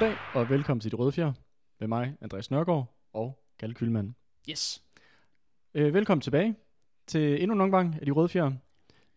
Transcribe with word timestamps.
Goddag 0.00 0.16
og 0.34 0.50
velkommen 0.50 0.80
til 0.80 0.90
De 0.90 0.96
Røde 0.96 1.12
Fjer 1.12 1.32
med 1.80 1.88
mig, 1.88 2.16
Andreas 2.20 2.50
Nørgaard 2.50 2.94
og 3.12 3.44
Kalle 3.58 3.74
Kylmand. 3.74 4.14
Yes. 4.50 4.82
Øh, 5.74 5.94
velkommen 5.94 6.20
tilbage 6.22 6.54
til 7.06 7.42
endnu 7.42 7.54
en 7.54 7.60
omgang 7.60 7.96
af 8.00 8.06
De 8.06 8.10
Røde 8.10 8.28
Fjer. 8.28 8.52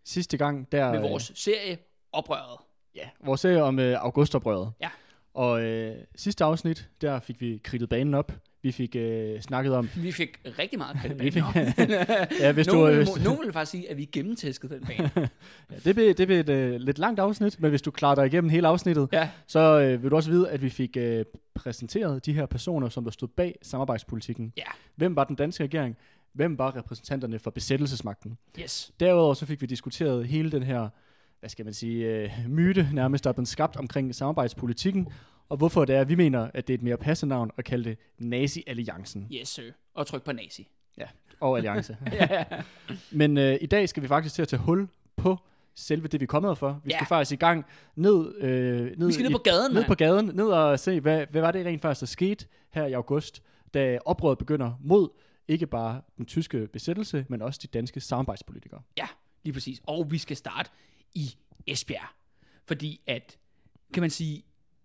Sidste 0.04 0.38
gang 0.38 0.72
der... 0.72 0.92
Med 0.92 1.04
øh, 1.04 1.10
vores 1.10 1.32
serie 1.36 1.78
Oprøret. 2.12 2.60
Ja, 2.96 3.10
vores 3.26 3.42
serie 3.42 3.64
om 3.64 3.80
øh, 3.80 3.98
augustoprøret. 4.00 4.74
Ja. 4.82 4.90
Og 5.34 5.62
øh, 5.64 6.04
sidste 6.16 6.44
afsnit, 6.44 6.90
der 7.02 7.20
fik 7.20 7.42
vi 7.42 7.62
kridtet 7.64 7.90
banen 7.90 8.14
op. 8.14 8.32
Vi 8.64 8.72
fik 8.72 8.96
øh, 8.96 9.42
snakket 9.42 9.74
om... 9.74 9.90
Vi 9.96 10.12
fik 10.12 10.40
rigtig 10.60 10.80
meget 10.80 10.98
kredit 11.02 11.24
Vi 11.24 11.32
fik- 11.32 11.44
bane. 11.54 12.06
Ja, 12.40 12.52
hvis 12.52 12.68
du, 12.68 12.74
nogen, 12.74 12.92
øh, 12.92 12.98
vil, 13.00 13.08
hvis, 13.14 13.24
nogen 13.24 13.40
vil 13.46 13.54
faktisk 13.54 13.72
sige, 13.72 13.90
at 13.90 13.98
vi 13.98 14.06
gennemtæskede 14.06 14.74
den 14.74 14.86
bane. 14.88 15.12
ja, 15.72 15.76
det 15.86 15.96
blev, 15.96 16.14
det 16.14 16.28
blev 16.28 16.40
et 16.40 16.50
øh, 16.50 16.76
lidt 16.76 17.00
langt 17.00 17.20
afsnit, 17.20 17.62
men 17.62 17.70
hvis 17.70 17.82
du 17.82 17.92
klarer 17.92 18.16
dig 18.16 18.26
igennem 18.26 18.50
hele 18.50 18.68
afsnittet, 18.68 19.10
ja. 19.14 19.30
så 19.48 19.80
øh, 19.80 20.04
vil 20.04 20.12
du 20.12 20.16
også 20.16 20.30
vide, 20.32 20.50
at 20.50 20.62
vi 20.62 20.70
fik 20.70 20.98
øh, 20.98 21.26
præsenteret 21.56 22.26
de 22.26 22.34
her 22.34 22.46
personer, 22.46 22.90
som 22.90 23.04
der 23.04 23.12
stod 23.12 23.28
bag 23.28 23.58
samarbejdspolitikken. 23.62 24.54
Ja. 24.58 24.64
Hvem 24.96 25.16
var 25.16 25.24
den 25.24 25.36
danske 25.36 25.64
regering? 25.64 25.98
Hvem 26.34 26.58
var 26.58 26.76
repræsentanterne 26.76 27.40
for 27.40 27.52
besættelsesmagten? 27.52 28.38
Yes. 28.60 28.92
Derudover 29.00 29.34
så 29.34 29.46
fik 29.46 29.62
vi 29.62 29.66
diskuteret 29.68 30.28
hele 30.28 30.52
den 30.52 30.64
her, 30.64 30.90
hvad 31.40 31.50
skal 31.50 31.66
man 31.66 31.74
sige, 31.74 32.06
øh, 32.06 32.32
myte 32.50 32.90
nærmest, 32.94 33.24
der 33.24 33.30
er 33.30 33.34
blevet 33.34 33.48
skabt 33.48 33.76
omkring 33.76 34.16
samarbejdspolitikken, 34.16 35.08
og 35.54 35.58
hvorfor 35.58 35.86
det 35.86 35.96
er, 35.96 36.02
at 36.02 36.10
vi 36.10 36.16
mener, 36.16 36.50
at 36.54 36.68
det 36.68 36.74
er 36.74 36.78
et 36.78 36.82
mere 36.84 36.98
passende 36.98 37.36
navn 37.36 37.52
at 37.58 37.66
kalde 37.66 37.90
det 37.90 37.98
Nazi-alliancen 38.18 39.28
Yes, 39.32 39.48
sir. 39.50 39.72
Og 39.94 40.08
tryk 40.08 40.24
på 40.24 40.32
nazi. 40.32 40.68
og 41.40 41.58
alliance. 41.58 41.98
ja. 42.12 42.44
Men 43.12 43.38
øh, 43.38 43.58
i 43.62 43.66
dag 43.66 43.90
skal 43.90 44.04
vi 44.04 44.08
faktisk 44.08 44.36
til 44.36 44.42
at 44.42 44.48
tage 44.48 44.60
hul 44.62 44.88
på 45.18 45.38
selve 45.76 46.08
det, 46.08 46.20
vi 46.20 46.24
er 46.24 46.28
kommet 46.28 46.58
for. 46.58 46.82
Vi 46.84 46.92
Ja. 46.92 46.98
skal 46.98 47.08
faktisk 47.08 47.32
i 47.32 47.36
gang 47.36 47.66
ned, 47.96 48.36
øh, 48.38 48.98
ned, 48.98 49.08
Vi 49.08 49.14
skal 49.14 49.24
ned 49.24 49.32
på 49.32 49.38
gaden, 49.44 49.74
ned 49.74 49.86
på 49.86 49.96
gaden, 49.96 50.26
ned 50.26 50.46
og 50.46 50.80
se, 50.80 51.00
hvad, 51.00 51.26
hvad 51.32 51.42
var 51.42 51.52
det 51.52 51.66
rent 51.66 51.82
faktisk, 51.82 52.00
der 52.02 52.06
skete 52.06 52.46
her 52.72 52.86
i 52.86 52.94
august, 52.94 53.42
da 53.74 54.00
oprøret 54.06 54.38
begynder 54.38 54.72
mod 54.82 55.10
ikke 55.48 55.68
bare 55.68 56.02
den 56.18 56.26
tyske 56.26 56.68
besættelse, 56.68 57.26
men 57.30 57.42
også 57.42 57.60
de 57.64 57.68
danske 57.68 58.00
samarbejdspolitikere. 58.00 58.82
Ja, 58.98 59.08
lige 59.44 59.54
præcis. 59.54 59.82
Og 59.88 60.12
vi 60.12 60.18
skal 60.18 60.38
starte 60.38 60.70
i 61.16 61.36
Esbjerg. 61.68 62.08
Fordi 62.66 63.02
at, 63.08 63.38
kan 63.94 64.02
man 64.02 64.10
sige, 64.10 64.44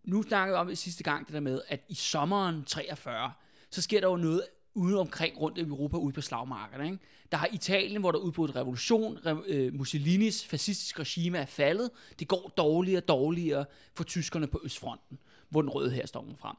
nu 0.08 0.22
snakkede 0.22 0.56
vi 0.56 0.60
om 0.60 0.66
det 0.66 0.78
sidste 0.78 1.04
gang, 1.04 1.26
det 1.26 1.34
der 1.34 1.40
med, 1.40 1.60
at 1.68 1.84
i 1.88 1.94
sommeren 1.94 2.64
43, 2.64 3.32
så 3.70 3.82
sker 3.82 4.00
der 4.00 4.08
jo 4.08 4.16
noget 4.16 4.42
ude 4.74 5.00
omkring 5.00 5.40
rundt 5.40 5.58
i 5.58 5.60
Europa, 5.60 5.96
ude 5.96 6.12
på 6.12 6.20
slagmarkerne. 6.20 6.84
Ikke? 6.84 6.98
Der 7.32 7.38
har 7.38 7.48
Italien, 7.52 8.00
hvor 8.00 8.12
der 8.12 8.18
udbrudt 8.18 8.56
revolution, 8.56 9.18
re, 9.26 9.42
øh, 9.46 9.74
Mussolinis 9.74 10.46
fascistiske 10.46 11.00
regime 11.00 11.38
er 11.38 11.46
faldet. 11.46 11.90
Det 12.18 12.28
går 12.28 12.52
dårligere 12.56 13.02
og 13.02 13.08
dårligere 13.08 13.64
for 13.94 14.04
tyskerne 14.04 14.46
på 14.46 14.60
Østfronten, 14.64 15.18
hvor 15.48 15.62
den 15.62 15.70
røde 15.70 15.90
her 15.90 16.06
står 16.06 16.26
frem. 16.38 16.56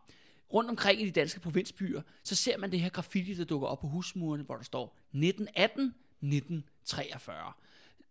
Rundt 0.54 0.70
omkring 0.70 1.02
i 1.02 1.06
de 1.06 1.12
danske 1.12 1.40
provinsbyer, 1.40 2.02
så 2.24 2.36
ser 2.36 2.58
man 2.58 2.72
det 2.72 2.80
her 2.80 2.90
graffiti, 2.90 3.34
der 3.34 3.46
dukker 3.46 3.68
op 3.68 3.80
på 3.80 3.88
husmurene, 3.88 4.44
hvor 4.44 4.56
der 4.56 4.64
står 4.64 4.98
1918, 5.14 5.86
1943 6.22 7.54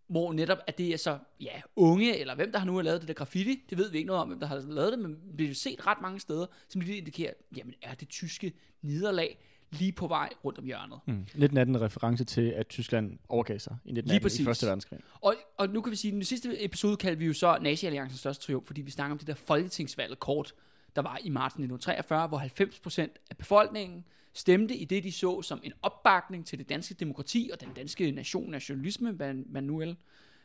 hvor 0.08 0.32
netop 0.32 0.58
at 0.66 0.78
det 0.78 0.92
er 0.92 0.96
så, 0.96 1.18
ja, 1.40 1.60
unge, 1.76 2.18
eller 2.18 2.34
hvem 2.34 2.52
der 2.52 2.58
har 2.58 2.66
nu 2.66 2.74
har 2.74 2.82
lavet 2.82 3.00
det 3.00 3.08
der 3.08 3.14
graffiti, 3.14 3.64
det 3.70 3.78
ved 3.78 3.90
vi 3.90 3.96
ikke 3.98 4.06
noget 4.06 4.22
om, 4.22 4.28
hvem 4.28 4.40
der 4.40 4.46
har 4.46 4.56
lavet 4.56 4.92
det, 4.92 4.98
men 4.98 5.10
det 5.10 5.36
bliver 5.36 5.54
set 5.54 5.86
ret 5.86 5.98
mange 6.02 6.20
steder, 6.20 6.46
som 6.68 6.80
lige 6.80 6.96
indikerer, 6.96 7.32
jamen 7.56 7.74
er 7.82 7.94
det 7.94 8.08
tyske 8.08 8.52
nederlag 8.82 9.38
lige 9.70 9.92
på 9.92 10.06
vej 10.06 10.28
rundt 10.44 10.58
om 10.58 10.64
hjørnet. 10.64 10.98
Mm. 11.06 11.20
1918 11.20 11.74
er 11.74 11.82
reference 11.82 12.24
til, 12.24 12.50
at 12.50 12.68
Tyskland 12.68 13.18
overgav 13.28 13.58
sig 13.58 13.76
i 13.84 13.90
1918 13.90 14.30
Lige 14.30 14.42
i. 14.42 14.44
Første 14.44 14.66
Verdenskrig. 14.66 15.00
Og, 15.20 15.34
og 15.56 15.68
nu 15.68 15.80
kan 15.80 15.90
vi 15.90 15.96
sige, 15.96 16.10
at 16.10 16.14
den 16.14 16.24
sidste 16.24 16.64
episode 16.64 16.96
kaldte 16.96 17.18
vi 17.18 17.26
jo 17.26 17.32
så 17.32 17.58
Nazi-alliancens 17.60 18.18
største 18.18 18.46
triumf, 18.46 18.66
fordi 18.66 18.80
vi 18.80 18.90
snakker 18.90 19.12
om 19.12 19.18
det 19.18 19.26
der 19.26 19.34
folketingsvalg 19.34 20.18
kort, 20.18 20.54
der 20.96 21.02
var 21.02 21.18
i 21.24 21.28
marts 21.28 21.52
1943, 21.52 22.28
hvor 22.28 22.38
90% 22.38 23.00
af 23.30 23.36
befolkningen 23.36 24.04
stemte 24.32 24.76
i 24.76 24.84
det, 24.84 25.04
de 25.04 25.12
så 25.12 25.42
som 25.42 25.60
en 25.62 25.72
opbakning 25.82 26.46
til 26.46 26.58
det 26.58 26.68
danske 26.68 26.94
demokrati 26.94 27.50
og 27.52 27.60
den 27.60 27.68
danske 27.76 28.10
nation, 28.10 28.50
nationalisme, 28.50 29.12
hvad 29.12 29.34
man 29.34 29.64
nu 29.64 29.80
el 29.80 29.96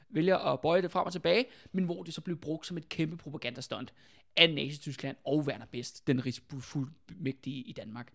vælger 0.09 0.37
at 0.37 0.61
bøje 0.61 0.81
det 0.81 0.91
frem 0.91 1.05
og 1.05 1.11
tilbage, 1.11 1.45
men 1.71 1.83
hvor 1.83 2.03
det 2.03 2.13
så 2.13 2.21
blev 2.21 2.37
brugt 2.37 2.67
som 2.67 2.77
et 2.77 2.89
kæmpe 2.89 3.17
propagandastunt 3.17 3.93
af 4.37 4.53
Nazi-Tyskland 4.53 5.17
og 5.25 5.39
Werner 5.39 5.65
Best, 5.65 6.07
den 6.07 6.25
rigsfuldmægtige 6.25 7.61
i 7.61 7.71
Danmark. 7.71 8.11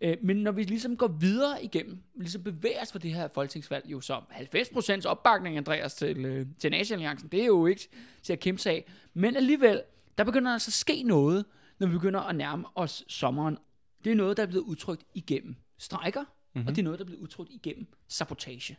Øh, 0.00 0.16
men 0.22 0.36
når 0.36 0.52
vi 0.52 0.62
ligesom 0.62 0.96
går 0.96 1.08
videre 1.08 1.64
igennem, 1.64 2.02
ligesom 2.14 2.42
bevæger 2.42 2.82
os 2.82 2.92
for 2.92 2.98
det 2.98 3.14
her 3.14 3.28
folketingsvalg, 3.28 3.84
jo 3.86 4.00
som 4.00 4.22
90% 4.30 5.06
opbakning, 5.06 5.56
Andreas, 5.56 5.94
til, 5.94 6.24
øh, 6.24 6.46
til 6.58 6.70
Nazi-alliancen, 6.70 7.28
det 7.28 7.42
er 7.42 7.46
jo 7.46 7.66
ikke 7.66 7.88
til 8.22 8.32
at 8.32 8.40
kæmpe 8.40 8.62
sig 8.62 8.72
af. 8.72 8.84
Men 9.14 9.36
alligevel, 9.36 9.82
der 10.18 10.24
begynder 10.24 10.52
altså 10.52 10.68
at 10.68 10.72
ske 10.72 11.02
noget, 11.02 11.44
når 11.78 11.86
vi 11.86 11.92
begynder 11.92 12.20
at 12.20 12.36
nærme 12.36 12.64
os 12.74 13.04
sommeren. 13.08 13.58
Det 14.04 14.10
er 14.10 14.14
noget, 14.14 14.36
der 14.36 14.42
er 14.42 14.46
blevet 14.46 14.64
udtrykt 14.64 15.02
igennem 15.14 15.56
strækker, 15.78 16.20
mm-hmm. 16.20 16.68
og 16.68 16.76
det 16.76 16.82
er 16.82 16.84
noget, 16.84 16.98
der 16.98 17.04
er 17.04 17.06
blevet 17.06 17.22
udtrykt 17.22 17.50
igennem 17.52 17.86
sabotage. 18.08 18.76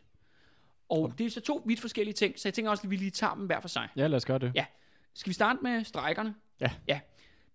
Og 0.90 1.14
det 1.18 1.26
er 1.26 1.30
så 1.30 1.42
to 1.42 1.64
vidt 1.66 1.82
forskellige 1.82 2.14
ting, 2.14 2.40
så 2.40 2.48
jeg 2.48 2.54
tænker 2.54 2.72
også, 2.72 2.84
at 2.84 2.90
vi 2.90 2.96
lige 2.96 3.12
tager 3.12 3.34
dem 3.34 3.46
hver 3.46 3.60
for 3.60 3.68
sig. 3.68 3.88
Ja, 3.96 4.08
lad 4.08 4.18
os 4.18 4.26
gøre 4.26 4.40
det. 4.40 4.52
Ja. 4.56 4.66
Skal 5.14 5.30
vi 5.30 5.34
starte 5.34 5.60
med 5.64 5.84
strækkerne? 5.84 6.36
Ja. 6.62 6.72
Ja. 6.88 7.00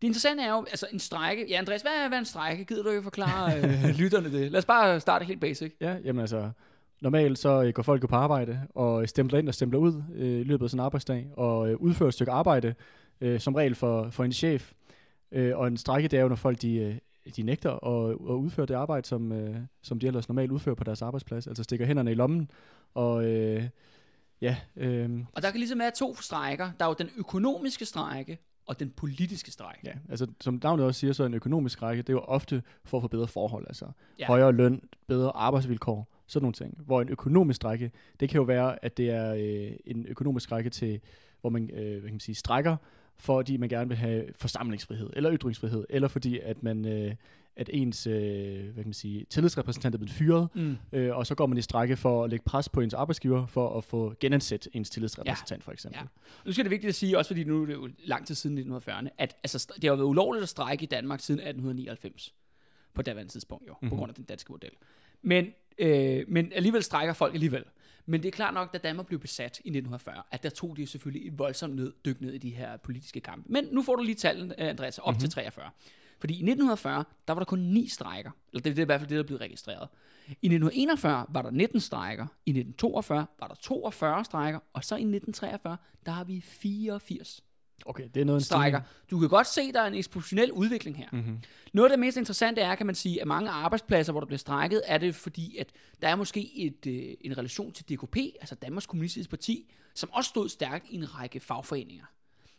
Det 0.03 0.07
interessante 0.07 0.43
er 0.43 0.51
jo, 0.51 0.65
altså 0.71 0.87
en 0.93 0.99
strække. 0.99 1.47
Ja, 1.49 1.59
Andreas, 1.59 1.83
hvad 1.83 1.93
er, 1.93 2.09
hvad 2.09 2.19
er 2.19 2.21
en 2.21 2.25
strække? 2.25 2.65
Gider 2.65 2.83
du 2.83 2.89
ikke 2.89 3.03
forklare 3.03 3.59
øh, 3.59 3.85
lytterne 4.01 4.33
det? 4.33 4.53
Lad 4.53 4.59
os 4.59 4.65
bare 4.65 5.01
starte 5.01 5.25
helt 5.25 5.41
basic. 5.41 5.73
Ja, 5.81 5.97
jamen 6.05 6.21
altså, 6.21 6.51
normalt 7.01 7.39
så 7.39 7.63
øh, 7.63 7.73
går 7.73 7.83
folk 7.83 8.03
jo 8.03 8.07
på 8.07 8.17
arbejde 8.17 8.61
og 8.75 9.09
stempler 9.09 9.39
ind 9.39 9.49
og 9.49 9.55
stempler 9.55 9.79
ud 9.79 10.03
øh, 10.15 10.41
i 10.41 10.43
løbet 10.43 10.65
af 10.65 10.71
sådan 10.71 10.81
en 10.81 10.85
arbejdsdag, 10.85 11.31
og 11.37 11.71
øh, 11.71 11.77
udfører 11.77 12.09
et 12.09 12.15
stykke 12.15 12.33
arbejde, 12.33 12.75
øh, 13.21 13.41
som 13.41 13.55
regel 13.55 13.75
for, 13.75 14.11
for 14.11 14.25
en 14.25 14.33
chef. 14.33 14.73
Øh, 15.33 15.59
og 15.59 15.67
en 15.67 15.77
strække, 15.77 16.09
det 16.09 16.19
er 16.19 16.23
jo, 16.23 16.29
når 16.29 16.37
folk 16.37 16.63
de, 16.63 16.75
øh, 16.75 16.95
de 17.37 17.43
nægter 17.43 17.71
at, 17.87 18.11
at 18.11 18.17
udføre 18.35 18.67
det 18.67 18.75
arbejde, 18.75 19.07
som, 19.07 19.33
øh, 19.33 19.57
som 19.83 19.99
de 20.01 20.07
ellers 20.07 20.29
normalt 20.29 20.51
udfører 20.53 20.75
på 20.75 20.85
deres 20.85 21.03
arbejdsplads, 21.03 21.47
altså 21.47 21.63
stikker 21.63 21.87
hænderne 21.87 22.11
i 22.11 22.15
lommen, 22.15 22.51
og 22.95 23.25
øh, 23.25 23.65
ja, 24.41 24.57
øh, 24.77 25.11
Og 25.33 25.43
der 25.43 25.51
kan 25.51 25.59
ligesom 25.61 25.79
være 25.79 25.91
to 25.91 26.17
strækker. 26.17 26.71
Der 26.79 26.85
er 26.85 26.89
jo 26.89 26.95
den 26.99 27.11
økonomiske 27.17 27.85
strække 27.85 28.39
og 28.67 28.81
den 28.81 28.91
politiske 28.91 29.51
strække. 29.51 29.81
Ja, 29.85 29.93
altså 30.11 30.27
som 30.41 30.61
navnet 30.63 30.87
også 30.87 31.01
siger, 31.01 31.13
så 31.13 31.25
en 31.25 31.35
økonomisk 31.35 31.83
række, 31.83 32.03
det 32.03 32.09
er 32.09 32.13
jo 32.13 32.21
ofte 32.21 32.63
for 32.85 32.99
at 32.99 33.03
få 33.03 33.09
bedre 33.09 33.27
forhold, 33.29 33.65
altså 33.69 33.87
Ja. 34.19 34.27
højere 34.27 34.53
løn, 34.53 34.83
bedre 35.09 35.37
arbejdsvilkår, 35.37 36.09
sådan 36.27 36.43
nogle 36.45 36.53
ting. 36.53 36.75
Hvor 36.87 37.03
en 37.03 37.09
økonomisk 37.09 37.65
række, 37.65 37.91
det 38.21 38.29
kan 38.29 38.39
jo 38.39 38.43
være, 38.45 38.85
at 38.85 38.97
det 38.97 39.11
er 39.11 39.35
øh, 39.35 39.73
en 39.87 40.07
økonomisk 40.07 40.53
række 40.53 40.71
til, 40.71 41.01
hvor 41.41 41.51
man, 41.51 41.71
øh, 41.71 41.91
hvad 41.91 42.01
kan 42.01 42.13
man 42.13 42.21
sige, 42.21 42.35
strækker, 42.35 42.77
fordi 43.21 43.57
man 43.57 43.69
gerne 43.69 43.89
vil 43.89 43.97
have 43.97 44.25
forsamlingsfrihed, 44.37 45.11
eller 45.13 45.33
ytringsfrihed, 45.35 45.85
eller 45.91 46.09
fordi 46.09 46.39
at 46.39 46.63
man, 46.63 46.87
øh, 46.87 47.15
at 47.57 47.71
ens, 47.73 48.07
øh, 48.07 48.13
hvad 48.65 48.75
kan 48.75 48.85
man 48.85 48.93
sige, 48.93 49.25
tillidsrepræsentant 49.31 49.95
er 49.95 49.99
blevet 49.99 50.11
fyret, 50.13 50.49
Mm. 50.55 50.77
øh, 50.93 51.17
og 51.17 51.27
så 51.27 51.35
går 51.35 51.47
man 51.47 51.59
i 51.59 51.63
strække 51.63 51.97
for 51.97 52.25
at 52.25 52.31
lægge 52.31 52.45
pres 52.45 52.69
på 52.69 52.81
ens 52.81 52.95
arbejdsgiver, 52.95 53.47
for 53.47 53.79
at 53.79 53.85
få 53.85 54.15
genansat 54.21 54.69
ens 54.73 54.91
tillidsrepræsentant, 54.91 55.65
for 55.65 55.73
eksempel. 55.73 55.99
Ja. 56.01 56.07
Nu 56.47 56.53
skal 56.53 56.65
det 56.65 56.71
vigtigt 56.71 56.89
at 56.89 56.95
sige, 56.95 57.19
også 57.19 57.29
fordi 57.29 57.45
nu 57.45 57.63
er 57.63 57.67
det 57.67 57.73
jo 57.75 57.89
lang 58.05 58.27
tid 58.27 58.35
siden 58.35 58.59
1940'erne, 58.77 59.09
at 59.19 59.37
altså, 59.43 59.73
det 59.83 59.91
har 59.91 59.97
været 59.97 60.07
ulovligt 60.07 60.43
at 60.43 60.49
strække 60.49 60.83
i 60.83 60.87
Danmark 60.87 61.21
siden 61.21 61.41
1899. 61.41 62.35
På 62.95 63.03
daværende 63.03 63.33
tidspunkt 63.33 63.67
jo, 63.69 63.73
mm-hmm. 63.73 63.89
på 63.89 63.95
Mhm. 63.95 63.99
grund 63.99 64.11
af 64.11 64.15
den 64.15 64.25
danske 64.25 64.53
model. 64.53 64.71
Men, 65.23 65.47
øh, 65.79 66.25
men 66.29 66.53
alligevel 66.55 66.83
strækker 66.83 67.15
folk 67.15 67.35
alligevel. 67.35 67.65
Men 68.11 68.23
det 68.23 68.29
er 68.29 68.33
klart 68.33 68.55
nok, 68.55 68.73
da 68.73 68.79
Danmark 68.79 69.07
blev 69.07 69.21
besat 69.21 69.59
i 69.65 69.69
1940, 69.69 70.23
at 70.31 70.43
der 70.43 70.51
tog 70.51 70.77
de 70.77 70.87
selvfølgelig 70.87 71.27
et 71.27 71.39
voldsomt 71.39 71.75
ned, 71.75 71.93
dyk 72.05 72.21
ned 72.21 72.33
i 72.33 72.39
de 72.39 72.51
her 72.51 72.77
politiske 72.77 73.21
kampe. 73.21 73.53
Men 73.53 73.65
nu 73.73 73.83
får 73.83 73.97
du 73.97 74.03
lige 74.03 74.15
tallet, 74.15 74.55
Andreas, 74.59 74.99
op 74.99 75.13
mm-hmm. 75.13 75.21
til 75.21 75.31
43. 75.31 75.71
Fordi 76.21 76.35
i 76.35 76.37
1940, 76.37 77.05
der 77.29 77.35
var 77.35 77.41
der 77.41 77.45
kun 77.45 77.59
ni 77.59 77.89
strækker. 77.89 78.31
Eller 78.53 78.63
det, 78.63 78.77
det 78.77 78.79
er 78.79 78.83
i 78.83 78.87
hvert 78.87 79.01
fald 79.01 79.09
det, 79.09 79.17
der 79.17 79.23
blev 79.23 79.39
registreret. 79.39 79.89
I 80.29 80.31
1941 80.31 81.27
var 81.29 81.43
der 81.43 81.51
19 81.51 81.81
strækker. 81.81 82.27
I 82.47 82.51
1942 82.51 83.27
var 83.41 83.49
der 83.49 83.55
42 83.55 84.25
strækker. 84.25 84.61
Og 84.73 84.85
så 84.85 84.95
i 84.95 84.99
1943, 84.99 85.77
der 86.07 86.13
har 86.13 86.25
vi 86.25 86.41
84 86.41 87.45
Okay, 87.87 88.09
det 88.15 88.21
er 88.21 88.25
noget 88.25 88.45
strækker. 88.45 88.81
Du 89.11 89.19
kan 89.19 89.29
godt 89.29 89.47
se, 89.47 89.73
der 89.73 89.81
er 89.81 89.87
en 89.87 89.95
eksponentiel 89.95 90.53
udvikling 90.53 90.97
her. 90.97 91.07
Mm-hmm. 91.13 91.39
Noget 91.73 91.91
af 91.91 91.97
det 91.97 92.01
mest 92.01 92.17
interessante 92.17 92.61
er, 92.61 92.75
kan 92.75 92.87
man 92.87 92.95
sige, 92.95 93.21
at 93.21 93.27
mange 93.27 93.51
arbejdspladser, 93.51 94.13
hvor 94.13 94.21
der 94.21 94.27
bliver 94.27 94.39
strækket, 94.39 94.83
er 94.85 94.99
det 94.99 95.15
fordi, 95.15 95.57
at 95.57 95.69
der 96.03 96.09
er 96.09 96.17
måske 96.17 96.59
et, 96.59 96.87
øh, 96.87 97.15
en 97.21 97.39
relation 97.39 97.73
til 97.73 97.85
DKP, 97.85 98.17
altså 98.17 98.55
Danmarks 98.55 98.87
Kommunistiske 98.87 99.31
Parti, 99.31 99.73
som 99.95 100.11
også 100.13 100.29
stod 100.29 100.49
stærkt 100.49 100.87
i 100.91 100.95
en 100.95 101.15
række 101.19 101.41
fagforeninger. 101.41 102.05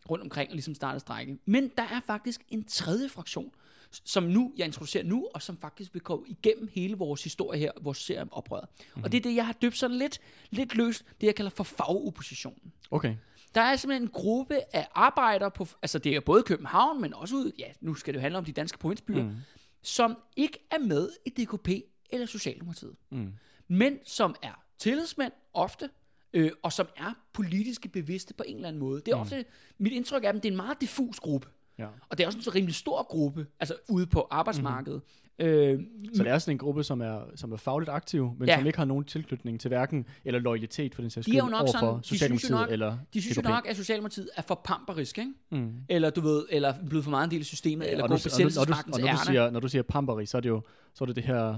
rundt 0.09 0.23
omkring 0.23 0.50
og 0.50 0.56
ligesom 0.56 0.75
startede 0.75 1.00
strække. 1.00 1.38
Men 1.45 1.71
der 1.77 1.83
er 1.83 2.00
faktisk 2.07 2.41
en 2.50 2.63
tredje 2.63 3.09
fraktion, 3.09 3.51
som 3.91 4.24
nu, 4.24 4.53
jeg 4.57 4.65
introducerer 4.65 5.03
nu, 5.03 5.27
og 5.33 5.41
som 5.41 5.57
faktisk 5.57 5.94
vil 5.94 6.01
gå 6.01 6.25
igennem 6.27 6.69
hele 6.74 6.97
vores 6.97 7.24
historie 7.24 7.59
her, 7.59 7.71
vores 7.81 7.97
serie 7.97 8.21
om 8.21 8.33
oprøret. 8.33 8.65
Mm-hmm. 8.77 9.03
Og 9.03 9.12
det 9.12 9.17
er 9.17 9.21
det, 9.21 9.35
jeg 9.35 9.45
har 9.45 9.53
døbt 9.53 9.77
sådan 9.77 9.97
lidt, 9.97 10.19
lidt 10.50 10.75
løst, 10.75 11.06
det 11.21 11.27
jeg 11.27 11.35
kalder 11.35 11.50
for 11.50 11.63
fagoppositionen. 11.63 12.71
Okay. 12.91 13.15
Der 13.56 13.62
er 13.62 13.75
simpelthen 13.75 14.03
en 14.03 14.09
gruppe 14.13 14.75
af 14.75 14.88
arbejdere, 14.95 15.51
på, 15.51 15.68
altså 15.81 16.00
det 16.00 16.15
er 16.15 16.19
både 16.19 16.44
København, 16.44 17.01
men 17.01 17.13
også 17.13 17.36
ud, 17.36 17.51
ja, 17.59 17.65
nu 17.81 17.94
skal 17.94 18.13
det 18.13 18.18
jo 18.18 18.21
handle 18.21 18.38
om 18.38 18.45
de 18.45 18.51
danske 18.51 18.77
provinsbyer, 18.77 19.24
mm. 19.24 19.36
som 19.81 20.18
ikke 20.36 20.68
er 20.71 20.80
med 20.80 21.09
i 21.25 21.30
DKP 21.30 21.69
eller 22.09 22.25
Socialdemokratiet, 22.25 22.95
Mm. 23.09 23.33
men 23.68 24.00
som 24.06 24.36
er 24.42 24.63
tillidsmænd 24.77 25.31
ofte, 25.53 25.89
øh, 26.33 26.51
og 26.63 26.74
som 26.74 26.88
er 26.98 27.13
politiske 27.33 27.89
bevidste 27.89 28.33
på 28.33 28.44
en 28.48 28.56
eller 28.56 28.68
anden 28.68 28.80
måde. 28.80 29.01
Det 29.06 29.12
er 29.12 29.15
ofte, 29.15 29.45
mit 29.77 29.94
indtryk 29.94 30.24
af 30.24 30.33
dem, 30.33 30.42
det 30.42 30.50
er 30.50 30.51
en 30.53 30.57
meget 30.57 30.81
diffus 30.81 31.19
gruppe. 31.19 31.48
Ja. 31.77 31.88
Og 32.09 32.18
det 32.18 32.24
er 32.24 32.27
også 32.27 32.38
en 32.39 32.44
så 32.44 32.51
rimelig 32.56 32.75
stor 32.75 33.03
gruppe, 33.03 33.48
altså 33.59 33.75
ude 33.89 34.07
på 34.07 34.27
arbejdsmarkedet. 34.31 35.01
Mm. 35.06 35.30
Øh, 35.41 35.79
Så 36.13 36.23
det 36.23 36.31
er 36.31 36.38
sådan 36.38 36.53
en 36.53 36.57
gruppe, 36.57 36.83
som 36.83 37.01
er, 37.01 37.19
som 37.35 37.51
er 37.51 37.57
fagligt 37.57 37.89
aktiv, 37.89 38.35
men 38.39 38.47
Ja. 38.47 38.53
ja. 38.53 38.59
som 38.59 38.67
ikke 38.67 38.77
har 38.77 38.85
nogen 38.85 39.03
tilknytning 39.05 39.59
til 39.59 39.67
hverken, 39.67 40.05
eller 40.25 40.39
loyalitet 40.39 40.95
for 40.95 41.01
den 41.01 41.09
sags 41.11 41.25
De 41.25 41.31
skyld, 41.31 41.39
jo 41.41 41.45
nok 41.49 41.61
over 41.61 41.71
sådan- 41.71 41.88
de 41.97 42.03
synes 42.03 42.07
Socialdemokratiet 42.07 42.51
nok- 42.51 42.71
eller 42.71 42.97
de 43.13 43.21
synes 43.21 43.38
jo 43.38 43.41
nok, 43.41 43.65
at 43.69 43.75
Socialdemokratiet 43.77 44.29
er 44.38 44.41
for 44.41 44.61
pamperisk, 44.65 45.17
ikke? 45.17 45.31
Mm. 45.51 45.71
Eller 45.89 46.09
du 46.09 46.21
ved, 46.21 46.45
eller 46.49 46.73
blevet 46.89 47.03
for 47.03 47.11
meget 47.11 47.23
en 47.25 47.31
del 47.31 47.39
af 47.39 47.45
systemet, 47.45 47.91
eller 47.91 48.03
og 48.03 48.09
går 48.09 48.15
og, 48.15 48.19
nu, 48.19 48.21
og, 48.21 48.23
besættelsesmagtens 48.23 48.97
når, 48.97 49.01
du 49.03 49.07
ærne. 49.07 49.17
siger, 49.25 49.49
når 49.51 49.59
du 49.59 49.67
siger 49.67 49.81
pamperi, 49.83 50.25
så 50.25 50.38
er 50.38 50.41
det 50.41 50.49
jo 50.49 50.61
så 50.93 51.03
er 51.03 51.05
det, 51.05 51.15
det 51.15 51.23
her 51.23 51.55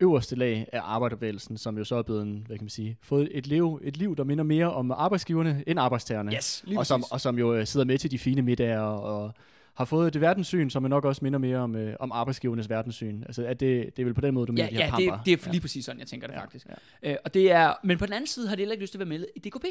øverste 0.00 0.36
lag 0.36 0.66
af 0.72 0.80
arbejderbevægelsen, 0.84 1.56
som 1.58 1.78
jo 1.78 1.84
så 1.84 1.96
er 1.96 2.02
blevet, 2.02 2.22
en, 2.22 2.44
hvad 2.46 2.56
kan 2.58 2.64
man 2.64 2.68
sige, 2.70 2.96
fået 3.02 3.28
et 3.32 3.46
liv, 3.46 3.80
et 3.84 3.96
liv, 3.96 4.16
der 4.16 4.24
minder 4.24 4.44
mere 4.44 4.72
om 4.72 4.90
arbejdsgiverne 4.90 5.64
end 5.66 5.80
arbejdstagerne. 5.80 6.32
Yes, 6.32 6.64
og, 6.76 6.86
som, 6.86 7.04
og 7.10 7.20
som 7.20 7.38
jo 7.38 7.54
øh, 7.54 7.66
sidder 7.66 7.86
med 7.86 7.98
til 7.98 8.10
de 8.10 8.18
fine 8.18 8.42
middage 8.42 8.80
og 8.80 9.32
har 9.74 9.84
fået 9.84 10.12
det 10.14 10.20
verdenssyn, 10.20 10.70
som 10.70 10.82
nok 10.82 11.04
også 11.04 11.24
minder 11.24 11.38
mere 11.38 11.58
om, 11.58 11.76
øh, 11.76 11.96
om 12.00 12.12
arbejdsgivernes 12.12 12.68
verdenssyn. 12.70 13.22
Altså, 13.22 13.44
at 13.46 13.60
det, 13.60 13.96
det 13.96 14.02
er 14.02 14.04
vel 14.06 14.14
på 14.14 14.20
den 14.20 14.34
måde, 14.34 14.46
du 14.46 14.52
Ja, 14.56 14.64
mener, 14.64 14.68
de 14.68 14.76
her 14.76 14.84
ja 14.84 14.96
det, 15.02 15.08
pamper. 15.10 15.24
det 15.24 15.46
er 15.46 15.50
lige 15.50 15.60
præcis 15.60 15.84
sådan, 15.84 15.98
jeg 16.00 16.06
tænker 16.08 16.26
det 16.26 16.34
Ja, 16.34 16.40
faktisk. 16.42 16.66
ja. 17.02 17.10
Øh, 17.10 17.16
og 17.24 17.34
det 17.34 17.50
er, 17.52 17.74
men 17.84 17.98
på 17.98 18.06
den 18.06 18.12
anden 18.14 18.26
side 18.26 18.48
har 18.48 18.56
de 18.56 18.60
heller 18.60 18.72
ikke 18.72 18.82
lyst 18.84 18.92
til 18.92 18.98
at 19.00 19.08
være 19.10 19.18
med 19.18 19.26
i 19.36 19.38
DKP. 19.48 19.64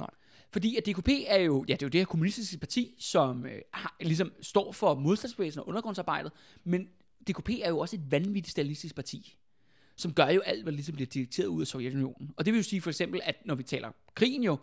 Nej. 0.00 0.10
Fordi 0.52 0.76
at 0.76 0.86
DKP 0.86 1.08
er 1.26 1.38
jo, 1.40 1.64
ja, 1.68 1.72
det 1.72 1.82
er 1.82 1.86
jo 1.86 1.90
det 1.90 2.00
her 2.00 2.04
kommunistiske 2.06 2.58
parti, 2.58 2.94
som 2.98 3.46
øh, 3.46 3.52
har, 3.74 3.96
ligesom 4.00 4.32
står 4.40 4.72
for 4.72 4.94
modstandsbevægelsen 4.94 5.60
og 5.60 5.68
undergrundsarbejdet, 5.68 6.32
men 6.64 6.88
DKP 7.28 7.50
er 7.62 7.68
jo 7.68 7.78
også 7.78 7.96
et 7.96 8.02
vanvittigt 8.10 8.48
stalinistisk 8.48 8.94
parti, 8.94 9.36
som 9.96 10.12
gør 10.14 10.26
jo 10.28 10.40
alt, 10.40 10.62
hvad 10.62 10.72
ligesom 10.72 10.94
bliver 10.94 11.06
dikteret 11.08 11.46
ud 11.46 11.60
af 11.60 11.66
Sovjetunionen. 11.66 12.30
Og 12.36 12.44
det 12.46 12.52
vil 12.52 12.58
jo 12.58 12.62
sige 12.64 12.80
for 12.80 12.90
eksempel, 12.90 13.20
at 13.24 13.36
når 13.44 13.54
vi 13.54 13.62
taler 13.62 13.90
krigen 14.14 14.42
jo, 14.42 14.56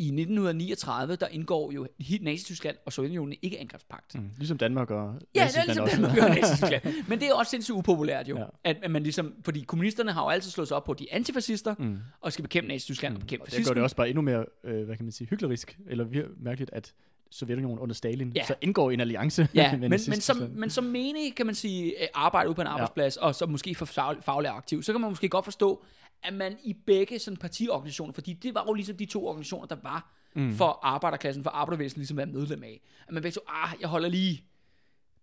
i 0.00 0.04
1939, 0.04 1.16
der 1.16 1.28
indgår 1.28 1.72
jo 1.72 1.86
Nazi-Tyskland 2.20 2.76
og 2.86 2.92
Sovjetunionen 2.92 3.34
ikke 3.42 3.58
angrebspagt. 3.60 4.14
Mm. 4.14 4.30
Ligesom 4.38 4.58
Danmark 4.58 4.90
og 4.90 5.14
Ja, 5.34 5.48
det 5.48 5.56
er 5.56 5.64
ligesom 5.64 5.82
også. 5.84 5.96
Danmark 5.96 6.16
gør 6.18 6.28
Nazi-Tyskland. 6.34 7.08
Men 7.08 7.20
det 7.20 7.28
er 7.28 7.34
også 7.34 7.50
sindssygt 7.50 7.74
upopulært 7.74 8.28
jo. 8.28 8.38
Ja. 8.38 8.44
At, 8.64 8.76
at 8.82 8.90
man 8.90 9.02
ligesom, 9.02 9.34
fordi 9.44 9.60
kommunisterne 9.60 10.12
har 10.12 10.22
jo 10.22 10.28
altid 10.28 10.50
slået 10.50 10.68
sig 10.68 10.76
op 10.76 10.84
på, 10.84 10.94
de 10.94 11.06
er 11.10 11.16
antifascister, 11.16 11.74
mm. 11.78 11.98
og 12.20 12.32
skal 12.32 12.42
bekæmpe 12.42 12.68
Nazi-Tyskland 12.68 13.12
mm. 13.12 13.16
og 13.16 13.20
bekæmpe 13.20 13.44
Og 13.44 13.50
det 13.50 13.66
gør 13.66 13.74
det 13.74 13.82
også 13.82 13.96
bare 13.96 14.08
endnu 14.08 14.22
mere, 14.22 14.44
øh, 14.64 14.84
hvad 14.84 14.96
kan 14.96 15.04
man 15.04 15.12
sige, 15.12 15.28
hyklerisk, 15.28 15.78
eller 15.86 16.06
mærkeligt, 16.36 16.70
at 16.72 16.92
Sovjetunionen 17.30 17.78
under 17.78 17.94
Stalin 17.94 18.32
Ja. 18.36 18.46
så 18.46 18.54
indgår 18.60 18.90
i 18.90 18.94
en 18.94 19.00
alliance 19.00 19.48
Ja, 19.54 19.76
men, 19.76 19.90
men, 19.90 19.98
som, 20.20 20.50
men 20.54 20.70
som 20.70 20.84
menig, 20.84 21.34
kan 21.34 21.46
man 21.46 21.54
sige, 21.54 22.02
øh, 22.02 22.08
arbejde 22.14 22.48
ude 22.48 22.54
på 22.54 22.60
en 22.60 22.66
arbejdsplads, 22.66 23.16
ja. 23.16 23.26
og 23.26 23.34
så 23.34 23.46
måske 23.46 23.74
for 23.74 23.86
fag- 23.86 24.20
faglig 24.22 24.50
aktiv, 24.50 24.82
så 24.82 24.92
kan 24.92 25.00
man 25.00 25.10
måske 25.10 25.28
godt 25.28 25.44
forstå, 25.44 25.84
at 26.22 26.34
man 26.34 26.58
i 26.64 26.72
begge 26.72 27.18
sådan 27.18 27.36
partiorganisationer, 27.36 28.12
fordi 28.12 28.32
det 28.32 28.54
var 28.54 28.64
jo 28.66 28.72
ligesom 28.72 28.96
de 28.96 29.06
to 29.06 29.26
organisationer, 29.26 29.66
der 29.66 29.76
var 29.82 30.12
mm. 30.34 30.54
for 30.54 30.78
arbejderklassen, 30.82 31.42
for 31.42 31.50
arbejdervægelsen 31.50 31.98
ligesom 31.98 32.16
være 32.16 32.26
medlem 32.26 32.62
af. 32.62 32.80
At 33.08 33.14
man 33.14 33.22
begge 33.22 33.34
to, 33.34 33.40
ah, 33.48 33.72
jeg 33.80 33.88
holder 33.88 34.08
lige 34.08 34.44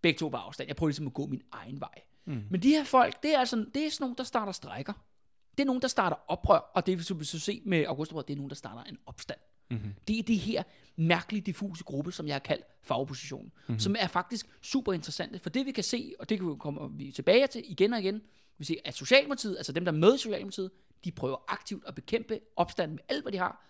begge 0.02 0.18
to 0.18 0.30
på 0.30 0.38
afstand. 0.38 0.68
Jeg 0.68 0.76
prøver 0.76 0.90
ligesom 0.90 1.08
at 1.08 1.14
gå 1.14 1.26
min 1.26 1.42
egen 1.52 1.80
vej. 1.80 2.02
Mm. 2.26 2.44
Men 2.50 2.64
de 2.64 2.70
her 2.70 2.84
folk, 2.84 3.24
det 3.24 3.36
er, 3.36 3.40
altså, 3.40 3.66
det 3.74 3.86
er 3.86 3.90
sådan 3.90 4.04
nogle, 4.04 4.16
der 4.16 4.24
starter 4.24 4.52
strækker. 4.52 4.94
Det 5.58 5.64
er 5.64 5.66
nogen, 5.66 5.82
der 5.82 5.88
starter 5.88 6.18
oprør, 6.28 6.58
og 6.58 6.86
det 6.86 7.10
vil 7.10 7.20
vi 7.20 7.26
så 7.26 7.40
se 7.40 7.62
med 7.66 7.86
augustoprøret, 7.86 8.28
det 8.28 8.34
er 8.34 8.38
nogen, 8.38 8.50
der 8.50 8.56
starter 8.56 8.84
en 8.84 8.98
opstand. 9.06 9.40
Mm-hmm. 9.72 9.94
Det 10.08 10.20
er 10.20 10.24
de 10.24 10.36
her 10.36 10.64
mærkelige, 10.96 11.42
diffuse 11.42 11.84
gruppe, 11.84 12.12
som 12.12 12.28
jeg 12.28 12.36
har 12.36 12.40
kaldt 12.40 12.66
fagoppositionen, 12.84 13.52
mm-hmm. 13.56 13.80
som 13.80 13.96
er 14.00 14.08
faktisk 14.08 14.48
super 14.62 14.94
interessante, 14.94 15.40
for 15.40 15.50
det 15.50 15.66
vi 15.66 15.72
kan 15.72 15.84
se, 15.84 16.14
og 16.20 16.30
det 16.30 16.40
kan 16.40 16.50
vi 16.50 16.56
komme 16.60 17.12
tilbage 17.12 17.48
til 17.48 17.64
igen 17.66 17.94
og 17.94 18.00
igen, 18.00 18.22
vi 18.58 18.66
ser, 18.66 18.76
at 18.86 18.94
Socialdemokratiet, 18.96 19.58
altså 19.58 19.72
dem, 19.72 19.86
der 19.86 19.92
er 19.92 19.98
med 19.98 20.16
i 20.16 20.18
Socialdemokratiet, 20.18 20.72
de 21.06 21.12
prøver 21.12 21.38
aktivt 21.48 21.84
at 21.88 21.96
bekæmpe 21.96 22.40
opstanden 22.56 22.96
med 22.96 23.04
alt, 23.10 23.24
hvad 23.24 23.32
de 23.32 23.38
har, 23.38 23.66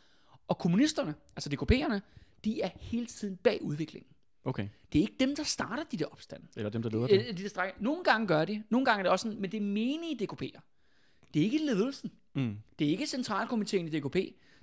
og 0.47 0.57
kommunisterne, 0.57 1.15
altså 1.35 1.49
DKP'erne, 1.49 1.99
de 2.45 2.61
er 2.61 2.69
hele 2.75 3.05
tiden 3.05 3.37
bag 3.37 3.59
udviklingen. 3.61 4.11
Okay, 4.45 4.67
Det 4.93 4.99
er 4.99 5.01
ikke 5.01 5.15
dem, 5.19 5.35
der 5.35 5.43
starter 5.43 5.83
de 5.83 5.97
der 5.97 6.05
opstande. 6.05 6.47
eller 6.55 6.69
dem, 6.69 6.81
der 6.81 6.89
leder 6.89 7.07
det. 7.07 7.27
Øh, 7.29 7.37
de 7.37 7.49
der. 7.49 7.71
Nogle 7.79 8.03
gange 8.03 8.27
gør 8.27 8.45
de, 8.45 8.63
nogle 8.69 8.85
gange 8.85 8.99
er 8.99 9.03
det 9.03 9.11
også 9.11 9.23
sådan, 9.23 9.41
men 9.41 9.51
det 9.51 9.57
er 9.57 9.61
menige 9.61 10.23
DKP'er. 10.23 10.59
Det 11.33 11.39
er 11.39 11.43
ikke 11.43 11.57
ledelsen. 11.57 12.11
Mm. 12.35 12.57
Det 12.79 12.87
er 12.87 12.91
ikke 12.91 13.07
centralkomiteen 13.07 13.87
i 13.87 13.99
DKP, 13.99 14.15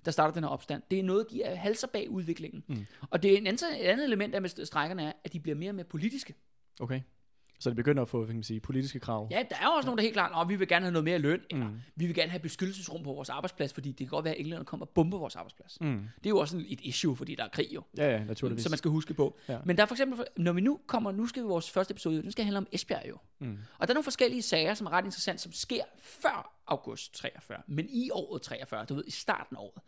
der 0.05 0.11
starter 0.11 0.35
den 0.35 0.43
her 0.43 0.51
opstand. 0.51 0.83
Det 0.91 0.99
er 0.99 1.03
noget, 1.03 1.27
de 1.31 1.43
er 1.43 1.55
halser 1.55 1.87
bag 1.87 2.11
udviklingen. 2.11 2.65
Mm. 2.69 2.87
Og 3.11 3.23
det 3.23 3.33
er 3.33 3.39
en 3.39 3.47
anden, 3.47 3.67
et 3.81 3.85
andet 3.87 4.05
element 4.05 4.35
af 4.35 4.43
med 4.43 4.65
strækkerne 4.67 5.03
er, 5.03 5.13
at 5.25 5.33
de 5.33 5.41
bliver 5.41 5.55
mere 5.57 5.71
og 5.71 5.75
mere 5.75 5.85
politiske. 5.85 6.35
Okay. 6.81 7.01
Så 7.59 7.71
det 7.71 7.77
begynder 7.77 8.03
at 8.03 8.09
få, 8.09 8.27
kan 8.27 8.35
man 8.35 8.43
sige, 8.43 8.61
politiske 8.61 9.01
krav. 9.01 9.29
Ja, 9.31 9.43
der 9.51 9.57
er 9.61 9.69
også 9.69 9.87
nogen, 9.87 9.99
der 9.99 10.03
er 10.03 10.07
helt 10.07 10.15
klart, 10.15 10.33
at 10.41 10.49
vi 10.49 10.57
vil 10.57 10.69
gerne 10.69 10.85
have 10.85 10.93
noget 10.93 11.05
mere 11.05 11.19
løn, 11.19 11.41
eller 11.51 11.71
vi 11.97 12.07
vil 12.07 12.15
gerne 12.15 12.31
have 12.31 12.41
beskyttelsesrum 12.41 13.03
på 13.03 13.13
vores 13.13 13.29
arbejdsplads, 13.29 13.73
fordi 13.73 13.89
det 13.89 13.99
kan 13.99 14.07
godt 14.07 14.25
være, 14.25 14.35
at 14.35 14.41
englænderne 14.41 14.65
kommer 14.65 14.87
og 14.87 14.91
bomber 14.91 15.19
vores 15.19 15.37
arbejdsplads. 15.37 15.79
Mm. 15.81 16.09
Det 16.19 16.27
er 16.27 16.31
jo 16.31 16.39
også 16.39 16.65
et 16.69 16.81
issue, 16.83 17.17
fordi 17.17 17.35
der 17.35 17.45
er 17.45 17.49
krig 17.49 17.69
jo. 17.75 17.83
Ja, 17.97 18.11
ja, 18.11 18.25
naturligvis. 18.25 18.63
som 18.63 18.71
man 18.71 18.79
skal 18.79 18.91
huske 18.91 19.15
på. 19.15 19.39
Ja. 19.49 19.53
Ja. 19.53 19.59
Men 19.65 19.77
der 19.77 19.83
er 19.83 19.87
for 19.87 19.95
eksempel, 19.95 20.25
når 20.37 20.53
vi 20.53 20.61
nu 20.61 20.81
kommer, 20.87 21.13
nu 21.13 21.27
skal 21.27 21.43
vi 21.43 21.49
vores 21.49 21.71
første 21.71 21.93
episode, 21.93 22.23
den 22.23 22.33
skal 22.33 22.45
handle 22.45 22.59
om 22.59 22.67
Esbjerg 22.73 23.09
jo. 23.09 23.19
Mm. 23.39 23.59
Og 23.79 23.89
der 23.89 23.93
er 23.93 23.95
nogle 23.95 24.05
forskellige 24.05 24.43
sager, 24.43 24.75
som 24.75 24.87
er 24.87 24.91
ret 24.91 25.05
interessant, 25.05 25.41
som 25.41 25.53
sker 25.53 25.85
før 26.03 26.55
august 26.67 27.15
43, 27.15 27.59
men 27.67 27.87
i 27.89 28.11
året 28.11 28.43
43, 28.43 28.85
du 28.85 28.95
ved, 28.95 29.05
i 29.07 29.11
starten 29.11 29.57
af 29.57 29.61
året. 29.61 29.83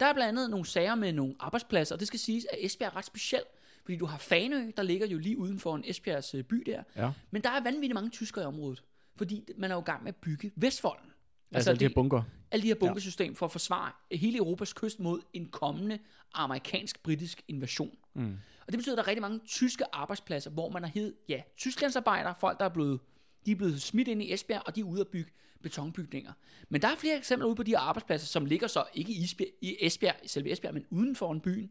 Der 0.00 0.06
er 0.06 0.12
blandt 0.12 0.28
andet 0.28 0.50
nogle 0.50 0.66
sager 0.66 0.94
med 0.94 1.12
nogle 1.12 1.34
arbejdspladser, 1.40 1.94
og 1.94 1.98
det 2.00 2.08
skal 2.08 2.20
siges, 2.20 2.46
at 2.52 2.58
Esbjerg 2.60 2.92
er 2.92 2.96
ret 2.96 3.04
speciel, 3.04 3.42
fordi 3.88 3.98
du 3.98 4.06
har 4.06 4.18
Fanø, 4.18 4.70
der 4.76 4.82
ligger 4.82 5.06
jo 5.06 5.18
lige 5.18 5.38
uden 5.38 5.58
for 5.58 5.76
en 5.76 5.84
Esbjergs 5.86 6.34
øh, 6.34 6.44
by 6.44 6.56
der. 6.66 6.82
Ja. 6.96 7.10
Men 7.30 7.42
der 7.42 7.50
er 7.50 7.60
vanvittigt 7.60 7.94
mange 7.94 8.10
tyskere 8.10 8.44
i 8.44 8.46
området, 8.46 8.84
fordi 9.16 9.44
man 9.56 9.70
er 9.70 9.74
jo 9.74 9.80
i 9.80 9.84
gang 9.84 10.02
med 10.02 10.08
at 10.08 10.16
bygge 10.16 10.52
Vestfolden. 10.56 11.10
Altså, 11.52 11.74
de 11.74 11.84
her 11.84 11.94
bunker. 11.94 12.22
alle 12.50 12.62
de 12.62 12.68
her 12.68 12.74
bunkesystem 12.74 13.34
for 13.34 13.46
at 13.46 13.52
forsvare 13.52 13.92
hele 14.12 14.38
Europas 14.38 14.72
kyst 14.72 15.00
mod 15.00 15.20
en 15.32 15.48
kommende 15.48 15.98
amerikansk-britisk 16.34 17.42
invasion. 17.48 17.96
Mm. 18.14 18.36
Og 18.66 18.72
det 18.72 18.78
betyder, 18.78 18.94
at 18.94 18.96
der 18.96 19.02
er 19.02 19.08
rigtig 19.08 19.22
mange 19.22 19.40
tyske 19.46 19.84
arbejdspladser, 19.92 20.50
hvor 20.50 20.70
man 20.70 20.82
har 20.82 20.90
hed, 20.90 21.14
ja, 21.28 21.42
tysklandsarbejdere, 21.56 22.34
folk, 22.40 22.58
der 22.58 22.64
er 22.64 22.68
blevet, 22.68 23.00
de 23.46 23.50
er 23.50 23.56
blevet 23.56 23.82
smidt 23.82 24.08
ind 24.08 24.22
i 24.22 24.32
Esbjerg, 24.32 24.62
og 24.66 24.76
de 24.76 24.80
er 24.80 24.84
ude 24.84 25.00
at 25.00 25.08
bygge 25.08 25.30
betonbygninger. 25.62 26.32
Men 26.68 26.82
der 26.82 26.88
er 26.88 26.96
flere 26.96 27.16
eksempler 27.16 27.46
ude 27.46 27.56
på 27.56 27.62
de 27.62 27.70
her 27.70 27.78
arbejdspladser, 27.78 28.26
som 28.26 28.44
ligger 28.44 28.66
så 28.66 28.84
ikke 28.94 29.12
i 29.12 29.24
Esbjerg, 29.24 29.50
i 29.62 29.76
Esbjerg, 29.80 30.16
selve 30.26 30.52
Esbjerg, 30.52 30.74
men 30.74 30.86
uden 30.90 31.16
for 31.16 31.32
en 31.32 31.40
byen, 31.40 31.70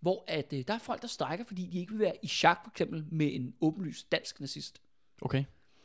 hvor 0.00 0.24
at, 0.28 0.52
øh, 0.52 0.64
der 0.68 0.74
er 0.74 0.78
folk, 0.78 1.02
der 1.02 1.08
strækker, 1.08 1.44
fordi 1.44 1.66
de 1.66 1.78
ikke 1.78 1.90
vil 1.92 2.00
være 2.00 2.14
i 2.22 2.26
chak, 2.28 2.58
for 2.64 2.70
eksempel, 2.70 3.04
med 3.10 3.34
en 3.34 3.54
åbenlys 3.60 4.04
dansk 4.04 4.40
nazist. 4.40 4.80
Okay. 5.22 5.44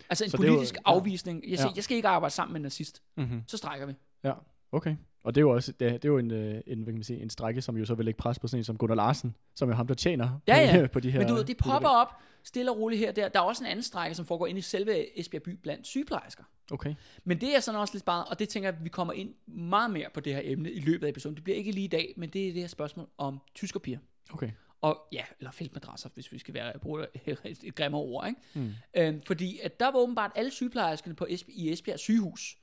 Altså 0.10 0.24
en 0.24 0.30
Så 0.30 0.38
jo- 0.38 0.44
politisk 0.54 0.76
ja. 0.76 0.80
afvisning. 0.86 1.50
Jeg, 1.50 1.58
siger, 1.60 1.70
Ja. 1.70 1.74
jeg 1.76 1.84
skal 1.84 1.96
ikke 1.98 2.08
arbejde 2.08 2.34
sammen 2.36 2.54
med 2.54 2.60
en 2.60 2.64
nazist. 2.64 3.02
Mm-hmm. 3.18 3.44
Så 3.48 3.58
strækker 3.58 3.86
vi. 3.86 3.94
Ja, 4.24 4.34
okay. 4.72 4.96
Og 5.24 5.36
det 5.36 5.42
er 5.42 5.44
jo 5.44 5.50
også 5.50 5.72
det, 5.72 5.94
det 5.94 6.06
er 6.06 6.10
jo 6.10 6.18
en, 6.18 6.32
øh, 6.32 6.62
en, 6.68 6.78
hvad 6.78 6.86
kan 6.86 6.94
man 6.94 7.04
sige, 7.04 7.22
en 7.22 7.30
strække, 7.30 7.62
som 7.62 7.78
jo 7.78 7.86
så 7.86 7.96
vil 7.96 8.06
lægge 8.06 8.18
pres 8.18 8.40
på 8.40 8.48
sådan 8.48 8.60
en 8.60 8.64
som 8.64 8.78
Gunnar 8.78 8.96
Larsen, 8.96 9.36
som 9.56 9.70
er 9.70 9.74
ham, 9.76 9.88
der 9.88 9.94
tjener 9.94 10.40
Ja, 10.48 10.72
på, 10.72 10.78
ja. 10.80 10.88
på 10.88 11.00
de 11.00 11.12
her... 11.12 11.20
Men 11.20 11.28
du 11.28 11.34
ved, 11.34 11.44
de 11.44 11.54
byggerier. 11.54 11.74
popper 11.74 11.90
op 11.90 12.08
stille 12.44 12.72
og 12.72 12.78
roligt 12.78 13.00
her 13.00 13.12
der. 13.12 13.30
Der 13.30 13.40
er 13.40 13.44
også 13.44 13.64
en 13.64 13.70
anden 13.70 13.84
strække, 13.84 14.16
som 14.16 14.26
foregår 14.26 14.48
inde 14.48 14.60
i 14.60 14.62
selve 14.62 15.20
Esbjerg 15.20 15.44
by 15.44 15.50
blandt 15.50 15.88
sygeplejersker. 15.88 16.44
Okay. 16.72 16.96
Men 17.24 17.42
det 17.42 17.56
er 17.56 17.60
sådan 17.60 17.80
også 17.80 17.94
lidt 17.94 18.02
sparet, 18.02 18.26
og 18.30 18.40
det 18.40 18.50
tænker 18.50 18.70
jeg, 18.70 18.78
at 18.78 18.84
vi 18.84 18.90
kommer 18.90 19.14
ind 19.14 19.34
meget 19.48 19.92
mere 19.92 20.08
på 20.14 20.20
det 20.20 20.34
her 20.34 20.42
emne 20.44 20.72
i 20.72 20.80
løbet 20.80 21.06
af 21.06 21.10
episoden. 21.10 21.36
Det 21.36 21.44
bliver 21.44 21.58
ikke 21.58 21.72
lige 21.72 21.84
i 21.86 21.88
dag, 21.88 22.14
men 22.18 22.30
det 22.30 22.48
er 22.48 22.54
det 22.54 22.62
her 22.62 22.68
spørgsmål 22.68 23.08
om 23.18 23.40
tyskerpiger. 23.56 24.00
Okay. 24.34 24.52
Og 24.82 25.08
ja, 25.12 25.24
eller 25.40 25.52
feltmadrasser, 25.52 26.10
hvis 26.14 26.32
vi 26.32 26.40
skal 26.40 26.54
være, 26.54 26.80
bruge 26.80 27.06
et, 27.26 27.60
et 27.64 27.76
grimmere 27.76 28.02
ord. 28.02 28.28
Ikke? 28.28 28.40
Mm. 28.54 28.74
Øhm, 28.98 29.22
fordi 29.28 29.60
at 29.64 29.80
der 29.80 29.86
var 29.86 30.00
åbenbart 30.00 30.32
alle 30.36 30.52
sygeplejerskerne 30.52 31.16
på 31.16 31.26
Esbjerg, 31.30 31.58
i 31.58 31.72
Esbjerg 31.72 32.00
sygehus. 32.00 32.58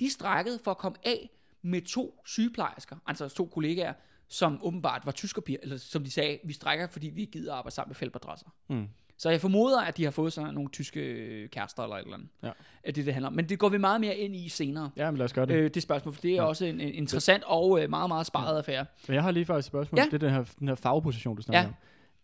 De 0.00 0.10
strækkede 0.10 0.58
for 0.64 0.70
at 0.70 0.78
komme 0.78 0.98
af 1.04 1.30
med 1.64 1.82
to 1.82 2.20
sygeplejersker, 2.26 2.96
altså 3.06 3.28
to 3.28 3.46
kollegaer, 3.46 3.92
som 4.28 4.58
åbenbart 4.62 5.02
var 5.04 5.12
tyskerpiger, 5.12 5.58
eller 5.62 5.76
som 5.76 6.04
de 6.04 6.10
sagde, 6.10 6.38
vi 6.44 6.52
strækker, 6.52 6.86
fordi 6.86 7.08
vi 7.08 7.20
ikke 7.20 7.32
gider 7.32 7.54
arbejde 7.54 7.74
sammen 7.74 7.90
med 7.90 7.94
feltmadrasser. 7.94 8.46
Mm. 8.68 8.88
Så 9.16 9.30
jeg 9.30 9.40
formoder, 9.40 9.80
at 9.80 9.96
de 9.96 10.04
har 10.04 10.10
fået 10.10 10.32
sådan 10.32 10.54
nogle 10.54 10.70
tyske 10.70 11.48
kærester 11.52 11.82
eller 11.82 11.96
et 11.96 12.02
eller 12.02 12.14
andet. 12.14 12.28
Ja. 12.42 12.50
At 12.84 12.96
det, 12.96 13.06
det 13.06 13.14
handler 13.14 13.26
om. 13.26 13.32
Men 13.32 13.48
det 13.48 13.58
går 13.58 13.68
vi 13.68 13.78
meget 13.78 14.00
mere 14.00 14.16
ind 14.16 14.36
i 14.36 14.48
senere. 14.48 14.90
Ja, 14.96 15.10
men 15.10 15.18
lad 15.18 15.24
os 15.24 15.32
gøre 15.32 15.46
det. 15.46 15.54
Øh, 15.54 15.70
det 15.74 15.82
spørgsmål, 15.82 16.14
for 16.14 16.20
det 16.22 16.30
er 16.30 16.34
ja. 16.34 16.42
også 16.42 16.64
en, 16.64 16.80
en 16.80 16.94
interessant 16.94 17.42
og 17.46 17.82
øh, 17.82 17.90
meget, 17.90 18.08
meget 18.10 18.26
sparet 18.26 18.58
affære. 18.58 18.86
Men 19.08 19.14
jeg 19.14 19.22
har 19.22 19.30
lige 19.30 19.44
faktisk 19.44 19.66
et 19.66 19.70
spørgsmål. 19.70 19.98
Ja. 19.98 20.04
Det 20.04 20.14
er 20.14 20.18
den 20.18 20.30
her, 20.30 20.44
den 20.58 20.68
her 20.68 20.74
fagposition, 20.74 21.36
du 21.36 21.42
snakker 21.42 21.60
Ja. 21.60 21.68
om. 21.68 21.74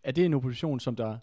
Er 0.03 0.13
det 0.13 0.25
en 0.25 0.35
opposition, 0.35 0.81
som 0.81 0.97
der, 0.97 1.19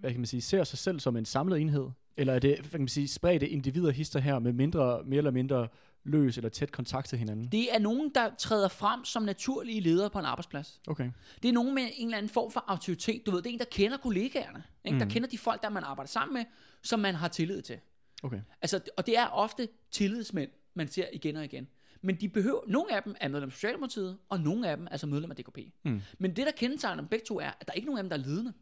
hvad 0.00 0.10
kan 0.10 0.20
man 0.20 0.26
sige, 0.26 0.40
ser 0.40 0.64
sig 0.64 0.78
selv 0.78 1.00
som 1.00 1.16
en 1.16 1.24
samlet 1.24 1.60
enhed? 1.60 1.86
Eller 2.16 2.34
er 2.34 2.38
det, 2.38 2.58
hvad 2.58 2.70
kan 2.70 2.80
man 2.80 2.88
sige, 2.88 3.08
spredte 3.08 3.48
individer 3.48 3.90
hister 3.90 4.20
her 4.20 4.38
med 4.38 4.52
mindre, 4.52 5.02
mere 5.04 5.18
eller 5.18 5.30
mindre 5.30 5.68
løs 6.06 6.36
eller 6.36 6.48
tæt 6.48 6.72
kontakt 6.72 7.08
til 7.08 7.18
hinanden? 7.18 7.48
Det 7.52 7.74
er 7.74 7.78
nogen, 7.78 8.10
der 8.14 8.30
træder 8.38 8.68
frem 8.68 9.04
som 9.04 9.22
naturlige 9.22 9.80
ledere 9.80 10.10
på 10.10 10.18
en 10.18 10.24
arbejdsplads. 10.24 10.80
Okay. 10.86 11.10
Det 11.42 11.48
er 11.48 11.52
nogen 11.52 11.74
med 11.74 11.82
en 11.96 12.06
eller 12.06 12.18
anden 12.18 12.30
form 12.30 12.50
for 12.50 12.64
autoritet. 12.66 13.26
Du 13.26 13.30
ved, 13.30 13.42
det 13.42 13.50
er 13.50 13.52
en, 13.52 13.58
der 13.58 13.64
kender 13.64 13.96
kollegaerne. 13.96 14.62
Ikke? 14.84 14.94
Mm. 14.94 14.98
Der 14.98 15.08
kender 15.08 15.28
de 15.28 15.38
folk, 15.38 15.62
der 15.62 15.68
man 15.68 15.84
arbejder 15.84 16.08
sammen 16.08 16.34
med, 16.34 16.44
som 16.82 17.00
man 17.00 17.14
har 17.14 17.28
tillid 17.28 17.62
til. 17.62 17.78
Okay. 18.22 18.40
Altså, 18.62 18.80
og 18.96 19.06
det 19.06 19.18
er 19.18 19.26
ofte 19.26 19.68
tillidsmænd, 19.90 20.50
man 20.74 20.88
ser 20.88 21.06
igen 21.12 21.36
og 21.36 21.44
igen. 21.44 21.68
Men 22.02 22.20
de 22.20 22.28
behøver, 22.28 22.60
nogle 22.66 22.96
af 22.96 23.02
dem 23.02 23.14
er 23.20 23.28
medlem 23.28 23.48
af 23.48 23.52
Socialdemokratiet, 23.52 24.18
og 24.28 24.40
nogle 24.40 24.68
af 24.68 24.76
dem 24.76 24.86
er 24.86 24.90
altså 24.90 25.06
medlem 25.06 25.30
af 25.30 25.36
DKP. 25.36 25.58
Mm. 25.84 26.02
Men 26.18 26.36
det, 26.36 26.46
der 26.46 26.52
kendetegner 26.52 27.02
dem 27.02 27.08
begge 27.08 27.24
to, 27.26 27.40
er, 27.40 27.50
at 27.60 27.66
der 27.66 27.72
er 27.72 27.74
ikke 27.74 27.86
nogen 27.86 27.98
af 27.98 28.02
dem, 28.02 28.10
der 28.10 28.16
er 28.16 28.20
ledende. 28.20 28.52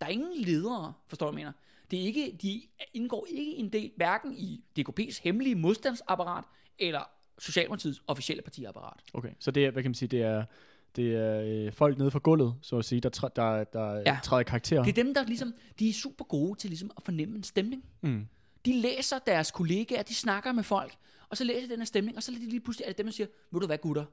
Der 0.00 0.06
er 0.06 0.10
ingen 0.10 0.36
ledere, 0.36 0.92
forstår 1.06 1.26
du, 1.26 1.32
mener. 1.32 1.52
Det 1.90 1.98
er 1.98 2.04
ikke, 2.04 2.38
de 2.42 2.62
indgår 2.94 3.26
ikke 3.30 3.56
en 3.56 3.72
del, 3.72 3.92
hverken 3.96 4.34
i 4.36 4.64
DKP's 4.78 5.20
hemmelige 5.22 5.54
modstandsapparat, 5.54 6.44
eller 6.78 7.10
Socialdemokratiets 7.38 8.02
officielle 8.06 8.42
partiapparat. 8.42 9.00
Okay. 9.14 9.30
Så 9.38 9.50
det 9.50 9.66
er, 9.66 9.70
hvad 9.70 9.82
kan 9.82 9.90
man 9.90 9.94
sige, 9.94 10.08
det 10.08 10.22
er, 10.22 10.44
det 10.96 11.14
er 11.14 11.40
øh, 11.66 11.72
folk 11.72 11.98
nede 11.98 12.10
fra 12.10 12.18
gulvet, 12.18 12.54
så 12.62 12.78
at 12.78 12.84
sige, 12.84 13.00
der, 13.00 13.08
træ, 13.08 13.28
der, 13.36 13.64
der 13.64 13.94
Ja. 14.06 14.18
træder 14.24 14.42
karakter. 14.42 14.82
Det 14.82 14.98
er 14.98 15.02
dem, 15.04 15.14
der 15.14 15.24
ligesom, 15.24 15.54
de 15.78 15.88
er 15.88 15.92
super 15.92 16.24
gode 16.24 16.58
til 16.58 16.70
ligesom 16.70 16.90
at 16.96 17.02
fornemme 17.02 17.36
en 17.36 17.42
stemning. 17.42 17.84
Mm. 18.00 18.26
De 18.64 18.80
læser 18.80 19.18
deres 19.18 19.50
kollegaer, 19.50 20.02
de 20.02 20.14
snakker 20.14 20.52
med 20.52 20.62
folk, 20.62 20.94
og 21.28 21.36
så 21.36 21.44
læser 21.44 21.66
de 21.66 21.70
den 21.72 21.80
her 21.80 21.86
stemning, 21.86 22.16
og 22.16 22.22
så 22.22 22.32
er 22.32 22.36
det 22.36 22.48
lige 22.48 22.60
pludselig 22.60 22.84
er 22.84 22.88
det 22.90 22.98
dem, 22.98 23.06
der 23.06 23.12
siger, 23.12 23.26
ved 23.50 23.60
du 23.60 23.66
hvad 23.66 23.78
gutter, 23.78 24.04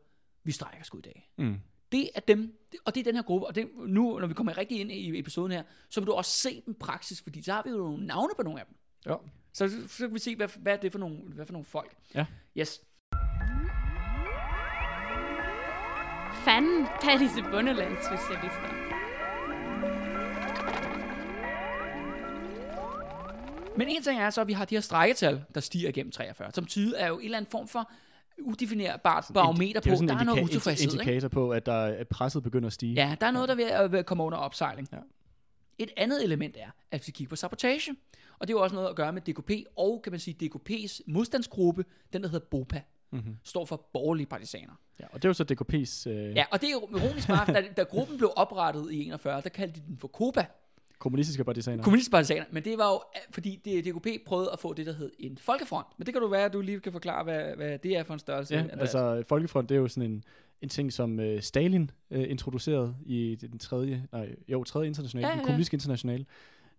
vi 0.44 0.52
strækker 0.52 0.84
sgu 0.86 0.98
i 0.98 1.02
dag. 1.02 1.32
Mm. 1.38 1.56
Det 1.92 2.10
er 2.16 2.20
dem, 2.20 2.58
og 2.86 2.96
det 2.96 3.00
er 3.00 3.04
den 3.04 3.16
her 3.16 3.24
gruppe, 3.24 3.48
og 3.48 3.56
det, 3.56 3.68
nu, 3.88 4.20
når 4.20 4.28
vi 4.28 4.34
kommer 4.34 4.58
rigtig 4.58 4.80
ind 4.80 4.92
i 4.92 5.20
episoden 5.20 5.52
her, 5.52 5.64
så 5.90 6.00
vil 6.00 6.08
du 6.08 6.14
også 6.14 6.32
se 6.32 6.62
dem 6.66 6.74
praksis, 6.74 7.22
fordi 7.22 7.42
så 7.42 7.54
har 7.54 7.62
vi 7.66 7.70
jo 7.70 7.78
nogle 7.78 8.06
navne 8.06 8.34
på 8.38 8.44
nogle 8.44 8.60
af 8.60 8.66
dem. 8.66 8.76
Ja. 9.06 9.16
Så, 9.54 9.70
så 9.88 9.98
kan 9.98 10.14
vi 10.14 10.20
se, 10.20 10.36
hvad, 10.36 10.48
hvad 10.60 10.74
er 10.74 10.78
det 10.78 10.92
for 10.92 11.00
nogle, 11.00 11.18
hvad 11.18 11.46
for 11.46 11.54
nogle 11.54 11.66
folk. 11.66 11.96
Ja. 12.16 12.26
Yes. 12.58 12.82
Fanden, 16.46 16.84
er 16.84 17.18
disse 17.20 17.44
bundelandsspecialister. 17.52 18.92
Men 23.78 23.88
en 23.88 24.04
ting 24.04 24.22
er 24.22 24.30
så, 24.30 24.42
at 24.42 24.48
vi 24.48 24.54
har 24.54 24.66
de 24.66 24.76
her 24.76 24.82
strækketal, 24.82 25.44
der 25.56 25.62
stiger 25.62 25.90
igennem 25.90 26.12
43, 26.12 26.52
som 26.52 26.66
tyder 26.66 26.98
er 26.98 27.08
jo 27.08 27.18
en 27.18 27.26
eller 27.26 27.38
anden 27.38 27.52
form 27.52 27.68
for 27.68 27.92
udefinerbart 28.40 29.26
barometer 29.34 29.82
er 29.86 29.96
på, 29.96 30.06
der 30.06 30.18
er 30.18 30.24
noget 30.24 30.44
utilfredshed. 30.44 30.92
ikke? 30.92 31.02
indikator 31.02 31.28
på, 31.28 31.52
at, 31.52 31.66
der, 31.66 31.84
at 31.84 32.08
presset 32.08 32.44
begynder 32.44 32.68
at 32.68 32.74
stige. 32.74 32.94
Ja, 32.94 33.16
der 33.22 33.28
er 33.28 33.32
noget, 33.32 33.50
der 33.50 33.68
er 33.68 33.88
ved 33.88 34.00
at 34.00 34.06
komme 34.06 34.24
under 34.24 34.38
opsejling. 34.38 34.88
Ja. 34.92 34.98
Et 35.78 35.90
andet 35.98 36.24
element 36.24 36.58
er, 36.60 36.70
at 36.92 37.08
vi 37.08 37.12
kigger 37.12 37.30
på 37.30 37.36
sabotage. 37.36 37.96
Og 38.42 38.48
det 38.48 38.54
er 38.54 38.58
jo 38.58 38.64
også 38.64 38.76
noget 38.76 38.90
at 38.90 38.96
gøre 38.96 39.14
med 39.14 39.22
DKP, 39.22 39.52
og 39.78 40.02
kan 40.04 40.12
man 40.12 40.20
sige 40.20 40.38
DKP's 40.44 41.00
modstandsgruppe, 41.08 41.86
den 42.14 42.24
der 42.24 42.30
hedder 42.30 42.46
BOPA, 42.52 42.82
Mm-hmm. 43.14 43.36
står 43.44 43.66
for 43.66 43.90
borgerlige 43.94 44.28
partisaner. 44.28 44.74
ja. 45.00 45.06
Og 45.12 45.14
det 45.14 45.26
er 45.26 45.30
jo 45.30 45.34
så 45.34 45.44
DKP's 45.44 46.10
øh, 46.10 46.36
Ja, 46.36 46.46
og 46.52 46.62
det 46.62 46.68
er 46.68 46.72
jo 46.72 46.98
ironisk 46.98 47.30
meget, 47.30 47.48
da, 47.48 47.64
da 47.78 47.84
gruppen 47.84 48.18
blev 48.18 48.32
oprettet 48.36 48.92
i 48.92 49.06
41, 49.06 49.42
der 49.42 49.50
kaldte 49.50 49.80
de 49.82 49.86
den 49.88 49.98
for 49.98 50.08
KOPA, 50.08 50.46
kommunistiske 51.00 51.44
partisaner. 51.44 51.84
kommunistiske 51.84 52.12
partisaner. 52.12 52.46
Men 52.52 52.64
det 52.64 52.78
var 52.78 52.88
jo, 52.92 53.02
øh, 53.16 53.22
fordi 53.34 53.62
det, 53.66 53.86
DKP 53.86 54.08
prøvede 54.26 54.50
at 54.54 54.60
få 54.60 54.74
det, 54.74 54.86
der 54.86 54.94
hed 54.94 55.12
en 55.20 55.38
folkefront. 55.38 55.88
Men 55.98 56.06
det 56.06 56.14
kan 56.14 56.22
du 56.22 56.28
være, 56.28 56.46
at 56.46 56.54
du 56.54 56.62
lige 56.62 56.80
kan 56.80 56.92
forklare, 56.92 57.24
hvad, 57.24 57.56
hvad 57.56 57.78
det 57.80 57.98
er 57.98 58.04
for 58.04 58.14
en 58.14 58.20
størrelse. 58.20 58.56
Ja, 58.56 58.62
Andreas. 58.62 58.80
altså 58.80 59.24
Folkefront, 59.28 59.70
det 59.70 59.76
er 59.76 59.80
jo 59.80 59.88
sådan 59.88 60.12
en, 60.12 60.24
en 60.62 60.70
ting, 60.70 60.94
som 60.94 61.20
øh, 61.20 61.42
Stalin 61.42 61.92
øh, 62.12 62.30
introducerede 62.32 62.96
i 63.06 63.36
den 63.42 63.60
tredje, 63.60 64.08
nej, 64.12 64.36
jo, 64.48 64.64
tredje 64.64 64.88
internationale, 64.88 65.28
Ja, 65.28 65.32
ja, 65.32 65.36
ja, 65.36 65.40
den 65.40 65.46
kommunistiske 65.46 65.76
internationale, 65.76 66.26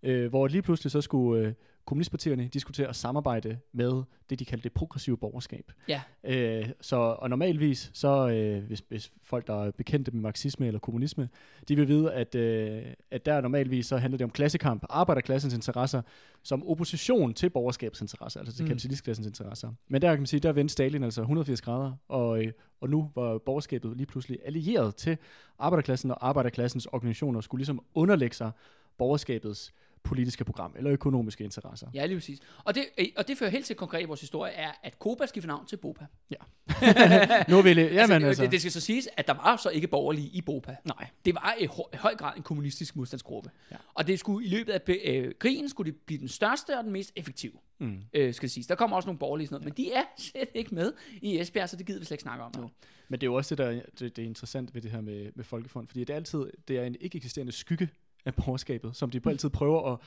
øh, 0.03 0.29
hvor 0.29 0.47
lige 0.47 0.61
pludselig 0.61 0.91
så 0.91 1.01
skulle 1.01 1.47
øh, 1.47 1.53
kommunistpartierne 1.85 2.47
diskutere 2.47 2.87
at 2.87 2.95
samarbejde 2.95 3.57
med 3.71 4.03
det, 4.29 4.39
de 4.39 4.45
kaldte 4.45 4.63
det 4.63 4.71
progressive 4.73 5.17
borgerskab. 5.17 5.71
Ja. 5.87 6.01
Øh, 6.23 6.69
så, 6.81 6.95
og 6.95 7.29
normalvis, 7.29 7.91
så 7.93 8.29
øh, 8.29 8.63
hvis, 8.63 8.83
hvis 8.89 9.11
folk, 9.23 9.47
der 9.47 9.63
er 9.65 9.71
bekendte 9.71 10.11
med 10.11 10.21
marxisme 10.21 10.67
eller 10.67 10.79
kommunisme, 10.79 11.29
de 11.67 11.75
vil 11.75 11.87
vide, 11.87 12.13
at, 12.13 12.35
øh, 12.35 12.83
at 13.11 13.25
der 13.25 13.41
normalvis 13.41 13.85
så 13.85 13.97
handler 13.97 14.17
det 14.17 14.25
om 14.25 14.31
klassekamp, 14.31 14.85
arbejderklassens 14.89 15.53
interesser, 15.53 16.01
som 16.43 16.67
opposition 16.67 17.33
til 17.33 17.49
borgerskabets 17.49 18.01
interesser, 18.01 18.39
altså 18.39 18.55
til 18.55 18.63
Mm. 18.63 18.67
kapitalistklassens 18.69 19.27
interesser. 19.27 19.71
Men 19.87 20.01
der 20.01 20.09
kan 20.09 20.19
man 20.19 20.25
sige, 20.25 20.39
der 20.39 20.51
vendte 20.51 20.71
Stalin 20.71 21.03
altså 21.03 21.21
180 21.21 21.61
grader, 21.61 21.93
og, 22.07 22.43
øh, 22.43 22.51
og 22.81 22.89
nu 22.89 23.11
var 23.15 23.37
borgerskabet 23.37 23.97
lige 23.97 24.07
pludselig 24.07 24.39
allieret 24.45 24.95
til 24.95 25.17
arbejderklassen, 25.59 26.11
og 26.11 26.27
arbejderklassens 26.27 26.85
organisationer 26.85 27.41
skulle 27.41 27.59
ligesom 27.59 27.79
underlægge 27.93 28.35
sig 28.35 28.51
borgerskabets 28.97 29.73
politiske 30.03 30.43
program 30.45 30.73
eller 30.77 30.91
økonomiske 30.91 31.43
interesser. 31.43 31.87
Ja, 31.93 32.05
lige 32.05 32.17
præcis. 32.17 32.39
Og 32.63 32.75
det, 32.75 32.85
øh, 32.97 33.05
og 33.15 33.27
det 33.27 33.37
fører 33.37 33.49
helt 33.49 33.65
til 33.65 33.75
konkret 33.75 34.01
i 34.01 34.05
vores 34.05 34.19
historie, 34.21 34.51
er, 34.51 34.71
at 34.83 34.99
KOPA 34.99 35.25
skifter 35.25 35.47
navn 35.47 35.65
til 35.65 35.77
BOPA. 35.77 36.05
nu 37.51 37.61
vil 37.61 37.77
jeg, 37.77 37.91
jamen 37.91 38.11
altså, 38.11 38.27
altså, 38.27 38.43
det, 38.43 38.51
det 38.51 38.59
skal 38.59 38.71
så 38.71 38.81
siges, 38.81 39.09
at 39.17 39.27
der 39.27 39.33
var 39.33 39.57
så 39.57 39.69
ikke 39.69 39.87
borgerlige 39.87 40.27
i 40.27 40.41
BOPA. 40.41 40.75
nej, 40.85 41.07
Det 41.25 41.35
var 41.35 41.55
i, 41.59 41.65
hø- 41.65 41.89
i 41.93 41.97
høj 41.97 42.15
grad 42.15 42.37
en 42.37 42.43
kommunistisk 42.43 42.95
modstandsgruppe. 42.95 43.49
Ja. 43.71 43.75
Og 43.93 44.07
det 44.07 44.19
skulle 44.19 44.47
i 44.47 44.49
løbet 44.49 44.73
af 44.73 44.81
øh, 45.05 45.31
krigen 45.39 45.69
skulle 45.69 45.91
det 45.91 45.99
blive 46.05 46.19
den 46.19 46.27
største 46.27 46.77
og 46.77 46.83
den 46.83 46.91
mest 46.91 47.11
effektive, 47.15 47.53
mm. 47.79 47.97
øh, 48.13 48.33
skal 48.33 48.47
det 48.47 48.51
siges. 48.51 48.67
Der 48.67 48.75
kommer 48.75 48.95
også 48.95 49.07
nogle 49.07 49.19
borgerlige 49.19 49.47
sådan 49.47 49.61
noget, 49.61 49.77
men 49.77 49.85
de 49.85 49.93
er 49.93 50.03
slet 50.31 50.49
ikke 50.53 50.75
med 50.75 50.93
i 51.21 51.39
Esbjerg, 51.39 51.69
så 51.69 51.75
det 51.75 51.85
gider 51.85 51.99
vi 51.99 52.05
slet 52.05 52.15
ikke 52.15 52.21
snakke 52.21 52.43
om 52.43 52.51
nu. 52.57 52.69
Men 53.07 53.21
det 53.21 53.27
er 53.27 53.31
jo 53.31 53.33
også 53.33 53.55
det, 53.55 53.65
der 53.65 53.81
det, 53.99 54.15
det 54.15 54.21
er 54.21 54.25
interessant 54.25 54.75
ved 54.75 54.81
det 54.81 54.91
her 54.91 55.01
med, 55.01 55.31
med 55.35 55.43
Folkefond, 55.43 55.87
fordi 55.87 55.99
det 55.99 56.09
er 56.09 56.15
altid 56.15 56.45
det 56.67 56.77
er 56.77 56.83
en 56.83 56.95
ikke 57.01 57.15
eksisterende 57.15 57.51
skygge 57.51 57.89
af 58.25 58.35
borgerskabet, 58.35 58.95
som 58.95 59.09
de 59.09 59.19
på 59.19 59.29
altid 59.29 59.49
prøver 59.49 59.93
at, 59.93 59.99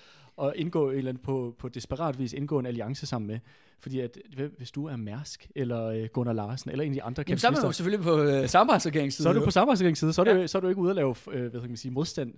at 0.47 0.53
indgå 0.57 0.91
eller 0.91 1.09
anden 1.09 1.23
på, 1.23 1.55
på 1.59 1.69
desperat 1.69 2.19
vis 2.19 2.33
indgå 2.33 2.59
en 2.59 2.67
alliance 2.67 3.07
sammen 3.07 3.27
med. 3.29 3.39
Fordi 3.81 4.01
at, 4.01 4.19
hvis 4.59 4.71
du 4.71 4.87
er 4.87 4.97
Mærsk, 4.97 5.51
eller 5.55 5.85
øh, 5.87 6.09
Gunnar 6.13 6.33
Larsen, 6.33 6.71
eller 6.71 6.85
en 6.85 6.91
af 6.93 6.95
de 6.95 7.03
andre 7.03 7.25
Jamen, 7.29 7.39
så 7.39 7.47
er 7.47 7.51
man 7.51 7.63
jo 7.63 7.73
selvfølgelig 7.73 8.05
på 8.05 8.19
øh, 8.23 8.49
samarbejdsregeringssiden. 8.49 9.23
så 9.23 9.29
er 9.29 9.33
du 9.33 9.45
på 9.45 9.51
samarbejdsregeringsside, 9.51 10.13
så 10.13 10.23
er, 10.23 10.35
Ja. 10.35 10.43
du, 10.43 10.49
så 10.49 10.59
er 10.59 10.61
du 10.63 10.69
ikke 10.69 10.81
ude 10.81 10.91
at 10.91 10.97
lave 10.97 11.15
øh, 11.33 11.41
hvad 11.51 11.61
kan 11.61 11.71
man 11.71 11.77
sige, 11.77 11.93
modstand 11.93 12.33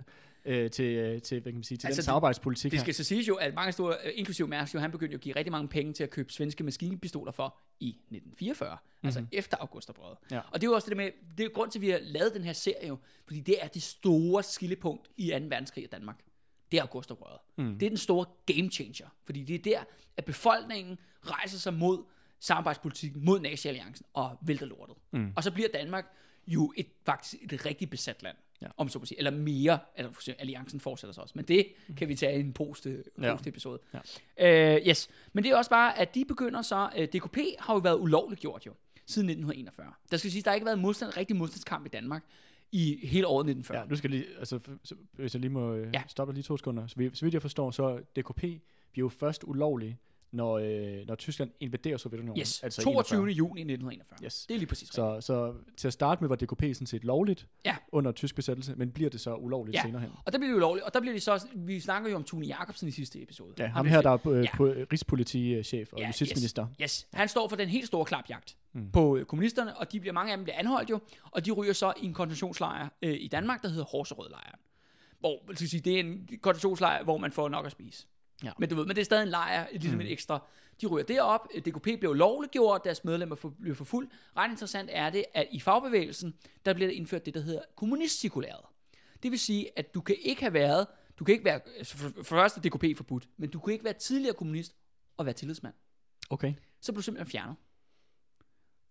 øh, 0.45 0.71
til, 0.71 0.85
øh, 0.85 1.21
til, 1.21 1.39
hvad 1.41 1.51
kan 1.51 1.57
man 1.57 1.63
sige, 1.63 1.77
til 1.77 1.87
Altså, 1.87 2.01
den 2.01 2.05
samarbejdspolitik 2.05 2.71
Det 2.71 2.79
her. 2.79 2.83
skal 2.83 2.95
så 2.95 3.03
siges 3.03 3.27
jo, 3.27 3.35
at 3.35 3.53
mange 3.53 3.71
store, 3.71 3.95
øh, 4.05 4.11
inklusive 4.15 4.47
Mærsk, 4.47 4.73
jo, 4.73 4.79
han 4.79 4.91
begyndte 4.91 5.13
jo 5.13 5.17
at 5.17 5.21
give 5.21 5.35
rigtig 5.35 5.51
mange 5.51 5.67
penge 5.67 5.93
til 5.93 6.03
at 6.03 6.09
købe 6.09 6.33
svenske 6.33 6.63
maskinpistoler 6.63 7.31
for 7.31 7.57
i 7.79 7.89
1944, 7.89 8.77
mm-hmm. 8.81 9.07
altså 9.07 9.25
efter 9.31 9.57
augustoprøret. 9.57 10.17
Mhm. 10.21 10.33
Ja. 10.35 10.39
Og 10.51 10.61
det 10.61 10.67
er 10.67 10.71
jo 10.71 10.75
også 10.75 10.89
det 10.89 10.97
med, 10.97 11.11
det 11.37 11.45
er 11.45 11.49
grund 11.49 11.71
til, 11.71 11.79
at 11.79 11.81
vi 11.81 11.89
har 11.89 11.99
lavet 12.01 12.33
den 12.33 12.43
her 12.43 12.53
serie 12.53 12.87
jo, 12.87 12.97
fordi 13.25 13.39
det 13.39 13.63
er 13.63 13.67
det 13.67 13.83
store 13.83 14.43
skillepunkt 14.43 15.07
i 15.17 15.29
2. 15.29 15.35
verdenskrig 15.35 15.83
i 15.83 15.87
Danmark. 15.87 16.19
Det 16.71 16.77
er 16.77 16.81
augustoprøret. 16.81 17.39
Mm. 17.57 17.79
Det 17.79 17.85
er 17.85 17.89
den 17.89 17.97
store 17.97 18.25
game 18.45 18.71
changer, 18.71 19.07
fordi 19.25 19.43
det 19.43 19.55
er 19.55 19.59
der, 19.59 19.83
at 20.17 20.25
befolkningen 20.25 20.97
rejser 21.23 21.57
sig 21.57 21.73
mod 21.73 22.03
samarbejdspolitikken, 22.39 23.25
mod 23.25 23.39
nazi-alliancen 23.39 24.05
og 24.13 24.37
vælter 24.41 24.65
lortet. 24.65 24.95
Mm. 25.11 25.33
Og 25.35 25.43
så 25.43 25.51
bliver 25.51 25.69
Danmark 25.73 26.05
jo 26.47 26.73
et, 26.77 26.87
faktisk 27.05 27.43
et 27.43 27.65
rigtig 27.65 27.89
besat 27.89 28.23
land. 28.23 28.37
Ja. 28.61 28.67
Om 28.77 28.89
så 28.89 28.99
må 28.99 29.05
sige. 29.05 29.17
Eller 29.17 29.31
mere, 29.31 29.79
eller 29.95 30.11
for 30.11 30.21
eksempel, 30.21 30.41
alliancen 30.41 30.79
fortsætter 30.79 31.13
sig 31.13 31.23
også. 31.23 31.33
Men 31.35 31.45
det 31.45 31.67
kan 31.97 32.07
vi 32.07 32.15
tage 32.15 32.37
i 32.37 32.39
en 32.39 32.53
post, 32.53 32.87
Ja. 33.21 33.31
post 33.35 33.47
episode. 33.47 33.79
Ja. 34.39 34.75
Øh, 34.75 34.87
yes. 34.87 35.09
Men 35.33 35.43
det 35.43 35.51
er 35.51 35.55
også 35.57 35.69
bare, 35.69 35.99
at 35.99 36.15
de 36.15 36.25
begynder 36.25 36.61
så, 36.61 36.89
øh, 36.97 37.07
DKP 37.07 37.37
har 37.59 37.73
jo 37.73 37.79
været 37.79 37.99
ulovligt 37.99 38.41
gjort 38.41 38.65
jo, 38.65 38.71
siden 39.05 39.29
1941. 39.29 39.93
Der 40.11 40.17
skal 40.17 40.31
sige, 40.31 40.41
der 40.41 40.49
har 40.49 40.55
ikke 40.55 40.65
været 40.65 40.79
modstand, 40.79 41.17
rigtig 41.17 41.35
modstandskamp 41.35 41.85
i 41.85 41.89
Danmark 41.89 42.23
i 42.71 43.07
hele 43.07 43.27
året 43.27 43.43
1940. 43.45 43.79
Ja, 43.79 43.85
nu 43.89 43.95
skal 43.95 44.09
lige, 44.09 44.25
altså, 44.39 44.59
så- 44.83 44.95
hvis 45.13 45.33
jeg 45.33 45.41
lige 45.41 45.51
må 45.51 45.73
øh, 45.73 45.89
Ja. 45.93 46.03
stoppe 46.07 46.33
lige 46.33 46.43
to 46.43 46.57
sekunder. 46.57 46.87
Så, 46.87 46.95
vi, 46.97 47.09
så 47.13 47.25
vidt 47.25 47.33
jeg 47.33 47.41
forstår, 47.41 47.71
så 47.71 47.97
DKP 48.15 48.39
bliver 48.91 49.05
jo 49.05 49.09
først 49.09 49.43
ulovlig, 49.47 49.97
når, 50.31 50.57
øh, 50.57 51.07
når 51.07 51.15
Tyskland 51.15 51.51
invaderer 51.59 51.97
Sovjetunionen. 51.97 52.39
Yes, 52.39 52.63
altså 52.63 52.81
i 52.81 52.83
22. 52.83 53.17
41. 53.17 53.31
juni 53.37 53.61
1941. 53.61 54.17
Yes. 54.25 54.45
Det 54.45 54.53
er 54.53 54.57
lige 54.57 54.67
præcis 54.67 54.83
rigtigt. 54.99 55.23
Så, 55.23 55.33
så 55.33 55.53
til 55.77 55.87
at 55.87 55.93
starte 55.93 56.23
med 56.23 56.29
var 56.29 56.35
DKP 56.35 56.61
sådan 56.75 56.87
set 56.87 57.03
lovligt 57.03 57.47
Ja. 57.65 57.75
under 57.91 58.11
tysk 58.11 58.35
besættelse, 58.35 58.75
men 58.75 58.91
bliver 58.91 59.09
det 59.09 59.21
så 59.21 59.35
ulovligt 59.35 59.75
Ja. 59.75 59.81
senere 59.81 60.01
hen. 60.01 60.09
Og 60.25 60.31
der 60.33 60.37
bliver 60.39 60.49
det 60.51 60.55
ulovligt, 60.57 60.85
og 60.85 60.93
der 60.93 60.99
bliver 60.99 61.13
det 61.13 61.21
så, 61.21 61.47
vi 61.55 61.79
snakker 61.79 62.09
jo 62.09 62.15
om 62.15 62.23
Tune 62.23 62.45
Jacobsen 62.45 62.87
i 62.87 62.91
sidste 62.91 63.21
episode. 63.21 63.53
Ja, 63.59 63.67
ham 63.67 63.85
vi 63.85 63.89
her, 63.89 64.01
der 64.01 64.09
er 64.09 64.17
på, 64.17 64.33
øh, 64.33 64.43
Ja. 64.43 64.49
rigspolitichef 64.91 65.93
og 65.93 65.99
Ja, 65.99 66.07
justitsminister. 66.07 66.67
Yes, 66.67 66.75
yes. 66.81 67.07
Han 67.13 67.27
står 67.27 67.47
for 67.47 67.55
den 67.55 67.69
helt 67.69 67.87
store 67.87 68.05
klapjagt 68.05 68.55
mm. 68.73 68.91
på 68.91 69.17
øh, 69.17 69.25
kommunisterne, 69.25 69.77
og 69.77 69.91
de 69.91 69.99
bliver, 69.99 70.13
mange 70.13 70.31
af 70.31 70.37
dem 70.37 70.43
bliver 70.43 70.57
anholdt 70.57 70.89
jo, 70.89 70.99
og 71.31 71.45
de 71.45 71.51
ryger 71.51 71.73
så 71.73 71.93
i 72.01 72.05
en 72.05 72.13
koncentrationslejr 72.13 72.89
øh, 73.01 73.13
i 73.19 73.27
Danmark, 73.27 73.61
der 73.61 73.69
hedder 73.69 73.85
Horserød-lejren. 73.85 74.59
Hvor, 75.19 75.43
vil 75.47 75.57
sige, 75.57 75.81
det 75.81 75.95
er 75.95 75.99
en 75.99 76.27
koncentrationslejr, 76.41 77.03
hvor 77.03 77.17
man 77.17 77.31
får 77.31 77.49
nok 77.49 77.65
at 77.65 77.71
spise. 77.71 78.05
Ja. 78.43 78.51
Men 78.59 78.69
du 78.69 78.75
ved, 78.75 78.85
men 78.85 78.95
det 78.95 79.01
er 79.01 79.05
stadig 79.05 79.23
en 79.23 79.29
lejr, 79.29 79.67
ligesom 79.71 79.93
mm. 79.93 80.01
en 80.01 80.07
ekstra. 80.07 80.47
De 80.81 80.87
ryger 80.87 81.05
derop, 81.05 81.47
DKP 81.65 81.99
blev 81.99 82.13
lovliggjort, 82.13 82.83
deres 82.83 83.03
medlemmer 83.03 83.35
for- 83.35 83.53
forfulgt. 83.73 84.11
Ret 84.37 84.51
interessant 84.51 84.89
er 84.93 85.09
det, 85.09 85.25
at 85.33 85.47
i 85.51 85.59
fagbevægelsen, 85.59 86.33
der 86.65 86.73
bliver 86.73 86.87
der 86.89 86.95
indført 86.95 87.25
det, 87.25 87.33
der 87.33 87.39
hedder 87.41 87.61
kommunistcirkulæret. 87.75 88.65
Det 89.23 89.31
vil 89.31 89.39
sige, 89.39 89.69
at 89.75 89.93
du 89.93 90.01
kan 90.01 90.15
ikke 90.19 90.41
have 90.41 90.53
været, 90.53 90.87
du 91.19 91.23
kan 91.23 91.33
ikke 91.33 91.45
være, 91.45 91.59
altså 91.77 91.97
for, 91.97 92.09
for 92.15 92.23
først 92.23 92.57
er 92.57 92.61
DKP 92.61 92.97
forbudt, 92.97 93.27
men 93.37 93.49
du 93.49 93.59
kan 93.59 93.73
ikke 93.73 93.85
være 93.85 93.93
tidligere 93.93 94.33
kommunist 94.35 94.75
og 95.17 95.25
være 95.25 95.33
tillidsmand 95.33 95.73
Okay. 96.29 96.53
så 96.81 96.91
blev 96.91 96.97
du 96.97 97.03
simpelthen 97.03 97.31
fjernet. 97.31 97.55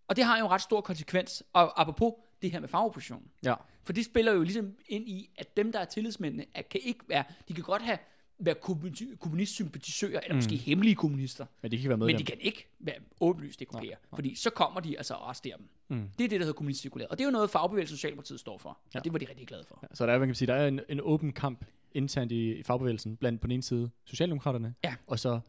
Og 0.09 0.17
det 0.17 0.25
har 0.25 0.39
jo 0.39 0.45
en 0.45 0.51
ret 0.51 0.63
stor 0.63 0.81
konsekvens, 0.81 1.43
og 1.53 1.81
apropos 1.81 2.13
det 2.43 2.51
her 2.51 2.61
med 2.61 2.69
fagoppositionen. 2.69 3.31
Ja. 3.45 3.55
For 3.85 3.93
det 3.93 4.05
spiller 4.05 4.33
jo 4.33 4.43
ligesom 4.43 4.77
ind 4.87 5.09
i, 5.09 5.31
at 5.39 5.57
dem, 5.57 5.73
der 5.73 5.79
er 5.79 5.85
tillidsmændene, 5.85 6.47
at 6.55 6.69
kan 6.69 6.81
ikke 6.85 7.05
være, 7.09 7.25
de 7.49 7.55
kan 7.55 7.65
godt 7.65 7.83
have 7.83 7.99
være 8.39 8.55
kommuni- 8.55 9.17
kommunistsympatisører, 9.21 10.21
eller 10.21 10.35
måske 10.35 10.57
hemmelige 10.57 10.95
kommunister. 10.95 11.47
Men 11.63 11.71
de 11.71 11.77
kan 11.77 11.81
ikke 11.81 11.89
være 11.89 11.97
Men 11.99 12.07
medlem. 12.07 12.19
de 12.19 12.25
kan 12.25 12.37
ikke 12.41 12.67
være 12.79 12.95
åbenlyst 13.21 13.63
DKP'er, 13.63 13.97
fordi 14.15 14.35
så 14.35 14.51
kommer 14.51 14.81
de 14.81 14.97
altså 14.99 15.15
og 15.15 15.25
arresterer 15.27 15.57
dem. 15.57 15.67
Mm. 15.89 15.97
Det 16.19 16.25
er 16.25 16.29
det, 16.29 16.31
der 16.31 16.39
hedder 16.39 16.53
kommunistcirkuleret. 16.53 17.09
Og 17.11 17.19
det 17.19 17.25
er 17.25 17.29
jo 17.29 17.33
noget, 17.33 17.51
fagbevægelsen 17.51 17.97
Socialdemokratiet 17.97 18.41
står 18.41 18.59
for. 18.59 18.69
Ja. 18.69 18.91
Ja. 18.95 18.99
Og 19.01 19.05
det 19.05 19.13
var 19.13 19.19
de 19.19 19.27
rigtig 19.31 19.47
glade 19.47 19.65
for. 19.69 19.85
Så 19.95 20.07
der 20.07 20.13
er, 20.13 20.19
man 20.19 20.29
kan 20.29 20.35
sige, 20.35 20.47
der 20.47 20.55
er 20.55 20.69
en, 20.69 20.81
en 20.89 21.01
åben 21.01 21.33
kamp 21.33 21.65
internt 21.95 22.33
i, 22.33 22.53
i 22.53 22.63
fagbevægelsen, 22.63 23.17
blandt 23.17 23.41
på 23.41 23.47
den 23.47 23.53
ene 23.53 23.63
side 23.63 23.91
Socialdemokraterne, 24.05 24.75
Ja. 24.85 24.95
og 25.07 25.19
så 25.19 25.41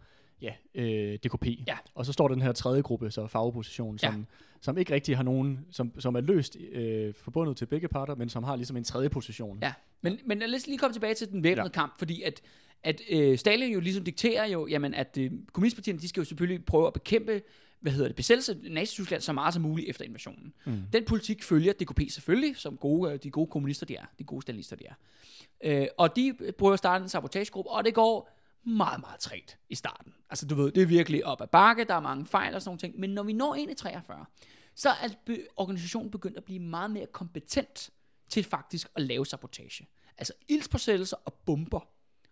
ja, 0.42 0.54
øh, 0.76 1.16
DKP. 1.24 1.46
Ja. 1.68 1.78
Og 1.96 2.06
så 2.06 2.14
står 2.14 2.28
den 2.28 2.42
her 2.42 2.52
tredje 2.52 2.82
gruppe, 2.82 3.12
så 3.12 3.28
fagopposition, 3.28 4.00
Ja. 4.04 4.12
som, 4.12 4.26
som 4.62 4.78
ikke 4.78 4.94
rigtig 4.94 5.16
har 5.18 5.24
nogen, 5.24 5.66
som, 5.72 6.00
som 6.00 6.16
er 6.16 6.22
løst 6.22 6.58
øh, 6.72 7.14
forbundet 7.14 7.58
til 7.58 7.66
begge 7.66 7.88
parter, 7.88 8.16
men 8.16 8.30
som 8.30 8.44
har 8.44 8.56
ligesom 8.56 8.78
en 8.78 8.84
tredje 8.84 9.10
position. 9.10 9.60
Ja, 9.62 9.74
men, 10.02 10.20
men 10.26 10.40
lad 10.40 10.56
os 10.56 10.68
lige 10.68 10.78
komme 10.78 10.94
tilbage 10.94 11.14
til 11.14 11.30
den 11.32 11.44
væbnede 11.44 11.62
ja. 11.62 11.64
Ja. 11.64 11.70
kamp, 11.70 12.00
fordi 12.00 12.22
at, 12.22 12.42
at 12.84 13.02
øh, 13.10 13.38
Stalin 13.38 13.74
jo 13.74 13.80
ligesom 13.80 14.04
dikterer 14.04 14.46
jo, 14.46 14.68
jamen 14.68 14.94
at 14.94 15.18
øh, 15.20 15.32
kommunistpartierne, 15.54 16.00
de 16.00 16.10
skal 16.10 16.22
jo 16.22 16.26
selvfølgelig 16.26 16.66
prøve 16.66 16.88
at 16.88 16.94
bekæmpe, 16.94 17.42
hvad 17.80 17.92
hedder 17.92 18.08
det, 18.08 18.16
besættelse 18.16 18.58
Nazi-Tyskland 18.64 19.22
så 19.22 19.34
meget 19.34 19.54
som 19.54 19.64
muligt 19.64 19.90
efter 19.90 20.06
invasionen. 20.06 20.54
Mm. 20.66 20.82
Den 20.94 21.06
politik 21.06 21.44
følger 21.44 21.74
DKP 21.74 22.02
selvfølgelig, 22.10 22.58
som 22.58 22.78
gode, 22.78 23.14
øh, 23.14 23.20
de 23.24 23.32
gode 23.32 23.48
kommunister 23.48 23.86
de 23.86 23.96
er, 23.96 24.06
de 24.20 24.24
gode 24.24 24.42
stalinister 24.42 24.76
de 24.76 24.84
er. 24.86 24.94
Øh, 25.64 25.88
og 25.98 26.16
de 26.16 26.36
prøver 26.58 26.74
at 26.74 26.80
starte 26.80 27.04
en 27.04 27.10
sabotagegruppe, 27.10 27.72
og 27.72 27.86
det 27.86 27.94
går 27.94 28.30
meget, 28.64 29.00
meget 29.00 29.20
trægt 29.20 29.58
i 29.70 29.76
starten. 29.76 30.14
Altså 30.30 30.46
du 30.46 30.56
ved, 30.56 30.72
det 30.72 30.84
er 30.84 30.88
virkelig 30.88 31.26
op 31.26 31.42
ad 31.42 31.48
bakke, 31.48 31.84
der 31.84 31.96
er 31.96 32.00
mange 32.00 32.26
fejl 32.26 32.56
og 32.56 32.62
sådan 32.62 32.70
nogle 32.70 32.80
ting, 32.80 33.00
men 33.00 33.10
når 33.10 33.24
vi 33.24 33.34
når 33.34 33.56
ind 33.56 33.72
i 33.72 33.74
43, 33.74 34.26
så 34.76 34.90
er 34.90 35.08
be- 35.26 35.46
organisationen 35.56 36.12
begyndt 36.12 36.38
at 36.38 36.44
blive 36.44 36.60
meget 36.60 36.92
mere 36.92 37.06
kompetent 37.06 37.90
til 38.30 38.44
faktisk 38.44 38.90
at 38.96 39.02
lave 39.02 39.26
sabotage. 39.26 39.88
Altså 40.18 40.34
ildspåsættelser 40.48 41.18
og 41.26 41.34
bomber, 41.34 41.88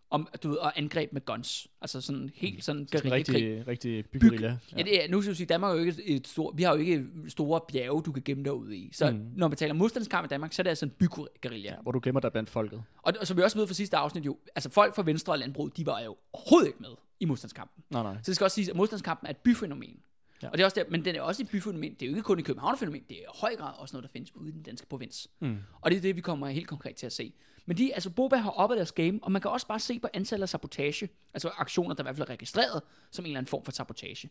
om, 0.09 0.27
du 0.43 0.49
ved, 0.49 0.57
og 0.57 0.79
angreb 0.79 1.13
med 1.13 1.25
guns. 1.25 1.67
Altså 1.81 2.01
sådan 2.01 2.29
helt 2.35 2.63
sådan 2.63 2.87
guerillakrig. 2.91 3.35
rigtig, 3.35 3.67
rigtig 3.67 4.05
byggerilla. 4.05 4.57
Ja, 4.77 4.83
det 4.83 5.03
er, 5.05 5.09
nu 5.09 5.21
skal 5.21 5.29
jeg 5.29 5.37
sige, 5.37 5.47
Danmark 5.47 5.71
er 5.71 5.79
jo 5.79 5.85
ikke 5.85 6.03
et, 6.03 6.27
stort, 6.27 6.57
vi 6.57 6.63
har 6.63 6.73
jo 6.73 6.79
ikke 6.79 7.05
store 7.27 7.61
bjerge, 7.67 8.03
du 8.03 8.11
kan 8.11 8.23
gemme 8.25 8.43
dig 8.43 8.53
ud 8.53 8.71
i. 8.71 8.89
Så 8.93 9.11
mm. 9.11 9.25
Når 9.35 9.47
man 9.47 9.57
taler 9.57 9.73
modstandskamp 9.73 10.25
i 10.25 10.27
Danmark, 10.27 10.53
så 10.53 10.61
er 10.61 10.63
det 10.63 10.69
altså 10.69 10.85
en 10.85 10.91
byguerilla. 10.91 11.69
Ja, 11.69 11.75
hvor 11.81 11.91
du 11.91 11.99
gemmer 12.03 12.21
dig 12.21 12.31
blandt 12.31 12.49
folket. 12.49 12.83
Og, 12.97 13.13
og 13.19 13.27
som 13.27 13.37
vi 13.37 13.41
også 13.41 13.57
ved 13.57 13.67
fra 13.67 13.73
sidste 13.73 13.97
afsnit 13.97 14.25
jo, 14.25 14.37
altså 14.55 14.69
folk 14.69 14.95
fra 14.95 15.03
Venstre 15.03 15.33
og 15.33 15.39
Landbrug, 15.39 15.77
de 15.77 15.85
var 15.85 16.01
jo 16.01 16.15
overhovedet 16.33 16.67
ikke 16.67 16.79
med 16.79 16.89
i 17.19 17.25
modstandskampen. 17.25 17.83
Nej, 17.89 18.03
nej. 18.03 18.15
Så 18.15 18.23
det 18.25 18.35
skal 18.35 18.45
også 18.45 18.55
siges, 18.55 18.69
at 18.69 18.75
modstandskampen 18.75 19.27
er 19.27 19.31
et 19.31 19.37
byfænomen. 19.37 19.89
Ja. 19.89 20.07
Ja. 20.43 20.47
Og 20.47 20.57
det 20.57 20.61
er 20.61 20.65
også 20.65 20.75
der, 20.75 20.89
men 20.89 21.05
den 21.05 21.15
er 21.15 21.21
også 21.21 21.43
et 21.43 21.49
byfænomen. 21.49 21.93
Det 21.93 22.01
er 22.01 22.05
jo 22.05 22.11
ikke 22.11 22.21
kun 22.21 22.39
et 22.39 22.45
København-fænomen, 22.45 23.03
det 23.09 23.17
er 23.17 23.21
i 23.21 23.25
høj 23.35 23.55
grad 23.55 23.73
også 23.77 23.95
noget, 23.95 24.03
der 24.03 24.09
findes 24.09 24.35
ude 24.35 24.49
i 24.49 24.51
den 24.51 24.63
danske 24.63 24.87
provins. 24.87 25.27
Mm. 25.39 25.57
Og 25.81 25.91
det 25.91 25.97
er 25.97 26.01
det, 26.01 26.15
vi 26.15 26.21
kommer 26.21 26.47
helt 26.47 26.67
konkret 26.67 26.95
til 26.95 27.05
at 27.05 27.13
se. 27.13 27.33
Men 27.69 27.77
de, 27.77 27.93
altså 27.93 28.09
Boba 28.09 28.35
har 28.35 28.49
oppe 28.49 28.75
deres 28.75 28.91
game, 28.91 29.19
og 29.21 29.31
man 29.31 29.41
kan 29.41 29.51
også 29.51 29.67
bare 29.67 29.79
se 29.79 29.99
på 29.99 30.07
antallet 30.13 30.41
af 30.43 30.49
sabotage, 30.49 31.09
altså 31.33 31.51
aktioner, 31.57 31.95
der 31.95 32.03
i 32.03 32.05
hvert 32.05 32.15
fald 32.15 32.27
er 32.29 32.31
registreret 32.33 32.81
som 33.11 33.25
en 33.25 33.27
eller 33.29 33.37
anden 33.37 33.49
form 33.49 33.63
for 33.65 33.71
sabotage. 33.71 34.29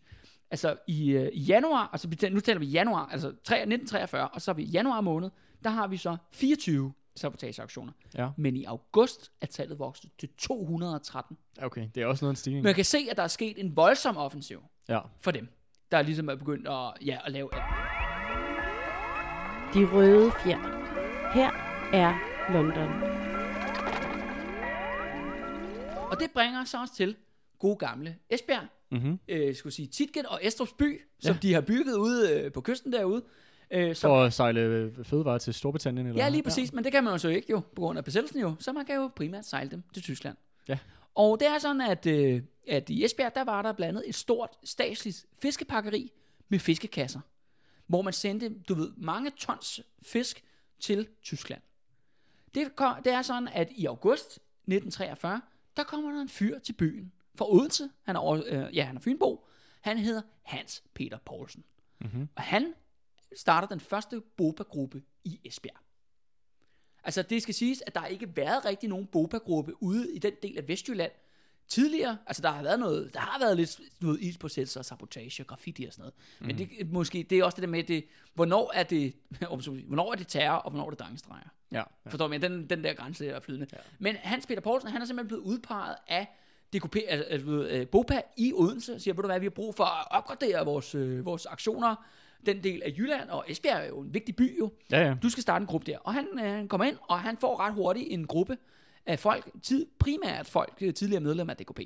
Altså 0.50 0.76
i, 0.86 1.10
øh, 1.10 1.28
i 1.32 1.40
januar, 1.40 1.88
altså 1.92 2.28
nu 2.30 2.40
taler 2.40 2.58
vi 2.58 2.66
januar, 2.66 3.06
altså 3.12 3.26
3, 3.28 3.32
1943, 3.56 4.28
og 4.28 4.42
så 4.42 4.50
er 4.50 4.54
vi 4.54 4.62
i 4.62 4.66
januar 4.66 5.00
måned, 5.00 5.30
der 5.64 5.70
har 5.70 5.86
vi 5.86 5.96
så 5.96 6.16
24 6.32 6.92
sabotageaktioner. 7.16 7.92
Ja. 8.14 8.28
Men 8.36 8.56
i 8.56 8.64
august 8.64 9.32
er 9.40 9.46
tallet 9.46 9.78
vokset 9.78 10.10
til 10.18 10.28
213. 10.38 11.36
Ja, 11.58 11.66
Okay, 11.66 11.88
det 11.94 12.02
er 12.02 12.06
også 12.06 12.24
noget 12.24 12.30
af 12.30 12.32
en 12.32 12.36
stigning. 12.36 12.64
Man 12.64 12.74
kan 12.74 12.84
se, 12.84 12.98
at 13.10 13.16
der 13.16 13.22
er 13.22 13.28
sket 13.28 13.60
en 13.60 13.76
voldsom 13.76 14.16
offensiv 14.16 14.62
Ja. 14.88 15.00
for 15.20 15.30
dem, 15.30 15.48
der 15.90 16.02
ligesom 16.02 16.28
er 16.28 16.34
begyndt 16.34 16.68
at, 16.68 17.06
ja, 17.06 17.18
at 17.24 17.32
lave 17.32 17.50
De 19.74 19.84
røde 19.92 20.32
fjer. 20.44 20.58
Her 21.34 21.50
er 21.92 22.35
London. 22.52 22.88
Og 26.10 26.20
det 26.20 26.30
bringer 26.34 26.62
os 26.62 26.68
så 26.68 26.80
også 26.80 26.94
til 26.94 27.16
gode 27.58 27.76
gamle 27.76 28.16
Esbjerg, 28.30 28.66
Mm-hmm. 28.90 29.18
øh, 29.28 29.54
skulle 29.54 29.72
sige 29.72 29.88
Titgen 29.88 30.26
og 30.26 30.38
Estrups 30.42 30.72
by, 30.72 31.00
som 31.20 31.32
Ja. 31.34 31.38
de 31.42 31.54
har 31.54 31.60
bygget 31.60 31.94
ude 31.96 32.30
øh, 32.32 32.52
på 32.52 32.60
kysten 32.60 32.92
derude. 32.92 33.22
Øh, 33.70 33.96
som, 33.96 34.08
For 34.08 34.22
at 34.24 34.32
sejle 34.32 34.60
øh, 34.60 35.04
fødevarer 35.04 35.38
til 35.38 35.54
Storbritannien? 35.54 36.06
Eller? 36.06 36.22
ja, 36.24 36.28
lige 36.28 36.42
præcis, 36.42 36.72
men 36.72 36.84
det 36.84 36.92
kan 36.92 37.04
man 37.04 37.12
jo 37.12 37.18
så 37.18 37.28
ikke 37.28 37.46
jo, 37.50 37.60
på 37.60 37.80
grund 37.80 37.98
af 37.98 38.04
besættelsen 38.04 38.40
jo, 38.40 38.54
så 38.60 38.72
man 38.72 38.86
kan 38.86 38.94
jo 38.96 39.10
primært 39.16 39.44
sejle 39.46 39.70
dem 39.70 39.82
til 39.94 40.02
Tyskland. 40.02 40.36
Ja. 40.68 40.78
Og 41.14 41.40
det 41.40 41.48
er 41.48 41.58
sådan, 41.58 41.80
at, 41.80 42.06
øh, 42.06 42.42
at 42.68 42.90
i 42.90 43.04
Esbjerg, 43.04 43.34
der 43.34 43.44
var 43.44 43.62
der 43.62 43.72
blandt 43.72 43.88
andet 43.98 44.08
et 44.08 44.14
stort 44.14 44.50
statsligt 44.64 45.26
fiskepakkeri 45.42 46.12
med 46.48 46.58
fiskekasser, 46.58 47.20
hvor 47.86 48.02
man 48.02 48.12
sendte, 48.12 48.54
du 48.68 48.74
ved, 48.74 48.92
mange 48.96 49.30
tons 49.30 49.80
fisk 50.02 50.44
til 50.80 51.08
Tyskland. 51.22 51.62
Det, 52.56 52.76
kom, 52.76 53.02
det 53.02 53.12
er 53.12 53.22
sådan, 53.22 53.48
at 53.48 53.68
i 53.70 53.86
august 53.86 54.26
1943, 54.26 55.40
der 55.76 55.84
kommer 55.84 56.10
der 56.10 56.20
en 56.20 56.28
fyr 56.28 56.58
til 56.58 56.72
byen 56.72 57.12
fra 57.34 57.52
Odense. 57.52 57.90
Han 58.02 58.16
er, 58.16 58.20
over, 58.20 58.42
øh, 58.46 58.76
ja, 58.76 58.84
han 58.84 58.96
er 58.96 59.00
Fynbo. 59.00 59.46
Han 59.80 59.98
hedder 59.98 60.22
Hans 60.42 60.84
Peter 60.94 61.18
Poulsen. 61.18 61.64
Mm-hmm. 62.00 62.28
Og 62.36 62.42
han 62.42 62.74
starter 63.36 63.68
den 63.68 63.80
første 63.80 64.20
Boba-gruppe 64.20 65.02
i 65.24 65.40
Esbjerg. 65.44 65.80
Altså 67.04 67.22
det 67.22 67.42
skal 67.42 67.54
siges, 67.54 67.82
at 67.86 67.94
der 67.94 68.00
har 68.00 68.06
ikke 68.06 68.36
været 68.36 68.64
rigtig 68.64 68.88
nogen 68.88 69.06
Boba-gruppe 69.06 69.82
ude 69.82 70.14
i 70.14 70.18
den 70.18 70.32
del 70.42 70.58
af 70.58 70.68
Vestjylland 70.68 71.12
tidligere. 71.68 72.18
Altså 72.26 72.42
der 72.42 72.50
har 72.50 72.62
været 72.62 72.80
noget, 72.80 73.14
der 73.14 73.20
har 73.20 73.38
været 73.38 73.56
lidt 73.56 73.80
du 74.02 74.06
ved, 74.06 74.18
ispåsættelser, 74.18 74.82
sabotage, 74.82 75.44
graffiti 75.44 75.84
og 75.84 75.92
sådan 75.92 76.02
noget. 76.02 76.14
Mm. 76.40 76.46
Men 76.46 76.58
det, 76.58 76.92
måske, 76.92 77.26
det 77.30 77.38
er 77.38 77.44
også 77.44 77.56
det 77.56 77.62
der 77.62 77.68
med, 77.68 77.84
det, 77.84 78.04
hvornår 78.34 78.72
er 78.74 78.82
det, 78.82 79.14
hvornår 79.86 80.12
er 80.12 80.16
det 80.16 80.28
terror, 80.28 80.56
og 80.56 80.70
hvornår 80.70 80.86
er 80.86 80.90
det 80.90 80.98
drengestreger. 80.98 81.48
Ja. 81.72 81.78
ja. 81.78 82.10
Forstår 82.10 82.28
men 82.28 82.42
den, 82.42 82.70
den 82.70 82.84
der 82.84 82.94
grænse 82.94 83.28
er 83.28 83.40
flydende. 83.40 83.66
Ja. 83.72 83.78
Men 83.98 84.16
Hans 84.16 84.46
Peter 84.46 84.60
Poulsen, 84.60 84.90
han 84.90 85.02
er 85.02 85.06
simpelthen 85.06 85.28
blevet 85.28 85.42
udpeget 85.42 85.96
af 86.08 86.26
DKP, 86.72 86.96
altså, 87.08 87.24
altså, 87.28 87.50
øh, 87.50 87.86
BOPA 87.86 88.22
i 88.36 88.52
Odense, 88.52 88.94
og 88.94 89.00
siger, 89.00 89.14
ved 89.14 89.22
du 89.22 89.28
hvad, 89.28 89.40
vi 89.40 89.46
har 89.46 89.50
brug 89.50 89.74
for 89.74 89.84
at 89.84 90.06
opgradere 90.10 90.64
vores, 90.64 90.94
øh, 90.94 91.24
vores 91.24 91.46
aktioner, 91.46 92.06
den 92.46 92.64
del 92.64 92.82
af 92.82 92.94
Jylland, 92.98 93.28
og 93.28 93.44
Esbjerg 93.48 93.84
er 93.84 93.88
jo 93.88 94.00
en 94.00 94.14
vigtig 94.14 94.36
by 94.36 94.58
jo. 94.58 94.72
Ja, 94.90 95.06
ja. 95.06 95.14
Du 95.22 95.28
skal 95.28 95.42
starte 95.42 95.62
en 95.62 95.66
gruppe 95.66 95.92
der. 95.92 95.98
Og 95.98 96.14
han 96.14 96.26
øh, 96.44 96.68
kommer 96.68 96.84
ind, 96.84 96.96
og 97.02 97.20
han 97.20 97.36
får 97.36 97.60
ret 97.60 97.74
hurtigt 97.74 98.06
en 98.10 98.26
gruppe 98.26 98.56
af 99.06 99.18
folk, 99.18 99.50
tid, 99.62 99.86
primært 99.98 100.46
folk, 100.46 100.78
øh, 100.80 100.94
tidligere 100.94 101.20
medlemmer 101.20 101.54
af 101.54 101.56
DKP. 101.56 101.80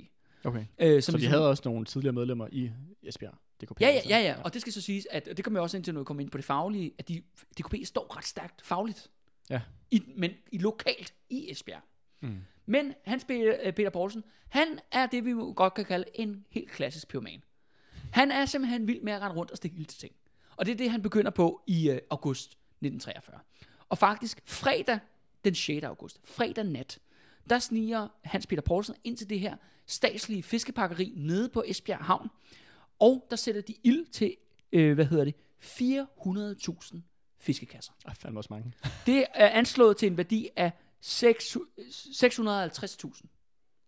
Okay. 0.45 0.65
Øh, 0.79 1.03
Så 1.03 1.13
som 1.13 1.21
de 1.21 1.27
havde 1.27 1.49
også 1.49 1.63
nogle 1.65 1.85
tidligere 1.85 2.13
medlemmer 2.13 2.49
i 2.53 2.71
Esbjerg? 3.03 3.35
DKP, 3.63 3.81
Ja, 3.81 3.87
ja, 3.87 3.93
altså. 3.93 4.09
ja, 4.09 4.19
ja, 4.19 4.43
og 4.43 4.55
det 4.55 4.61
skal 4.61 4.73
så 4.73 4.81
siges, 4.81 5.07
at 5.11 5.29
og 5.29 5.37
det 5.37 5.45
kommer 5.45 5.59
jeg 5.61 5.63
også 5.63 5.77
ind 5.77 5.85
til, 5.85 5.95
når 5.95 6.01
vi 6.01 6.05
kommer 6.05 6.21
ind 6.21 6.31
på 6.31 6.37
det 6.39 6.45
faglige, 6.45 6.93
at 6.99 7.09
de, 7.09 7.23
DKP 7.59 7.75
står 7.85 8.17
ret 8.17 8.27
stærkt 8.27 8.63
fagligt. 8.67 9.11
Ja. 9.51 9.61
I, 9.91 10.03
men 10.17 10.31
i 10.53 10.59
lokalt 10.59 11.15
i 11.31 11.51
Esbjerg. 11.51 11.83
Mm. 12.21 12.37
Men 12.67 12.95
Hans 13.05 13.25
Peter, 13.25 13.57
øh, 13.63 13.73
Peter 13.73 13.91
Poulsen, 13.91 14.25
han 14.49 14.79
er 14.93 15.07
det, 15.07 15.25
vi 15.25 15.31
godt 15.57 15.75
kan 15.75 15.85
kalde 15.85 16.05
en 16.15 16.45
helt 16.51 16.71
klassisk 16.71 17.09
pyroman. 17.09 17.43
Han 18.13 18.31
er 18.31 18.47
simpelthen 18.47 18.87
vild 18.87 19.01
med 19.03 19.13
at 19.13 19.21
rende 19.21 19.37
rundt 19.37 19.51
og 19.51 19.57
stikke 19.57 19.77
ild 19.77 19.87
til 19.87 19.99
ting. 20.01 20.13
Og 20.57 20.67
det 20.67 20.73
er 20.73 20.77
det, 20.77 20.91
han 20.91 21.03
begynder 21.03 21.31
på 21.31 21.63
i 21.67 21.91
øh, 21.91 21.99
august 22.11 22.51
1943. 22.51 23.39
Og 23.89 23.99
faktisk 23.99 24.41
fredag 24.47 24.99
den 25.45 25.55
6. 25.55 25.85
august, 25.85 26.21
fredag 26.25 26.65
nat, 26.65 26.99
der 27.51 27.59
sniger 27.59 28.09
Hans 28.25 28.47
Peter 28.47 28.63
Poulsen 28.63 28.95
ind 29.05 29.17
til 29.17 29.31
det 29.31 29.41
her 29.41 29.57
statslige 29.87 30.43
fiskepakkeri 30.43 31.13
nede 31.17 31.49
på 31.49 31.63
Esbjerg 31.67 32.05
Havn. 32.05 32.29
Og 32.99 33.27
der 33.31 33.37
sætter 33.37 33.61
de 33.61 33.75
ild 33.85 34.07
til, 34.07 34.37
øh, 34.73 34.95
hvad 34.95 35.05
hedder 35.05 35.25
det, 35.25 35.35
400.000 35.61 37.01
fiskekasser. 37.39 37.93
Ej, 38.07 38.15
fandme 38.15 38.41
også 38.41 38.49
mange. 38.51 38.73
Det 39.07 39.27
er 39.35 39.49
anslået 39.49 39.97
til 39.97 40.07
en 40.07 40.17
værdi 40.17 40.49
af 40.57 40.73
6 41.01 41.57
650.000 41.57 43.27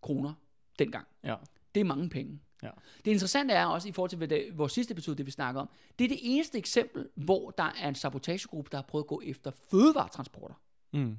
kroner 0.00 0.34
dengang. 0.78 1.06
Ja. 1.24 1.36
Det 1.74 1.80
er 1.80 1.84
mange 1.84 2.08
penge. 2.08 2.40
Ja. 2.62 2.70
Det 3.04 3.10
interessante 3.10 3.54
er 3.54 3.66
også, 3.66 3.88
i 3.88 3.92
forhold 3.92 4.08
til 4.08 4.16
hvad 4.16 4.28
det, 4.28 4.58
vores 4.58 4.72
sidste 4.72 4.92
episode, 4.92 5.16
det 5.16 5.26
vi 5.26 5.30
snakker 5.30 5.60
om, 5.60 5.68
det 5.98 6.04
er 6.04 6.08
det 6.08 6.18
eneste 6.22 6.58
eksempel, 6.58 7.08
hvor 7.14 7.50
der 7.50 7.72
er 7.80 7.88
en 7.88 7.94
sabotagegruppe, 7.94 8.68
der 8.70 8.78
har 8.78 8.82
prøvet 8.82 9.04
at 9.04 9.08
gå 9.08 9.22
efter 9.24 9.50
fødevaretransporter. 9.70 10.54
Mm. 10.92 11.16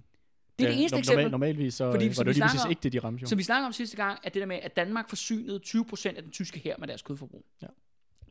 Det 0.64 0.72
er 0.72 0.76
det 0.76 0.80
eneste 0.80 0.98
eksempel. 0.98 1.24
Normal, 1.24 1.32
normalvis 1.32 1.74
så 1.74 1.92
Fordi 1.92 2.06
var 2.18 2.24
det 2.24 2.36
lige 2.36 2.44
præcis 2.44 2.62
ikke 2.70 2.80
det, 2.84 2.94
de 2.94 3.00
ramte 3.00 3.22
jo. 3.22 3.28
Som 3.28 3.38
vi 3.38 3.44
snakker 3.44 3.68
om 3.68 3.74
sidste 3.74 3.98
gang, 3.98 4.20
at 4.24 4.34
det 4.34 4.40
der 4.40 4.46
med, 4.46 4.60
at 4.62 4.76
Danmark 4.76 5.10
forsynede 5.10 5.60
20% 5.66 6.08
af 6.08 6.24
den 6.24 6.32
tyske 6.32 6.60
her 6.60 6.76
med 6.78 6.88
deres 6.88 7.02
kødforbrug. 7.02 7.46
Ja. 7.62 7.68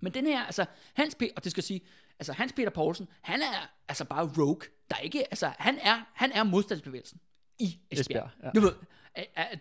Men 0.01 0.15
den 0.15 0.27
her, 0.27 0.45
altså, 0.45 0.65
Hans 0.95 1.15
Peter, 1.15 1.33
og 1.37 1.45
det 1.45 1.51
skal 1.51 1.63
sige, 1.63 1.81
altså 2.19 2.33
Hans 2.33 2.53
Peter 2.53 2.71
Poulsen, 2.71 3.09
han 3.21 3.41
er 3.41 3.71
altså 3.89 4.05
bare 4.05 4.31
rogue. 4.39 4.61
Der 4.91 4.97
er 4.97 5.01
ikke, 5.01 5.25
altså, 5.25 5.53
han 5.59 5.79
er, 5.83 5.97
han 6.13 6.33
er 6.33 6.45
modstandsbevægelsen 6.45 7.21
i 7.59 7.65
Esbjerg. 7.65 8.01
Esbjerg, 8.01 8.31
ja. 8.43 8.51
Du 8.55 8.61
ved, 8.61 8.73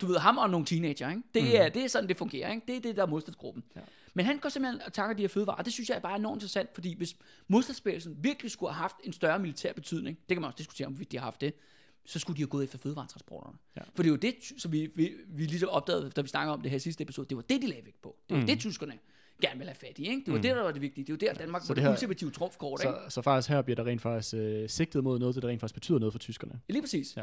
du 0.00 0.06
ved, 0.06 0.18
ham 0.18 0.38
og 0.38 0.50
nogle 0.50 0.66
teenager, 0.66 1.10
ikke? 1.10 1.22
Det, 1.34 1.42
mm. 1.42 1.50
er, 1.52 1.68
det 1.68 1.84
er 1.84 1.88
sådan, 1.88 2.08
det 2.08 2.16
fungerer, 2.16 2.52
ikke? 2.52 2.66
Det 2.68 2.76
er 2.76 2.80
det, 2.80 2.96
der 2.96 3.02
er 3.02 3.06
modstandsgruppen. 3.06 3.64
Ja. 3.76 3.80
Men 4.14 4.26
han 4.26 4.38
går 4.38 4.48
simpelthen 4.48 4.82
og 4.82 4.92
takker 4.92 5.16
de 5.16 5.22
her 5.22 5.28
fødevarer, 5.28 5.56
og 5.56 5.64
det 5.64 5.72
synes 5.72 5.88
jeg 5.88 5.96
er 5.96 6.00
bare 6.00 6.16
enormt 6.16 6.36
interessant, 6.36 6.74
fordi 6.74 6.96
hvis 6.96 7.16
modstandsbevægelsen 7.48 8.16
virkelig 8.20 8.50
skulle 8.50 8.72
have 8.72 8.80
haft 8.80 8.96
en 9.04 9.12
større 9.12 9.38
militær 9.38 9.72
betydning, 9.72 10.18
det 10.28 10.36
kan 10.36 10.40
man 10.40 10.48
også 10.48 10.56
diskutere, 10.56 10.86
om 10.86 10.96
de 10.96 11.16
har 11.16 11.24
haft 11.24 11.40
det, 11.40 11.54
så 12.04 12.18
skulle 12.18 12.36
de 12.36 12.42
have 12.42 12.48
gået 12.48 12.64
efter 12.64 12.78
fødevaretransporterne. 12.78 13.58
Ja. 13.76 13.80
For 13.94 14.02
det 14.02 14.06
er 14.06 14.12
jo 14.12 14.16
det, 14.16 14.34
som 14.58 14.72
vi, 14.72 14.90
vi, 14.94 15.12
vi 15.28 15.46
ligesom 15.46 15.68
opdagede, 15.68 16.10
da 16.10 16.20
vi 16.20 16.28
snakkede 16.28 16.54
om 16.54 16.62
det 16.62 16.70
her 16.70 16.78
sidste 16.78 17.02
episode, 17.02 17.28
det 17.28 17.36
var 17.36 17.42
det, 17.42 17.62
de 17.62 17.66
lagde 17.66 17.84
vægt 17.84 18.02
på. 18.02 18.16
Det 18.28 18.34
var 18.34 18.40
mm. 18.40 18.46
det, 18.46 18.58
tyskerne 18.58 18.98
gerne 19.42 19.58
vil 19.58 19.66
have 19.66 19.74
fat 19.74 19.98
i. 19.98 20.02
Ikke? 20.08 20.22
Det 20.26 20.28
var 20.32 20.36
Mm. 20.36 20.42
det, 20.42 20.56
der 20.56 20.62
var 20.62 20.70
det 20.72 20.82
vigtige. 20.82 21.04
Det 21.04 21.12
var 21.12 21.18
der, 21.18 21.34
Danmark 21.34 21.62
Så 21.62 21.68
var 21.68 21.74
det 21.74 21.84
det 21.84 21.90
ultimative 21.90 22.30
trumfkort. 22.30 22.80
Ikke? 22.84 22.94
Så, 23.08 23.14
så 23.14 23.22
faktisk 23.22 23.48
her 23.48 23.62
bliver 23.62 23.76
der 23.76 23.86
rent 23.86 24.02
faktisk 24.02 24.34
øh, 24.34 24.68
sigtet 24.68 25.04
mod 25.04 25.18
noget, 25.18 25.34
der 25.42 25.48
rent 25.48 25.60
faktisk 25.60 25.74
betyder 25.74 25.98
noget 25.98 26.12
for 26.12 26.18
tyskerne. 26.18 26.60
Lige 26.68 26.82
præcis. 26.82 27.16
Ja. 27.16 27.22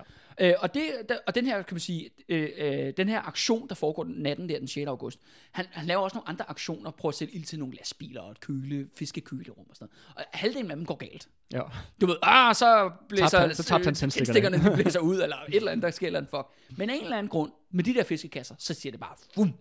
Øh, 0.50 0.54
og, 0.60 0.74
det, 0.74 0.84
der, 1.10 1.18
og 1.28 1.36
den 1.36 1.46
her, 1.46 1.62
kan 1.62 1.76
man 1.76 1.80
sige, 1.80 2.10
øh, 2.30 2.50
øh, 2.58 2.94
den 2.98 3.10
her 3.10 3.22
aktion, 3.28 3.68
der 3.70 3.76
foregår 3.76 4.04
den 4.04 4.14
natten 4.16 4.50
der 4.50 4.60
den 4.60 4.68
6. 4.68 4.88
august, 4.88 5.20
han, 5.52 5.66
han 5.72 5.86
laver 5.88 6.02
også 6.02 6.18
nogle 6.18 6.30
andre 6.30 6.50
aktioner, 6.50 6.92
prøver 6.92 7.12
at 7.12 7.16
sætte 7.16 7.34
ild 7.36 7.44
til 7.46 7.60
nogle 7.60 7.76
lastbiler 7.76 8.22
og 8.22 8.32
et 8.32 8.40
køle, 8.40 8.88
fiskekølerum 8.98 9.66
og 9.70 9.76
sådan 9.76 9.90
noget. 10.16 10.28
Og 10.32 10.40
halvdelen 10.40 10.72
af 10.72 10.78
dem 10.78 10.86
går 10.86 10.96
galt. 10.96 11.28
Ja. 11.54 11.62
Du 12.02 12.06
ved, 12.06 12.16
ah, 12.22 12.56
så 12.56 12.92
blæser 13.10 13.28
Tabte 13.28 13.38
han- 13.48 13.56
så 13.56 13.64
tabte 13.64 13.86
han 13.86 13.96
tændstikkerne. 13.96 14.42
tændstikkerne, 14.50 14.76
blæser 14.84 15.00
ud, 15.00 15.22
eller 15.22 15.36
et 15.48 15.56
eller 15.56 15.72
andet, 15.72 15.84
der 15.84 15.92
sker 15.92 16.08
eller 16.08 16.20
andet 16.20 16.30
fuck. 16.30 16.78
Men 16.78 16.90
af 16.90 16.96
en 16.96 17.04
eller 17.04 17.18
anden 17.18 17.30
grund, 17.30 17.52
med 17.72 17.84
de 17.84 17.94
der 17.94 18.04
fiskekasser, 18.04 18.56
så 18.58 18.74
siger 18.74 18.92
det 18.92 19.00
bare, 19.00 19.16
fum, 19.36 19.54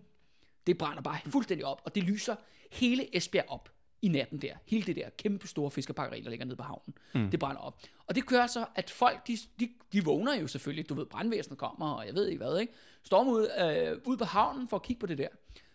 det 0.67 0.77
brænder 0.77 1.01
bare 1.01 1.19
fuldstændig 1.25 1.65
op, 1.65 1.81
og 1.85 1.95
det 1.95 2.03
lyser 2.03 2.35
hele 2.71 3.17
Esbjerg 3.17 3.45
op 3.47 3.69
i 4.01 4.07
natten 4.07 4.41
der. 4.41 4.55
Hele 4.65 4.83
det 4.83 4.95
der 4.95 5.09
kæmpe 5.09 5.47
store 5.47 5.71
fiskepakkeri, 5.71 6.21
der 6.21 6.29
ligger 6.29 6.45
nede 6.45 6.55
på 6.55 6.63
havnen, 6.63 6.93
mm. 7.15 7.31
det 7.31 7.39
brænder 7.39 7.61
op. 7.61 7.79
Og 8.07 8.15
det 8.15 8.25
gør 8.25 8.47
så, 8.47 8.65
at 8.75 8.89
folk, 8.89 9.27
de, 9.27 9.37
de, 9.59 9.69
de 9.93 10.03
vågner 10.03 10.35
jo 10.35 10.47
selvfølgelig, 10.47 10.89
du 10.89 10.93
ved, 10.93 11.05
brandvæsenet 11.05 11.57
kommer, 11.57 11.91
og 11.91 12.07
jeg 12.07 12.15
ved 12.15 12.27
ikke 12.27 12.37
hvad, 12.37 12.59
ikke? 12.59 12.73
Stormer 13.03 13.31
ud, 13.31 13.47
øh, 13.59 13.97
ud 14.05 14.17
på 14.17 14.25
havnen 14.25 14.67
for 14.67 14.77
at 14.77 14.83
kigge 14.83 14.99
på 14.99 15.05
det 15.05 15.17
der. 15.17 15.27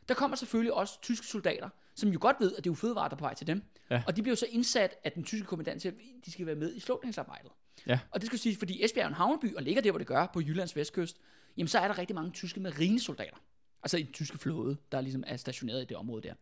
Der 0.08 0.14
kommer 0.14 0.36
selvfølgelig 0.36 0.72
også 0.72 1.00
tyske 1.00 1.26
soldater, 1.26 1.68
som 1.94 2.08
jo 2.08 2.18
godt 2.20 2.36
ved, 2.40 2.52
at 2.52 2.64
det 2.64 2.70
er 2.70 2.72
jo 2.72 2.74
fødevarer, 2.74 3.08
der 3.08 3.16
er 3.16 3.18
på 3.18 3.24
vej 3.24 3.34
til 3.34 3.46
dem. 3.46 3.62
Ja. 3.90 4.02
Og 4.06 4.16
de 4.16 4.22
bliver 4.22 4.32
jo 4.32 4.36
så 4.36 4.46
indsat 4.50 4.94
af 5.04 5.12
den 5.12 5.24
tyske 5.24 5.46
kommandant 5.46 5.82
til, 5.82 5.88
at 5.88 5.94
de 6.26 6.32
skal 6.32 6.46
være 6.46 6.54
med 6.54 6.74
i 6.74 6.80
slukningsarbejdet. 6.80 7.50
Ja. 7.86 7.98
Og 8.10 8.20
det 8.20 8.26
skal 8.26 8.38
sige, 8.38 8.56
fordi 8.56 8.84
Esbjerg 8.84 9.04
er 9.04 9.08
en 9.08 9.14
havneby, 9.14 9.56
og 9.56 9.62
ligger 9.62 9.82
der, 9.82 9.90
hvor 9.90 9.98
det 9.98 10.06
gør, 10.06 10.26
på 10.26 10.40
Jyllands 10.40 10.76
vestkyst, 10.76 11.20
jamen 11.56 11.68
så 11.68 11.78
er 11.78 11.88
der 11.88 11.98
rigtig 11.98 12.14
mange 12.14 12.30
tyske 12.30 12.60
marinesoldater. 12.60 13.36
Altså 13.84 13.96
i 13.96 14.02
den 14.02 14.12
tyske 14.12 14.38
flåde, 14.38 14.76
der 14.92 15.00
ligesom 15.00 15.24
er 15.26 15.36
stationeret 15.36 15.82
i 15.82 15.84
det 15.84 15.96
område 15.96 16.22
der. 16.28 16.34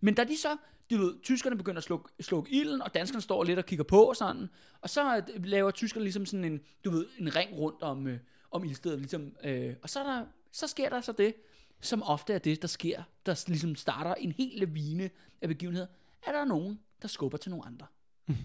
Men 0.00 0.14
da 0.14 0.24
de 0.24 0.36
så, 0.36 0.56
du 0.90 0.96
ved, 0.96 1.14
tyskerne 1.22 1.56
begynder 1.56 1.78
at 1.78 1.84
slukke, 1.84 2.08
slukke 2.20 2.50
ilden, 2.50 2.82
og 2.82 2.94
danskerne 2.94 3.22
står 3.22 3.44
lidt 3.44 3.58
og 3.58 3.66
kigger 3.66 3.84
på 3.84 4.02
og 4.02 4.16
sådan, 4.16 4.48
og 4.80 4.90
så 4.90 5.16
øh, 5.16 5.44
laver 5.44 5.70
tyskerne 5.70 6.04
ligesom 6.04 6.26
sådan 6.26 6.44
en, 6.44 6.60
du 6.84 6.90
ved, 6.90 7.06
en 7.18 7.36
ring 7.36 7.52
rundt 7.52 7.82
om, 7.82 8.06
øh, 8.06 8.18
om 8.50 8.64
ildstedet, 8.64 8.98
ligesom, 8.98 9.32
øh, 9.44 9.74
og 9.82 9.90
så, 9.90 10.00
er 10.00 10.04
der, 10.04 10.24
så 10.52 10.66
sker 10.66 10.88
der 10.88 11.00
så 11.00 11.12
det, 11.12 11.34
som 11.80 12.02
ofte 12.02 12.32
er 12.32 12.38
det, 12.38 12.62
der 12.62 12.68
sker, 12.68 13.02
der 13.26 13.44
ligesom 13.46 13.74
starter 13.74 14.14
en 14.14 14.32
hel 14.32 14.52
lavine 14.54 15.10
af 15.42 15.48
begivenheder, 15.48 15.86
er 16.26 16.32
der 16.32 16.44
nogen, 16.44 16.80
der 17.02 17.08
skubber 17.08 17.38
til 17.38 17.50
nogle 17.50 17.66
andre. 17.66 17.86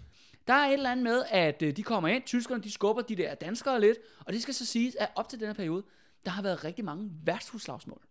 Der 0.47 0.53
er 0.53 0.67
et 0.67 0.73
eller 0.73 0.91
andet 0.91 1.03
med, 1.03 1.23
at 1.29 1.62
øh, 1.62 1.75
de 1.75 1.84
kommer 1.84 2.10
ind, 2.10 2.23
tyskerne, 2.23 2.63
de 2.63 2.71
skubber 2.71 3.01
de 3.01 3.15
der 3.15 3.36
danskere 3.36 3.82
lidt, 3.82 3.97
og 4.19 4.34
det 4.34 4.41
skal 4.41 4.53
så 4.53 4.65
siges, 4.65 4.95
at 4.95 5.10
op 5.15 5.29
til 5.29 5.39
den 5.39 5.47
her 5.47 5.53
periode, 5.53 5.84
der 6.25 6.32
har 6.32 6.41
været 6.41 6.63
rigtig 6.63 6.86
mange 6.86 7.12
værtshusslagsmål 7.23 8.01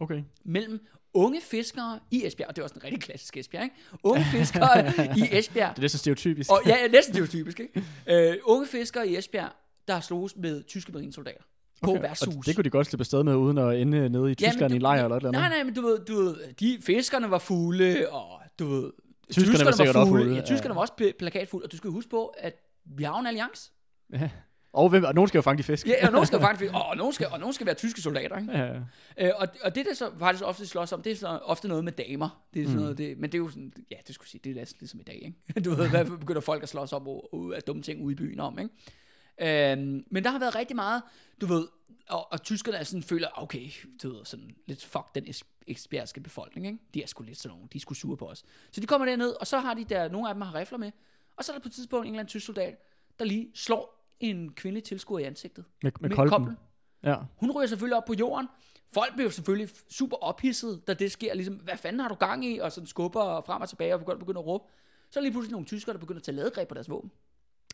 Okay. 0.00 0.22
mellem 0.44 0.86
unge 1.14 1.40
fiskere 1.40 1.98
i 2.10 2.26
Esbjerg, 2.26 2.48
og 2.48 2.56
det 2.56 2.62
er 2.62 2.64
også 2.64 2.74
en 2.74 2.84
rigtig 2.84 3.00
klassisk 3.00 3.36
Esbjerg, 3.36 3.62
ikke? 3.64 3.76
Unge 4.02 4.24
fiskere 4.24 4.86
i 5.16 5.22
Esbjerg, 5.38 5.76
Det 5.76 5.84
er 5.84 5.88
så 5.88 5.98
stereotypisk. 5.98 6.50
og 6.50 6.60
ja, 6.66 6.76
ja, 6.82 6.88
næsten 6.88 7.14
det 7.14 7.20
er 7.20 7.24
jo 7.24 7.28
typisk, 7.30 7.60
ikke? 7.60 7.84
Øh, 8.30 8.36
unge 8.44 8.66
fiskere 8.66 9.08
i 9.08 9.16
Esbjerg, 9.16 9.50
der 9.88 10.00
slået 10.00 10.32
med 10.36 10.62
tyske 10.64 10.92
marinesoldater 10.92 11.40
på 11.82 11.90
Okay, 11.90 12.02
værtshus. 12.02 12.34
Og 12.36 12.46
det 12.46 12.54
kunne 12.56 12.64
de 12.64 12.70
godt 12.70 12.86
slippe 12.86 13.02
afsted 13.02 13.22
med, 13.24 13.34
uden 13.34 13.58
at 13.58 13.80
ende 13.80 14.08
nede 14.08 14.30
i 14.30 14.34
Tyskland 14.34 14.72
i 14.72 14.76
en 14.76 14.82
lejr 14.82 15.04
eller 15.04 15.16
et 15.16 15.20
eller 15.20 15.28
andet. 15.28 15.40
Nej, 15.40 15.48
nej, 15.48 15.62
men 15.64 15.74
du 15.74 15.80
ved, 15.82 15.98
du 16.04 16.14
ved, 16.22 16.36
de 16.60 16.78
fiskerne 16.82 17.30
var 17.30 17.38
fulde, 17.38 18.06
og 18.10 18.40
du 18.58 18.66
ved, 18.66 18.92
Tyskerne 19.32 19.64
var 19.64 19.70
sikkert 19.72 19.96
også 19.96 20.10
fulde, 20.10 20.30
Ja, 20.30 20.36
ja. 20.40 20.44
tyskerne 20.44 20.74
var 20.74 20.80
også 20.80 20.92
pl- 21.02 21.18
plakatfulde, 21.18 21.64
og 21.66 21.72
du 21.72 21.76
skal 21.76 21.90
huske 21.90 22.10
på, 22.10 22.26
at 22.38 22.54
vi 22.96 23.02
har 23.04 23.18
en 23.20 23.26
alliance. 23.26 23.72
Ja. 24.12 24.30
Og, 24.78 24.88
hvem, 24.88 25.04
og 25.04 25.14
nogen 25.14 25.28
skal 25.28 25.38
jo 25.38 25.42
fange 25.42 25.58
de 25.58 25.62
fisk. 25.62 25.86
Ja, 25.86 26.06
og 26.06 26.12
nogen 26.12 26.26
skal 26.26 26.40
faktisk, 26.40 26.72
og, 26.74 26.86
og, 26.86 26.96
nogen 26.96 27.12
skal, 27.12 27.26
og 27.26 27.38
nogen 27.40 27.52
skal 27.52 27.66
være 27.66 27.74
tyske 27.74 28.00
soldater, 28.00 28.38
ikke? 28.38 28.52
Ja. 28.52 28.74
Øh, 29.18 29.32
og, 29.36 29.48
og 29.62 29.74
det, 29.74 29.86
der 29.86 29.94
så 29.94 30.10
faktisk 30.18 30.44
ofte 30.44 30.66
slås 30.66 30.92
om, 30.92 31.02
det 31.02 31.12
er 31.12 31.16
så 31.16 31.28
ofte 31.28 31.68
noget 31.68 31.84
med 31.84 31.92
damer. 31.92 32.42
Det 32.54 32.60
er 32.62 32.64
sådan 32.66 32.76
Mm. 32.76 32.82
noget, 32.82 32.98
det, 32.98 33.18
men 33.18 33.32
det 33.32 33.38
er 33.38 33.42
jo 33.42 33.48
sådan, 33.48 33.72
ja, 33.90 33.96
det 34.06 34.14
skulle 34.14 34.28
sige, 34.28 34.40
det 34.44 34.50
er 34.50 34.54
næsten 34.54 34.76
ligesom 34.80 35.00
i 35.00 35.02
dag, 35.02 35.14
ikke? 35.24 35.60
Du 35.64 35.74
ved, 35.74 35.88
hvad 35.88 36.04
begynder 36.04 36.40
folk 36.40 36.62
at 36.62 36.68
slås 36.68 36.92
og, 36.92 37.52
af 37.56 37.62
dumme 37.62 37.82
ting 37.82 38.02
ude 38.04 38.12
i 38.12 38.16
byen 38.16 38.40
om, 38.40 38.58
ikke? 38.58 39.72
Øhm, 39.72 40.04
men 40.10 40.24
der 40.24 40.30
har 40.30 40.38
været 40.38 40.54
rigtig 40.54 40.76
meget, 40.76 41.02
du 41.40 41.46
ved, 41.46 41.68
og, 42.08 42.32
og 42.32 42.42
tyskerne 42.42 42.78
er 42.78 42.82
sådan, 42.84 43.02
føler, 43.02 43.28
okay, 43.34 43.68
du 44.02 44.16
ved, 44.16 44.24
sådan 44.24 44.50
lidt 44.66 44.84
fuck 44.84 45.14
den 45.14 45.34
esbjergske 45.66 46.20
befolkning, 46.20 46.66
ikke? 46.66 46.78
De 46.94 47.02
er 47.02 47.06
sgu 47.06 47.22
lidt 47.22 47.38
sådan 47.38 47.54
nogle, 47.54 47.68
de 47.72 47.76
er 47.78 47.80
sgu 47.80 47.94
sure 47.94 48.16
på 48.16 48.26
os. 48.28 48.44
Så 48.72 48.80
de 48.80 48.86
kommer 48.86 49.06
derned, 49.06 49.30
og 49.40 49.46
så 49.46 49.58
har 49.58 49.74
de 49.74 49.84
der, 49.84 50.08
nogle 50.08 50.28
af 50.28 50.34
dem 50.34 50.42
har 50.42 50.54
rifler 50.54 50.78
med, 50.78 50.90
og 51.36 51.44
så 51.44 51.52
er 51.52 51.56
der 51.56 51.62
på 51.62 51.68
et 51.68 51.72
tidspunkt 51.72 52.06
en 52.06 52.12
eller 52.12 52.20
anden 52.20 52.28
tysk 52.30 52.46
soldat, 52.46 52.74
der 53.18 53.24
lige 53.24 53.50
slår 53.54 53.97
en 54.20 54.52
kvindelig 54.52 54.84
tilskuer 54.84 55.18
i 55.18 55.22
ansigtet. 55.22 55.64
Med, 55.82 55.92
med, 56.00 56.08
Med 56.08 56.16
kolben. 56.16 56.56
Ja. 57.02 57.16
Hun 57.36 57.50
ryger 57.50 57.66
selvfølgelig 57.66 57.96
op 57.96 58.04
på 58.04 58.14
jorden. 58.14 58.48
Folk 58.92 59.12
bliver 59.12 59.26
jo 59.26 59.30
selvfølgelig 59.30 59.68
super 59.90 60.16
ophidset, 60.16 60.82
da 60.86 60.94
det 60.94 61.12
sker. 61.12 61.34
Ligesom, 61.34 61.54
hvad 61.54 61.76
fanden 61.76 62.00
har 62.00 62.08
du 62.08 62.14
gang 62.14 62.44
i? 62.44 62.58
Og 62.58 62.72
sådan 62.72 62.86
skubber 62.86 63.42
frem 63.46 63.62
og 63.62 63.68
tilbage, 63.68 63.94
og 63.94 64.00
begynder, 64.00 64.40
at 64.40 64.46
råbe. 64.46 64.64
Så 65.10 65.20
er 65.20 65.22
lige 65.22 65.32
pludselig 65.32 65.52
nogle 65.52 65.66
tyskere, 65.66 65.92
der 65.92 66.00
begynder 66.00 66.18
at 66.18 66.24
tage 66.24 66.36
ladegreb 66.36 66.68
på 66.68 66.74
deres 66.74 66.90
våben. 66.90 67.10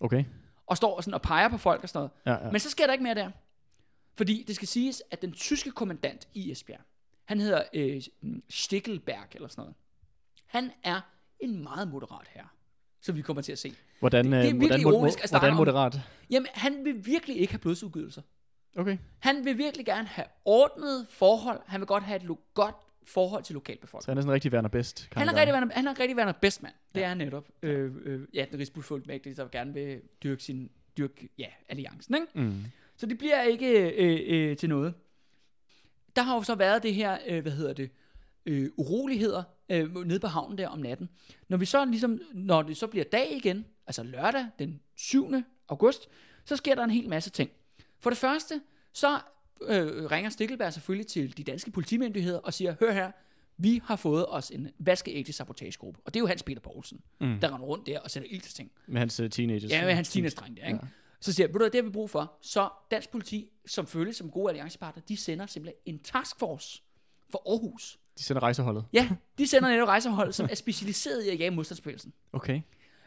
Okay. 0.00 0.24
Og 0.66 0.76
står 0.76 1.00
sådan 1.00 1.14
og 1.14 1.22
peger 1.22 1.48
på 1.48 1.58
folk 1.58 1.82
og 1.82 1.88
sådan 1.88 1.98
noget. 1.98 2.38
Ja, 2.40 2.44
ja. 2.44 2.50
Men 2.50 2.60
så 2.60 2.70
sker 2.70 2.86
der 2.86 2.92
ikke 2.92 3.02
mere 3.02 3.14
der. 3.14 3.30
Fordi 4.16 4.44
det 4.46 4.56
skal 4.56 4.68
siges, 4.68 5.02
at 5.10 5.22
den 5.22 5.32
tyske 5.32 5.70
kommandant 5.70 6.28
i 6.34 6.50
Esbjerg, 6.50 6.80
han 7.24 7.40
hedder 7.40 7.62
øh, 7.74 8.02
Stickelberg 8.48 9.26
eller 9.34 9.48
sådan 9.48 9.62
noget. 9.62 9.74
Han 10.46 10.70
er 10.82 11.00
en 11.40 11.62
meget 11.62 11.88
moderat 11.88 12.28
herre, 12.28 12.48
som 13.04 13.16
vi 13.16 13.22
kommer 13.22 13.42
til 13.42 13.52
at 13.52 13.58
se. 13.58 13.72
Hvordan, 14.00 14.24
det 14.24 14.34
er 14.34 14.38
øh, 14.38 14.44
virkelig 14.44 14.68
hvordan, 14.68 14.80
ironisk 14.80 15.24
at 15.24 15.30
hvordan 15.30 15.50
om- 15.50 15.56
moderat? 15.56 16.00
Jamen, 16.30 16.46
han 16.54 16.84
vil 16.84 17.06
virkelig 17.06 17.36
ikke 17.36 17.52
have 17.52 17.58
blodsudgydelser. 17.58 18.22
Okay. 18.76 18.98
Han 19.18 19.44
vil 19.44 19.58
virkelig 19.58 19.86
gerne 19.86 20.08
have 20.08 20.26
ordnet 20.44 21.06
forhold. 21.10 21.60
Han 21.66 21.80
vil 21.80 21.86
godt 21.86 22.02
have 22.04 22.16
et 22.16 22.36
godt 22.54 22.74
forhold 23.06 23.42
til 23.42 23.52
Så 23.52 23.54
lokalbefolkningen. 23.54 24.10
han 24.10 24.18
er 24.18 24.22
sådan 24.22 24.32
rigtig 24.34 24.52
Werner 24.52 24.68
Best. 24.68 25.08
Han 25.12 25.28
er, 25.28 25.34
rigtig, 25.36 25.54
han 25.72 25.86
er 25.86 26.00
rigtig 26.00 26.16
Werner 26.16 26.32
Bestmand. 26.32 26.74
Det 26.94 27.04
er 27.04 27.08
han 27.08 27.16
netop. 27.18 27.48
Øh, 27.62 27.92
øh, 28.04 28.20
ja, 28.34 28.44
den 28.50 28.58
rigsbufolkmægtige, 28.58 29.34
der 29.34 29.48
gerne 29.48 29.74
vil 29.74 30.00
dyrke 30.22 30.42
sin 30.42 30.70
dyrke, 30.98 31.28
ja, 31.38 31.46
alliancen, 31.68 32.14
ikke? 32.14 32.26
Mm. 32.34 32.64
Så 32.96 33.06
det 33.06 33.18
bliver 33.18 33.42
ikke 33.42 33.92
øh, 33.92 34.20
øh, 34.50 34.56
til 34.56 34.68
noget. 34.68 34.94
Der 36.16 36.22
har 36.22 36.34
jo 36.36 36.42
så 36.42 36.54
været 36.54 36.82
det 36.82 36.94
her, 36.94 37.18
øh, 37.28 37.42
hvad 37.42 37.52
hedder 37.52 37.72
det, 37.72 37.90
øh, 38.46 38.70
uroligheder 38.76 39.42
øh, 39.68 39.94
nede 40.06 40.20
på 40.20 40.26
havnen 40.26 40.58
der 40.58 40.68
om 40.68 40.78
natten. 40.78 41.08
Når 41.48 41.56
vi 41.56 41.64
så 41.66 41.84
ligesom, 41.84 42.20
når 42.34 42.62
det 42.62 42.76
så 42.76 42.86
bliver 42.86 43.04
dag 43.04 43.32
igen, 43.36 43.64
altså 43.86 44.02
lørdag 44.02 44.46
den 44.58 44.80
7. 44.96 45.32
august, 45.68 46.08
så 46.44 46.56
sker 46.56 46.74
der 46.74 46.84
en 46.84 46.90
hel 46.90 47.08
masse 47.08 47.30
ting. 47.30 47.50
For 48.00 48.10
det 48.10 48.18
første, 48.18 48.60
så 48.92 49.18
øh, 49.62 50.04
ringer 50.10 50.30
Stikkelberg 50.30 50.72
selvfølgelig 50.72 51.06
til 51.06 51.36
de 51.36 51.44
danske 51.44 51.70
politimyndigheder 51.70 52.38
og 52.38 52.54
siger, 52.54 52.74
hør 52.80 52.92
her, 52.92 53.12
vi 53.56 53.80
har 53.84 53.96
fået 53.96 54.26
os 54.28 54.50
en 54.50 54.70
vaskeægte 54.78 55.32
sabotagegruppe. 55.32 56.00
Og 56.04 56.14
det 56.14 56.20
er 56.20 56.22
jo 56.22 56.26
Hans 56.26 56.42
Peter 56.42 56.60
Poulsen, 56.60 57.00
Mm. 57.20 57.40
der 57.40 57.54
render 57.54 57.66
rundt 57.66 57.86
der 57.86 58.00
og 58.00 58.10
sætter 58.10 58.28
ild 58.32 58.40
til 58.40 58.54
ting. 58.54 58.70
Med 58.86 58.98
hans 58.98 59.20
uh, 59.20 59.28
teenagers. 59.30 59.70
Ja, 59.70 59.84
med 59.84 59.94
hans 59.94 60.08
teenage-dreng 60.08 60.56
der, 60.56 60.66
ikke? 60.66 60.78
Ja. 60.82 60.88
Så 61.20 61.32
siger 61.32 61.46
jeg, 61.46 61.54
ved 61.54 61.60
du 61.60 61.64
det 61.66 61.74
har 61.74 61.82
vi 61.82 61.90
brug 61.90 62.10
for. 62.10 62.38
Så 62.42 62.68
dansk 62.90 63.10
politi, 63.10 63.50
som 63.66 63.86
føles 63.86 64.16
som 64.16 64.30
gode 64.30 64.48
alliancepartner, 64.50 65.02
de 65.08 65.16
sender 65.16 65.46
simpelthen 65.46 65.94
en 65.94 65.98
taskforce 65.98 66.82
for 67.30 67.42
Aarhus. 67.50 67.98
De 68.18 68.22
sender 68.22 68.42
rejseholdet. 68.42 68.84
Ja, 68.92 69.08
de 69.38 69.46
sender 69.46 69.68
netop 69.68 69.88
rejsehold, 69.88 70.32
som 70.32 70.48
er 70.50 70.54
specialiseret 70.54 71.24
i 71.24 71.28
at 71.28 71.40
jage 71.40 71.50
modstandsbevægelsen. 71.50 72.12
Okay. 72.32 72.60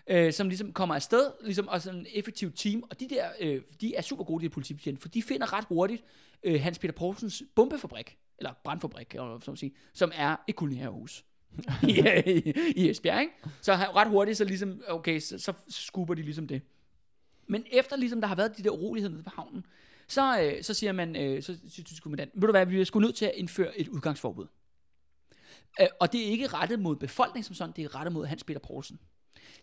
Øh, 0.09 0.33
som 0.33 0.47
ligesom 0.47 0.73
kommer 0.73 0.95
afsted, 0.95 1.31
ligesom 1.43 1.67
og 1.67 1.81
sådan 1.81 1.99
en 1.99 2.05
effektiv 2.13 2.51
team. 2.51 2.83
Og 2.89 2.99
de 2.99 3.09
der, 3.09 3.29
øh, 3.39 3.61
de 3.81 3.95
er 3.95 4.01
super 4.01 4.23
gode, 4.23 4.43
de 4.43 4.49
politibetjente, 4.49 5.01
for 5.01 5.09
de 5.09 5.23
finder 5.23 5.53
ret 5.53 5.65
hurtigt 5.65 6.03
øh, 6.43 6.61
Hans 6.61 6.79
Peter 6.79 6.93
Poulsens 6.93 7.43
bombefabrik, 7.55 8.17
eller 8.37 8.53
brandfabrik, 8.63 9.15
eller 9.15 9.39
som, 9.39 9.55
sige, 9.55 9.73
som 9.93 10.11
er 10.15 10.35
et 10.47 10.55
kolonihavehus. 10.55 11.25
I, 11.83 11.91
i, 12.25 12.53
i 12.75 12.89
Esbjerg, 12.89 13.21
ikke? 13.21 13.33
Så 13.61 13.73
ret 13.73 14.09
hurtigt, 14.09 14.37
så 14.37 14.43
ligesom, 14.43 14.81
okay, 14.87 15.19
så, 15.19 15.37
så 15.37 15.53
skubber 15.69 16.13
de 16.13 16.21
ligesom 16.21 16.47
det. 16.47 16.61
Men 17.47 17.63
efter 17.71 17.95
ligesom 17.95 18.21
der 18.21 18.27
har 18.27 18.35
været 18.35 18.57
de 18.57 18.63
der 18.63 18.69
uroligheder 18.69 19.13
nede 19.13 19.23
på 19.23 19.31
havnen, 19.35 19.65
så, 20.07 20.41
øh, 20.41 20.63
så 20.63 20.73
siger 20.73 20.91
man, 20.91 21.15
øh, 21.15 21.43
så 21.43 21.57
siger 21.69 21.85
tysk 21.85 22.03
kommandant, 22.03 22.31
ved 22.33 22.41
du 22.41 22.51
hvad, 22.51 22.65
vi 22.65 22.81
er 22.81 22.85
sgu 22.85 22.99
nødt 22.99 23.15
til 23.15 23.25
at 23.25 23.31
indføre 23.35 23.79
et 23.79 23.87
udgangsforbud. 23.87 24.47
Øh, 25.81 25.87
og 25.99 26.11
det 26.13 26.21
er 26.21 26.31
ikke 26.31 26.47
rettet 26.47 26.79
mod 26.79 26.95
befolkningen 26.95 27.43
som 27.43 27.55
sådan, 27.55 27.73
det 27.75 27.83
er 27.85 27.95
rettet 27.95 28.13
mod 28.13 28.25
Hans 28.25 28.43
Peter 28.43 28.59
Poulsen. 28.59 28.99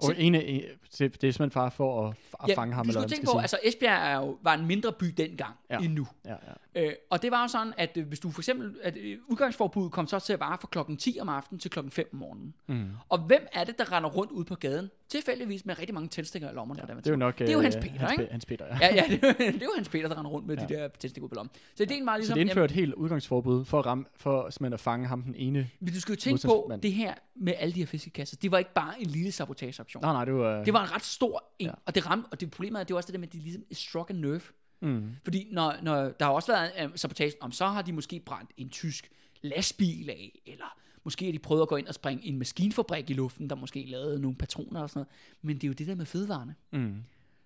Og 0.02 0.14
en, 0.18 0.34
af- 0.34 0.44
en, 0.46 0.60
det, 0.98 0.98
det 0.98 1.28
er 1.28 1.32
simpelthen 1.32 1.50
bare 1.50 1.70
for 1.70 2.08
at, 2.08 2.14
at 2.50 2.54
fange 2.54 2.74
ham, 2.74 2.86
du 2.86 2.98
man 3.00 3.08
tænke 3.08 3.24
på, 3.24 3.30
sige. 3.30 3.40
altså 3.40 3.58
Esbjerg 3.62 4.10
er 4.12 4.16
jo, 4.16 4.38
var 4.42 4.54
en 4.54 4.66
mindre 4.66 4.92
by 4.92 5.04
dengang 5.06 5.54
Ja. 5.70 5.78
ja. 5.80 5.84
endnu. 5.84 6.06
Ja, 6.24 6.34
ja. 6.74 6.86
Øh, 6.86 6.92
og 7.10 7.22
det 7.22 7.30
var 7.30 7.42
jo 7.42 7.48
sådan, 7.48 7.74
at 7.76 7.96
øh, 7.96 8.06
hvis 8.06 8.20
du 8.20 8.30
for 8.30 8.40
eksempel, 8.40 8.76
at 8.82 8.96
øh, 8.96 9.18
udgangsforbuddet 9.28 9.92
kom 9.92 10.06
så 10.06 10.18
til 10.18 10.32
at 10.32 10.40
vare 10.40 10.58
fra 10.60 10.68
klokken 10.72 10.96
10 10.96 11.18
om 11.20 11.28
aftenen 11.28 11.58
til 11.60 11.70
klokken 11.70 11.90
5 11.90 12.08
om 12.12 12.18
morgenen. 12.18 12.54
Mm. 12.66 12.90
Og 13.08 13.18
hvem 13.18 13.46
er 13.52 13.64
det, 13.64 13.78
der 13.78 13.92
render 13.92 14.10
rundt 14.10 14.32
ude 14.32 14.44
på 14.44 14.54
gaden? 14.54 14.90
Tilfældigvis 15.14 15.66
med 15.66 15.78
rigtig 15.78 15.94
mange 15.94 16.08
tændstikker 16.08 16.50
i 16.50 16.54
lommerne. 16.54 16.80
Ja, 16.88 16.94
Det 16.94 17.06
er 17.06 17.10
jo 17.10 17.16
nok... 17.16 17.38
Det 17.38 17.48
er 17.48 17.52
jo 17.52 17.58
øh, 17.58 17.62
Hans 17.62 17.76
Peter, 17.76 17.98
Hans, 17.98 18.12
ikke? 18.12 18.32
Hans 18.32 18.46
Peter, 18.46 18.66
ja. 18.66 18.76
Ja, 18.80 18.94
ja, 18.94 19.04
det, 19.08 19.24
er 19.24 19.28
jo- 19.28 19.34
det 19.52 19.62
er 19.62 19.64
jo 19.66 19.72
Hans 19.76 19.88
Peter, 19.88 20.08
der 20.08 20.18
render 20.18 20.30
rundt 20.30 20.46
med 20.46 20.56
Ja. 20.56 20.66
de 20.66 20.74
der 20.74 20.88
tændstikker 20.88 21.28
på 21.28 21.34
lommen. 21.34 21.50
Så 21.74 21.82
ideen 21.82 22.06
var 22.06 22.12
Så 22.14 22.18
ligesom, 22.18 22.34
det 22.34 22.40
indfører 22.40 22.64
et 22.64 22.70
helt 22.70 22.94
udgangsforbud 22.94 23.64
for 23.64 23.78
at, 23.78 23.86
ramme, 23.86 24.04
for 24.16 24.50
simpelthen 24.50 24.72
at 24.72 24.80
fange 24.80 25.06
ham 25.06 25.22
den 25.22 25.34
ene... 25.34 25.70
men 25.80 25.94
du 25.94 26.00
skal 26.00 26.12
jo 26.12 26.20
tænke 26.20 26.46
på, 26.46 26.72
det 26.82 26.92
her 26.92 27.14
med 27.36 27.52
alle 27.58 27.74
de 27.74 27.78
her 27.80 27.86
fiskekasser, 27.86 28.36
det 28.36 28.50
var 28.50 28.58
ikke 28.58 28.74
bare 28.74 29.00
en 29.00 29.06
lille 29.06 29.32
sabotageaktion. 29.32 30.02
Nej, 30.02 30.12
nej, 30.12 30.24
det 30.24 30.34
var... 30.34 30.64
Det 30.64 30.72
var 30.72 30.82
en 30.84 30.92
ret 30.94 31.04
stor 31.04 31.44
en, 31.58 31.66
Ja. 31.66 31.72
og 31.86 31.94
det 31.94 32.06
ramte, 32.10 32.28
og 32.30 32.40
det 32.40 32.50
problemet 32.50 32.80
er, 32.80 32.84
det 32.84 32.92
er 32.92 32.96
også 32.96 33.06
det 33.06 33.14
der 33.14 33.20
med, 33.20 33.28
at 33.28 33.32
de 33.32 33.38
ligesom 33.38 33.62
struck 33.72 34.10
a 34.10 34.12
nerve. 34.12 34.40
Mm. 34.82 35.10
Fordi 35.24 35.48
når, 35.52 35.74
når 35.82 35.96
der 36.08 36.24
har 36.24 36.32
også 36.32 36.52
været 36.52 36.70
en 36.84 36.96
sabotage, 36.96 37.32
om 37.40 37.52
så 37.52 37.66
har 37.66 37.82
de 37.82 37.92
måske 37.92 38.20
brændt 38.26 38.50
en 38.56 38.68
tysk 38.68 39.10
lastbil 39.42 40.10
af, 40.10 40.40
eller 40.46 40.76
Måske 41.04 41.24
har 41.24 41.32
de 41.32 41.38
prøvet 41.38 41.62
at 41.62 41.68
gå 41.68 41.76
ind 41.76 41.86
og 41.86 41.94
springe 41.94 42.24
en 42.24 42.38
maskinfabrik 42.38 43.10
i 43.10 43.12
luften, 43.12 43.50
der 43.50 43.56
måske 43.56 43.84
lavede 43.84 44.20
nogle 44.20 44.36
patroner 44.36 44.80
og 44.80 44.90
sådan 44.90 44.98
noget. 44.98 45.08
Men 45.42 45.56
det 45.56 45.64
er 45.64 45.68
jo 45.68 45.74
det 45.74 45.86
der 45.86 45.94
med 45.94 46.06
fødevarene. 46.06 46.54
Mm. 46.72 47.04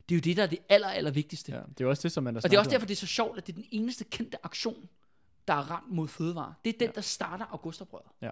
Det 0.08 0.14
er 0.14 0.16
jo 0.16 0.20
det, 0.20 0.36
der 0.36 0.42
er 0.42 0.46
det 0.46 0.58
aller, 0.68 0.88
aller 0.88 1.10
vigtigste. 1.10 1.52
Ja, 1.52 1.60
det 1.78 1.84
er 1.84 1.88
også 1.88 2.02
det, 2.02 2.12
som 2.12 2.24
man 2.24 2.36
Og 2.36 2.42
det 2.42 2.54
er 2.54 2.58
også 2.58 2.70
derfor, 2.70 2.86
det 2.86 2.94
er 2.94 2.98
så 2.98 3.06
sjovt, 3.06 3.38
at 3.38 3.46
det 3.46 3.52
er 3.52 3.56
den 3.56 3.66
eneste 3.70 4.04
kendte 4.04 4.46
aktion, 4.46 4.88
der 5.48 5.54
er 5.54 5.70
ramt 5.70 5.90
mod 5.90 6.08
fødevare. 6.08 6.54
Det 6.64 6.74
er 6.74 6.78
den, 6.78 6.88
ja. 6.88 6.92
der 6.94 7.00
starter 7.00 7.44
augustoprøret. 7.50 8.04
om. 8.22 8.28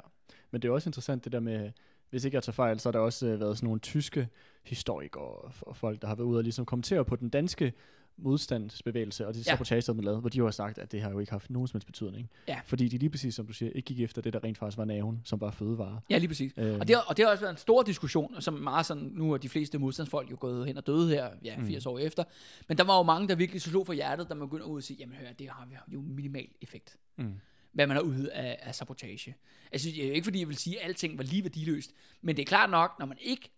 Men 0.51 0.63
det 0.63 0.69
er 0.69 0.73
også 0.73 0.89
interessant 0.89 1.25
det 1.25 1.33
der 1.33 1.41
med, 1.41 1.71
hvis 2.11 2.25
ikke 2.25 2.35
jeg 2.35 2.43
tager 2.43 2.55
fejl, 2.55 2.81
så 2.81 2.89
har 2.89 2.93
der 2.93 2.99
også 2.99 3.27
øh, 3.27 3.41
været 3.41 3.57
sådan 3.57 3.67
nogle 3.67 3.81
tyske 3.81 4.29
historikere 4.63 5.23
og, 5.23 5.53
og 5.61 5.77
folk, 5.77 6.03
der 6.03 6.09
har 6.09 6.15
været 6.15 6.27
ude 6.27 6.39
og 6.39 6.43
ligesom 6.43 6.65
kommentere 6.65 7.05
på 7.05 7.17
den 7.17 7.29
danske 7.29 7.73
modstandsbevægelse 8.19 9.27
og 9.27 9.35
det 9.35 9.47
Ja. 9.47 9.51
sabotage, 9.53 9.81
der 9.93 9.99
er 9.99 10.03
lavet, 10.03 10.21
hvor 10.21 10.29
de 10.29 10.39
jo 10.39 10.45
har 10.45 10.51
sagt, 10.51 10.79
at 10.79 10.93
det 10.93 11.03
har 11.03 11.11
jo 11.11 11.19
ikke 11.19 11.33
haft 11.33 11.51
nogen 11.51 11.69
som 11.69 11.77
helst 11.77 11.87
betydning. 11.87 12.31
Ja. 12.49 12.61
Fordi 12.65 12.89
de 12.89 12.99
lige 12.99 13.11
præcis, 13.11 13.35
som 13.35 13.47
du 13.47 13.53
siger, 13.53 13.73
ikke 13.75 13.87
gik 13.87 14.01
efter 14.01 14.23
det, 14.23 14.33
der 14.33 14.45
rent 14.45 14.59
faktisk 14.59 14.79
var 14.79 14.85
naven, 14.85 15.21
som 15.25 15.41
var 15.41 15.51
fødevare. 15.51 16.01
Ja, 16.11 16.19
lige 16.19 16.29
præcis. 16.29 16.53
Øh, 16.57 16.79
Og 16.79 16.89
det, 16.89 16.97
har, 16.97 17.03
og 17.03 17.17
det 17.17 17.25
har 17.25 17.33
også 17.33 17.41
været 17.45 17.53
en 17.53 17.59
stor 17.59 17.83
diskussion, 17.83 18.41
som 18.41 18.55
meget 18.55 18.87
sådan, 18.87 19.03
nu 19.03 19.33
er 19.33 19.37
de 19.39 19.49
fleste 19.49 19.79
modstandsfolk 19.79 20.31
jo 20.31 20.37
gået 20.41 20.67
hen 20.67 20.77
og 20.77 20.87
døde 20.87 21.09
her, 21.09 21.31
ja, 21.45 21.57
Mm. 21.57 21.67
80 21.67 21.87
år 21.87 21.99
efter. 21.99 22.25
Men 22.69 22.79
der 22.79 22.85
var 22.85 22.97
jo 22.97 23.03
mange, 23.03 23.29
der 23.29 23.35
virkelig 23.35 23.63
slog 23.63 23.87
for 23.87 23.93
hjertet, 23.93 24.29
da 24.29 24.35
man 24.35 24.49
begyndte 24.49 24.67
ud 24.67 24.77
og 24.77 24.83
sige, 24.83 24.97
jamen 25.01 25.15
hør, 25.17 25.33
det 25.33 25.49
har 25.49 25.67
vi 25.71 25.77
jo 25.95 26.01
minimal 26.01 26.49
effekt. 26.63 26.97
mm. 27.19 27.33
hvad 27.73 27.87
man 27.87 27.97
er 27.97 28.01
ude 28.01 28.33
af, 28.33 28.59
af 28.63 28.75
sabotage. 28.75 29.35
Altså, 29.73 29.89
det 29.91 30.07
er 30.09 30.13
ikke 30.13 30.25
fordi, 30.25 30.39
jeg 30.41 30.49
vil 30.49 30.57
sige, 30.57 30.81
at 30.81 30.87
alting 30.89 31.19
var 31.19 31.25
lige 31.25 31.43
værdiløst, 31.43 31.91
men 32.23 32.37
det 32.37 32.43
er 32.43 32.47
klart 32.47 32.71
nok, 32.71 32.91
når 32.99 33.07
man 33.07 33.17
ikke 33.21 33.51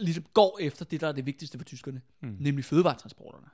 ligesom 0.00 0.24
går 0.34 0.58
efter 0.60 0.84
det, 0.84 1.00
der 1.00 1.08
er 1.08 1.12
det 1.12 1.26
vigtigste 1.26 1.58
for 1.58 1.64
tyskerne, 1.64 2.00
Mm. 2.20 2.28
mm. 2.28 2.36
nemlig 2.40 2.64
fødevaretransporterne. 2.64 3.46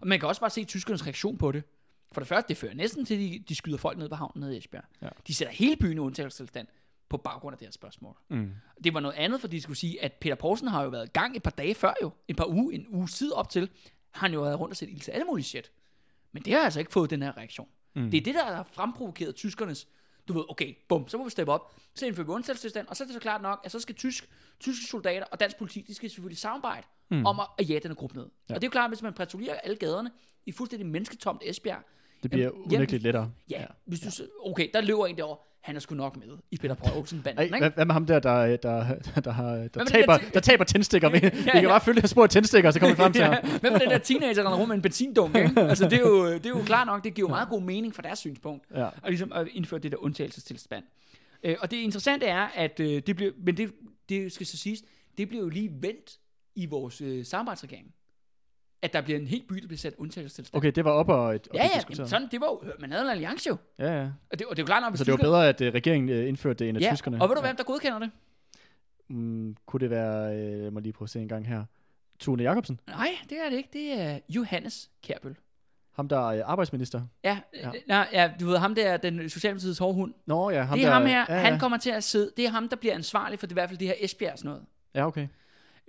Og 0.00 0.08
man 0.08 0.20
kan 0.20 0.28
også 0.28 0.40
bare 0.40 0.50
se 0.50 0.64
tyskernes 0.64 1.06
reaktion 1.06 1.38
på 1.38 1.52
det. 1.52 1.62
For 2.12 2.20
det 2.20 2.28
første, 2.28 2.48
det 2.48 2.56
fører 2.56 2.74
næsten 2.74 3.04
til, 3.04 3.14
at 3.14 3.20
de, 3.20 3.44
de 3.48 3.54
skyder 3.54 3.78
folk 3.78 3.98
ned 3.98 4.08
på 4.08 4.14
havnen 4.14 4.40
nede 4.40 4.54
i 4.54 4.58
Esbjerg. 4.58 4.84
Ja. 5.02 5.08
De 5.26 5.34
sætter 5.34 5.54
hele 5.54 5.76
byen 5.76 5.96
i 5.96 6.00
undtagelsestilstand 6.00 6.66
på 7.08 7.16
baggrund 7.16 7.54
af 7.54 7.58
det 7.58 7.66
her 7.66 7.72
spørgsmål. 7.72 8.16
Mm. 8.28 8.52
Det 8.84 8.94
var 8.94 9.00
noget 9.00 9.14
andet, 9.14 9.40
fordi 9.40 9.56
de 9.56 9.62
skulle 9.62 9.78
sige, 9.78 10.02
at 10.04 10.12
Peter 10.12 10.34
Poulsen 10.34 10.68
har 10.68 10.82
jo 10.82 10.88
været 10.88 11.06
i 11.06 11.10
gang 11.10 11.36
et 11.36 11.42
par 11.42 11.50
dage 11.50 11.74
før 11.74 11.94
jo. 12.02 12.10
En 12.28 12.36
par 12.36 12.46
uge, 12.46 12.74
en 12.74 12.86
uge 12.88 13.06
tid 13.06 13.32
op 13.32 13.50
til, 13.50 13.70
har 14.10 14.20
han 14.20 14.34
jo 14.34 14.42
været 14.42 14.60
rundt 14.60 14.72
og 14.72 14.76
set 14.76 14.88
ild 14.88 15.00
til 15.00 15.10
alle 15.10 15.24
mulige 15.24 15.44
shit. 15.44 15.70
Men 16.32 16.42
det 16.42 16.52
har 16.52 16.60
altså 16.60 16.78
ikke 16.80 16.92
fået 16.92 17.10
den 17.10 17.22
her 17.22 17.36
reaktion. 17.36 17.68
Mm. 17.94 18.10
Det 18.10 18.18
er 18.18 18.22
det, 18.22 18.34
der 18.34 18.44
har 18.44 18.62
fremprovokeret 18.62 19.34
tyskernes, 19.34 19.88
du 20.28 20.32
ved, 20.32 20.44
okay, 20.48 20.74
bum, 20.88 21.08
så 21.08 21.18
må 21.18 21.24
vi 21.24 21.30
steppe 21.30 21.52
op, 21.52 21.74
så 21.94 22.06
indfører 22.06 22.26
vi 22.26 22.32
undtagelsestilstand, 22.32 22.86
og 22.88 22.96
så 22.96 23.04
er 23.04 23.06
det 23.06 23.14
så 23.14 23.20
klart 23.20 23.42
nok, 23.42 23.60
at 23.64 23.72
så 23.72 23.80
skal 23.80 23.94
tysk, 23.94 24.28
tyske 24.60 24.86
soldater 24.86 25.26
og 25.26 25.40
dansk 25.40 25.56
politi, 25.56 25.80
de 25.80 25.94
skal 25.94 26.10
selvfølgelig 26.10 26.38
samarbejde 26.38 26.86
Mm. 27.10 27.26
om 27.26 27.40
at, 27.40 27.46
at 27.58 27.70
jage 27.70 27.80
denne 27.80 27.94
gruppe 27.94 28.16
ned. 28.16 28.24
Ja. 28.24 28.30
Ja. 28.48 28.54
Og 28.54 28.60
det 28.60 28.66
er 28.66 28.68
jo 28.68 28.72
klart, 28.72 28.84
at 28.84 28.90
hvis 28.90 29.02
man 29.02 29.12
patruljerer 29.12 29.54
alle 29.64 29.76
gaderne 29.76 30.10
i 30.46 30.52
fuldstændig 30.52 30.86
mennesketomt 30.88 31.42
Esbjerg, 31.44 31.78
Det 32.22 32.30
bliver 32.30 32.44
Jamen, 32.46 32.62
unægteligt 32.74 33.02
lettere. 33.02 33.30
ja, 33.50 33.60
ja. 33.60 33.66
hvis 33.84 34.00
du, 34.00 34.24
okay, 34.44 34.68
der 34.74 34.80
løber 34.80 35.06
en 35.06 35.16
derovre, 35.16 35.36
han 35.60 35.76
er 35.76 35.80
sgu 35.80 35.94
nok 35.94 36.16
med 36.16 36.36
i 36.50 36.56
Peter 36.56 36.74
Poulsen 36.74 37.22
banden, 37.22 37.38
Ej, 37.38 37.44
ikke? 37.44 37.58
hvad, 37.58 37.70
hvad 37.70 37.84
med 37.84 37.92
ham 37.92 38.06
der, 38.06 38.18
der, 38.18 38.56
der, 38.56 38.56
der, 38.56 38.96
der, 39.20 39.20
der, 39.20 39.68
med 39.78 39.86
taber, 39.86 40.16
den 40.16 40.26
der 40.26 40.30
der 40.32 40.40
taber 40.40 40.64
tændstikker? 40.64 41.08
Vi, 41.14 41.18
kan 41.20 41.32
ja. 41.54 41.68
bare 41.68 41.80
følge 41.80 42.00
her 42.00 42.08
spor 42.08 42.22
af 42.22 42.28
tændstikker, 42.30 42.70
så 42.70 42.80
kommer 42.80 42.94
vi 42.94 42.96
frem 43.02 43.12
til 43.12 43.20
ja, 43.22 43.32
ham. 43.32 43.60
hvem 43.60 43.74
er 43.74 43.78
den 43.78 43.90
der 43.90 43.98
teenager, 43.98 44.42
der 44.42 44.54
rundt 44.54 44.68
med 44.68 44.76
en 44.76 44.82
benzindunk, 44.82 45.36
ikke? 45.36 45.60
Altså, 45.70 45.84
det 45.84 45.92
er, 45.92 45.98
jo, 46.00 46.32
det 46.34 46.46
er 46.46 46.50
jo 46.50 46.62
klart 46.62 46.86
nok, 46.86 47.04
det 47.04 47.14
giver 47.14 47.28
jo 47.28 47.30
meget 47.30 47.48
god 47.48 47.62
mening 47.62 47.94
fra 47.94 48.02
deres 48.02 48.18
synspunkt, 48.18 48.64
Ja. 48.74 48.84
og 48.84 49.08
ligesom 49.10 49.32
at 49.32 49.46
indføre 49.52 49.80
det 49.80 49.92
der 49.92 49.98
undtagelsestilstand. 49.98 50.84
Øh, 51.44 51.56
og 51.60 51.70
det 51.70 51.76
interessante 51.76 52.26
er, 52.26 52.46
at 52.54 52.80
øh, 52.80 53.02
det 53.06 53.16
bliver, 53.16 53.32
men 53.36 53.56
det, 53.56 53.72
det 54.08 54.32
skal 54.32 54.46
så 54.46 54.56
siges, 54.56 54.82
det 55.18 55.28
bliver 55.28 55.42
jo 55.42 55.48
lige 55.48 55.70
vendt 55.80 56.18
i 56.58 56.66
vores 56.66 57.00
øh, 57.00 57.24
samarbejdsregering. 57.24 57.94
At 58.82 58.92
der 58.92 59.00
bliver 59.00 59.18
en 59.18 59.26
helt 59.26 59.48
by, 59.48 59.54
der 59.54 59.66
bliver 59.66 59.78
sat 59.78 59.94
undtagelsestilstand. 59.98 60.58
Okay, 60.58 60.72
det 60.74 60.84
var 60.84 60.90
op 60.90 61.08
og, 61.08 61.18
og 61.18 61.40
Ja, 61.54 61.64
ja, 61.64 61.70
jamen, 61.90 62.08
sådan, 62.08 62.28
det 62.30 62.40
var 62.40 62.46
jo, 62.46 62.62
man 62.80 62.92
havde 62.92 63.04
en 63.04 63.10
alliance 63.10 63.48
jo. 63.48 63.56
Ja, 63.78 64.00
ja. 64.00 64.10
Og 64.30 64.38
det, 64.38 64.46
og 64.46 64.56
det 64.56 64.62
er 64.62 64.62
jo 64.62 64.66
klart 64.66 64.92
hvis 64.92 64.98
Så 64.98 65.04
det 65.04 65.12
var 65.12 65.16
bedre, 65.16 65.48
at 65.48 65.60
uh, 65.60 65.66
regeringen 65.66 66.18
uh, 66.18 66.28
indførte 66.28 66.58
det, 66.58 66.68
end 66.68 66.78
at 66.78 66.84
ja, 66.84 66.90
tyskerne... 66.94 67.22
og 67.22 67.28
ved 67.28 67.36
du, 67.36 67.42
hvem 67.42 67.56
der 67.56 67.64
godkender 67.64 67.98
det? 67.98 68.10
Mm, 69.08 69.56
kunne 69.66 69.80
det 69.80 69.90
være, 69.90 70.36
øh, 70.36 70.64
jeg 70.64 70.72
må 70.72 70.80
lige 70.80 70.92
prøve 70.92 71.06
at 71.06 71.10
se 71.10 71.20
en 71.20 71.28
gang 71.28 71.46
her, 71.46 71.64
Tune 72.18 72.42
Jacobsen? 72.42 72.80
Nej, 72.86 73.18
det 73.30 73.38
er 73.44 73.50
det 73.50 73.56
ikke. 73.56 73.68
Det 73.72 74.00
er 74.00 74.18
Johannes 74.28 74.90
Kærbøl. 75.02 75.36
Ham, 75.92 76.08
der 76.08 76.30
er 76.30 76.44
arbejdsminister? 76.44 77.02
Ja, 77.24 77.38
Ja. 77.54 77.70
ja. 77.88 78.04
ja, 78.12 78.32
du 78.40 78.46
ved, 78.46 78.58
ham 78.58 78.74
der, 78.74 78.96
den 78.96 79.28
Socialdemokratiets 79.28 79.78
hårdhund. 79.78 80.14
Nå 80.26 80.50
ja, 80.50 80.62
ham 80.62 80.78
det 80.78 80.84
er 80.84 80.88
der... 80.88 80.94
ham 80.94 81.06
her, 81.06 81.26
ja, 81.28 81.34
ja. 81.34 81.40
han 81.40 81.58
kommer 81.58 81.78
til 81.78 81.90
at 81.90 82.04
sidde, 82.04 82.32
det 82.36 82.44
er 82.44 82.50
ham, 82.50 82.68
der 82.68 82.76
bliver 82.76 82.94
ansvarlig 82.94 83.38
for 83.38 83.46
det, 83.46 83.52
i 83.52 83.54
hvert 83.54 83.68
fald 83.68 83.78
det 83.78 83.86
her 83.86 83.94
Esbjergs 83.98 84.44
noget. 84.44 84.62
Ja, 84.94 85.06
okay. 85.06 85.28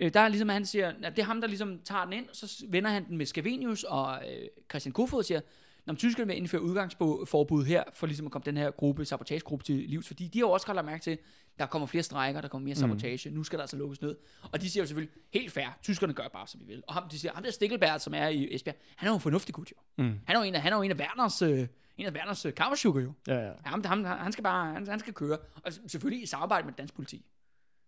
Øh, 0.00 0.14
der 0.14 0.20
er 0.20 0.28
ligesom, 0.28 0.48
han 0.48 0.66
siger, 0.66 0.92
at 1.02 1.16
det 1.16 1.22
er 1.22 1.26
ham, 1.26 1.40
der 1.40 1.48
ligesom 1.48 1.80
tager 1.84 2.04
den 2.04 2.12
ind, 2.12 2.28
og 2.28 2.36
så 2.36 2.64
vender 2.68 2.90
han 2.90 3.08
den 3.08 3.16
med 3.16 3.26
Scavenius 3.26 3.84
og 3.84 4.22
øh, 4.28 4.48
Christian 4.70 4.92
Kofod 4.92 5.22
siger, 5.22 5.40
når 5.86 5.94
tyskerne 5.94 6.26
vil 6.26 6.36
indføre 6.36 6.62
udgangsforbud 6.62 7.64
her, 7.64 7.84
for 7.92 8.06
ligesom 8.06 8.26
at 8.26 8.32
komme 8.32 8.44
den 8.44 8.56
her 8.56 8.70
gruppe, 8.70 9.04
sabotagegruppe 9.04 9.64
til 9.64 9.74
livs, 9.74 10.06
fordi 10.06 10.28
de 10.28 10.38
har 10.38 10.46
jo 10.46 10.50
også 10.50 10.66
godt 10.66 10.74
lagt 10.74 10.86
mærke 10.86 11.02
til, 11.02 11.18
der 11.58 11.66
kommer 11.66 11.86
flere 11.86 12.02
strækker, 12.02 12.40
der 12.40 12.48
kommer 12.48 12.64
mere 12.64 12.74
sabotage, 12.74 13.30
mm. 13.30 13.36
nu 13.36 13.44
skal 13.44 13.58
der 13.58 13.62
altså 13.62 13.76
lukkes 13.76 14.02
ned. 14.02 14.16
Og 14.52 14.60
de 14.60 14.70
siger 14.70 14.82
jo 14.82 14.86
selvfølgelig, 14.86 15.16
helt 15.32 15.52
fair, 15.52 15.78
tyskerne 15.82 16.12
gør 16.12 16.28
bare, 16.32 16.46
som 16.46 16.60
de 16.60 16.66
vil. 16.66 16.82
Og 16.88 16.94
ham, 16.94 17.08
de 17.08 17.18
siger, 17.18 17.32
ham 17.32 17.42
der 17.42 17.50
Stikkelberg, 17.50 18.00
som 18.00 18.14
er 18.14 18.28
i 18.28 18.54
Esbjerg, 18.54 18.76
han 18.96 19.06
er 19.06 19.10
jo 19.10 19.14
en 19.14 19.20
fornuftig 19.20 19.54
gut 19.54 19.70
jo. 19.70 20.04
Mm. 20.04 20.18
Han 20.26 20.36
er 20.36 20.40
jo 20.40 20.44
en 20.44 20.54
af, 20.54 20.62
han 20.62 20.72
er 20.72 20.76
jo 20.76 20.82
en 20.82 20.90
af 20.90 20.96
Werners, 20.96 21.42
øh, 21.42 21.66
en 21.98 22.06
af 22.06 22.12
Werners 22.12 22.46
øh, 22.46 22.52
jo. 22.84 23.12
Ja, 23.28 23.46
ja. 23.46 23.52
Ham, 23.64 23.84
ham, 23.84 24.04
han 24.04 24.32
skal 24.32 24.44
bare, 24.44 24.72
han, 24.72 24.86
han 24.88 24.98
skal 24.98 25.14
køre. 25.14 25.38
Og 25.64 25.72
selvfølgelig 25.86 26.22
i 26.22 26.26
samarbejde 26.26 26.66
med 26.66 26.74
dansk 26.78 26.94
politi, 26.94 27.24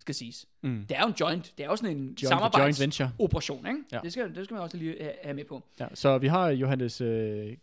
skal 0.02 0.14
siges. 0.14 0.46
Mm. 0.62 0.84
Det 0.88 0.96
er 0.96 1.00
jo 1.00 1.06
en 1.08 1.14
joint, 1.20 1.52
det 1.58 1.64
er 1.64 1.68
jo 1.70 1.76
sådan 1.76 1.96
en 1.96 2.02
Joint, 2.02 2.22
joint 2.22 2.28
samarbejds 2.28 2.80
venture. 2.80 3.12
operation, 3.18 3.66
ikke? 3.66 3.78
Ja. 3.92 3.98
Det, 4.02 4.12
skal, 4.12 4.34
det 4.34 4.44
skal 4.44 4.54
man 4.54 4.62
også 4.62 4.76
lige 4.76 4.96
have, 5.00 5.12
have 5.22 5.34
med 5.34 5.44
på. 5.44 5.62
Ja, 5.80 5.86
så 5.94 6.18
vi 6.18 6.26
har 6.26 6.48
Johannes 6.48 7.00
øh, 7.00 7.56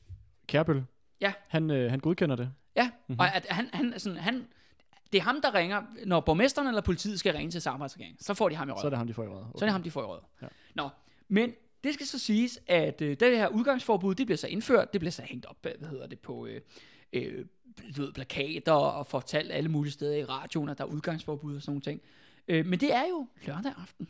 Kærbøl. 0.47 0.83
Ja. 1.21 1.33
Han, 1.47 1.71
øh, 1.71 1.89
han 1.91 1.99
godkender 1.99 2.35
det. 2.35 2.51
Ja, 2.75 2.83
Mhm. 2.85 2.93
mm-hmm. 3.07 3.19
og 3.19 3.35
at 3.35 3.45
han, 3.49 3.69
han, 3.73 3.93
sådan, 3.99 4.17
han, 4.17 4.47
det 5.11 5.17
er 5.17 5.21
ham, 5.21 5.41
der 5.41 5.53
ringer, 5.55 5.81
når 6.05 6.19
borgmesteren 6.19 6.67
eller 6.67 6.81
politiet 6.81 7.19
skal 7.19 7.33
ringe 7.33 7.51
til 7.51 7.61
samarbejdsregeringen, 7.61 8.19
så 8.23 8.33
får 8.33 8.49
de 8.49 8.55
ham 8.55 8.69
i 8.69 8.71
røret. 8.71 8.81
Så 8.81 8.87
er 8.87 8.89
det 8.89 8.97
ham, 8.97 9.07
de 9.07 9.13
får 9.13 9.23
i 9.23 9.27
røret. 9.27 9.47
Så 9.55 9.65
er 9.65 9.67
det 9.67 9.71
ham, 9.71 9.83
de 9.83 9.91
får 9.91 10.01
i 10.01 10.05
røret. 10.05 10.23
Ja. 10.41 10.47
Nå, 10.75 10.89
men 11.27 11.51
det 11.83 11.93
skal 11.93 12.05
så 12.05 12.19
siges, 12.19 12.59
at 12.67 13.01
øh, 13.01 13.17
det 13.19 13.37
her 13.37 13.47
udgangsforbud, 13.47 14.15
det 14.15 14.25
bliver 14.27 14.37
så 14.37 14.47
indført, 14.47 14.93
det 14.93 15.01
bliver 15.01 15.11
så 15.11 15.21
hængt 15.21 15.45
op, 15.45 15.57
hvad 15.61 15.89
hedder 15.89 16.07
det, 16.07 16.19
på 16.19 16.45
øh, 16.45 16.61
øh, 17.13 17.45
ved, 17.97 18.13
plakater 18.13 18.71
og 18.71 19.07
fortalt 19.07 19.51
alle 19.51 19.69
mulige 19.69 19.93
steder 19.93 20.15
i 20.15 20.23
radioen, 20.25 20.69
at 20.69 20.77
der 20.77 20.83
er 20.83 20.87
udgangsforbud 20.87 21.55
og 21.55 21.61
sådan 21.61 21.71
nogle 21.71 21.81
ting. 21.81 22.01
Øh, 22.49 22.65
men 22.65 22.79
det 22.79 22.93
er 22.93 23.07
jo 23.09 23.27
lørdag 23.47 23.73
aften. 23.81 24.07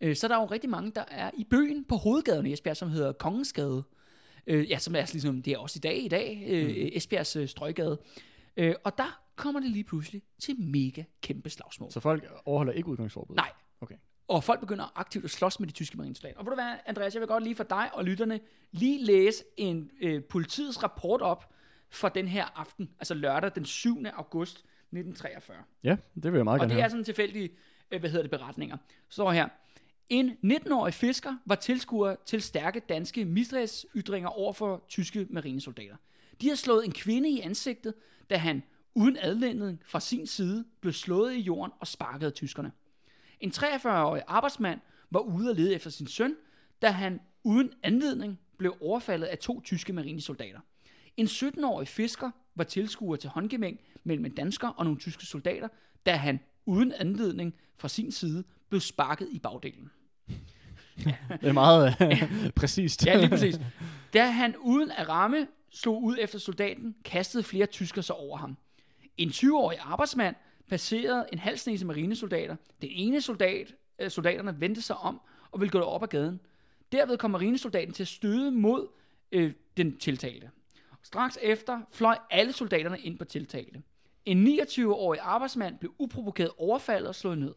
Øh, 0.00 0.16
så 0.16 0.26
er 0.26 0.28
der 0.28 0.36
jo 0.36 0.44
rigtig 0.44 0.70
mange, 0.70 0.92
der 0.94 1.04
er 1.08 1.30
i 1.34 1.44
byen 1.44 1.84
på 1.84 1.96
hovedgaden 1.96 2.46
i 2.46 2.52
Esbjerg, 2.52 2.76
som 2.76 2.88
hedder 2.88 3.12
Kongensgade. 3.12 3.82
Øh, 4.46 4.70
ja, 4.70 4.78
som 4.78 4.94
er 4.94 5.10
ligesom, 5.12 5.42
det 5.42 5.52
er 5.52 5.58
også 5.58 5.76
i 5.78 5.80
dag, 5.80 6.04
i 6.04 6.08
dag, 6.08 6.44
øh, 6.46 6.66
mm. 6.66 6.74
Esbjergs 6.92 7.36
øh, 7.36 7.48
strøggade. 7.48 7.98
Øh, 8.56 8.74
og 8.84 8.98
der 8.98 9.22
kommer 9.36 9.60
det 9.60 9.70
lige 9.70 9.84
pludselig 9.84 10.22
til 10.38 10.60
mega 10.60 11.02
kæmpe 11.20 11.50
slagsmål. 11.50 11.92
Så 11.92 12.00
folk 12.00 12.24
overholder 12.44 12.72
ikke 12.72 12.88
udgangsforbud? 12.88 13.36
Nej. 13.36 13.50
Okay. 13.80 13.94
Og 14.28 14.44
folk 14.44 14.60
begynder 14.60 14.92
aktivt 14.94 15.24
at 15.24 15.30
slås 15.30 15.60
med 15.60 15.68
de 15.68 15.72
tyske 15.72 15.96
marinesoldater. 15.96 16.38
Og 16.38 16.46
ved 16.46 16.50
du 16.50 16.54
hvad, 16.54 16.74
Andreas, 16.86 17.14
jeg 17.14 17.20
vil 17.20 17.28
godt 17.28 17.44
lige 17.44 17.56
for 17.56 17.64
dig 17.64 17.90
og 17.92 18.04
lytterne 18.04 18.40
lige 18.70 19.04
læse 19.04 19.44
en 19.56 19.90
øh, 20.00 20.24
politiets 20.24 20.82
rapport 20.82 21.20
op 21.20 21.54
for 21.90 22.08
den 22.08 22.28
her 22.28 22.44
aften, 22.54 22.90
altså 22.98 23.14
lørdag 23.14 23.50
den 23.54 23.64
7. 23.64 24.04
august 24.14 24.64
1943. 24.92 25.56
Ja, 25.84 25.96
det 26.14 26.32
vil 26.32 26.38
jeg 26.38 26.44
meget 26.44 26.60
Og 26.60 26.60
gerne 26.60 26.68
det 26.68 26.74
høre. 26.76 26.84
er 26.84 26.88
sådan 26.88 27.04
tilfældige, 27.04 27.50
øh, 27.90 28.00
hvad 28.00 28.10
hedder 28.10 28.22
det, 28.22 28.30
beretninger. 28.30 28.76
Så 29.08 29.14
står 29.14 29.32
her, 29.32 29.48
en 30.08 30.36
19-årig 30.46 30.94
fisker 30.94 31.36
var 31.46 31.54
tilskuer 31.54 32.16
til 32.26 32.42
stærke 32.42 32.80
danske 32.80 33.24
misdrægsytringer 33.24 34.28
over 34.28 34.52
for 34.52 34.84
tyske 34.88 35.26
marinesoldater. 35.30 35.96
De 36.40 36.48
har 36.48 36.54
slået 36.56 36.84
en 36.84 36.92
kvinde 36.92 37.30
i 37.30 37.40
ansigtet, 37.40 37.94
da 38.30 38.36
han 38.36 38.62
uden 38.94 39.16
adlænding 39.20 39.80
fra 39.86 40.00
sin 40.00 40.26
side 40.26 40.64
blev 40.80 40.92
slået 40.92 41.34
i 41.34 41.40
jorden 41.40 41.72
og 41.80 41.86
sparket 41.86 42.26
af 42.26 42.32
tyskerne. 42.32 42.72
En 43.40 43.50
43-årig 43.56 44.22
arbejdsmand 44.26 44.80
var 45.10 45.20
ude 45.20 45.50
at 45.50 45.56
lede 45.56 45.74
efter 45.74 45.90
sin 45.90 46.06
søn, 46.06 46.36
da 46.82 46.90
han 46.90 47.20
uden 47.44 47.72
anledning 47.82 48.38
blev 48.58 48.76
overfaldet 48.80 49.26
af 49.26 49.38
to 49.38 49.60
tyske 49.60 49.92
marinesoldater. 49.92 50.60
En 51.16 51.26
17-årig 51.26 51.88
fisker 51.88 52.30
var 52.54 52.64
tilskuer 52.64 53.16
til 53.16 53.30
håndgemæng 53.30 53.80
mellem 54.04 54.24
en 54.24 54.34
dansker 54.34 54.68
og 54.68 54.84
nogle 54.84 54.98
tyske 54.98 55.26
soldater, 55.26 55.68
da 56.06 56.12
han 56.12 56.40
uden 56.66 56.92
anledning 56.92 57.54
fra 57.76 57.88
sin 57.88 58.12
side 58.12 58.44
blev 58.68 58.80
sparket 58.80 59.28
i 59.30 59.38
bagdelen. 59.38 59.90
Det 60.96 61.48
er 61.48 61.52
meget 61.52 61.96
øh, 62.00 62.50
præcist. 62.56 63.06
Ja, 63.06 63.16
lige 63.16 63.28
præcis. 63.28 63.60
Da 64.14 64.26
han 64.26 64.56
uden 64.56 64.90
at 64.90 65.08
ramme 65.08 65.46
slog 65.70 66.02
ud 66.02 66.16
efter 66.20 66.38
soldaten, 66.38 66.94
kastede 67.04 67.42
flere 67.42 67.66
tyskere 67.66 68.02
sig 68.02 68.16
over 68.16 68.36
ham. 68.36 68.56
En 69.16 69.28
20-årig 69.28 69.78
arbejdsmand 69.80 70.36
passerede 70.68 71.26
en 71.32 71.38
halv 71.38 71.56
snese 71.56 71.86
marinesoldater. 71.86 72.56
Den 72.82 72.90
ene 72.92 73.20
soldat, 73.20 73.74
øh, 73.98 74.10
soldaterne 74.10 74.60
vendte 74.60 74.82
sig 74.82 74.96
om 74.96 75.20
og 75.50 75.60
ville 75.60 75.70
gå 75.70 75.78
op 75.78 76.02
ad 76.02 76.08
gaden. 76.08 76.40
Derved 76.92 77.18
kom 77.18 77.30
marinesoldaten 77.30 77.94
til 77.94 78.02
at 78.02 78.08
støde 78.08 78.50
mod 78.50 78.88
øh, 79.32 79.52
den 79.76 79.96
tiltalte. 79.96 80.50
Straks 81.02 81.38
efter 81.42 81.80
fløj 81.92 82.18
alle 82.30 82.52
soldaterne 82.52 82.98
ind 82.98 83.18
på 83.18 83.24
tiltalte. 83.24 83.82
En 84.24 84.46
29-årig 84.46 85.20
arbejdsmand 85.22 85.78
blev 85.78 85.94
uprovokeret 85.98 86.50
overfaldet 86.58 87.08
og 87.08 87.14
slået 87.14 87.38
ned. 87.38 87.54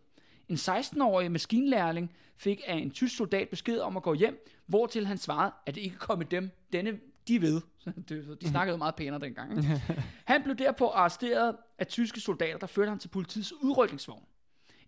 En 0.49 0.55
16-årig 0.55 1.31
maskinlærling 1.31 2.13
fik 2.37 2.61
af 2.67 2.75
en 2.75 2.91
tysk 2.91 3.17
soldat 3.17 3.49
besked 3.49 3.79
om 3.79 3.97
at 3.97 4.03
gå 4.03 4.13
hjem, 4.13 4.47
hvortil 4.65 5.07
han 5.07 5.17
svarede, 5.17 5.53
at 5.65 5.75
det 5.75 5.81
ikke 5.81 5.97
kom 5.97 6.17
med 6.17 6.25
dem, 6.25 6.51
denne 6.73 6.99
de 7.27 7.41
ved. 7.41 7.61
De 8.41 8.47
snakkede 8.47 8.73
jo 8.73 8.77
meget 8.77 8.95
pænere 8.95 9.19
dengang. 9.19 9.57
ikke? 9.57 9.81
Han 10.25 10.43
blev 10.43 10.55
derpå 10.55 10.87
arresteret 10.87 11.55
af 11.77 11.87
tyske 11.87 12.19
soldater, 12.19 12.57
der 12.57 12.67
førte 12.67 12.89
ham 12.89 12.99
til 12.99 13.07
politiets 13.07 13.53
udrykningsvogn. 13.53 14.23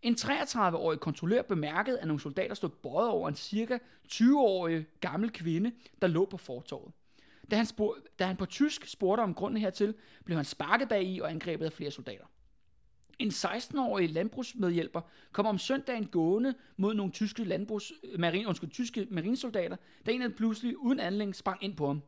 En 0.02 0.14
33-årig 0.14 1.00
kontrollør 1.00 1.42
bemærkede, 1.42 2.00
at 2.00 2.08
nogle 2.08 2.22
soldater 2.22 2.56
stod 2.56 2.70
bøjet 2.70 3.10
over 3.10 3.30
en 3.30 3.36
cirka 3.36 3.78
20-årig 4.12 4.86
gammel 5.00 5.32
kvinde, 5.32 5.72
der 6.02 6.08
lå 6.08 6.26
på 6.26 6.38
fortorvet. 6.38 6.94
Da 7.52 7.56
han, 7.56 7.66
spurg, 7.66 7.96
da 8.20 8.26
han 8.26 8.36
på 8.36 8.46
tysk 8.46 8.88
spurgte 8.88 9.22
om 9.22 9.34
grunden 9.34 9.62
hertil, 9.62 9.94
blev 10.26 10.36
han 10.36 10.46
sparket 10.46 10.90
bag 10.90 11.04
i 11.04 11.20
og 11.20 11.30
angrebet 11.30 11.66
af 11.66 11.74
flere 11.74 11.92
soldater. 11.92 12.26
En 13.20 13.30
16-årig 13.30 14.10
landbrugsmedhjælper 14.10 15.02
kom 15.32 15.46
om 15.46 15.58
søndagen 15.58 16.06
gående 16.06 16.54
mod 16.78 16.94
nogle 16.94 17.12
tyske, 17.12 17.44
landbrugs, 17.44 17.94
marine, 18.20 18.48
undskyld, 18.48 18.70
tyske 18.70 19.08
marinesoldater, 19.12 19.78
da 20.06 20.12
en 20.12 20.22
af 20.22 20.30
dem 20.30 20.38
pludselig 20.38 20.78
uden 20.78 21.00
anlæg 21.00 21.36
sprang 21.36 21.64
ind 21.64 21.76
på 21.76 21.88
ham. 21.88 22.02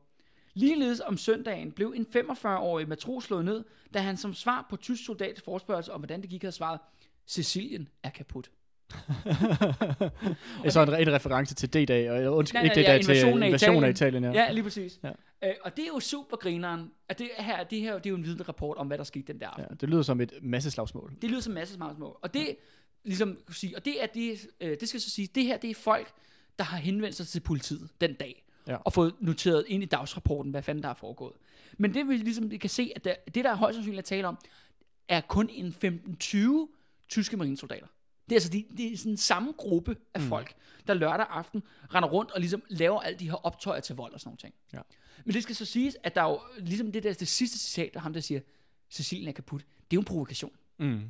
Ligeledes 0.53 0.99
om 0.99 1.17
søndagen 1.17 1.71
blev 1.71 1.93
en 1.95 2.05
45-årig 2.15 2.87
matros 2.87 3.23
slået 3.23 3.45
ned, 3.45 3.63
da 3.93 3.99
han 3.99 4.17
som 4.17 4.33
svar 4.33 4.67
på 4.69 4.75
tysk 4.75 5.05
soldats 5.05 5.41
forspørgsel 5.41 5.93
om, 5.93 5.99
hvordan 5.99 6.21
det 6.21 6.29
gik, 6.29 6.41
havde 6.41 6.55
svaret, 6.55 6.79
Sicilien 7.25 7.89
er 8.03 8.09
kaput. 8.09 8.51
Det 8.89 10.65
er 10.65 10.69
så 10.69 10.81
en, 10.81 11.07
en 11.07 11.13
reference 11.13 11.55
til 11.55 11.73
D-dag, 11.73 12.11
og 12.27 12.35
undskyld, 12.35 12.63
ikke 12.63 12.73
D-dag, 12.73 12.83
ja, 12.83 12.97
til 12.97 13.09
invasionen 13.09 13.43
af 13.43 13.47
invasionen 13.47 13.83
af 13.83 13.89
Italien. 13.89 14.23
Italien. 14.23 14.35
Ja. 14.35 14.43
Ja, 14.43 14.51
lige 14.51 14.63
præcis. 14.63 14.99
Ja. 15.03 15.11
Øh, 15.43 15.53
og 15.61 15.77
det 15.77 15.83
er 15.83 15.87
jo 15.87 15.99
super 15.99 16.37
grineren, 16.37 16.91
at 17.09 17.19
det 17.19 17.29
her, 17.37 17.63
det 17.63 17.81
her 17.81 17.93
det 17.93 18.05
er 18.05 18.09
jo 18.09 18.15
en 18.15 18.23
vidende 18.23 18.43
rapport 18.43 18.77
om, 18.77 18.87
hvad 18.87 18.97
der 18.97 19.03
skete 19.03 19.33
den 19.33 19.41
der 19.41 19.47
aften. 19.47 19.65
ja. 19.69 19.75
Det 19.75 19.89
lyder 19.89 20.01
som 20.01 20.21
et 20.21 20.33
masseslagsmål. 20.41 21.13
Det 21.21 21.29
lyder 21.29 21.41
som 21.41 21.53
masse 21.53 21.73
smart 21.73 21.95
små. 21.95 22.19
Og 22.21 22.33
det, 22.33 22.55
ligesom, 23.03 23.37
kunne 23.45 23.55
sige, 23.55 23.75
og 23.77 23.85
det 23.85 24.03
er 24.03 24.07
det, 24.07 24.47
øh, 24.61 24.77
det 24.79 24.89
skal 24.89 25.01
så 25.01 25.09
sige, 25.09 25.27
det 25.35 25.43
her, 25.45 25.57
det 25.57 25.69
er 25.69 25.75
folk, 25.75 26.13
der 26.59 26.65
har 26.65 26.77
henvendt 26.77 27.15
sig 27.15 27.27
til 27.27 27.39
politiet 27.39 27.89
den 28.01 28.13
dag, 28.13 28.45
Ja. 28.67 28.75
og 28.75 28.93
fået 28.93 29.15
noteret 29.19 29.65
ind 29.67 29.83
i 29.83 29.85
dagsrapporten, 29.85 30.51
hvad 30.51 30.61
fanden 30.63 30.83
der 30.83 30.89
er 30.89 30.93
foregået. 30.93 31.33
Men 31.77 31.93
det 31.93 32.07
vi 32.07 32.17
ligesom 32.17 32.51
vi 32.51 32.57
kan 32.57 32.69
se, 32.69 32.91
at 32.95 33.05
der, 33.05 33.15
det 33.35 33.43
der 33.43 33.49
er 33.51 33.55
højst 33.55 33.75
sandsynligt 33.75 33.99
at 33.99 34.05
tale 34.05 34.27
om, 34.27 34.37
er 35.07 35.21
kun 35.21 35.49
en 35.49 35.75
15-20 36.23 36.67
tyske 37.09 37.37
marinesoldater. 37.37 37.87
Det 38.29 38.31
er 38.31 38.35
altså 38.35 38.49
de, 38.49 38.65
det 38.77 38.93
er 38.93 38.97
sådan 38.97 39.17
samme 39.17 39.53
gruppe 39.57 39.97
af 40.13 40.21
folk, 40.21 40.53
der 40.87 40.93
lørdag 40.93 41.25
aften 41.29 41.63
render 41.95 42.09
rundt 42.09 42.31
og 42.31 42.39
ligesom 42.39 42.63
laver 42.69 42.99
alle 43.01 43.19
de 43.19 43.25
her 43.29 43.45
optøjer 43.45 43.79
til 43.81 43.95
vold 43.95 44.13
og 44.13 44.19
sådan 44.19 44.27
nogle 44.29 44.37
ting. 44.37 44.53
Ja. 44.73 44.79
Men 45.25 45.33
det 45.33 45.43
skal 45.43 45.55
så 45.55 45.65
siges, 45.65 45.97
at 46.03 46.15
der 46.15 46.21
er 46.21 46.29
jo 46.29 46.39
ligesom 46.57 46.91
det 46.91 47.03
der 47.03 47.13
det 47.13 47.27
sidste 47.27 47.59
citat 47.59 47.95
af 47.95 48.01
ham, 48.01 48.13
der 48.13 48.19
siger, 48.19 48.39
Sicilien 48.89 49.27
er 49.27 49.31
kaput. 49.31 49.61
Det 49.61 49.67
er 49.67 49.85
jo 49.93 49.99
en 49.99 50.05
provokation. 50.05 50.51
Mm. 50.79 51.01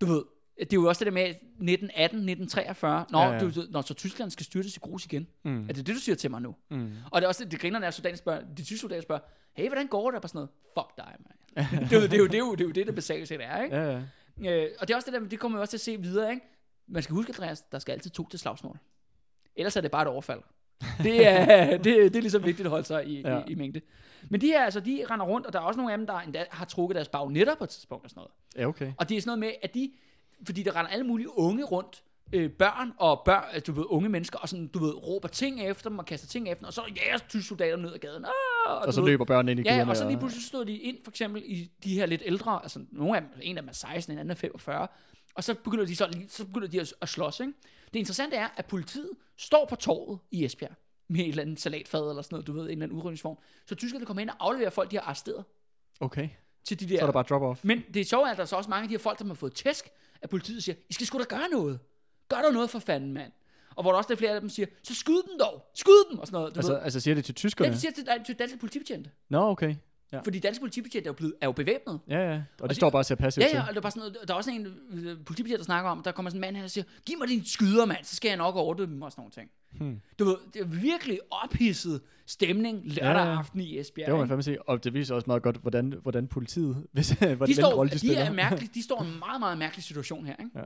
Du 0.00 0.06
ved, 0.06 0.22
det 0.58 0.72
er 0.72 0.76
jo 0.76 0.88
også 0.88 1.04
det 1.04 1.06
der 1.06 1.12
med 1.12 1.28
1918, 1.28 2.18
1943. 2.18 3.06
Nå, 3.10 3.18
Ja, 3.18 3.32
ja. 3.32 3.38
Du, 3.40 3.62
når 3.70 3.80
så 3.80 3.94
Tyskland 3.94 4.30
skal 4.30 4.46
styrtes 4.46 4.76
i 4.76 4.80
grus 4.80 5.04
igen. 5.04 5.26
Mm. 5.44 5.68
Er 5.68 5.72
det 5.72 5.86
det, 5.86 5.94
du 5.94 6.00
siger 6.00 6.16
til 6.16 6.30
mig 6.30 6.42
nu? 6.42 6.54
Mm. 6.70 6.92
Og 7.10 7.20
det 7.20 7.24
er 7.24 7.28
også 7.28 7.44
det, 7.44 7.60
grinerne 7.60 7.84
er, 7.84 7.88
at 7.88 7.94
soldater 7.94 8.16
spørger, 8.16 8.44
de 8.56 8.64
tyske 8.64 8.80
soldater 8.80 9.02
spørger, 9.02 9.22
hey, 9.52 9.68
hvordan 9.68 9.86
går 9.86 10.10
det? 10.10 10.22
Og 10.24 10.28
sådan 10.28 10.38
noget, 10.38 10.50
fuck 10.78 10.96
dig, 10.96 11.16
man. 11.18 11.64
det, 11.90 11.92
er 11.92 12.00
jo, 12.00 12.06
det, 12.06 12.14
er 12.14 12.18
jo, 12.18 12.26
det, 12.26 12.34
er 12.34 12.38
jo, 12.38 12.52
det 12.54 12.60
er 12.60 12.64
jo 12.64 12.70
det, 12.72 12.86
der 12.86 12.92
basale 12.92 13.26
set 13.26 13.40
er, 13.44 13.62
ikke? 13.62 13.76
Ja, 13.76 14.02
ja. 14.42 14.64
Øh, 14.64 14.70
og 14.78 14.88
det 14.88 14.94
er 14.94 14.96
også 14.96 15.10
det 15.10 15.20
der, 15.20 15.28
det 15.28 15.38
kommer 15.40 15.58
vi 15.58 15.60
også 15.60 15.70
til 15.70 15.76
at 15.76 15.80
se 15.80 16.02
videre, 16.02 16.30
ikke? 16.30 16.46
Man 16.88 17.02
skal 17.02 17.14
huske, 17.14 17.30
Andreas, 17.30 17.60
der 17.60 17.78
skal 17.78 17.92
altid 17.92 18.10
to 18.10 18.28
til 18.28 18.38
slagsmål. 18.38 18.78
Ellers 19.56 19.76
er 19.76 19.80
det 19.80 19.90
bare 19.90 20.02
et 20.02 20.08
overfald. 20.08 20.40
Det 21.02 21.26
er, 21.26 21.66
det, 21.76 21.84
det 21.84 22.16
er 22.16 22.20
ligesom 22.20 22.44
vigtigt 22.44 22.66
at 22.66 22.70
holde 22.70 22.84
sig 22.86 23.06
i, 23.06 23.20
Ja. 23.20 23.34
ja. 23.34 23.42
i, 23.46 23.52
i 23.52 23.54
mængde. 23.54 23.80
Men 24.30 24.40
de 24.40 24.46
her, 24.46 24.64
altså, 24.64 24.80
de 24.80 25.04
render 25.10 25.26
rundt, 25.26 25.46
og 25.46 25.52
der 25.52 25.58
er 25.58 25.62
også 25.62 25.76
nogle 25.78 25.92
af 25.92 25.98
dem, 25.98 26.06
der 26.06 26.18
endda 26.20 26.44
har 26.50 26.64
trukket 26.64 26.94
deres 26.94 27.08
bagnetter 27.08 27.54
på 27.54 27.64
et 27.64 27.70
tidspunkt 27.70 28.04
og 28.04 28.10
sådan 28.10 28.18
noget. 28.20 28.30
Ja, 28.56 28.66
okay. 28.66 28.92
Og 28.98 29.08
det 29.08 29.16
er 29.16 29.20
sådan 29.20 29.28
noget 29.28 29.38
med, 29.38 29.52
at 29.62 29.74
de, 29.74 29.90
fordi 30.46 30.62
der 30.62 30.76
render 30.76 30.90
alle 30.90 31.04
mulige 31.06 31.38
unge 31.38 31.64
rundt, 31.64 32.02
øh, 32.32 32.50
børn 32.50 32.92
og 32.98 33.22
børn, 33.24 33.44
altså, 33.52 33.72
du 33.72 33.80
ved, 33.80 33.86
unge 33.88 34.08
mennesker, 34.08 34.38
og 34.38 34.48
sådan, 34.48 34.66
du 34.66 34.78
ved, 34.78 34.94
råber 35.06 35.28
ting 35.28 35.60
efter 35.62 35.88
dem 35.90 35.98
og 35.98 36.06
kaster 36.06 36.26
ting 36.28 36.48
efter 36.48 36.60
dem, 36.60 36.66
og 36.66 36.72
så 36.72 36.82
jager 36.96 37.18
tyske 37.28 37.48
soldater 37.48 37.76
ned 37.76 37.92
ad 37.94 37.98
gaden. 37.98 38.24
Ah, 38.24 38.80
Og 38.80 38.86
du 38.86 38.92
så 38.92 39.00
ved, 39.00 39.08
løber 39.08 39.24
børnene 39.24 39.50
ind 39.52 39.60
i 39.60 39.62
Ja, 39.62 39.72
guderne. 39.72 39.90
og 39.90 39.96
så 39.96 40.08
lige 40.08 40.18
pludselig 40.18 40.44
stod 40.44 40.64
de 40.64 40.76
ind, 40.78 40.96
for 41.04 41.10
eksempel 41.10 41.42
i 41.46 41.70
de 41.84 41.94
her 41.94 42.06
lidt 42.06 42.22
ældre, 42.24 42.60
altså 42.62 42.80
nogle 42.92 43.16
af 43.16 43.22
dem, 43.22 43.30
en 43.42 43.56
af 43.56 43.62
dem 43.62 43.68
er 43.68 43.72
16, 43.72 44.12
en 44.12 44.18
anden 44.18 44.30
er 44.30 44.34
45, 44.34 44.88
og 45.34 45.44
så 45.44 45.54
begynder 45.54 45.84
de, 45.86 45.96
så, 45.96 46.08
så 46.28 46.46
begynder 46.46 46.68
de 46.68 46.80
at, 46.80 46.94
at 47.00 47.08
slås, 47.08 47.40
ikke? 47.40 47.52
Det 47.92 47.98
interessante 47.98 48.36
er, 48.36 48.48
at 48.56 48.66
politiet 48.66 49.10
står 49.36 49.66
på 49.66 49.76
torvet 49.76 50.18
i 50.30 50.44
Esbjerg, 50.44 50.74
med 51.08 51.20
et 51.20 51.28
eller 51.28 51.42
andet 51.42 51.60
salatfad 51.60 52.00
eller 52.10 52.22
sådan 52.22 52.34
noget, 52.34 52.46
du 52.46 52.52
ved, 52.52 52.62
en 52.64 52.70
eller 52.70 52.82
anden 52.84 52.98
udrykningsform. 52.98 53.38
Så 53.66 53.74
tyskerne 53.74 54.06
kommer 54.06 54.20
ind 54.20 54.30
og 54.30 54.36
afleverer 54.40 54.70
folk, 54.70 54.90
de 54.90 54.96
har 54.96 55.02
arresteret 55.02 55.44
Okay. 56.00 56.28
til 56.64 56.80
de 56.80 56.88
Så 56.88 56.94
er 56.94 56.98
der 56.98 57.06
der 57.06 57.12
bare 57.22 57.24
drop-off. 57.52 57.60
men 57.62 57.82
det 57.94 58.00
er 58.00 58.04
sjovt, 58.04 58.28
at 58.28 58.36
der 58.36 58.42
er 58.42 58.46
så 58.46 58.56
også 58.56 58.70
mange 58.70 58.82
af 58.82 58.88
de 58.88 58.92
her 58.94 58.98
folk, 58.98 59.18
der 59.18 59.24
har 59.26 59.34
fået 59.34 59.54
tæsk 59.54 59.88
af 60.22 60.28
politiet, 60.30 60.62
siger, 60.64 60.76
I 60.88 60.92
skal 60.92 61.06
sgu 61.06 61.18
da 61.18 61.24
gøre 61.24 61.48
noget. 61.52 61.78
Gør 62.28 62.36
der 62.36 62.50
noget 62.52 62.70
for 62.70 62.78
fanden, 62.78 63.12
mand. 63.12 63.32
Og 63.76 63.82
hvor 63.82 63.90
der 63.90 63.98
også 63.98 64.12
er 64.12 64.16
flere 64.16 64.30
af 64.34 64.40
dem 64.40 64.50
siger, 64.50 64.66
så 64.82 64.94
skyd 64.94 65.14
dem 65.30 65.38
dog. 65.40 65.70
Skyd 65.74 66.10
dem, 66.10 66.18
og 66.18 66.26
sådan 66.26 66.36
noget. 66.38 66.54
Du 66.54 66.58
Altså, 66.58 66.72
ved. 66.72 66.80
altså 66.82 67.00
siger 67.00 67.14
det 67.14 67.24
til 67.24 67.32
Ja, 67.32 67.36
tyskerne? 67.36 67.70
det 67.72 67.80
siger 67.80 67.92
til, 67.92 68.04
nej, 68.04 68.22
til 68.24 68.34
danske 68.38 68.58
politibetjente. 68.58 69.10
Nå, 69.28 69.38
okay. 69.50 69.74
Ja. 70.12 70.20
Fordi 70.20 70.38
danske 70.38 70.60
politibetjente 70.62 71.06
er 71.06 71.10
jo, 71.10 71.14
blevet, 71.14 71.34
er 71.40 71.46
jo 71.46 71.52
bevæbnet. 71.52 72.00
Ja, 72.08 72.18
ja. 72.30 72.34
Og, 72.34 72.42
Og 72.60 72.68
de 72.68 72.70
de- 72.70 72.74
står 72.74 72.90
bare 72.90 73.00
og 73.00 73.04
ser 73.04 73.14
passivt 73.14 73.46
Ja, 73.46 73.56
ja, 73.56 73.60
og 73.62 73.68
der 73.68 73.76
er, 73.76 73.80
bare 73.80 73.90
sådan 73.90 74.00
noget, 74.12 74.28
der 74.28 74.34
er 74.34 74.38
også 74.38 74.50
en 74.50 74.66
øh, 74.92 75.16
politibetjent, 75.26 75.58
der 75.58 75.64
snakker 75.64 75.90
om, 75.90 76.02
der 76.02 76.12
kommer 76.12 76.30
sådan 76.30 76.38
en 76.38 76.40
mand 76.40 76.56
her 76.56 76.64
og 76.64 76.70
siger, 76.70 76.84
giv 77.06 77.18
mig 77.18 77.28
dine 77.28 77.42
skyder, 77.48 77.84
mand, 77.84 78.04
så 78.04 78.16
skal 78.16 78.28
jeg 78.28 78.36
nok 78.36 78.56
ordne 78.56 78.86
dem 78.86 79.02
og 79.02 79.12
sådan 79.12 79.20
nogle 79.20 79.32
ting. 79.32 79.50
Hmm. 79.72 80.00
Du 80.18 80.24
ved, 80.24 80.36
det 80.54 80.60
er 80.62 80.66
virkelig 80.66 81.18
ophidset 81.30 82.00
stemning 82.26 82.80
lørdag 82.84 83.04
Ja, 83.12 83.18
ja, 83.18 83.30
ja. 83.32 83.38
aften 83.38 83.60
i 83.60 83.78
Esbjerg. 83.78 84.06
Det 84.06 84.14
må 84.14 84.18
man 84.18 84.28
fandme 84.28 84.42
se. 84.42 84.62
Og 84.68 84.84
det 84.84 84.94
viser 84.94 85.14
også 85.14 85.24
meget 85.26 85.42
godt, 85.42 85.56
hvordan, 85.56 85.94
hvordan 86.02 86.26
politiet, 86.26 86.86
hvis, 86.92 87.10
hvordan 87.10 87.46
de, 87.48 87.54
står, 87.54 87.74
rolle 87.74 87.90
de 87.90 87.94
de, 87.94 87.98
spiller. 87.98 88.18
er 88.24 88.32
mærkelige, 88.32 88.70
de 88.74 88.82
står 88.82 89.02
i 89.02 89.06
en 89.06 89.18
meget, 89.18 89.40
meget 89.40 89.58
mærkelig 89.58 89.84
situation 89.84 90.26
her. 90.26 90.34
Ikke? 90.40 90.50
Ja. 90.58 90.64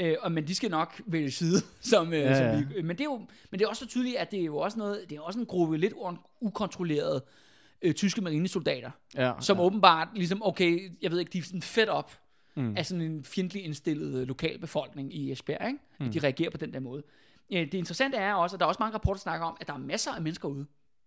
Øh, 0.00 0.16
og, 0.22 0.32
men 0.32 0.46
de 0.46 0.54
skal 0.54 0.70
nok 0.70 1.00
vælge 1.06 1.30
side. 1.30 1.60
Som, 1.80 2.12
øh, 2.12 2.18
Ja, 2.20 2.34
som 2.38 2.46
ja. 2.46 2.56
vi, 2.76 2.82
men, 2.82 2.90
det 2.96 3.00
er 3.00 3.04
jo, 3.04 3.16
men 3.50 3.58
det 3.58 3.62
er 3.64 3.68
også 3.68 3.80
så 3.84 3.88
tydeligt, 3.88 4.16
at 4.16 4.30
det 4.30 4.40
er 4.40 4.44
jo 4.44 4.56
også, 4.56 4.78
noget, 4.78 5.00
det 5.10 5.16
er 5.16 5.20
også 5.20 5.38
en 5.38 5.46
gruppe 5.46 5.76
lidt 5.78 5.92
ukontrolleret 6.40 7.22
øh, 7.82 7.94
tyske 7.94 8.20
marinesoldater, 8.20 8.90
ja, 9.14 9.32
som 9.40 9.56
ja. 9.58 9.62
åbenbart 9.64 10.08
ligesom, 10.14 10.42
okay, 10.44 10.92
jeg 11.02 11.10
ved 11.10 11.18
ikke, 11.18 11.30
de 11.32 11.38
er 11.38 11.42
sådan 11.42 11.62
fedt 11.62 11.88
op 11.88 12.12
Mm. 12.54 12.76
af 12.76 12.86
sådan 12.86 13.00
en 13.02 13.24
fjendtlig 13.24 13.64
indstillet 13.64 14.20
øh, 14.20 14.28
lokalbefolkning 14.28 15.14
i 15.14 15.32
Esbjerg, 15.32 15.66
ikke? 15.66 15.78
Mm. 16.00 16.06
At 16.06 16.14
de 16.14 16.18
reagerer 16.18 16.50
på 16.50 16.56
den 16.56 16.72
der 16.72 16.80
måde. 16.80 17.02
Øh, 17.52 17.60
det 17.60 17.74
interessante 17.74 18.16
er 18.16 18.34
også, 18.34 18.56
at 18.56 18.60
der 18.60 18.66
er 18.66 18.68
også 18.68 18.78
mange 18.80 18.94
rapporter, 18.94 19.16
der 19.18 19.20
snakker 19.22 19.46
om, 19.46 19.56
at 19.60 19.66
der 19.66 19.72
er 19.74 19.78
masser 19.78 20.12
af 20.12 20.22
mennesker 20.22 20.48
ude. 20.48 20.66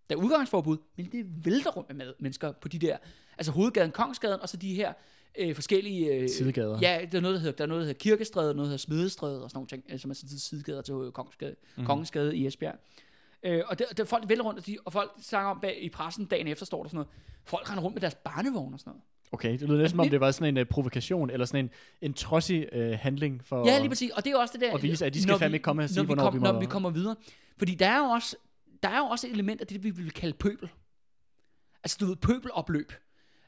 Der 0.09 0.15
er 0.15 0.19
udgangsforbud, 0.19 0.77
men 0.97 1.05
det 1.11 1.45
vælter 1.45 1.71
rundt 1.71 1.95
med 1.97 2.13
mennesker 2.19 2.51
på 2.51 2.67
de 2.67 2.79
der, 2.79 2.97
altså 3.37 3.51
hovedgaden, 3.51 3.91
Kongsgaden, 3.91 4.41
og 4.41 4.49
så 4.49 4.57
de 4.57 4.73
her 4.75 4.93
øh, 5.39 5.55
forskellige... 5.55 6.15
Øh, 6.15 6.29
Sidegader. 6.29 6.79
Ja, 6.81 7.05
der 7.11 7.17
er 7.17 7.21
noget, 7.21 7.35
der 7.35 7.39
hedder, 7.41 7.55
der 7.55 7.63
er 7.63 7.67
noget, 7.67 7.81
der 7.81 7.85
hedder 7.87 7.99
Kirkestræde, 7.99 8.45
noget, 8.53 8.57
der 8.57 8.63
hedder 8.63 8.77
Smedestræde 8.77 9.43
og 9.43 9.49
sådan 9.49 9.57
nogle 9.57 9.67
ting, 9.67 9.83
øh, 9.89 9.99
som 9.99 10.11
er 10.11 10.15
sådan 10.15 10.29
sidegader 10.29 10.81
til 10.81 10.93
Kongsgade, 11.13 11.55
Mhm. 11.61 11.81
mm. 11.81 11.85
Kongensgade 11.85 12.37
i 12.37 12.47
Esbjerg. 12.47 12.75
Øh, 13.43 13.61
og 13.67 13.79
der, 13.79 13.85
der 13.97 14.05
folk 14.05 14.29
vælter 14.29 14.43
rundt, 14.45 14.59
og, 14.59 14.65
de, 14.65 14.77
og 14.85 14.93
folk 14.93 15.11
snakker 15.21 15.51
om 15.51 15.59
bag, 15.61 15.77
i 15.83 15.89
pressen 15.89 16.25
dagen 16.25 16.47
efter, 16.47 16.65
står 16.65 16.83
der 16.83 16.89
sådan 16.89 16.95
noget, 16.97 17.09
folk 17.45 17.69
render 17.69 17.83
rundt 17.83 17.95
med 17.95 18.01
deres 18.01 18.15
barnevogn 18.15 18.73
og 18.73 18.79
sådan 18.79 18.91
noget. 18.91 19.03
Okay, 19.33 19.51
det 19.51 19.61
lyder 19.61 19.77
næsten 19.81 19.89
som 19.89 19.99
om, 19.99 20.09
det 20.09 20.19
var 20.19 20.31
sådan 20.31 20.57
en 20.57 20.61
uh, 20.61 20.67
provokation, 20.67 21.29
eller 21.29 21.45
sådan 21.45 21.65
en, 21.65 21.71
en 22.01 22.13
trodsig 22.13 22.67
uh, 22.75 22.91
handling 22.99 23.45
for... 23.45 23.67
Ja, 23.67 23.79
lige 23.79 23.89
præcis. 23.89 24.11
Og 24.11 24.23
det 24.23 24.29
er 24.29 24.31
jo 24.35 24.39
også 24.39 24.53
det 24.53 24.61
der... 24.61 24.73
Og 24.73 24.83
vise, 24.83 25.05
at 25.05 25.13
de 25.13 25.21
skal 25.21 25.37
fandme 25.39 25.55
ikke 25.55 25.63
komme 25.63 25.83
og 25.83 25.89
sige, 25.89 25.97
når 25.97 26.03
vi, 26.03 26.07
hvornår 26.07 26.23
kom, 26.23 26.33
vi 26.33 26.39
må- 26.39 26.51
Når 26.51 26.59
vi 26.59 26.65
kommer 26.65 26.89
videre. 26.89 27.15
Fordi 27.57 27.75
der 27.75 27.87
er 27.87 27.97
jo 27.97 28.03
også, 28.05 28.35
der 28.83 28.89
er 28.89 28.97
jo 28.97 29.03
også 29.05 29.27
et 29.27 29.33
element 29.33 29.61
af 29.61 29.67
det, 29.67 29.83
vi 29.83 29.89
vil 29.89 30.11
kalde 30.11 30.33
pøbel. 30.37 30.69
Altså, 31.83 31.97
du 31.99 32.05
ved, 32.05 32.15
pøbelopløb. 32.15 32.93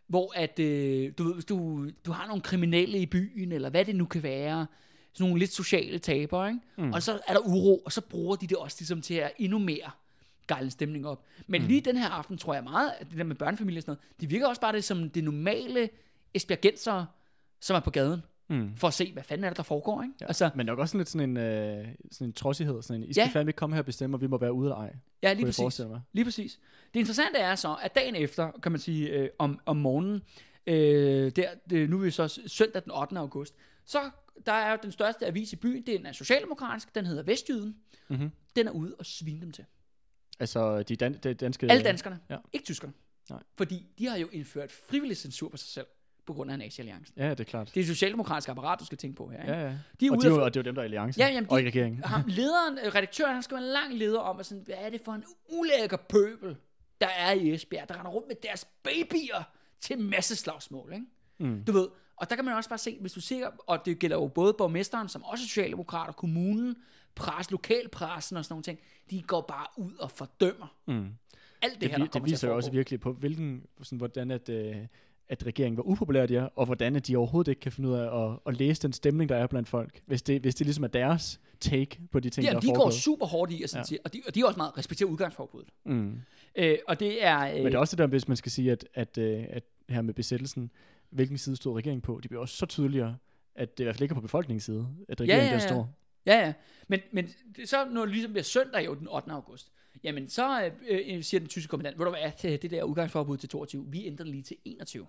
Hvor 0.08 0.34
at, 0.36 0.60
øh, 0.60 1.12
du 1.18 1.24
ved, 1.24 1.34
hvis 1.34 1.46
du, 1.46 1.88
du 2.06 2.12
har 2.12 2.28
nogle 2.28 2.42
kriminelle 2.42 2.98
i 2.98 3.06
byen, 3.06 3.52
eller 3.52 3.70
hvad 3.70 3.86
det 3.86 3.96
nu 3.96 4.06
kan 4.06 4.24
være, 4.24 4.68
sådan 5.14 5.28
nogle 5.28 5.40
lidt 5.40 5.54
sociale 5.54 6.00
tabere, 6.00 6.48
ikke? 6.48 6.60
Mm. 6.78 6.94
Og 6.94 7.04
så 7.04 7.20
er 7.28 7.34
der 7.34 7.40
uro, 7.40 7.78
og 7.78 7.92
så 7.92 8.02
bruger 8.02 8.36
de 8.36 8.48
det 8.48 8.58
også 8.58 8.78
ligesom 8.80 9.02
til 9.02 9.14
at 9.14 9.32
endnu 9.38 9.60
mere 9.60 9.92
gejle 10.48 10.72
stemning 10.72 11.08
op. 11.08 11.24
Men 11.48 11.62
mm. 11.62 11.68
lige 11.68 11.82
den 11.82 11.98
her 11.98 12.10
aften, 12.10 12.38
tror 12.38 12.54
jeg 12.54 12.64
meget, 12.64 12.92
at 13.00 13.10
det 13.10 13.18
der 13.18 13.24
med 13.24 13.36
børnefamilier 13.36 13.80
og 13.80 13.84
sådan 13.84 13.92
noget, 13.92 14.22
det 14.22 14.30
virker 14.30 14.48
også 14.48 14.62
bare 14.62 14.74
det 14.74 14.84
som 14.84 15.10
det 15.10 15.24
normale 15.24 15.90
esbjergensere, 16.34 17.06
som 17.60 17.76
er 17.76 17.80
på 17.80 17.92
gaden, 17.92 18.22
Mm. 18.48 18.76
for 18.76 18.88
at 18.88 18.94
se, 18.94 19.14
hvad 19.14 19.24
fanden 19.24 19.44
er 19.44 19.50
det, 19.50 19.58
der 19.58 19.64
foregår, 19.64 20.02
ikke? 20.04 20.14
Ja. 20.22 20.26
Altså, 20.26 20.50
Men 20.56 20.66
nok 20.66 20.80
også 20.80 20.98
lidt 20.98 21.10
sådan 21.10 21.38
en, 21.38 21.38
uh, 21.38 21.88
sådan 22.12 22.28
en 22.28 22.34
trodsighed. 22.34 22.82
Sådan 22.82 23.02
en, 23.04 23.10
I 23.10 23.14
skal 23.14 23.22
Ja. 23.24 23.30
fandme 23.34 23.50
ikke 23.50 23.58
komme 23.58 23.76
her 23.76 23.82
og 23.82 23.86
bestemme, 23.86 24.18
og 24.18 24.22
vi 24.22 24.28
må 24.28 24.38
være 24.38 24.54
ude 24.54 24.66
eller 24.68 24.76
ej. 24.76 24.96
ja, 25.24 25.34
lige 25.34 25.46
præcis. 25.46 25.80
mig. 25.80 26.02
Lige 26.14 26.26
præcis. 26.26 26.60
Det 26.94 27.00
interessante 27.00 27.40
er 27.40 27.56
så, 27.56 27.76
at 27.82 27.96
dagen 27.96 28.16
efter, 28.16 28.52
kan 28.64 28.72
man 28.72 28.82
sige, 28.82 29.10
øh, 29.10 29.30
om, 29.40 29.60
om 29.66 29.78
morgenen, 29.78 30.22
øh, 30.68 31.32
der, 31.36 31.48
det, 31.70 31.90
nu 31.90 31.98
er 32.00 32.02
vi 32.04 32.12
så 32.12 32.40
søndag 32.48 32.84
den 32.84 32.92
8. 32.92 33.18
august, 33.18 33.56
så 33.86 34.00
der 34.46 34.52
er 34.54 34.72
jo 34.72 34.78
den 34.84 34.92
største 34.92 35.26
avis 35.26 35.54
i 35.54 35.56
byen, 35.56 35.86
den 35.86 36.06
er 36.06 36.12
socialdemokratisk, 36.12 36.96
den 36.96 37.06
hedder 37.06 37.24
Vestjyden. 37.24 37.76
Mhm. 38.10 38.30
Den 38.56 38.68
er 38.68 38.72
ude 38.72 38.96
og 39.00 39.06
svine 39.06 39.42
dem 39.42 39.52
til. 39.52 39.66
Altså, 40.40 40.84
de, 40.84 40.96
dan- 40.96 41.14
de 41.24 41.34
danske... 41.34 41.72
Alle 41.72 41.84
danskerne, 41.84 42.20
ja. 42.30 42.38
ikke 42.54 42.66
tyskerne. 42.66 42.94
Nej. 43.30 43.40
Fordi 43.58 43.88
de 44.00 44.08
har 44.08 44.18
jo 44.18 44.28
indført 44.32 44.72
frivillig 44.72 45.18
censur 45.18 45.50
på 45.50 45.58
sig 45.58 45.68
selv, 45.70 45.86
på 46.26 46.34
grund 46.34 46.52
af 46.52 46.58
nazi-alliancen. 46.60 47.14
Ja, 47.18 47.30
det 47.30 47.40
er 47.40 47.44
klart. 47.44 47.68
Det 47.68 47.72
er 47.72 47.82
det 47.82 47.88
socialdemokratiske 47.88 48.52
apparat, 48.52 48.80
du 48.80 48.86
skal 48.86 48.98
tænke 48.98 49.16
på 49.16 49.28
her. 49.30 49.42
Ikke? 49.42 49.54
Ja, 49.54 49.62
ja. 49.62 49.78
De 50.00 50.06
er 50.06 50.12
og, 50.12 50.18
ude 50.18 50.26
de, 50.26 50.32
få- 50.32 50.42
og 50.42 50.54
det 50.54 50.60
er 50.60 50.64
jo 50.64 50.66
dem, 50.66 50.76
der 50.76 50.82
er 50.82 50.84
alliancen. 50.84 51.20
Ja, 51.22 51.28
jamen, 51.28 51.44
de- 51.50 51.52
og 51.54 51.62
i 51.62 51.66
regeringen. 51.68 52.04
ham, 52.04 52.24
lederen, 52.40 52.78
øh, 52.86 52.96
redaktøren, 52.96 53.34
han 53.34 53.44
skal 53.44 53.56
være 53.56 53.64
en 53.66 53.72
lang 53.72 53.94
leder 53.94 54.20
om, 54.20 54.40
at 54.40 54.46
sådan, 54.46 54.64
hvad 54.64 54.76
er 54.78 54.90
det 54.90 55.02
for 55.06 55.12
en 55.14 55.24
ulækker 55.50 55.98
pøbel, 55.98 56.56
der 57.02 57.08
er 57.08 57.32
i 57.32 57.54
Esbjerg, 57.54 57.90
der 57.90 58.00
render 58.00 58.12
rundt 58.12 58.28
med 58.28 58.36
deres 58.44 58.66
babyer 58.84 59.44
til 59.80 60.00
masseslagsmål, 60.00 60.94
ikke? 60.94 61.06
Mm. 61.40 61.64
Du 61.64 61.72
ved, 61.72 61.88
og 62.16 62.30
der 62.30 62.36
kan 62.36 62.46
man 62.46 62.54
også 62.56 62.70
bare 62.70 62.80
se, 62.80 62.98
hvis 63.02 63.14
du 63.14 63.22
ser, 63.22 63.48
og 63.68 63.86
det 63.86 64.00
gælder 64.00 64.18
jo 64.18 64.28
både 64.28 64.54
borgmesteren, 64.54 65.10
som 65.10 65.24
også 65.24 65.44
er 65.44 65.48
socialdemokrat, 65.48 66.08
og 66.08 66.16
kommunen, 66.16 66.76
pres, 67.16 67.52
lokalpressen 67.52 68.38
og 68.38 68.46
sådan 68.46 68.54
nogle 68.54 68.64
ting, 68.64 68.80
de 69.10 69.22
går 69.22 69.42
bare 69.42 69.68
ud 69.78 69.94
og 70.00 70.12
fordømmer 70.12 70.76
Mm. 70.88 70.94
alt 71.62 71.74
det, 71.74 71.82
Det, 71.82 71.90
her, 71.92 71.98
der 71.98 72.06
det, 72.08 72.26
viser 72.26 72.48
at 72.48 72.52
jo 72.52 72.56
også 72.56 72.72
virkelig 72.72 73.00
på, 73.00 73.14
hvilken, 73.14 73.64
sådan, 73.82 73.98
hvordan 73.98 74.32
at, 74.32 74.50
øh, 74.50 74.76
at 75.30 75.46
regeringen 75.46 75.78
var 75.78 75.84
upopulær, 75.88 76.26
de 76.26 76.36
er, 76.36 76.50
og 76.56 76.66
hvordan 76.66 76.96
at 76.96 77.08
de 77.08 77.16
overhovedet 77.16 77.50
ikke 77.52 77.60
kan 77.62 77.72
finde 77.72 77.90
ud 77.90 77.94
af 77.96 78.26
at, 78.32 78.40
at 78.46 78.58
læse 78.58 78.82
den 78.82 78.94
stemning, 78.94 79.30
der 79.30 79.36
er 79.36 79.48
blandt 79.48 79.70
folk, 79.70 80.02
hvis 80.06 80.22
det, 80.22 80.42
hvis 80.42 80.56
det 80.56 80.68
ligesom 80.68 80.84
er 80.84 80.88
deres 80.88 81.40
take 81.60 82.00
på 82.12 82.20
de 82.20 82.30
ting, 82.30 82.46
Ja, 82.46 82.50
der 82.52 82.56
er 82.58 82.60
de 82.62 82.68
går 82.68 82.76
foregået. 82.76 82.94
super 82.94 83.26
hårdt 83.26 83.52
i, 83.52 83.64
og, 83.64 83.70
sådan 83.70 83.86
Ja. 83.92 83.96
ja. 83.96 84.00
og, 84.06 84.14
de, 84.14 84.22
og 84.28 84.36
de 84.36 84.40
er 84.40 84.46
også 84.46 84.58
meget 84.58 84.78
respekterer 84.78 85.10
udgangsforbuddet. 85.10 85.70
Mm. 85.86 86.22
Øh, 86.56 86.78
og 86.88 87.00
det 87.00 87.24
er... 87.26 87.40
Øh, 87.48 87.54
Men 87.56 87.66
det 87.66 87.74
er 87.74 87.78
også 87.80 87.96
det 87.96 87.98
der, 88.02 88.08
hvis 88.08 88.28
man 88.28 88.38
skal 88.38 88.52
sige, 88.52 88.72
at, 88.72 88.86
at, 88.94 89.18
øh, 89.18 89.44
at 89.50 89.64
her 89.90 90.02
med 90.02 90.14
besættelsen, 90.14 90.72
hvilken 91.14 91.38
side 91.38 91.56
stod 91.56 91.78
regeringen 91.78 92.02
på, 92.02 92.20
de 92.24 92.28
bliver 92.28 92.42
også 92.42 92.58
så 92.58 92.66
tydeligere, 92.66 93.18
at 93.56 93.78
det 93.78 93.84
i 93.84 93.86
hvert 93.86 93.96
fald 93.96 94.02
ikke 94.04 94.14
er 94.14 94.16
på 94.16 94.22
befolkningens 94.22 94.64
side, 94.64 94.88
at 95.10 95.22
regeringen 95.22 95.46
ja, 95.46 95.56
ja, 95.56 95.62
ja. 95.62 95.68
står. 95.68 95.90
Ja, 96.26 96.46
ja. 96.46 96.54
Men, 96.88 97.00
men 97.12 97.30
så 97.66 97.86
når 97.92 98.02
det 98.02 98.10
ligesom 98.10 98.32
bliver 98.32 98.44
søndag 98.44 98.86
jo 98.86 98.94
den 98.94 99.08
8. 99.08 99.32
august, 99.32 99.72
jamen 100.04 100.30
så 100.30 100.72
øh, 100.90 101.00
øh, 101.08 101.24
siger 101.24 101.40
den 101.40 101.50
tyske 101.50 101.70
kommandant, 101.70 102.00
ved 102.00 102.06
du 102.06 102.12
hvad, 102.12 102.32
til 102.38 102.62
det 102.62 102.72
der 102.72 102.84
udgangsforbud 102.84 103.38
til 103.38 103.50
22, 103.50 103.86
vi 103.88 104.06
ændrer 104.06 104.24
det 104.24 104.32
lige 104.32 104.44
til 104.44 104.58
21. 104.66 105.08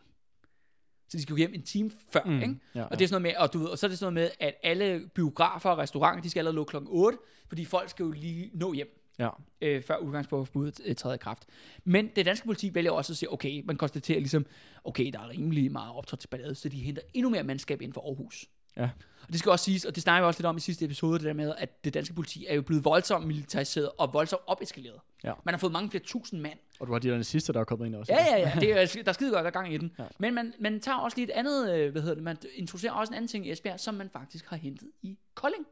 Så 1.09 1.17
de 1.17 1.23
skal 1.23 1.33
gå 1.33 1.37
hjem 1.37 1.55
en 1.55 1.63
time 1.63 1.91
før, 2.11 2.25
mm. 2.25 2.43
ikke? 2.43 2.57
Ja, 2.75 2.85
Og 2.85 2.99
det 2.99 3.05
er 3.05 3.09
sådan 3.09 3.23
noget 3.23 3.35
med, 3.35 3.43
og, 3.43 3.53
du 3.53 3.59
ved, 3.59 3.67
og 3.67 3.79
så 3.79 3.87
er 3.87 3.89
det 3.89 3.99
sådan 3.99 4.15
noget 4.15 4.31
med, 4.41 4.47
at 4.47 4.55
alle 4.63 5.11
biografer 5.15 5.71
og 5.71 5.79
restauranter, 5.79 6.23
de 6.23 6.31
skal 6.31 6.41
allerede 6.41 6.57
lukke 6.57 6.71
klokken 6.71 6.91
8, 6.93 7.19
fordi 7.49 7.65
folk 7.65 7.91
skal 7.91 8.05
jo 8.05 8.11
lige 8.11 8.51
nå 8.55 8.73
hjem, 8.73 9.04
ja. 9.19 9.29
øh, 9.61 9.83
før 9.83 9.97
udgangsforbuddet 9.97 10.81
øh, 10.85 10.95
træder 10.95 11.15
i 11.15 11.19
kraft. 11.19 11.47
Men 11.85 12.11
det 12.17 12.27
danske 12.27 12.47
politi 12.47 12.75
vælger 12.75 12.91
også 12.91 13.13
at 13.13 13.17
sige, 13.17 13.33
okay, 13.33 13.63
man 13.65 13.77
konstaterer 13.77 14.19
ligesom, 14.19 14.47
okay, 14.85 15.11
der 15.13 15.21
er 15.21 15.29
rimelig 15.29 15.73
meget 15.73 15.95
optrådt 15.95 16.21
til 16.21 16.29
ballade, 16.29 16.55
så 16.55 16.69
de 16.69 16.77
henter 16.77 17.03
endnu 17.15 17.31
mere 17.31 17.43
mandskab 17.43 17.83
ind 17.83 17.93
for 17.93 18.01
Aarhus. 18.01 18.47
Ja. 18.77 18.89
Og 19.23 19.33
det 19.33 19.39
skal 19.39 19.51
også 19.51 19.65
siges, 19.65 19.85
og 19.85 19.95
det 19.95 20.03
snakker 20.03 20.27
vi 20.27 20.27
også 20.27 20.41
lidt 20.41 20.47
om 20.47 20.57
i 20.57 20.61
sidste 20.61 20.85
episode, 20.85 21.19
det 21.19 21.27
der 21.27 21.33
med, 21.33 21.55
at 21.59 21.85
det 21.85 21.95
danske 21.95 22.15
politi 22.15 22.47
er 22.49 22.55
jo 22.55 22.63
blevet 22.63 22.85
voldsomt 22.85 23.27
militariseret 23.27 23.91
og 23.99 24.15
voldsomt 24.15 24.43
opeskaleret. 24.47 25.01
Ja. 25.25 25.33
Man 25.45 25.55
har 25.55 25.59
fået 25.59 25.73
mange 25.73 25.91
flere 25.91 26.05
tusind 26.05 26.41
mand. 26.41 26.59
Og 26.81 26.87
du 26.87 26.93
har 26.93 26.99
de 26.99 27.09
der 27.09 27.17
nazister, 27.17 27.53
der 27.53 27.61
er 27.61 27.65
kommet 27.65 27.87
ind 27.87 27.95
også. 27.95 28.13
Ja, 28.13 28.37
ja, 28.37 28.39
ja, 28.39 28.61
det 28.61 28.71
er, 28.71 29.03
der 29.03 29.09
er 29.09 29.13
skide 29.13 29.31
godt, 29.31 29.41
der 29.41 29.47
er 29.47 29.51
gang 29.51 29.75
i 29.75 29.77
den. 29.77 29.93
Ja. 29.99 30.03
Ja. 30.03 30.09
Men 30.19 30.35
man, 30.35 30.55
man 30.61 30.81
tager 30.81 30.99
også 30.99 31.17
lige 31.17 31.25
et 31.25 31.31
andet, 31.31 31.75
øh, 31.75 31.93
hvad 31.93 32.03
hedder 32.03 32.15
det, 32.15 32.25
man 32.25 32.37
introducerer 32.55 32.93
også 32.93 33.11
en 33.11 33.17
anden 33.17 33.29
ting 33.29 33.47
i 33.47 33.53
Esbjerg, 33.53 33.81
som 33.81 33.95
man 33.95 34.11
faktisk 34.11 34.47
har 34.47 34.57
hentet 34.57 34.89
i 35.03 35.19
Kolding. 35.35 35.67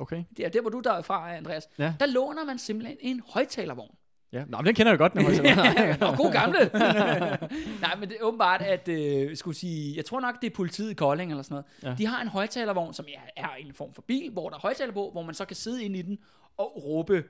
Okay. 0.00 0.24
Det 0.36 0.44
er 0.44 0.48
der, 0.48 0.60
hvor 0.60 0.70
du 0.70 0.80
der 0.80 0.92
er 0.92 1.02
fra, 1.02 1.36
Andreas. 1.36 1.68
Ja. 1.78 1.94
Der 2.00 2.06
låner 2.06 2.44
man 2.44 2.58
simpelthen 2.58 2.96
en 3.00 3.22
højtalervogn. 3.28 3.94
Ja. 4.32 4.44
Nå, 4.48 4.56
men 4.56 4.66
den 4.66 4.74
kender 4.74 4.92
jeg 4.92 4.98
godt, 4.98 5.12
den. 5.12 5.22
Nå, 6.00 6.06
god 6.22 6.32
gamle. 6.32 6.58
Nej, 7.84 7.96
men 8.00 8.08
det 8.08 8.16
er 8.20 8.24
åbenbart, 8.24 8.62
at, 8.62 8.88
øh, 8.88 9.36
skulle 9.36 9.56
sige, 9.56 9.96
jeg 9.96 10.04
tror 10.04 10.20
nok, 10.20 10.40
det 10.42 10.50
er 10.50 10.54
politiet 10.54 10.90
i 10.90 10.94
Kolding 10.94 11.30
eller 11.30 11.42
sådan 11.42 11.54
noget. 11.54 11.66
Ja. 11.82 11.94
De 11.98 12.06
har 12.06 12.22
en 12.22 12.28
højtalervogn, 12.28 12.94
som 12.94 13.06
er, 13.36 13.42
er 13.44 13.48
en 13.58 13.74
form 13.74 13.94
for 13.94 14.02
bil, 14.02 14.30
hvor 14.30 14.48
der 14.48 14.56
er 14.56 14.60
højtaler 14.60 14.92
på, 14.92 15.10
hvor 15.12 15.22
man 15.22 15.34
så 15.34 15.44
kan 15.44 15.56
sidde 15.56 15.84
inde 15.84 15.98
i 15.98 16.02
den 16.02 16.18
og 16.56 16.84
råbe, 16.84 17.24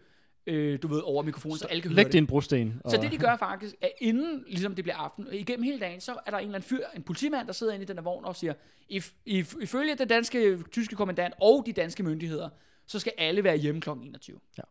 øh, 0.47 0.79
du 0.83 0.89
ved, 0.89 1.01
over 1.05 1.23
mikrofonen, 1.23 1.57
så, 1.57 1.63
så 1.63 1.67
alle 1.69 1.83
kan 1.83 1.91
høre 1.91 1.97
Læg 1.97 2.05
det. 2.05 2.13
din 2.13 2.27
brosten. 2.27 2.81
Så 2.89 2.97
det, 3.03 3.13
de 3.13 3.17
gør 3.19 3.37
faktisk, 3.37 3.75
er 3.81 3.89
inden 4.01 4.45
ligesom 4.49 4.75
det 4.75 4.85
bliver 4.85 4.97
aften, 4.97 5.27
igennem 5.33 5.63
hele 5.65 5.81
dagen, 5.81 6.01
så 6.01 6.13
er 6.27 6.31
der 6.31 6.39
en 6.39 6.45
eller 6.45 6.55
anden 6.55 6.69
fyr, 6.69 6.85
en 6.97 7.03
politimand, 7.03 7.47
der 7.47 7.53
sidder 7.53 7.73
inde 7.73 7.83
i 7.83 7.87
den 7.87 7.97
her 7.97 8.03
vogn 8.03 8.25
og 8.25 8.37
siger, 8.37 8.55
if, 8.89 9.13
if, 9.27 9.55
ifølge 9.63 9.95
den 9.95 10.09
danske, 10.09 10.59
tyske 10.73 10.97
kommandant 10.97 11.35
og 11.41 11.63
de 11.67 11.73
danske 11.73 12.03
myndigheder, 12.03 12.49
så 12.87 12.99
skal 12.99 13.13
alle 13.19 13.45
være 13.45 13.57
hjemme 13.57 13.81
kl. 13.81 13.91
21. 13.91 14.41
Ja. 14.59 14.63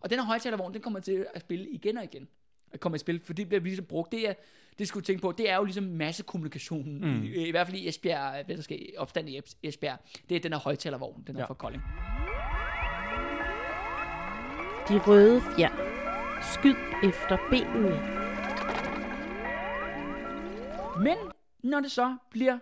Og 0.00 0.10
den 0.10 0.18
her 0.18 0.26
højtalervogn, 0.26 0.72
den 0.74 0.82
kommer 0.82 1.00
til 1.00 1.26
at 1.34 1.40
spille 1.40 1.68
igen 1.68 1.98
og 1.98 2.04
igen. 2.04 2.28
At 2.72 2.80
komme 2.80 2.96
i 2.96 2.98
spil, 2.98 3.20
for 3.24 3.32
det 3.32 3.48
bliver 3.48 3.60
ligesom 3.62 3.84
brugt. 3.84 4.12
Det 4.12 4.28
er, 4.28 4.34
det 4.78 4.88
skal 4.88 5.00
du 5.00 5.04
tænke 5.04 5.22
på, 5.22 5.32
det 5.32 5.50
er 5.50 5.56
jo 5.56 5.64
ligesom 5.64 5.84
massekommunikationen, 5.84 7.00
mm. 7.18 7.22
i, 7.22 7.46
i, 7.46 7.50
hvert 7.50 7.66
fald 7.66 7.78
i 7.78 7.88
Esbjerg, 7.88 8.44
hvad 8.46 8.56
der 8.56 8.62
skal 8.62 8.78
opstand 8.96 9.28
i 9.28 9.38
Es- 9.38 9.58
Esbjerg, 9.62 9.98
det 10.28 10.36
er 10.36 10.40
den 10.40 10.52
her 10.52 10.60
højtalervogn, 10.60 11.24
den 11.26 11.36
er 11.36 11.40
ja. 11.40 11.46
fra 11.46 11.54
Kolding. 11.54 11.82
De 14.88 14.98
røde 14.98 15.40
fjer. 15.56 15.70
Skyd 16.42 16.74
efter 17.08 17.36
benene. 17.50 17.90
Men 21.04 21.16
når 21.62 21.80
det 21.80 21.90
så 21.90 22.16
bliver 22.30 22.58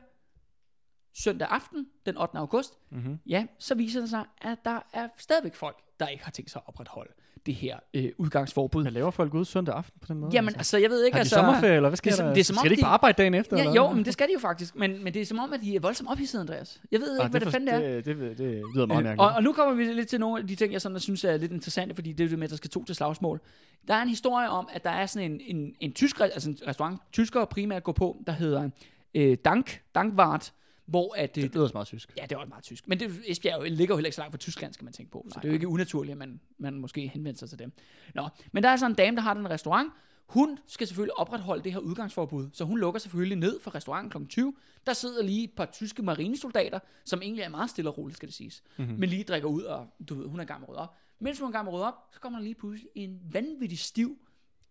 søndag 1.14 1.48
aften, 1.50 1.86
den 2.06 2.16
8. 2.16 2.38
august, 2.38 2.78
Mm-hmm. 2.90 3.18
ja, 3.26 3.46
så 3.58 3.74
viser 3.74 4.00
det 4.00 4.10
sig, 4.10 4.24
at 4.40 4.58
der 4.64 4.80
er 4.92 5.08
stadigvæk 5.18 5.54
folk, 5.54 5.76
der 6.00 6.08
ikke 6.08 6.24
har 6.24 6.30
tænkt 6.30 6.50
sig 6.50 6.58
at 6.62 6.68
opretholde 6.68 7.12
det 7.46 7.54
her 7.54 7.76
øh, 7.94 8.10
udgangsforbud. 8.18 8.82
Hvad 8.82 8.92
laver 8.92 9.10
folk 9.10 9.34
ude 9.34 9.44
søndag 9.44 9.74
aften 9.74 10.00
på 10.00 10.06
den 10.12 10.20
måde? 10.20 10.30
Jamen, 10.34 10.54
altså, 10.56 10.78
jeg 10.78 10.90
ved 10.90 11.04
ikke, 11.04 11.14
har 11.14 11.18
de 11.18 11.20
altså... 11.20 11.34
sommerferie, 11.34 11.76
eller 11.76 11.88
hvad 11.88 11.96
sker 11.96 12.10
det 12.10 12.20
er 12.20 12.24
der? 12.24 12.34
det 12.34 12.40
er 12.40 12.44
som 12.44 12.56
om, 12.56 12.58
skal 12.58 12.70
de 12.70 12.72
ikke 12.74 12.82
på 12.82 12.86
arbejde 12.88 13.16
dagen 13.22 13.34
efter? 13.34 13.56
Ja, 13.56 13.62
eller 13.62 13.74
jo, 13.74 13.90
men 13.90 14.04
det 14.04 14.12
skal 14.12 14.28
de 14.28 14.32
jo 14.32 14.38
faktisk. 14.38 14.76
Men, 14.76 15.04
men 15.04 15.14
det 15.14 15.22
er 15.22 15.26
som 15.26 15.38
om, 15.38 15.52
at 15.52 15.60
de 15.60 15.76
er 15.76 15.80
voldsomt 15.80 16.10
ophidsede, 16.10 16.40
Andreas. 16.40 16.80
Jeg 16.92 17.00
ved 17.00 17.14
ikke, 17.16 17.24
Ah, 17.24 17.30
hvad 17.30 17.40
det, 17.40 17.46
for- 17.46 17.50
fanden 17.52 17.74
det 17.74 17.86
er. 17.86 18.00
det, 18.00 18.04
det, 18.16 18.38
det, 18.38 18.62
lyder 18.74 18.86
meget 18.86 18.98
Øh, 18.98 19.04
mærkeligt. 19.04 19.20
og, 19.20 19.30
og 19.36 19.42
nu 19.42 19.52
kommer 19.52 19.74
vi 19.74 19.84
lidt 19.84 20.08
til 20.08 20.20
nogle 20.20 20.40
af 20.42 20.46
de 20.48 20.54
ting, 20.54 20.72
jeg 20.72 20.80
sådan, 20.80 21.00
synes 21.00 21.24
er 21.24 21.36
lidt 21.36 21.52
interessante, 21.52 21.94
fordi 21.94 22.12
det 22.12 22.24
er 22.24 22.28
det 22.28 22.38
med, 22.38 22.44
at 22.46 22.50
der 22.50 22.56
skal 22.56 22.70
to 22.70 22.84
til 22.84 22.94
slagsmål. 22.94 23.40
Der 23.88 23.94
er 23.94 24.02
en 24.02 24.08
historie 24.08 24.48
om, 24.48 24.68
at 24.72 24.84
der 24.84 24.90
er 24.90 25.06
sådan 25.06 25.32
en, 25.32 25.40
en, 25.56 25.74
en 25.80 25.92
tysk, 25.92 26.20
altså 26.20 26.50
en 26.50 26.58
restaurant, 26.66 27.00
tyskere 27.12 27.46
primært 27.46 27.82
går 27.84 27.92
på, 27.92 28.22
der 28.26 28.32
hedder 28.32 28.70
øh, 29.14 29.36
Dank, 29.44 29.80
Dankwart, 29.94 30.52
hvor 30.92 31.14
at, 31.16 31.36
øh, 31.38 31.42
det 31.42 31.54
lyder 31.54 31.66
så 31.66 31.72
meget 31.74 31.86
tysk. 31.86 32.12
Ja, 32.16 32.22
det 32.22 32.32
er 32.32 32.36
også 32.36 32.48
meget 32.48 32.64
tysk. 32.64 32.88
Men 32.88 33.00
det, 33.00 33.22
Esbjerg 33.26 33.58
jo- 33.60 33.64
ligger 33.74 33.94
jo 33.94 33.96
heller 33.96 34.06
ikke 34.06 34.14
så 34.16 34.20
langt 34.20 34.32
fra 34.32 34.38
Tyskland, 34.38 34.72
skal 34.72 34.84
man 34.84 34.92
tænke 34.92 35.12
på. 35.12 35.26
Så 35.30 35.38
det 35.38 35.44
er 35.44 35.48
jo 35.48 35.54
ikke 35.54 35.68
unaturligt, 35.68 36.12
at 36.12 36.18
man, 36.18 36.40
man 36.58 36.74
måske 36.74 37.08
henvender 37.08 37.38
sig 37.38 37.48
til 37.48 37.58
dem. 37.58 37.72
Nå, 38.14 38.28
men 38.52 38.62
der 38.62 38.68
er 38.68 38.76
så 38.76 38.86
en 38.86 38.94
dame, 38.94 39.16
der 39.16 39.22
har 39.22 39.34
den 39.34 39.50
restaurant. 39.50 39.92
Hun 40.26 40.58
skal 40.66 40.86
selvfølgelig 40.86 41.18
opretholde 41.18 41.64
det 41.64 41.72
her 41.72 41.78
udgangsforbud, 41.78 42.50
så 42.52 42.64
hun 42.64 42.78
lukker 42.78 43.00
selvfølgelig 43.00 43.38
ned 43.38 43.60
for 43.60 43.74
restauranten 43.74 44.20
kl. 44.20 44.28
20. 44.28 44.54
Der 44.86 44.92
sidder 44.92 45.22
lige 45.22 45.44
et 45.44 45.52
par 45.56 45.64
tyske 45.64 46.02
marinesoldater, 46.02 46.78
som 47.04 47.22
egentlig 47.22 47.42
er 47.42 47.48
meget 47.48 47.70
stille 47.70 47.90
og 47.90 47.98
roligt, 47.98 48.16
skal 48.16 48.28
det 48.28 48.34
siges. 48.34 48.62
Mm-hmm. 48.76 48.94
Men 48.98 49.08
lige 49.08 49.24
drikker 49.24 49.48
ud, 49.48 49.62
og 49.62 49.86
du 50.08 50.14
ved, 50.14 50.28
hun 50.28 50.38
er 50.40 50.44
i 50.44 50.46
gang 50.46 50.60
med 50.60 50.68
at 50.68 50.74
op. 50.76 50.94
Mens 51.18 51.38
hun 51.38 51.46
er 51.46 51.50
i 51.50 51.52
gang 51.52 51.64
med 51.70 51.72
at 51.80 51.84
op, 51.84 51.94
så 52.12 52.20
kommer 52.20 52.38
der 52.38 52.44
lige 52.44 52.54
pludselig 52.54 52.90
en 52.94 53.20
vanvittig 53.32 53.78
stiv 53.78 54.18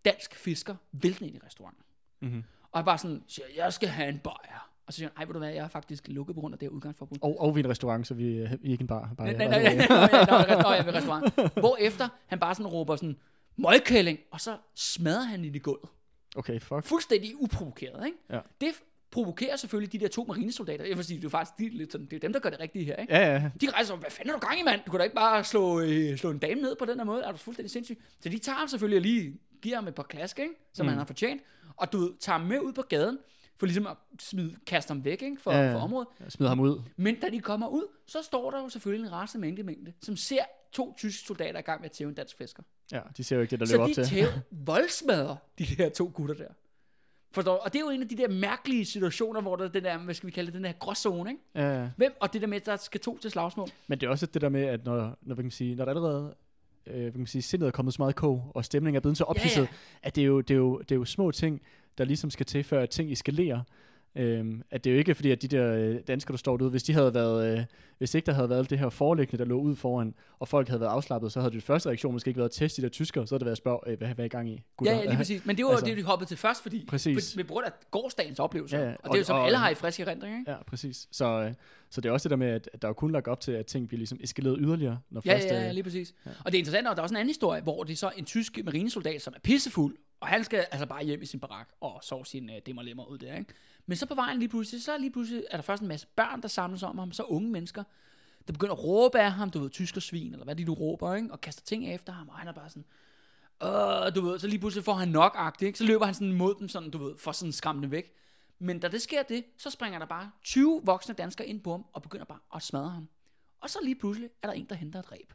dansk 0.05 0.35
fisker 0.35 0.75
væltende 0.91 1.27
ind 1.27 1.37
i 1.43 1.45
restauranten. 1.45 1.83
Mm-hmm. 2.19 2.43
Og 2.71 2.79
er 2.79 2.83
bare 2.85 2.97
sådan, 2.97 3.23
siger, 3.27 3.45
jeg 3.55 3.73
skal 3.73 3.89
have 3.89 4.09
en 4.09 4.19
bajer. 4.19 4.70
Og 4.91 4.95
så 4.95 4.97
siger 4.97 5.09
han, 5.09 5.21
ej, 5.21 5.25
ved 5.25 5.33
du 5.33 5.39
hvad, 5.39 5.49
jeg 5.49 5.63
er 5.63 5.67
faktisk 5.67 6.07
lukket 6.07 6.35
på 6.35 6.41
grund 6.41 6.53
af 6.53 6.59
det 6.59 6.65
her 6.67 6.71
udgangsforbud. 6.75 7.17
Og, 7.21 7.41
og 7.41 7.55
vi 7.55 7.59
er 7.59 7.63
en 7.63 7.69
restaurant, 7.69 8.07
så 8.07 8.13
vi, 8.13 8.39
er 8.39 8.57
ikke 8.63 8.81
en 8.81 8.87
bar. 8.87 9.13
bare 9.17 9.33
Nej, 9.33 9.47
nej, 9.47 9.61
nej, 9.61 9.75
nej, 9.75 9.87
nej, 9.87 10.09
nej, 10.11 10.83
nej, 10.83 10.91
restaurant. 10.91 11.53
Hvorefter 11.59 12.09
han 12.27 12.39
bare 12.39 12.55
sådan 12.55 12.67
råber 12.67 12.95
sådan, 12.95 13.17
møgkælling, 13.57 14.19
og 14.31 14.41
så 14.41 14.57
smadrer 14.75 15.21
han 15.21 15.45
i 15.45 15.59
gulvet. 15.59 15.89
Okay, 16.35 16.59
fuck. 16.59 16.83
Fuldstændig 16.83 17.41
uprovokeret, 17.41 18.05
ikke? 18.05 18.17
Ja. 18.29 18.39
Det 18.61 18.69
provokerer 19.11 19.55
selvfølgelig 19.55 19.93
de 19.93 19.99
der 19.99 20.07
to 20.07 20.25
marinesoldater. 20.27 20.85
Jeg 20.85 20.97
vil 20.97 21.05
sige, 21.05 21.17
det 21.19 21.25
er 21.25 21.29
faktisk 21.29 21.57
de, 21.57 21.65
er 21.65 21.69
lidt 21.71 21.91
sådan, 21.91 22.07
det 22.07 22.15
er 22.15 22.19
dem, 22.19 22.33
der 22.33 22.39
gør 22.39 22.49
det 22.49 22.59
rigtige 22.59 22.85
her, 22.85 22.95
ikke? 22.95 23.13
Ja, 23.13 23.33
ja. 23.33 23.51
De 23.61 23.69
rejser, 23.69 23.95
hvad 23.95 24.11
fanden 24.11 24.33
er 24.35 24.39
du 24.39 24.47
gang 24.47 24.59
i, 24.59 24.63
mand? 24.63 24.81
Du 24.85 24.91
kan 24.91 24.99
da 24.99 25.03
ikke 25.03 25.15
bare 25.15 25.43
slå, 25.43 25.81
øh, 25.81 26.17
slå 26.17 26.31
en 26.31 26.37
dame 26.37 26.61
ned 26.61 26.75
på 26.75 26.85
den 26.85 26.97
her 26.97 27.05
måde. 27.05 27.23
Er 27.23 27.31
du 27.31 27.37
fuldstændig 27.37 27.71
sindssyg? 27.71 28.01
Så 28.19 28.29
de 28.29 28.37
tager 28.37 28.55
ham 28.55 28.67
selvfølgelig 28.67 28.97
og 28.97 29.01
lige 29.01 29.39
giver 29.61 29.75
ham 29.75 29.87
et 29.87 29.95
par 29.95 30.03
klask, 30.03 30.39
ikke? 30.39 30.53
Som 30.73 30.85
mm. 30.85 30.89
han 30.89 30.97
har 30.97 31.05
fortjent. 31.05 31.41
Og 31.75 31.93
du 31.93 32.13
tager 32.19 32.37
ham 32.37 32.47
med 32.47 32.59
ud 32.59 32.73
på 32.73 32.81
gaden, 32.81 33.17
for 33.61 33.65
ligesom 33.65 33.87
at 33.87 33.97
smide, 34.19 34.55
kaste 34.65 34.91
ham 34.91 35.05
væk, 35.05 35.21
ikke? 35.21 35.37
For, 35.41 35.51
Ja, 35.51 35.73
for 35.73 35.79
området. 35.79 36.07
Jeg 36.19 36.31
smider 36.31 36.49
ham 36.49 36.59
ud. 36.59 36.81
Men 36.97 37.19
da 37.19 37.29
de 37.29 37.39
kommer 37.39 37.67
ud, 37.67 37.83
så 38.07 38.17
står 38.23 38.51
der 38.51 38.61
jo 38.61 38.69
selvfølgelig 38.69 39.05
en 39.07 39.11
rasende 39.11 39.41
mængde, 39.41 39.63
mængde 39.63 39.93
som 40.01 40.15
ser 40.15 40.43
to 40.71 40.93
tyske 40.97 41.27
soldater 41.27 41.59
i 41.59 41.61
gang 41.61 41.81
med 41.81 41.89
at 41.89 41.91
tæve 41.91 42.09
en 42.09 42.15
dansk 42.15 42.37
fisker. 42.37 42.63
Ja, 42.91 42.99
de 43.17 43.23
ser 43.23 43.35
jo 43.35 43.41
ikke 43.41 43.51
det, 43.51 43.59
der 43.59 43.65
Så 43.65 43.77
op 43.81 43.87
de 43.89 43.93
til. 43.93 44.03
tæv 44.05 44.27
voldsmadrer 44.51 45.35
de 45.59 45.65
der 45.65 45.89
to 45.89 46.11
gutter 46.13 46.35
der. 46.35 46.47
Forstår 47.31 47.53
du? 47.55 47.59
Og 47.63 47.73
det 47.73 47.79
er 47.79 47.83
jo 47.83 47.89
en 47.89 48.01
af 48.01 48.07
de 48.07 48.17
der 48.17 48.27
mærkelige 48.27 48.85
situationer, 48.85 49.41
hvor 49.41 49.55
der 49.55 49.63
er 49.65 49.69
den 49.69 49.83
der, 49.83 49.97
hvad 49.97 50.13
skal 50.13 50.27
vi 50.27 50.31
kalde 50.31 50.47
det, 50.47 50.53
den 50.57 50.65
her 50.65 50.73
gråzone, 50.73 51.29
ikke? 51.31 51.41
Ja, 51.55 51.81
ja. 51.81 51.89
Hvem? 51.97 52.13
Og 52.19 52.33
det 52.33 52.41
der 52.41 52.47
med, 52.47 52.57
at 52.57 52.65
der 52.65 52.75
skal 52.77 52.99
to 53.01 53.17
til 53.17 53.31
slagsmål. 53.31 53.67
Men 53.87 53.99
det 53.99 54.07
er 54.07 54.11
også 54.11 54.25
det 54.25 54.41
der 54.41 54.49
med, 54.49 54.61
at 54.63 54.85
når, 54.85 55.17
når, 55.21 55.35
kan 55.35 55.51
sige, 55.51 55.75
når 55.75 55.85
der 55.85 55.89
allerede 55.89 56.35
øh, 56.87 57.13
kan 57.13 57.27
sige, 57.27 57.41
sindet 57.41 57.67
er 57.67 57.71
kommet 57.71 57.93
så 57.93 58.01
meget 58.01 58.15
kog, 58.15 58.51
og 58.55 58.65
stemningen 58.65 58.95
er 58.95 58.99
blevet 59.01 59.17
så 59.17 59.23
ophidset, 59.23 59.57
Ja, 59.57 59.61
ja. 59.61 59.67
at 60.03 60.15
det 60.15 60.21
er, 60.21 60.25
jo, 60.25 60.41
det, 60.41 60.51
er 60.53 60.57
jo, 60.57 60.79
det 60.79 60.91
er 60.91 60.95
jo 60.95 61.05
små 61.05 61.31
ting, 61.31 61.61
der 61.97 62.05
ligesom 62.05 62.29
skal 62.29 62.45
til, 62.45 62.63
før 62.63 62.81
at 62.81 62.89
ting 62.89 63.11
eskalerer. 63.11 63.61
Øhm, 64.15 64.61
at 64.71 64.83
det 64.83 64.89
er 64.89 64.93
jo 64.93 64.99
ikke 64.99 65.15
fordi, 65.15 65.31
at 65.31 65.41
de 65.41 65.47
der 65.47 65.73
øh, 65.73 65.95
danskere, 66.07 66.31
der 66.31 66.37
står 66.37 66.57
derude, 66.57 66.71
hvis 66.71 66.83
de 66.83 66.93
havde 66.93 67.13
været, 67.13 67.57
øh, 67.59 67.65
hvis 67.97 68.15
ikke 68.15 68.25
der 68.25 68.31
havde 68.33 68.49
været 68.49 68.69
det 68.69 68.79
her 68.79 68.89
foreliggende, 68.89 69.43
der 69.43 69.49
lå 69.49 69.59
ud 69.59 69.75
foran, 69.75 70.13
og 70.39 70.47
folk 70.47 70.67
havde 70.67 70.81
været 70.81 70.89
afslappet, 70.91 71.31
så 71.31 71.39
havde 71.39 71.53
det 71.53 71.63
første 71.63 71.89
reaktion 71.89 72.13
måske 72.13 72.27
ikke 72.27 72.37
været 72.37 72.49
at 72.49 72.53
teste 72.55 72.81
de 72.81 72.85
der 72.87 72.91
tyskere, 72.91 73.27
så 73.27 73.35
havde 73.35 73.39
det 73.39 73.45
været 73.45 73.51
at 73.51 73.57
spørge, 73.57 73.79
øh, 73.87 73.97
hvad, 73.97 74.07
hvad 74.07 74.19
er 74.19 74.25
I 74.25 74.27
gang 74.27 74.49
i? 74.49 74.63
Ja, 74.85 74.95
ja, 74.97 75.05
lige 75.05 75.17
præcis. 75.17 75.45
Men 75.45 75.57
det 75.57 75.65
var 75.65 75.71
Altså- 75.71 75.85
det, 75.85 75.97
de 75.97 76.03
hoppede 76.03 76.29
til 76.29 76.37
først, 76.37 76.61
fordi 76.61 76.85
Præcis. 76.87 77.37
På 77.47 77.53
grund 77.53 77.65
af 77.65 77.71
gårdsdagens 77.91 78.39
oplevelser. 78.39 78.79
Ja, 78.79 78.85
Ja. 78.85 78.91
Og 78.91 78.97
det 79.03 79.09
er 79.09 79.15
jo 79.15 79.19
Og- 79.19 79.25
som 79.25 79.35
og- 79.37 79.45
alle 79.45 79.57
har 79.57 79.69
i 79.69 79.75
frisk 79.75 79.99
erindring, 79.99 80.39
ikke? 80.39 80.51
Ja, 80.51 80.57
præcis. 80.63 81.07
Så, 81.11 81.25
øh, 81.25 81.53
så 81.89 82.01
det 82.01 82.09
er 82.09 82.13
også 82.13 82.23
det 82.29 82.31
der 82.31 82.37
med, 82.37 82.47
at, 82.47 82.69
at 82.73 82.81
der 82.81 82.87
er 82.87 82.93
kun 82.93 83.11
lagt 83.11 83.27
op 83.27 83.39
til, 83.41 83.51
at 83.51 83.65
ting 83.65 83.87
bliver 83.87 83.97
ligesom 83.97 84.17
eskaleret 84.21 84.57
yderligere, 84.61 84.99
når 85.09 85.21
Ja, 85.25 85.33
først... 85.33 85.47
ja, 85.47 85.55
øh, 85.59 85.65
ja, 85.65 85.71
lige 85.71 85.83
præcis. 85.83 86.13
Ja. 86.25 86.31
Og 86.45 86.51
det 86.51 86.57
er 86.57 86.59
interessant, 86.59 86.87
at 86.87 86.91
der 86.91 86.97
er 87.01 87.03
også 87.03 87.13
en 87.13 87.17
anden 87.17 87.29
historie, 87.29 87.61
hvor 87.61 87.83
det 87.83 87.93
er 87.93 87.97
så 87.97 88.11
en 88.17 88.25
tysk 88.25 88.59
marinesoldat, 88.65 89.21
som 89.21 89.33
er 89.35 89.39
pissefuld, 89.39 89.95
og 90.19 90.27
han 90.27 90.43
skal 90.43 90.65
altså 90.71 90.85
bare 90.85 91.03
hjem 91.03 91.21
i 91.21 91.25
sin 91.25 91.39
barak 91.39 91.67
og 91.81 91.99
sove 92.03 92.25
sin 92.25 92.49
uh, 92.49 92.55
dimmer 92.65 92.81
lemmer 92.83 93.05
ud 93.05 93.17
der, 93.17 93.35
ikke? 93.37 93.53
Men 93.91 93.95
så 93.95 94.05
på 94.05 94.15
vejen 94.15 94.39
lige 94.39 94.49
pludselig, 94.49 94.83
så 94.83 94.97
lige 94.97 95.11
pludselig 95.11 95.43
er 95.51 95.57
der 95.57 95.61
først 95.61 95.81
en 95.81 95.87
masse 95.87 96.07
børn, 96.15 96.41
der 96.41 96.47
samles 96.47 96.83
om 96.83 96.97
ham, 96.97 97.11
så 97.11 97.23
unge 97.23 97.51
mennesker, 97.51 97.83
der 98.47 98.53
begynder 98.53 98.73
at 98.73 98.83
råbe 98.83 99.19
af 99.19 99.31
ham, 99.31 99.49
du 99.49 99.59
ved, 99.59 99.69
tyskersvin, 99.69 100.31
eller 100.31 100.43
hvad 100.43 100.55
de 100.55 100.63
nu 100.63 100.73
råber, 100.73 101.15
ikke? 101.15 101.31
Og 101.31 101.41
kaster 101.41 101.63
ting 101.65 101.93
efter 101.93 102.13
ham, 102.13 102.29
og 102.29 102.35
han 102.35 102.47
er 102.47 102.51
bare 102.51 102.69
sådan, 102.69 102.85
Åh, 103.61 104.15
du 104.15 104.21
ved, 104.21 104.39
så 104.39 104.47
lige 104.47 104.59
pludselig 104.59 104.85
får 104.85 104.93
han 104.93 105.07
nok 105.07 105.33
agtigt, 105.35 105.67
ikke? 105.67 105.77
Så 105.77 105.83
løber 105.83 106.05
han 106.05 106.13
sådan 106.13 106.33
mod 106.33 106.55
dem, 106.59 106.67
sådan, 106.67 106.91
du 106.91 106.97
ved, 106.97 107.17
for 107.17 107.31
sådan 107.31 107.51
skræmmende 107.51 107.91
væk. 107.91 108.13
Men 108.59 108.79
da 108.79 108.87
det 108.87 109.01
sker 109.01 109.23
det, 109.23 109.45
så 109.57 109.69
springer 109.69 109.99
der 109.99 110.05
bare 110.05 110.31
20 110.43 110.81
voksne 110.83 111.15
danskere 111.15 111.47
ind 111.47 111.61
på 111.61 111.71
ham, 111.71 111.85
og 111.93 112.01
begynder 112.01 112.25
bare 112.25 112.39
at 112.55 112.61
smadre 112.61 112.89
ham. 112.89 113.09
Og 113.59 113.69
så 113.69 113.79
lige 113.83 113.95
pludselig 113.95 114.29
er 114.41 114.47
der 114.47 114.53
en, 114.53 114.65
der 114.65 114.75
henter 114.75 114.99
et 114.99 115.11
ræb. 115.11 115.33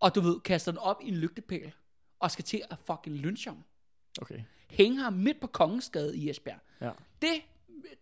Og 0.00 0.14
du 0.14 0.20
ved, 0.20 0.40
kaster 0.40 0.72
den 0.72 0.78
op 0.78 1.02
i 1.02 1.08
en 1.08 1.14
lygtepæl, 1.14 1.72
og 2.20 2.30
skal 2.30 2.44
til 2.44 2.62
at 2.70 2.78
fucking 2.86 3.16
lynche 3.16 3.50
ham. 3.50 3.64
Okay. 4.20 4.40
Hænge 4.70 5.00
ham 5.00 5.12
midt 5.12 5.40
på 5.40 5.46
Kongensgade 5.46 6.16
i 6.16 6.30
Esbjerg. 6.30 6.58
Ja. 6.80 6.90
Det 7.22 7.42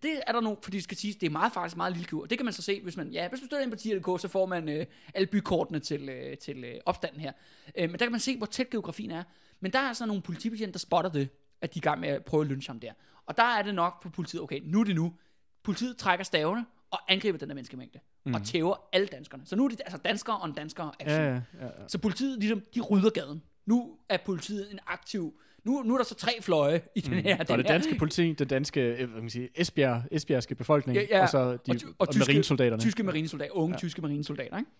det 0.02 0.20
er 0.26 0.32
der 0.32 0.40
nogle, 0.40 0.58
fordi 0.62 0.76
det 0.76 0.84
skal 0.84 0.96
siges, 0.96 1.16
det 1.16 1.26
er 1.26 1.30
meget 1.30 1.52
faktisk 1.52 1.76
meget 1.76 1.92
lille 1.92 2.08
kur. 2.08 2.26
Det 2.26 2.38
kan 2.38 2.44
man 2.44 2.54
så 2.54 2.62
se, 2.62 2.80
hvis 2.80 2.96
man, 2.96 3.08
ja, 3.08 3.28
hvis 3.28 3.40
man 3.40 3.46
støtter 3.46 3.64
ind 3.64 3.70
på 3.70 3.76
tier.dk, 3.76 4.20
så 4.20 4.28
får 4.28 4.46
man 4.46 4.68
øh, 4.68 4.86
alle 5.14 5.26
bykortene 5.26 5.80
til, 5.80 6.08
øh, 6.08 6.38
til 6.38 6.64
øh, 6.64 6.74
opstanden 6.86 7.20
her. 7.20 7.32
Øh, 7.78 7.90
men 7.90 7.98
der 7.98 8.04
kan 8.04 8.10
man 8.10 8.20
se, 8.20 8.36
hvor 8.36 8.46
tæt 8.46 8.70
geografien 8.70 9.10
er. 9.10 9.22
Men 9.60 9.72
der 9.72 9.78
er 9.78 9.88
altså 9.88 10.06
nogle 10.06 10.22
politibetjente, 10.22 10.72
der 10.72 10.78
spotter 10.78 11.10
det, 11.10 11.28
at 11.60 11.74
de 11.74 11.78
er 11.78 11.80
i 11.80 11.84
gang 11.84 12.00
med 12.00 12.08
at 12.08 12.24
prøve 12.24 12.40
at 12.40 12.46
lynche 12.46 12.70
ham 12.70 12.80
der. 12.80 12.92
Og 13.26 13.36
der 13.36 13.42
er 13.42 13.62
det 13.62 13.74
nok 13.74 14.02
på 14.02 14.10
politiet, 14.10 14.42
okay, 14.42 14.60
nu 14.64 14.80
er 14.80 14.84
det 14.84 14.94
nu. 14.94 15.14
Politiet 15.62 15.96
trækker 15.96 16.24
stavene 16.24 16.66
og 16.90 17.12
angriber 17.12 17.38
den 17.38 17.48
der 17.48 17.54
menneskemængde. 17.54 17.98
Mm. 18.24 18.34
Og 18.34 18.44
tæver 18.44 18.88
alle 18.92 19.06
danskerne. 19.06 19.46
Så 19.46 19.56
nu 19.56 19.64
er 19.64 19.68
det 19.68 19.80
altså 19.84 19.98
danskere 19.98 20.38
og 20.38 20.56
danskere 20.56 20.92
action. 21.00 21.20
Ja, 21.20 21.32
ja, 21.32 21.40
ja, 21.60 21.66
ja. 21.66 21.88
Så 21.88 21.98
politiet, 21.98 22.38
ligesom, 22.38 22.62
de 22.74 22.80
rydder 22.80 23.10
gaden. 23.10 23.42
Nu 23.66 23.96
er 24.08 24.16
politiet 24.16 24.72
en 24.72 24.78
aktiv... 24.86 25.34
Nu, 25.64 25.82
nu 25.82 25.94
er 25.94 25.98
der 25.98 26.04
så 26.04 26.14
tre 26.14 26.32
fløje 26.42 26.80
i 26.94 27.00
den 27.00 27.12
her. 27.14 27.38
Og 27.38 27.48
den 27.48 27.58
det 27.58 27.66
her. 27.66 27.72
danske 27.72 27.94
politi, 27.98 28.32
den 28.32 28.48
danske 28.48 28.80
øh, 28.80 29.10
hvad 29.10 29.20
man 29.20 29.30
sige, 29.30 29.48
Esbjerg, 29.54 30.02
Esbjergske 30.10 30.54
befolkning, 30.54 30.98
Ja, 30.98 31.06
ja. 31.10 31.22
og 31.22 31.28
så 31.28 31.38
de 31.52 31.56
Og 31.68 31.78
ty- 31.78 31.84
og 31.98 32.08
tyske- 32.10 32.18
marinesoldaterne. 32.18 32.82
Tyske 32.82 33.02
marinesoldater, 33.02 33.52
unge 33.54 33.74
ja. 33.74 33.78
tyske 33.78 34.02
marinesoldater, 34.02 34.58
ikke? 34.58 34.70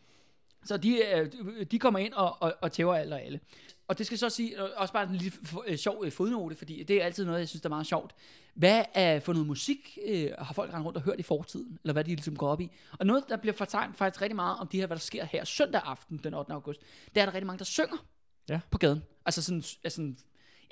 Så 0.65 0.77
de, 0.77 1.01
øh, 1.15 1.65
de 1.71 1.79
kommer 1.79 1.99
ind 2.01 2.13
og, 2.13 2.43
og, 2.43 2.55
og 2.63 2.73
tæver 2.73 2.95
alle 2.95 3.15
og 3.15 3.23
alle. 3.23 3.41
Og 3.89 3.99
det 3.99 4.07
skal 4.07 4.19
så 4.19 4.29
sige, 4.29 4.63
øh, 4.63 4.69
også 4.77 4.93
bare 4.93 5.09
en 5.11 5.15
lille 5.17 5.33
f- 5.45 5.63
øh, 5.71 5.77
sjov 5.77 6.03
øh, 6.05 6.13
fodnote, 6.13 6.57
fordi 6.57 6.83
det 6.83 7.01
er 7.01 7.05
altid 7.05 7.25
noget, 7.25 7.39
jeg 7.39 7.49
synes, 7.49 7.63
der 7.63 7.67
er 7.69 7.71
meget 7.71 7.87
sjovt. 7.87 8.15
Hvad 8.55 8.85
er 8.95 9.21
for 9.21 9.33
noget 9.33 9.47
musik, 9.47 9.99
øh, 10.07 10.31
har 10.39 10.55
folk 10.55 10.73
rendt 10.75 10.87
rundt 10.87 10.97
og 10.97 11.03
hørt 11.03 11.21
i 11.21 11.23
fortiden? 11.23 11.79
Eller 11.85 11.93
hvad 11.93 12.05
de 12.05 12.11
ligesom 12.11 12.37
går 12.37 12.49
op 12.49 12.61
i? 12.61 12.71
Og 12.99 13.07
noget, 13.07 13.25
der 13.29 13.37
bliver 13.37 13.55
fortegnet 13.55 13.97
faktisk 13.97 14.23
rigtig 14.23 14.37
meget 14.37 14.59
om 14.59 14.67
det 14.69 14.81
her, 14.81 14.87
hvad 14.87 14.97
der 14.97 15.01
sker 15.01 15.25
her 15.25 15.45
søndag 15.45 15.81
aften, 15.85 16.21
den 16.25 16.35
8. 16.35 16.53
august, 16.53 16.81
det 16.81 16.87
er, 16.87 17.09
at 17.09 17.15
der 17.15 17.23
er 17.23 17.35
rigtig 17.35 17.47
mange, 17.47 17.59
der 17.59 17.65
synger 17.65 18.07
Ja. 18.49 18.61
på 18.71 18.79
gaden. 18.79 19.03
Altså 19.27 19.43
sådan, 19.43 19.59
altså 19.85 19.97
sådan 19.97 20.17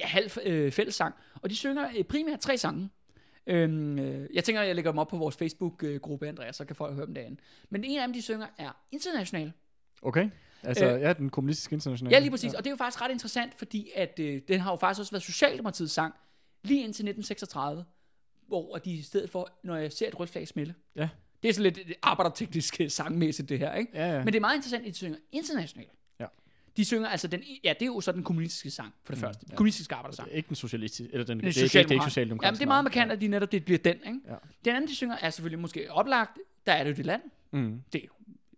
ja, 0.00 0.06
halv 0.06 0.30
øh, 0.44 0.72
fællessang. 0.72 1.14
Og 1.42 1.50
de 1.50 1.56
synger 1.56 1.88
øh, 1.98 2.04
primært 2.04 2.40
tre 2.40 2.58
sange. 2.58 2.90
Øhm, 3.46 3.98
øh, 3.98 4.28
jeg 4.34 4.44
tænker, 4.44 4.62
jeg 4.62 4.74
lægger 4.74 4.90
dem 4.90 4.98
op 4.98 5.08
på 5.08 5.16
vores 5.16 5.36
Facebook-gruppe, 5.36 6.28
Andreas, 6.28 6.56
så 6.56 6.64
kan 6.64 6.76
folk 6.76 6.94
høre 6.94 7.06
dem 7.06 7.14
derinde. 7.14 7.40
Men 7.70 7.84
en 7.84 7.98
af 7.98 8.06
dem, 8.08 8.12
de 8.14 8.22
synger, 8.22 8.46
er 8.58 8.70
international. 8.92 9.52
Okay. 10.02 10.30
Altså, 10.62 10.84
Øh, 10.94 11.00
ja, 11.00 11.12
den 11.12 11.30
kommunistiske 11.30 11.74
internationale. 11.74 12.14
Ja, 12.14 12.20
lige 12.20 12.30
præcis. 12.30 12.54
Og 12.54 12.64
det 12.64 12.70
er 12.70 12.72
jo 12.72 12.76
faktisk 12.76 13.02
ret 13.02 13.10
interessant, 13.10 13.54
fordi 13.54 13.90
at, 13.94 14.18
øh, 14.20 14.40
den 14.48 14.60
har 14.60 14.70
jo 14.70 14.76
faktisk 14.76 15.00
også 15.00 15.12
været 15.12 15.22
Socialdemokratiets 15.22 15.92
sang, 15.92 16.14
lige 16.62 16.78
indtil 16.84 17.04
1936, 17.04 17.84
hvor 18.48 18.76
de 18.76 18.90
i 18.90 19.02
stedet 19.02 19.30
for, 19.30 19.48
når 19.64 19.76
jeg 19.76 19.92
ser 19.92 20.08
et 20.08 20.20
rødt 20.20 20.30
flag 20.30 20.48
smelle, 20.48 20.74
Ja. 20.96 21.08
det 21.42 21.48
er 21.48 21.52
sådan 21.52 21.72
lidt 21.72 21.78
øh, 21.88 21.94
arbejderteknisk 22.02 22.80
øh, 22.80 22.90
sangmæssigt 22.90 23.48
det 23.48 23.58
her, 23.58 23.74
ikke? 23.74 23.90
Ja, 23.94 24.10
ja. 24.12 24.18
Men 24.18 24.26
det 24.26 24.36
er 24.36 24.40
meget 24.40 24.56
interessant, 24.56 24.86
at 24.86 24.88
de 24.92 24.96
synger 24.96 25.18
internationalt. 25.32 25.90
Ja. 26.76 26.80
De 26.82 26.84
synger 26.84 27.08
altså 27.08 27.28
den, 27.28 27.42
ja, 27.64 27.72
det 27.72 27.82
er 27.82 27.86
jo 27.86 28.00
så 28.00 28.12
den 28.12 28.24
kommunistiske 28.24 28.70
sang, 28.70 28.94
for 29.04 29.12
det 29.12 29.20
første. 29.20 29.46
Den 29.46 29.56
kommunistiske 29.56 29.94
arbejdersang. 29.94 30.28
Ikke 30.32 30.48
den 30.48 30.56
socialistiske, 30.56 31.12
eller 31.12 31.26
den, 31.26 31.38
Den 31.38 31.46
det, 31.46 31.54
det, 31.54 31.60
er 31.60 31.64
ikke- 31.64 31.72
det 31.72 31.74
er 31.74 31.80
ikke 31.94 32.04
socialdemokrat. 32.04 32.10
socialdemokratisk. 32.10 32.46
Jamen, 32.46 32.58
det 32.58 32.62
er 32.64 32.68
meget 32.68 32.84
markant, 32.84 33.12
at 33.12 33.20
de 33.20 33.28
netop 33.28 33.52
det 33.52 33.64
bliver 33.64 33.78
den, 33.78 33.94
ikke? 34.06 34.20
Ja. 34.28 34.34
Den 34.64 34.74
anden, 34.76 34.88
de 34.90 34.94
synger, 34.94 35.16
er 35.20 35.30
selvfølgelig 35.30 35.58
måske 35.58 35.92
oplagt. 35.92 36.38
Der 36.66 36.72
er 36.72 36.84
det 36.84 36.90
jo 36.90 36.96
det 36.96 37.06
land. 37.06 37.22
Mm. 37.52 37.82
Det 37.92 37.98
er 38.02 38.06
jo, 38.06 38.12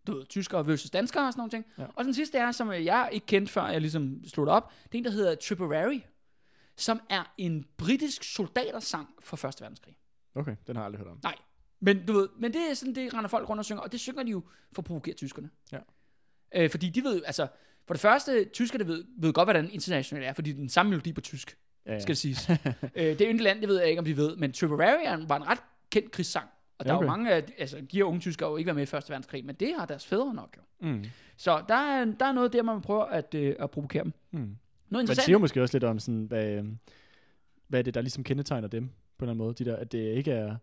du 0.06 0.16
ved, 0.18 0.26
tyskere 0.26 0.66
versus 0.66 0.90
danskere 0.90 1.26
og 1.26 1.32
sådan 1.32 1.40
nogle 1.40 1.50
ting. 1.50 1.66
Ja. 1.78 1.84
Og 1.96 2.04
den 2.04 2.14
sidste 2.14 2.38
er, 2.38 2.52
som 2.52 2.72
jeg 2.72 3.08
ikke 3.12 3.26
kendte, 3.26 3.52
før 3.52 3.66
jeg 3.68 3.80
ligesom 3.80 4.24
sluttede 4.26 4.56
op, 4.56 4.72
det 4.84 4.94
er 4.94 4.98
en, 4.98 5.04
der 5.04 5.10
hedder 5.10 5.34
Tipperary, 5.34 6.00
som 6.76 7.00
er 7.10 7.32
en 7.38 7.66
britisk 7.76 8.24
soldatersang 8.24 9.08
for 9.20 9.36
Første 9.36 9.60
Verdenskrig. 9.60 9.96
Okay, 10.34 10.56
den 10.66 10.76
har 10.76 10.82
jeg 10.82 10.86
aldrig 10.86 10.98
hørt 10.98 11.08
om. 11.08 11.18
Nej, 11.22 11.34
men 11.80 12.06
du 12.06 12.12
ved, 12.12 12.28
men 12.38 12.52
det 12.52 12.70
er 12.70 12.74
sådan, 12.74 12.94
det 12.94 13.14
render 13.14 13.28
folk 13.28 13.48
rundt 13.48 13.58
og 13.58 13.64
synger, 13.64 13.82
og 13.82 13.92
det 13.92 14.00
synger 14.00 14.22
de 14.22 14.30
jo 14.30 14.42
for 14.72 14.82
at 14.82 14.86
provokere 14.86 15.14
tyskerne. 15.14 15.50
Ja. 15.72 15.78
Øh, 16.54 16.70
fordi 16.70 16.88
de 16.88 17.04
ved, 17.04 17.22
altså, 17.26 17.48
for 17.86 17.94
det 17.94 18.00
første, 18.00 18.44
tyskerne 18.44 18.86
ved, 18.86 19.04
ved 19.18 19.32
godt, 19.32 19.46
hvordan 19.46 19.70
internationalt 19.70 20.26
er, 20.26 20.32
fordi 20.32 20.50
det 20.50 20.58
den 20.58 20.68
samme 20.68 20.90
melodi 20.90 21.12
på 21.12 21.20
tysk, 21.20 21.56
Ja, 21.86 21.92
ja. 21.92 21.98
skal 22.00 22.08
det 22.08 22.18
siges. 22.18 22.48
øh, 22.50 22.56
det 22.94 23.20
er 23.20 23.30
land, 23.42 23.60
det 23.60 23.68
ved 23.68 23.78
jeg 23.80 23.88
ikke, 23.88 23.98
om 23.98 24.04
de 24.04 24.16
ved, 24.16 24.36
men 24.36 24.52
er 25.04 25.14
en- 25.16 25.28
var 25.28 25.36
en 25.36 25.46
ret 25.46 25.58
kendt 25.90 26.10
krigssang. 26.10 26.46
Og 26.78 26.84
der 26.86 26.92
Ja, 26.92 26.98
er 26.98 27.02
jo 27.02 27.08
okay. 27.08 27.16
mange 27.18 27.30
af, 27.32 27.44
altså, 27.58 27.76
de 27.76 27.96
her 27.96 28.04
unge 28.04 28.20
tyskere 28.20 28.46
har 28.46 28.50
jo 28.50 28.56
ikke 28.56 28.66
været 28.66 28.76
med 28.76 28.82
i 28.82 28.86
Første 28.86 29.10
Verdenskrig, 29.10 29.44
men 29.44 29.54
det 29.54 29.74
har 29.78 29.86
deres 29.86 30.06
fædre 30.06 30.34
nok 30.34 30.56
jo. 30.56 30.88
Mm. 30.88 31.04
Så 31.36 31.62
der 31.68 31.74
er, 31.74 32.04
der 32.04 32.26
er 32.26 32.32
noget 32.32 32.52
der, 32.52 32.62
man 32.62 32.80
prøver 32.80 33.04
at, 33.04 33.34
øh, 33.34 33.56
at 33.58 33.70
provokere 33.70 34.04
dem. 34.04 34.12
Mm. 34.30 34.38
Noget 34.88 35.02
interessant. 35.02 35.24
siger 35.24 35.32
jo 35.34 35.38
måske 35.38 35.62
også 35.62 35.74
lidt 35.74 35.84
om, 35.84 35.98
sådan, 35.98 36.24
hvad, 36.24 36.46
øhm, 36.46 36.78
hvad 37.68 37.78
er 37.78 37.82
det, 37.82 37.94
der 37.94 38.00
ligesom 38.00 38.24
kendetegner 38.24 38.68
dem, 38.68 38.86
på 39.18 39.24
en 39.24 39.28
eller 39.28 39.30
anden 39.32 39.44
måde. 39.46 39.54
De 39.54 39.64
der, 39.64 39.76
at 39.76 39.92
det 39.92 40.16
ikke 40.16 40.30
er, 40.32 40.56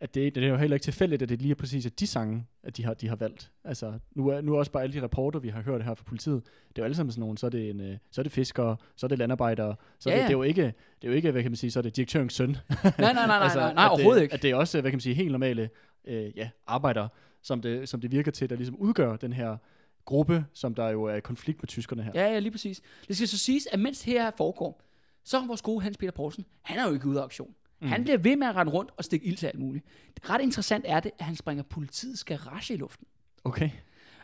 at 0.00 0.14
det, 0.14 0.34
det 0.34 0.44
er 0.44 0.48
jo 0.48 0.56
heller 0.56 0.74
ikke 0.74 0.84
tilfældigt, 0.84 1.22
at 1.22 1.28
det 1.28 1.42
lige 1.42 1.50
er 1.50 1.54
præcis 1.54 1.86
at 1.86 2.00
de 2.00 2.06
sange, 2.06 2.46
at 2.62 2.76
de 2.76 2.84
har, 2.84 2.94
de 2.94 3.08
har 3.08 3.16
valgt. 3.16 3.50
Altså, 3.64 3.92
nu 4.14 4.28
er, 4.28 4.40
nu 4.40 4.54
er 4.54 4.58
også 4.58 4.72
bare 4.72 4.82
alle 4.82 4.94
de 4.94 5.02
rapporter, 5.02 5.40
vi 5.40 5.48
har 5.48 5.62
hørt 5.62 5.84
her 5.84 5.94
fra 5.94 6.04
politiet, 6.06 6.42
det 6.44 6.78
er 6.78 6.82
jo 6.82 6.84
alle 6.84 6.94
sammen 6.94 7.12
sådan 7.12 7.20
nogle, 7.20 7.38
så 7.38 7.46
er 7.46 7.50
det, 7.50 7.70
en, 7.70 7.80
øh, 7.80 7.96
så 8.10 8.20
er 8.20 8.22
det 8.22 8.32
fiskere, 8.32 8.76
så 8.96 9.06
er 9.06 9.08
det 9.08 9.18
landarbejdere, 9.18 9.76
så 9.98 10.10
er 10.10 10.14
Ja, 10.14 10.18
det, 10.18 10.28
det, 10.28 10.34
er 10.34 10.38
jo 10.38 10.42
ikke, 10.42 10.62
det 10.62 10.74
er 11.02 11.08
jo 11.08 11.12
ikke, 11.12 11.30
hvad 11.30 11.42
kan 11.42 11.50
man 11.50 11.56
sige, 11.56 11.70
så 11.70 11.80
er 11.80 11.82
det 11.82 11.96
direktørens 11.96 12.34
søn. 12.34 12.48
Nej, 12.48 12.92
nej, 12.98 13.12
nej, 13.12 13.26
nej, 13.26 13.36
altså, 13.44 13.58
nej, 13.58 13.74
nej 13.74 13.84
at 13.84 13.90
overhovedet 13.90 14.18
det, 14.18 14.22
ikke. 14.22 14.34
At 14.34 14.42
det 14.42 14.50
er 14.50 14.54
også, 14.54 14.80
hvad 14.80 14.90
kan 14.90 14.96
man 14.96 15.00
sige, 15.00 15.14
helt 15.14 15.32
normale 15.32 15.70
øh, 16.04 16.36
ja, 16.36 16.50
arbejdere, 16.66 17.08
som 17.42 17.62
det, 17.62 17.88
som 17.88 18.00
det 18.00 18.12
virker 18.12 18.30
til, 18.30 18.50
der 18.50 18.56
ligesom 18.56 18.76
udgør 18.76 19.16
den 19.16 19.32
her 19.32 19.56
gruppe, 20.04 20.44
som 20.52 20.74
der 20.74 20.88
jo 20.88 21.04
er 21.04 21.14
i 21.14 21.20
konflikt 21.20 21.62
med 21.62 21.68
tyskerne 21.68 22.02
her. 22.02 22.10
Ja, 22.14 22.32
ja, 22.32 22.38
lige 22.38 22.50
præcis. 22.50 22.80
Det 23.08 23.16
skal 23.16 23.28
så 23.28 23.38
siges, 23.38 23.68
at 23.72 23.80
mens 23.80 24.02
her 24.02 24.30
foregår, 24.36 24.82
så 25.24 25.38
er 25.38 25.46
vores 25.46 25.62
gode 25.62 25.82
Hans 25.82 25.96
Peter 25.96 26.12
Poulsen, 26.12 26.44
han 26.62 26.78
er 26.78 26.88
jo 26.88 26.94
ikke 26.94 27.06
ude 27.06 27.20
af 27.20 27.24
aktion. 27.24 27.54
Mm. 27.80 27.88
Han 27.88 28.04
bliver 28.04 28.18
ved 28.18 28.36
med 28.36 28.46
at 28.46 28.56
rende 28.56 28.72
rundt 28.72 28.90
og 28.96 29.04
stikke 29.04 29.26
ild 29.26 29.36
til 29.36 29.46
alt 29.46 29.58
muligt. 29.58 29.84
Ret 30.30 30.40
interessant 30.40 30.84
er 30.88 31.00
det, 31.00 31.10
at 31.18 31.24
han 31.24 31.36
springer 31.36 31.62
politiets 31.62 32.24
garage 32.24 32.74
i 32.74 32.76
luften. 32.76 33.06
Okay. 33.44 33.70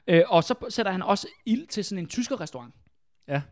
Øh, 0.07 0.23
og 0.29 0.45
så 0.45 0.55
sætter 0.69 0.93
han 0.93 1.03
også 1.03 1.29
ild 1.47 1.67
til 1.67 1.85
sådan 1.85 2.05
en 2.05 2.09
tysker 2.09 2.41
restaurant. 2.41 2.75
Ja. 3.29 3.43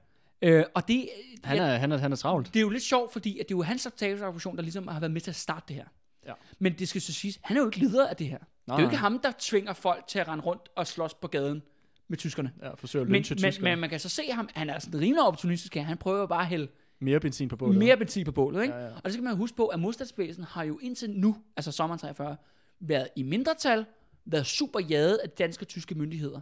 Øh, 0.42 0.64
og 0.74 0.88
det, 0.88 1.08
Han 1.44 1.56
ja, 1.56 1.62
er, 1.62 1.76
han 1.78 1.92
er, 1.92 1.96
han 1.98 2.12
er 2.12 2.16
travlt. 2.16 2.46
det 2.46 2.56
er 2.56 2.60
jo 2.60 2.68
lidt 2.68 2.82
sjovt, 2.82 3.12
fordi 3.12 3.38
at 3.38 3.48
det 3.48 3.54
er 3.54 3.58
jo 3.58 3.62
hans 3.62 3.82
sabotageaktion, 3.82 4.56
der 4.56 4.62
ligesom 4.62 4.88
har 4.88 5.00
været 5.00 5.10
med 5.10 5.20
til 5.20 5.30
at 5.30 5.36
starte 5.36 5.64
det 5.68 5.76
her. 5.76 5.84
Ja. 6.26 6.32
Men 6.58 6.72
det 6.78 6.88
skal 6.88 7.00
så 7.00 7.12
siges, 7.12 7.38
han 7.42 7.56
er 7.56 7.60
jo 7.60 7.66
ikke 7.66 7.78
leder 7.78 8.08
af 8.08 8.16
det 8.16 8.26
her. 8.26 8.38
Nej, 8.38 8.76
det 8.76 8.82
er 8.82 8.86
jo 8.86 8.90
ikke 8.90 8.96
ham, 8.96 9.18
der 9.18 9.32
tvinger 9.38 9.72
folk 9.72 10.06
til 10.06 10.18
at 10.18 10.28
rende 10.28 10.44
rundt 10.44 10.62
og 10.76 10.86
slås 10.86 11.14
på 11.14 11.28
gaden 11.28 11.62
med 12.08 12.18
tyskerne. 12.18 12.52
Ja, 12.62 12.74
forsøger 12.74 13.04
at 13.04 13.08
Men, 13.08 13.12
men, 13.12 13.22
tyskere. 13.24 13.62
men 13.62 13.78
man 13.78 13.90
kan 13.90 14.00
så 14.00 14.08
se 14.08 14.22
ham, 14.32 14.48
han 14.54 14.70
er 14.70 14.78
sådan 14.78 15.00
rimelig 15.00 15.22
opportunistisk 15.22 15.74
her. 15.74 15.82
Han 15.82 15.96
prøver 15.96 16.26
bare 16.26 16.40
at 16.40 16.46
hælde 16.46 16.68
Mere 17.00 17.20
benzin 17.20 17.48
på 17.48 17.56
bålet. 17.56 17.78
mere 17.78 17.96
benzin 17.96 18.24
på 18.24 18.32
bålet. 18.32 18.62
Ikke? 18.62 18.74
Ja, 18.74 18.84
ja. 18.84 18.94
Og 18.94 19.04
det 19.04 19.12
skal 19.12 19.24
man 19.24 19.36
huske 19.36 19.56
på, 19.56 19.66
at 19.66 19.80
modstandsbevægelsen 19.80 20.44
har 20.44 20.62
jo 20.62 20.78
indtil 20.78 21.10
nu, 21.10 21.36
altså 21.56 21.72
sommeren 21.72 21.98
43, 21.98 22.36
været 22.80 23.08
i 23.16 23.22
mindretal, 23.22 23.86
været 24.24 24.46
super 24.46 24.80
jaget 24.80 25.16
af 25.16 25.30
danske 25.30 25.62
og 25.62 25.68
tyske 25.68 25.94
myndigheder. 25.94 26.40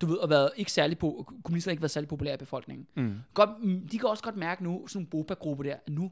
Du 0.00 0.06
ved, 0.06 0.16
og 0.16 0.30
været 0.30 0.50
ikke 0.56 0.72
særlig 0.72 0.98
på, 0.98 1.32
kommunister 1.44 1.70
har 1.70 1.72
ikke 1.72 1.82
været 1.82 1.90
særlig 1.90 2.08
populære 2.08 2.34
i 2.34 2.38
befolkningen. 2.38 2.86
Mm. 2.96 3.14
Godt, 3.34 3.50
mm, 3.62 3.88
de 3.88 3.98
kan 3.98 4.08
også 4.08 4.22
godt 4.22 4.36
mærke 4.36 4.64
nu, 4.64 4.86
sådan 4.86 5.02
en 5.02 5.06
Boba-gruppe 5.06 5.64
der, 5.64 5.74
at 5.86 5.92
nu 5.92 6.04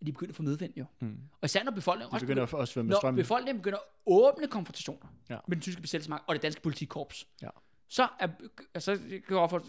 er 0.00 0.04
de 0.04 0.12
begyndt 0.12 0.30
at 0.30 0.36
få 0.36 0.42
medvind 0.42 0.72
jo. 0.76 0.84
Mm. 1.00 1.16
Og 1.40 1.44
især 1.44 1.62
når 1.64 1.72
befolkningen 1.72 2.12
også 2.14 2.26
begynder 2.26 2.42
også 2.42 2.56
at 2.56 2.68
svømme 2.68 2.88
med 2.88 2.96
når 3.02 3.10
befolkningen 3.10 3.60
begynder 3.62 3.78
at 3.78 3.84
åbne 4.06 4.46
konfrontationer 4.46 5.06
Ja. 5.30 5.36
med 5.48 5.56
den 5.56 5.62
tyske 5.62 5.82
besættelsesmagt 5.82 6.24
og 6.26 6.34
det 6.34 6.42
danske 6.42 6.62
politikorps, 6.62 7.26
Ja. 7.42 7.48
Så, 7.92 8.08
er, 8.20 8.28
altså, 8.74 8.98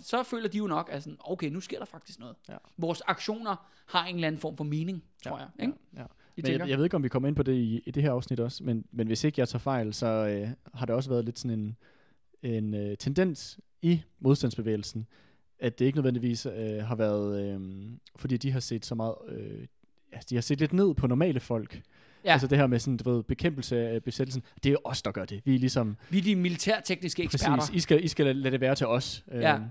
så 0.03 0.23
føler 0.23 0.49
de 0.49 0.57
jo 0.57 0.67
nok, 0.67 0.89
at 0.91 1.03
sådan, 1.03 1.17
okay, 1.19 1.49
nu 1.49 1.59
sker 1.59 1.79
der 1.79 1.85
faktisk 1.85 2.19
noget. 2.19 2.35
Ja. 2.49 2.57
Vores 2.77 3.01
aktioner 3.01 3.69
har 3.85 4.05
en 4.05 4.15
eller 4.15 4.27
anden 4.27 4.41
form 4.41 4.57
for 4.57 4.63
mening, 4.63 5.03
tror 5.23 5.39
jeg. 5.39 5.47
Ikke? 5.59 5.73
Ja. 5.97 6.03
I 6.37 6.41
Men 6.41 6.51
jeg, 6.51 6.69
jeg 6.69 6.77
ved 6.77 6.85
ikke, 6.85 6.95
om 6.95 7.03
vi 7.03 7.09
kommer 7.09 7.27
ind 7.27 7.35
på 7.35 7.43
det 7.43 7.53
i, 7.53 7.81
i 7.85 7.91
det 7.91 8.03
her 8.03 8.11
afsnit 8.11 8.39
også, 8.39 8.63
men, 8.63 8.85
men 8.91 9.07
hvis 9.07 9.23
ikke 9.23 9.39
jeg 9.39 9.49
tager 9.49 9.59
fejl, 9.59 9.93
så 9.93 10.07
øh, 10.07 10.49
har 10.73 10.85
det 10.85 10.95
også 10.95 11.09
været 11.09 11.25
lidt 11.25 11.39
sådan 11.39 11.59
en, 11.59 11.77
en 12.53 12.73
øh, 12.73 12.97
tendens 12.97 13.59
i 13.81 14.01
modstandsbevægelsen, 14.19 15.07
at 15.59 15.79
det 15.79 15.85
ikke 15.85 15.97
nødvendigvis 15.97 16.45
øh, 16.45 16.83
har 16.83 16.95
været, 16.95 17.43
øh, 17.43 17.89
fordi 18.15 18.37
de 18.37 18.51
har 18.51 18.59
set 18.59 18.85
så 18.85 18.95
meget, 18.95 19.15
øh, 19.27 19.67
altså 20.11 20.27
de 20.29 20.35
har 20.35 20.41
set 20.41 20.59
lidt 20.59 20.73
ned 20.73 20.93
på 20.93 21.07
normale 21.07 21.39
folk. 21.39 21.81
Ja. 22.25 22.31
Altså 22.31 22.47
det 22.47 22.57
her 22.57 22.67
med 22.67 22.79
sådan, 22.79 22.97
du 22.97 23.11
ved, 23.15 23.23
bekæmpelse 23.23 23.77
af 23.77 24.03
besættelsen, 24.03 24.43
det 24.63 24.71
er 24.71 24.75
os, 24.83 25.01
der 25.01 25.11
gør 25.11 25.25
det. 25.25 25.41
Vi 25.45 25.55
er 25.55 25.59
ligesom, 25.59 25.97
Vi 26.09 26.17
er 26.17 26.21
de 26.21 26.35
militærtekniske 26.35 27.23
eksperter. 27.23 27.55
præcis, 27.57 27.75
I 27.75 27.79
skal, 27.79 28.03
I 28.03 28.07
skal 28.07 28.35
lade 28.35 28.51
det 28.51 28.61
være 28.61 28.75
til 28.75 28.87
os. 28.87 29.23
Ja. 29.31 29.55
Øhm, 29.55 29.65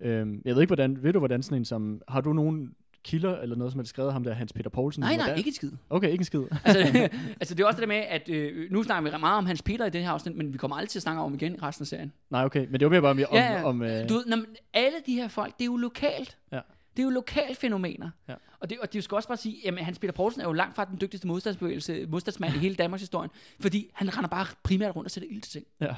øhm, 0.00 0.42
jeg 0.44 0.54
ved 0.54 0.62
ikke, 0.62 0.68
hvordan, 0.68 1.02
ved 1.02 1.12
du, 1.12 1.18
hvordan 1.18 1.42
sådan 1.42 1.58
en 1.58 1.64
som, 1.64 2.00
har 2.08 2.20
du 2.20 2.32
nogen 2.32 2.74
kilder 3.04 3.38
eller 3.38 3.56
noget, 3.56 3.72
som 3.72 3.78
har 3.78 3.84
skrevet 3.84 4.12
ham 4.12 4.24
der, 4.24 4.34
Hans 4.34 4.52
Peter 4.52 4.70
Poulsen? 4.70 5.00
Nej, 5.00 5.16
nej, 5.16 5.34
ikke 5.34 5.48
et 5.48 5.54
skid. 5.54 5.70
Okay, 5.90 6.08
ikke 6.10 6.20
en 6.20 6.24
skid. 6.24 6.40
altså, 6.64 7.08
altså, 7.40 7.54
det 7.54 7.62
er 7.62 7.66
også 7.66 7.80
det 7.80 7.88
med, 7.88 7.96
at 8.08 8.28
øh, 8.28 8.70
nu 8.72 8.82
snakker 8.82 9.10
vi 9.10 9.18
meget 9.20 9.38
om 9.38 9.46
Hans 9.46 9.62
Peter 9.62 9.86
i 9.86 9.90
det 9.90 10.02
her 10.02 10.10
afsnit, 10.10 10.36
men 10.36 10.52
vi 10.52 10.58
kommer 10.58 10.76
aldrig 10.76 10.88
til 10.88 10.98
at 10.98 11.02
snakke 11.02 11.20
om 11.22 11.34
igen 11.34 11.54
i 11.54 11.58
resten 11.62 11.82
af 11.82 11.86
serien. 11.86 12.12
Nej, 12.30 12.44
okay, 12.44 12.66
men 12.70 12.80
det 12.80 12.84
var 12.84 12.90
mere 12.90 13.00
bare 13.02 13.10
om, 13.10 13.18
om, 13.30 13.36
Ja, 13.36 13.52
ja. 13.54 13.64
om 13.64 13.82
øh, 13.82 14.08
Du 14.08 14.14
ved, 14.14 14.26
når, 14.26 14.38
alle 14.74 14.96
de 15.06 15.14
her 15.14 15.28
folk, 15.28 15.54
det 15.58 15.62
er 15.62 15.66
jo 15.66 15.76
lokalt. 15.76 16.36
Ja. 16.52 16.60
Det 16.96 17.02
er 17.02 17.04
jo 17.04 17.10
lokale 17.10 17.54
fænomener. 17.54 18.10
Ja. 18.28 18.34
Og, 18.66 18.70
det, 18.70 18.78
og 18.78 18.92
det 18.92 19.04
skal 19.04 19.14
også 19.14 19.28
bare 19.28 19.36
sige, 19.38 19.68
at 19.68 19.84
Hans 19.84 19.98
Peter 19.98 20.12
Poulsen 20.12 20.40
er 20.40 20.44
jo 20.44 20.52
langt 20.52 20.76
fra 20.76 20.84
den 20.84 21.00
dygtigste 21.00 21.26
modstandsbevægelse, 21.26 22.06
modstandsmand 22.08 22.54
i 22.54 22.58
hele 22.58 22.74
Danmarks 22.74 23.02
historie, 23.02 23.28
fordi 23.60 23.90
han 23.94 24.16
render 24.16 24.28
bare 24.28 24.46
primært 24.62 24.96
rundt 24.96 25.06
og 25.06 25.10
sætter 25.10 25.28
ild 25.30 25.42
til 25.42 25.52
ting. 25.52 25.66
Ja. 25.80 25.94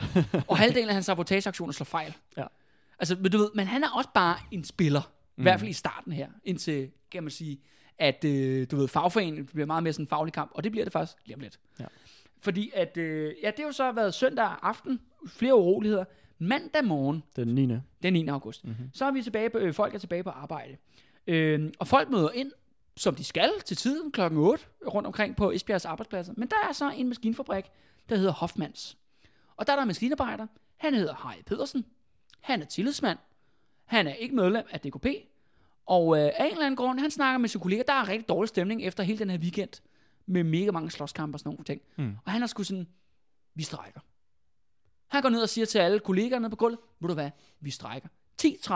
og 0.49 0.59
halvdelen 0.59 0.89
af 0.89 0.95
hans 0.95 1.07
sabotageaktioner 1.07 1.73
slår 1.73 1.85
fejl. 1.85 2.15
Ja. 2.37 2.45
Altså, 2.99 3.17
men 3.21 3.33
du 3.33 3.39
ved, 3.39 3.51
men 3.55 3.67
han 3.67 3.85
er 3.85 3.89
også 3.97 4.09
bare 4.15 4.37
en 4.51 4.65
spiller. 4.65 5.01
Mm. 5.37 5.41
I 5.41 5.45
hvert 5.45 5.61
fald 5.61 5.71
i 5.71 5.73
starten 5.73 6.13
her, 6.13 6.29
indtil, 6.45 6.91
kan 7.11 7.23
man 7.23 7.31
sige, 7.31 7.61
at 7.99 8.25
øh, 8.25 8.67
du 8.71 8.77
ved, 8.77 8.89
fagforeningen 8.89 9.47
bliver 9.47 9.67
meget 9.67 9.83
mere 9.83 9.93
sådan 9.93 10.03
en 10.05 10.09
faglig 10.09 10.33
kamp, 10.33 10.51
og 10.55 10.65
det 10.65 10.73
bliver 10.73 10.85
det 10.85 10.93
faktisk 10.93 11.17
lige 11.27 11.35
om 11.37 11.41
lidt. 11.41 11.59
Ja. 11.81 11.85
Fordi 12.41 12.71
at, 12.75 12.97
øh, 12.97 13.35
ja, 13.43 13.47
det 13.47 13.59
har 13.59 13.65
jo 13.67 13.73
så 13.73 13.93
været 13.93 14.15
søndag 14.15 14.51
aften, 14.63 15.01
flere 15.27 15.55
uroligheder. 15.57 16.05
Mandag 16.39 16.85
morgen, 16.85 17.23
den 17.37 17.49
9. 17.49 17.69
den 18.03 18.13
9. 18.13 18.29
august, 18.29 18.65
Mhm. 18.65 18.73
mm-hmm. 18.73 18.91
så 18.95 19.05
er 19.05 19.11
vi 19.11 19.23
tilbage 19.23 19.51
på, 19.51 19.59
øh, 19.59 19.75
folk 19.75 19.95
er 19.95 19.99
tilbage 19.99 20.23
på 20.23 20.31
arbejde. 20.31 20.77
Øh, 21.29 21.73
og 21.79 21.89
folk 21.89 22.11
møder 22.11 22.31
ind 22.31 22.53
som 22.99 23.15
de 23.15 23.25
skal 23.25 23.51
til 23.65 23.77
tiden 23.77 24.13
klokken 24.13 24.41
8 24.41 24.65
rundt 24.87 25.07
omkring 25.07 25.37
på 25.37 25.51
Esbjergs 25.51 25.85
arbejdspladser. 25.85 26.33
Men 26.37 26.49
der 26.49 26.57
er 26.69 26.73
så 26.73 26.91
en 26.91 27.09
maskinfabrik, 27.09 27.65
der 28.09 28.17
hedder 28.17 28.33
Hoffmans. 28.33 28.99
Og 29.57 29.67
der 29.67 29.73
er 29.73 29.77
der 29.77 29.83
en 29.83 29.87
maskinarbejder. 29.87 30.47
Han 30.77 30.95
hedder 30.95 31.15
Harry 31.15 31.43
Pedersen. 31.47 31.85
Han 32.41 32.63
er 32.63 32.67
tillidsmand. 32.67 33.19
Han 33.85 34.07
er 34.07 34.15
ikke 34.15 34.35
medlem 34.35 34.67
af 34.71 34.81
DKP. 34.81 35.07
Og 35.87 36.19
øh, 36.19 36.23
af 36.25 36.45
en 36.45 36.51
eller 36.51 36.67
anden 36.67 36.77
grund, 36.77 37.01
han 37.01 37.11
snakker 37.11 37.39
med 37.39 37.49
sine 37.49 37.63
kolleger. 37.63 37.83
Der 37.83 37.93
er 37.93 38.09
rigtig 38.09 38.29
dårlig 38.29 38.49
stemning 38.49 38.83
efter 38.83 39.03
hele 39.03 39.19
den 39.19 39.31
her 39.31 39.39
weekend. 39.39 39.83
Med 40.27 40.45
mega 40.45 40.71
mange 40.71 40.91
slåskampe 40.91 41.37
og 41.37 41.41
sådan 41.41 41.51
nogle 41.51 41.65
ting. 41.65 41.81
Mm. 41.97 42.17
Og 42.25 42.33
han 42.33 42.43
er 42.43 42.47
sgu 42.47 42.63
sådan, 42.63 42.89
vi 43.55 43.63
strækker. 43.63 44.01
Han 45.07 45.23
går 45.23 45.29
ned 45.29 45.43
og 45.43 45.49
siger 45.49 45.65
til 45.65 45.79
alle 45.79 46.01
kollegaerne 46.01 46.51
på 46.51 46.57
gulvet, 46.57 46.79
ved 47.01 47.09
du 47.09 47.15
hvad, 47.15 47.31
vi 47.61 47.71
strækker. 47.71 48.09
10.30, 48.43 48.73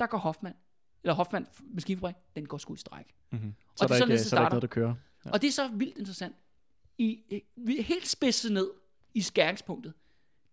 der 0.00 0.06
går 0.06 0.18
Hoffmann, 0.18 0.56
eller 1.04 1.14
Hoffmann 1.14 1.46
maskinfabrik, 1.64 2.14
den 2.36 2.46
går 2.46 2.58
sgu 2.58 2.74
i 2.74 2.76
stræk. 2.76 3.14
Mm-hmm. 3.30 3.48
Og 3.48 3.54
Så, 3.78 3.84
det 3.84 3.84
er 3.84 3.88
der 3.88 3.98
sådan, 3.98 4.12
ikke, 4.12 4.24
så 4.24 4.36
er 4.36 4.40
der 4.40 4.46
ikke 4.46 4.52
noget, 4.52 4.62
der 4.62 4.68
kører. 4.68 4.94
Ja. 5.24 5.30
Og 5.30 5.42
det 5.42 5.48
er 5.48 5.52
så 5.52 5.68
vildt 5.68 5.98
interessant. 5.98 6.36
I, 6.98 7.04
i- 7.06 7.42
vi 7.56 7.78
er 7.78 7.82
helt 7.82 8.08
spidset 8.08 8.52
ned 8.52 8.70
i 9.14 9.20
skæringspunktet, 9.22 9.92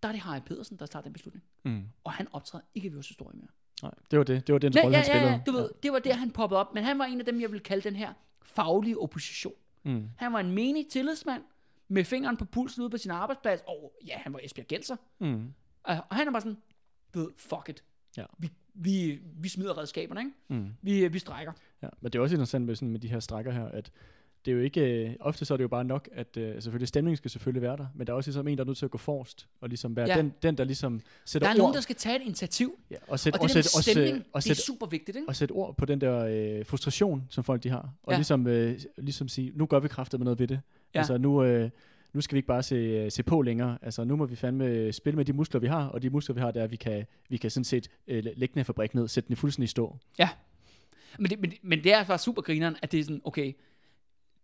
der 0.03 0.07
er 0.09 0.11
det 0.13 0.21
Harry 0.21 0.39
Pedersen, 0.45 0.77
der 0.79 0.85
tager 0.85 1.03
den 1.03 1.13
beslutning. 1.13 1.43
Mm. 1.65 1.83
Og 2.03 2.11
han 2.11 2.27
optræder 2.31 2.65
ikke 2.75 2.87
i 2.87 2.91
vores 2.93 3.07
historie 3.07 3.37
mere. 3.37 3.47
Nej, 3.83 3.91
det 4.11 4.19
var 4.19 4.25
det. 4.25 4.47
Det 4.47 4.53
var 4.53 4.59
den 4.59 4.73
rolle, 4.83 4.97
ja, 4.97 5.03
han 5.03 5.11
ja, 5.13 5.13
spillede. 5.13 5.31
ja, 5.31 5.41
du 5.45 5.51
ved, 5.51 5.69
det 5.83 5.91
var 5.91 5.99
der, 5.99 6.13
han 6.13 6.31
poppede 6.31 6.59
op. 6.59 6.73
Men 6.73 6.83
han 6.83 6.99
var 6.99 7.05
en 7.05 7.19
af 7.19 7.25
dem, 7.25 7.41
jeg 7.41 7.51
vil 7.51 7.59
kalde 7.59 7.83
den 7.83 7.95
her 7.95 8.13
faglige 8.43 8.99
opposition. 8.99 9.53
Mm. 9.83 10.09
Han 10.17 10.33
var 10.33 10.39
en 10.39 10.51
menig 10.51 10.87
tillidsmand, 10.87 11.43
med 11.87 12.03
fingeren 12.05 12.37
på 12.37 12.45
pulsen 12.45 12.81
ude 12.81 12.89
på 12.89 12.97
sin 12.97 13.11
arbejdsplads. 13.11 13.61
Og 13.67 13.93
ja, 14.07 14.17
han 14.17 14.33
var 14.33 14.39
Esbjerg 14.43 14.67
Genser. 14.67 14.95
Mm. 15.19 15.53
Og 15.83 15.97
og 16.09 16.15
han 16.15 16.27
er 16.27 16.31
bare 16.31 16.41
sådan, 16.41 16.57
du 17.13 17.19
ved, 17.19 17.29
fuck 17.37 17.69
it. 17.69 17.83
Ja. 18.17 18.25
Vi, 18.37 18.49
vi, 18.73 19.19
vi 19.41 19.49
smider 19.49 19.77
redskaberne, 19.77 20.21
ikke? 20.21 20.31
Mm. 20.47 20.69
Vi, 20.81 21.07
vi 21.07 21.19
strækker. 21.19 21.53
Ja, 21.81 21.87
men 22.01 22.11
det 22.11 22.19
er 22.19 22.23
også 22.23 22.35
interessant 22.35 22.65
med, 22.65 22.75
sådan, 22.75 22.91
med 22.91 22.99
de 22.99 23.07
her 23.07 23.19
strækker 23.19 23.51
her, 23.51 23.65
at 23.65 23.91
det 24.45 24.51
er 24.51 24.55
jo 24.55 24.61
ikke, 24.61 25.05
øh, 25.07 25.15
ofte 25.19 25.45
så 25.45 25.53
er 25.53 25.57
det 25.57 25.63
jo 25.63 25.67
bare 25.67 25.83
nok, 25.83 26.09
at 26.11 26.37
øh, 26.37 26.53
selvfølgelig 26.61 26.87
stemningen 26.87 27.17
skal 27.17 27.31
selvfølgelig 27.31 27.61
være 27.61 27.77
der, 27.77 27.85
men 27.95 28.07
der 28.07 28.13
er 28.13 28.17
også 28.17 28.29
ligesom 28.29 28.47
en, 28.47 28.57
der 28.57 28.63
er 28.63 28.65
nødt 28.67 28.77
til 28.77 28.85
at 28.85 28.91
gå 28.91 28.97
forrest, 28.97 29.47
og 29.61 29.69
ligesom 29.69 29.95
være 29.95 30.07
Ja. 30.07 30.17
den, 30.17 30.33
den, 30.43 30.57
der 30.57 30.63
ligesom 30.63 31.01
sætter 31.25 31.47
Der 31.47 31.49
er 31.51 31.55
ord, 31.55 31.57
nogen, 31.57 31.73
der 31.73 31.81
skal 31.81 31.95
tage 31.95 32.15
et 32.15 32.21
initiativ. 32.21 32.79
ja, 32.91 32.95
og 33.07 33.19
sætte, 33.19 33.37
Og 33.37 33.41
og 33.43 33.47
det 33.49 33.53
der 33.55 33.57
med 33.57 33.63
sætte, 33.63 33.77
og 33.77 33.83
sætte, 33.83 34.23
og 34.33 34.43
det 34.43 34.49
er 34.51 34.55
super 34.55 34.85
vigtigt, 34.87 35.17
ikke? 35.17 35.29
og 35.29 35.35
sætte 35.35 35.51
ord 35.51 35.77
på 35.77 35.85
den 35.85 36.01
der 36.01 36.25
øh, 36.59 36.65
frustration, 36.65 37.23
som 37.29 37.43
folk 37.43 37.63
de 37.63 37.69
har, 37.69 37.93
og 38.03 38.11
Ja. 38.11 38.17
ligesom, 38.17 38.47
øh, 38.47 38.79
ligesom 38.97 39.27
sige, 39.27 39.51
nu 39.55 39.65
gør 39.65 39.79
vi 39.79 39.87
kraftet 39.87 40.19
med 40.19 40.25
noget 40.25 40.39
ved 40.39 40.47
det. 40.47 40.61
Ja. 40.95 40.99
Altså 40.99 41.17
nu, 41.17 41.43
øh, 41.43 41.69
nu 42.13 42.21
skal 42.21 42.35
vi 42.35 42.37
ikke 42.37 42.47
bare 42.47 42.63
se, 42.63 42.75
øh, 42.75 43.11
se 43.11 43.23
på 43.23 43.41
længere, 43.41 43.77
altså 43.81 44.03
nu 44.03 44.15
må 44.15 44.25
vi 44.25 44.35
fandme 44.35 44.65
øh, 44.65 44.93
spille 44.93 45.17
med 45.17 45.25
de 45.25 45.33
muskler, 45.33 45.59
vi 45.59 45.67
har, 45.67 45.87
og 45.87 46.01
de 46.01 46.09
muskler, 46.09 46.33
vi 46.33 46.39
har, 46.39 46.51
det 46.51 46.59
er, 46.59 46.63
at 46.63 46.71
vi 46.71 46.75
kan, 46.75 47.05
vi 47.29 47.37
kan 47.37 47.49
sådan 47.49 47.63
set 47.63 47.87
øh, 48.07 48.23
lægge 48.23 48.53
den 48.53 48.59
her 48.59 48.63
fabrik 48.63 48.95
ned, 48.95 49.07
sætte 49.07 49.27
den 49.27 49.33
i 49.33 49.35
fuldstændig 49.35 49.69
stå. 49.69 49.97
Ja. 50.19 50.29
Men 51.19 51.29
det, 51.29 51.39
men, 51.39 51.53
men 51.61 51.83
det 51.83 51.93
er 51.93 51.97
altså 51.97 52.07
bare 52.07 52.17
super 52.17 52.41
grineren, 52.41 52.75
at 52.81 52.91
det 52.91 52.99
er 52.99 53.03
sådan, 53.03 53.21
okay, 53.23 53.53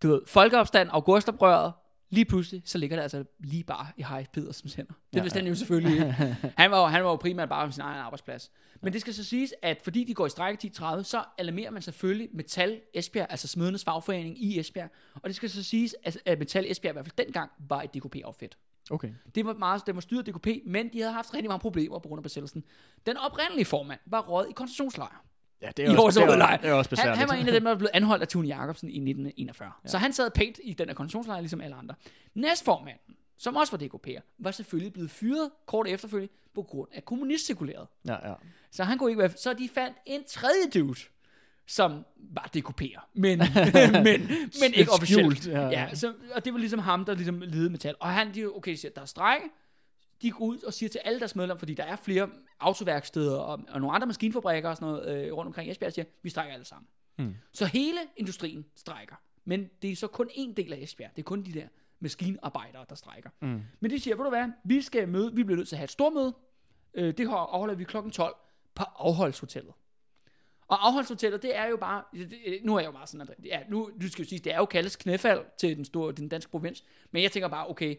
du 0.03 0.07
ved, 0.07 0.21
folkeopstand, 0.27 0.89
augustoprøret, 0.91 1.73
lige 2.09 2.25
pludselig, 2.25 2.61
så 2.65 2.77
ligger 2.77 2.95
det 2.95 3.03
altså 3.03 3.23
lige 3.39 3.63
bare 3.63 3.87
i 3.97 4.01
Harry 4.01 4.23
Pedersens 4.33 4.73
hænder. 4.73 4.93
Det 5.13 5.17
Ja, 5.17 5.21
vidste 5.21 5.39
han 5.39 5.47
jo 5.47 5.55
selvfølgelig 5.55 5.93
ikke. 5.93 6.13
Han 6.57 6.71
var, 6.71 6.79
jo- 6.79 6.85
han 6.85 7.03
var 7.03 7.09
jo 7.09 7.15
primært 7.15 7.49
bare 7.49 7.67
på 7.67 7.71
sin 7.71 7.81
egen 7.81 7.99
arbejdsplads. 7.99 8.51
Men 8.81 8.93
det 8.93 9.01
skal 9.01 9.13
så 9.13 9.23
siges, 9.23 9.53
at 9.61 9.81
fordi 9.83 10.03
de 10.03 10.13
går 10.13 10.25
i 10.25 10.29
strække 10.29 10.71
10.30, 10.79 11.03
så 11.03 11.23
alarmerer 11.37 11.71
man 11.71 11.81
selvfølgelig 11.81 12.29
Metal 12.33 12.81
Esbjerg, 12.93 13.27
altså 13.29 13.47
smedenes 13.47 13.83
fagforening 13.83 14.43
i 14.43 14.59
Esbjerg. 14.59 14.89
Og 15.15 15.21
det 15.23 15.35
skal 15.35 15.49
så 15.49 15.63
siges, 15.63 15.95
at 16.25 16.39
Metal 16.39 16.65
Esbjerg 16.71 16.91
i 16.91 16.93
hvert 16.93 17.05
fald 17.05 17.25
dengang 17.25 17.51
var 17.69 17.81
et 17.81 17.93
DKP-outfit. 17.95 18.57
Okay. 18.89 19.09
Det 19.35 19.45
var 19.45 19.53
meget, 19.53 19.85
det 19.87 19.95
var 19.95 20.01
styret 20.01 20.25
DKP, 20.27 20.47
men 20.65 20.93
de 20.93 20.99
havde 20.99 21.13
haft 21.13 21.33
rigtig 21.33 21.49
mange 21.49 21.59
problemer 21.61 21.99
på 21.99 22.07
grund 22.07 22.19
af 22.19 22.23
besættelsen. 22.23 22.63
Den 23.05 23.17
oprindelige 23.17 23.65
formand 23.65 23.99
var 24.05 24.21
råd 24.21 24.45
i 24.49 24.51
koncentrationslejr. 24.53 25.23
Ja, 25.61 25.69
det 25.77 25.83
I 25.83 25.85
er, 25.85 25.89
også, 25.89 26.01
årets 26.01 26.17
det, 26.17 26.23
er, 26.23 26.57
det 26.57 26.69
er 26.69 26.73
også 26.73 26.89
Han, 26.89 26.89
besværligt. 26.89 27.19
han 27.19 27.27
var 27.29 27.33
en 27.33 27.47
af 27.47 27.53
dem, 27.53 27.63
der 27.63 27.75
blev 27.75 27.89
anholdt 27.93 28.21
af 28.21 28.27
Tune 28.27 28.47
Jacobsen 28.47 28.89
i 28.89 28.93
1941. 28.93 29.71
Ja. 29.83 29.89
Så 29.89 29.97
han 29.97 30.13
sad 30.13 30.31
pænt 30.31 30.59
i 30.63 30.73
den 30.73 30.87
her 30.87 30.95
koncentrationslejr, 30.95 31.39
ligesom 31.39 31.61
alle 31.61 31.75
andre. 31.75 31.95
Næstformanden, 32.35 33.15
som 33.37 33.55
også 33.55 33.77
var 33.77 33.87
DKP'er, 33.87 34.21
var 34.39 34.51
selvfølgelig 34.51 34.93
blevet 34.93 35.11
fyret 35.11 35.51
kort 35.65 35.87
efterfølgende 35.87 36.33
på 36.55 36.61
grund 36.63 36.89
af 36.93 37.05
kommunistcirkulæret. 37.05 37.87
Ja, 38.07 38.29
ja. 38.29 38.33
Så 38.71 38.83
han 38.83 38.97
kunne 38.97 39.11
ikke 39.11 39.19
være... 39.19 39.29
Så 39.29 39.53
de 39.53 39.69
fandt 39.73 39.97
en 40.05 40.21
tredje 40.27 40.69
dude, 40.73 40.99
som 41.67 42.05
var 42.17 42.49
DKP'er, 42.57 43.01
men, 43.13 43.37
men, 44.03 44.29
men 44.61 44.73
ikke 44.73 44.91
officielt. 44.91 45.37
Skjult, 45.37 45.55
ja, 45.55 45.67
Ja, 45.67 45.95
så, 45.95 46.13
og 46.35 46.45
det 46.45 46.53
var 46.53 46.59
ligesom 46.59 46.79
ham, 46.79 47.05
der 47.05 47.15
ligesom 47.15 47.41
ledede 47.41 47.69
metal. 47.69 47.95
Og 47.99 48.09
han, 48.09 48.35
de, 48.35 48.45
okay, 48.45 48.75
siger, 48.75 48.91
der 48.95 49.01
er 49.01 49.05
strække. 49.05 49.45
De 50.21 50.31
går 50.31 50.45
ud 50.45 50.57
og 50.63 50.73
siger 50.73 50.89
til 50.89 51.01
alle 51.05 51.19
deres 51.19 51.35
medlemmer, 51.35 51.59
fordi 51.59 51.73
der 51.73 51.83
er 51.83 51.95
flere 51.95 52.29
autoværksteder 52.59 53.37
og, 53.37 53.59
og 53.69 53.79
nogle 53.81 53.95
andre 53.95 54.07
maskinfabrikker 54.07 54.69
og 54.69 54.77
sådan 54.77 54.87
noget 54.93 55.25
øh, 55.27 55.33
rundt 55.33 55.47
omkring 55.47 55.71
Esbjerg, 55.71 55.93
siger, 55.93 56.05
vi 56.23 56.29
strækker 56.29 56.53
alle 56.53 56.65
sammen. 56.65 56.87
Hmm. 57.15 57.35
Så 57.53 57.65
hele 57.65 57.99
industrien 58.17 58.65
strækker. 58.75 59.15
Men 59.45 59.69
det 59.81 59.91
er 59.91 59.95
så 59.95 60.07
kun 60.07 60.29
en 60.33 60.53
del 60.53 60.73
af 60.73 60.77
Esbjerg. 60.77 61.11
Det 61.15 61.21
er 61.21 61.23
kun 61.23 61.43
de 61.43 61.51
der 61.53 61.67
maskinarbejdere, 61.99 62.85
der 62.89 62.95
strækker. 62.95 63.29
Mm. 63.41 63.61
Men 63.79 63.91
de 63.91 63.99
siger, 63.99 64.15
ved 64.15 64.23
du 64.23 64.29
hvad, 64.29 64.47
vi 64.65 64.81
skal 64.81 65.07
møde, 65.09 65.35
vi 65.35 65.43
bliver 65.43 65.57
nødt 65.57 65.67
til 65.67 65.75
at 65.75 65.77
have 65.77 65.83
et 65.83 65.91
stort 65.91 66.13
møde. 66.13 66.35
Øh, 66.93 67.17
det 67.17 67.27
afholder 67.29 67.75
vi 67.75 67.83
klokken 67.83 68.11
12 68.11 68.35
på 68.75 68.83
afholdshotellet. 68.95 69.73
Og 70.67 70.87
afholdshotellet, 70.87 71.41
det 71.41 71.55
er 71.57 71.65
jo 71.65 71.77
bare, 71.77 72.03
det, 72.13 72.29
det- 72.31 72.59
nu 72.63 72.75
er 72.75 72.79
jeg 72.79 72.87
jo 72.87 72.91
bare 72.91 73.07
sådan, 73.07 73.21
at, 73.29 73.45
ja, 73.45 73.59
nu, 73.69 73.89
nu 74.01 74.07
skal 74.09 74.21
jeg 74.21 74.27
sige, 74.27 74.39
det 74.39 74.53
er 74.53 74.57
jo 74.57 74.65
kaldes 74.65 74.95
knæfald 74.95 75.45
til 75.57 75.77
den 75.77 75.85
store, 75.85 76.11
den 76.13 76.29
danske 76.29 76.51
provins, 76.51 76.83
men 77.11 77.23
jeg 77.23 77.31
tænker 77.31 77.47
bare, 77.47 77.67
okay, 77.69 77.95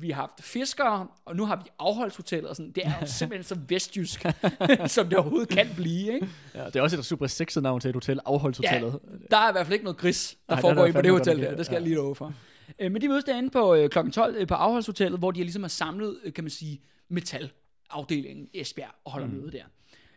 vi 0.00 0.10
har 0.10 0.20
haft 0.20 0.42
fiskere, 0.44 1.06
og 1.24 1.36
nu 1.36 1.44
har 1.46 1.56
vi 1.56 1.62
afholdshotellet, 1.78 2.50
og 2.50 2.56
sådan, 2.56 2.72
det 2.72 2.86
er 2.86 2.92
jo 3.00 3.06
simpelthen 3.18 3.44
så 3.44 3.58
vestjysk, 3.68 4.26
som 4.86 5.08
det 5.08 5.18
overhovedet 5.18 5.48
kan 5.48 5.68
blive, 5.76 6.14
ikke? 6.14 6.28
Ja, 6.54 6.66
det 6.66 6.76
er 6.76 6.82
også 6.82 6.98
et 6.98 7.04
super 7.04 7.26
sexet 7.26 7.62
navn 7.62 7.80
til 7.80 7.88
et 7.88 7.94
hotel, 7.96 8.20
afholdshotellet. 8.24 8.98
Der 9.30 9.36
er 9.36 9.48
i 9.48 9.52
hvert 9.52 9.66
fald 9.66 9.72
ikke 9.72 9.84
noget 9.84 9.96
gris, 9.98 10.36
der 10.48 10.54
Nej, 10.54 10.60
foregår 10.60 10.84
inde 10.86 10.92
på 10.98 11.02
det 11.02 11.10
hotel 11.10 11.42
der. 11.42 11.56
Det 11.56 11.66
skal 11.66 11.74
jeg 11.74 11.80
ikke. 11.82 11.88
lige 11.88 11.96
love 11.96 12.14
for. 12.14 12.32
Øh, 12.78 12.92
Men 12.92 13.02
de 13.02 13.08
mødes 13.08 13.24
derinde 13.24 13.50
på 13.50 13.74
øh, 13.74 13.88
kl. 13.88 14.10
12 14.10 14.36
øh, 14.38 14.46
på 14.46 14.54
afholdshotellet, 14.54 15.18
hvor 15.18 15.30
de 15.30 15.40
ligesom 15.40 15.62
har 15.62 15.68
samlet, 15.68 16.18
øh, 16.24 16.32
kan 16.32 16.44
man 16.44 16.50
sige, 16.50 16.80
metalafdelingen 17.08 18.48
i 18.52 18.60
Esbjerg 18.60 18.90
og 19.04 19.12
holder 19.12 19.26
mm. 19.26 19.32
møde 19.34 19.52
der. 19.52 19.64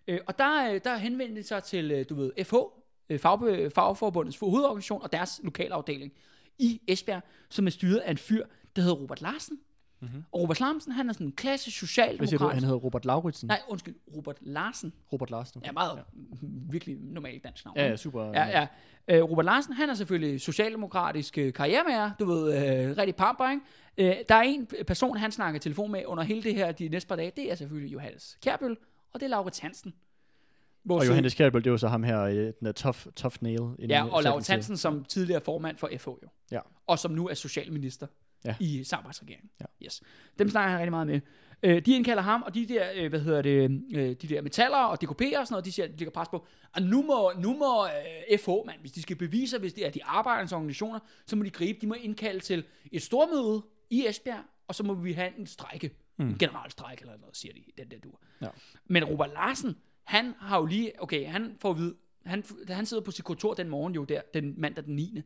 Øh, 0.08 0.20
Og 0.28 0.40
der, 0.40 0.72
øh, 0.74 0.82
der 0.84 0.98
henvendte 0.98 1.42
de 1.42 1.48
sig 1.48 1.64
til, 1.64 1.92
øh, 1.92 2.06
du 2.10 2.16
ved, 2.16 2.32
FH, 2.44 2.56
øh, 3.10 3.20
Fagbe- 3.20 3.70
Fagforbundets 3.76 4.38
hovedorganisation 4.40 5.02
og 5.04 5.12
deres 5.12 5.40
lokalafdeling 5.44 6.12
i 6.60 6.82
Esbjerg, 6.88 7.24
som 7.50 7.66
er 7.66 7.72
styret 7.72 7.98
af 7.98 8.12
en 8.12 8.18
fyr, 8.18 8.46
der 8.76 8.82
hedder 8.82 8.96
Robert 8.96 9.22
Larsen. 9.22 9.60
Mm-hmm. 10.02 10.24
Og 10.32 10.42
Robert 10.42 10.60
Larsen, 10.60 10.92
han 10.92 11.10
er 11.10 11.14
sådan 11.14 11.28
en 11.28 11.32
klassisk 11.32 11.82
Hvad 11.82 11.88
siger 11.88 12.06
du? 12.06 12.18
socialdemokrat. 12.18 12.54
Han 12.54 12.64
hedder 12.64 12.78
Robert 12.78 13.06
Lauritsen? 13.06 13.48
Nej, 13.48 13.62
undskyld, 13.68 13.96
Robert 14.16 14.38
Larsen. 14.42 14.94
Robert 15.14 15.32
Larsen. 15.32 15.62
Ja, 15.66 15.72
meget 15.72 15.98
ja. 15.98 16.02
virkelig 16.72 16.98
normalt 17.00 17.44
dansk 17.44 17.66
navn. 17.66 17.78
Ja, 17.78 17.88
ja, 17.88 17.96
super. 17.96 18.24
Ja, 18.24 18.46
ja. 18.46 18.68
Øh, 19.08 19.24
Robert 19.24 19.46
Larsen, 19.46 19.74
han 19.74 19.90
er 19.90 19.94
selvfølgelig 19.94 20.42
socialdemokratisk 20.42 21.38
øh, 21.38 21.54
du 22.20 22.26
ved, 22.26 22.54
øh, 22.90 22.98
rigtig 22.98 23.16
pamper, 23.16 23.52
ikke? 23.52 24.18
Øh, 24.20 24.24
der 24.30 24.36
er 24.36 24.42
en 24.42 24.68
person, 24.88 25.18
han 25.18 25.32
snakker 25.32 25.60
telefon 25.60 25.92
med 25.92 26.06
under 26.06 26.24
hele 26.24 26.44
det 26.44 26.56
her, 26.56 26.72
de 26.72 26.90
næste 26.90 27.08
par 27.08 27.16
dage, 27.16 27.32
det 27.36 27.52
er 27.52 27.56
selvfølgelig 27.56 27.94
Johannes 27.94 28.38
Kjærbøl, 28.42 28.78
og 29.14 29.20
det 29.20 29.26
er 29.26 29.30
Laurits 29.30 29.60
Hansen. 29.60 29.94
Vores, 30.88 31.02
Og 31.02 31.08
Johannes 31.08 31.34
Kjærbøl, 31.34 31.62
det 31.64 31.68
er 31.68 31.72
jo 31.72 31.78
så 31.78 31.88
ham 31.88 32.04
her, 32.04 32.22
øh, 32.22 32.36
den 32.36 32.54
der 32.62 32.72
tough, 32.72 32.98
tough 33.16 33.36
nail. 33.42 33.60
Ja, 33.90 34.06
og 34.14 34.24
Laurits. 34.24 34.48
Hansen 34.48 34.78
som 34.78 35.04
tidligere 35.06 35.42
formand 35.42 35.78
for 35.78 35.90
FH 35.98 36.08
jo. 36.08 36.30
Ja. 36.52 36.60
Og 36.88 37.00
som 37.00 37.12
nu 37.12 37.28
er 37.28 37.34
socialminister 37.34 38.08
Ja. 38.46 38.56
i 38.60 38.84
samarbejdsregeringen. 38.84 39.50
Ja. 39.62 39.66
Yes. 39.86 40.02
Dem 40.40 40.50
snakker 40.50 40.70
han 40.70 40.80
rigtig 40.80 40.92
meget 40.92 41.08
med. 41.08 41.22
Øh, 41.64 41.86
de 41.86 41.96
indkalder 41.96 42.24
ham, 42.24 42.42
og 42.44 42.54
de 42.54 42.66
der, 42.66 42.88
øh, 42.96 43.10
hvad 43.10 43.20
hedder 43.20 43.42
det, 43.42 43.82
øh, 43.92 44.10
de 44.10 44.28
der 44.28 44.42
metaller 44.42 44.78
og 44.78 44.98
DKP'er 45.04 45.40
og 45.40 45.48
sådan 45.48 45.48
noget, 45.50 45.66
de 45.66 45.72
siger, 45.72 45.88
de 45.88 45.98
ligger 45.98 46.12
pres 46.12 46.28
på, 46.28 46.46
at 46.76 46.84
nu 46.84 47.02
må, 47.04 47.32
nu 47.40 47.58
må 47.58 47.86
øh, 47.86 48.40
FH, 48.40 48.50
mand, 48.66 48.80
hvis 48.80 48.92
de 48.92 49.02
skal 49.02 49.16
bevise, 49.16 49.60
hvis 49.60 49.74
det 49.74 49.86
er 49.86 49.90
de 49.90 50.04
arbejdernes 50.04 50.52
organisationer, 50.52 51.00
så 51.26 51.36
må 51.36 51.44
de 51.44 51.50
gribe, 51.50 51.80
de 51.82 51.88
må 51.88 51.94
indkalde 51.94 52.40
til 52.40 52.64
et 52.92 53.02
stormøde 53.02 53.62
i 53.90 54.08
Esbjerg, 54.08 54.44
og 54.68 54.76
så 54.76 54.84
må 54.84 54.94
vi 54.94 55.14
have 55.14 55.40
en 55.40 55.48
strække, 55.48 55.92
mm. 56.18 56.30
en 56.30 56.38
generalstrække 56.38 57.02
eller 57.02 57.18
noget, 57.18 57.38
siger 57.38 57.54
de, 57.54 57.64
den 57.84 57.92
der 57.92 57.98
dur. 58.00 58.20
Ja. 58.42 58.48
Men 58.86 59.04
Robert 59.04 59.30
Larsen, 59.34 59.76
han 60.08 60.34
har 60.40 60.60
jo 60.60 60.66
lige, 60.66 60.92
okay, 61.02 61.28
han 61.28 61.58
får 61.60 61.70
at 61.70 61.78
vide, 61.78 61.96
han, 62.26 62.44
han 62.68 62.86
sidder 62.86 63.04
på 63.04 63.12
sit 63.12 63.26
kontor 63.26 63.54
den 63.54 63.70
morgen 63.70 63.96
jo 63.96 64.04
der, 64.04 64.22
den 64.34 64.54
mandag 64.58 64.86
den 64.86 64.96
9. 64.96 65.22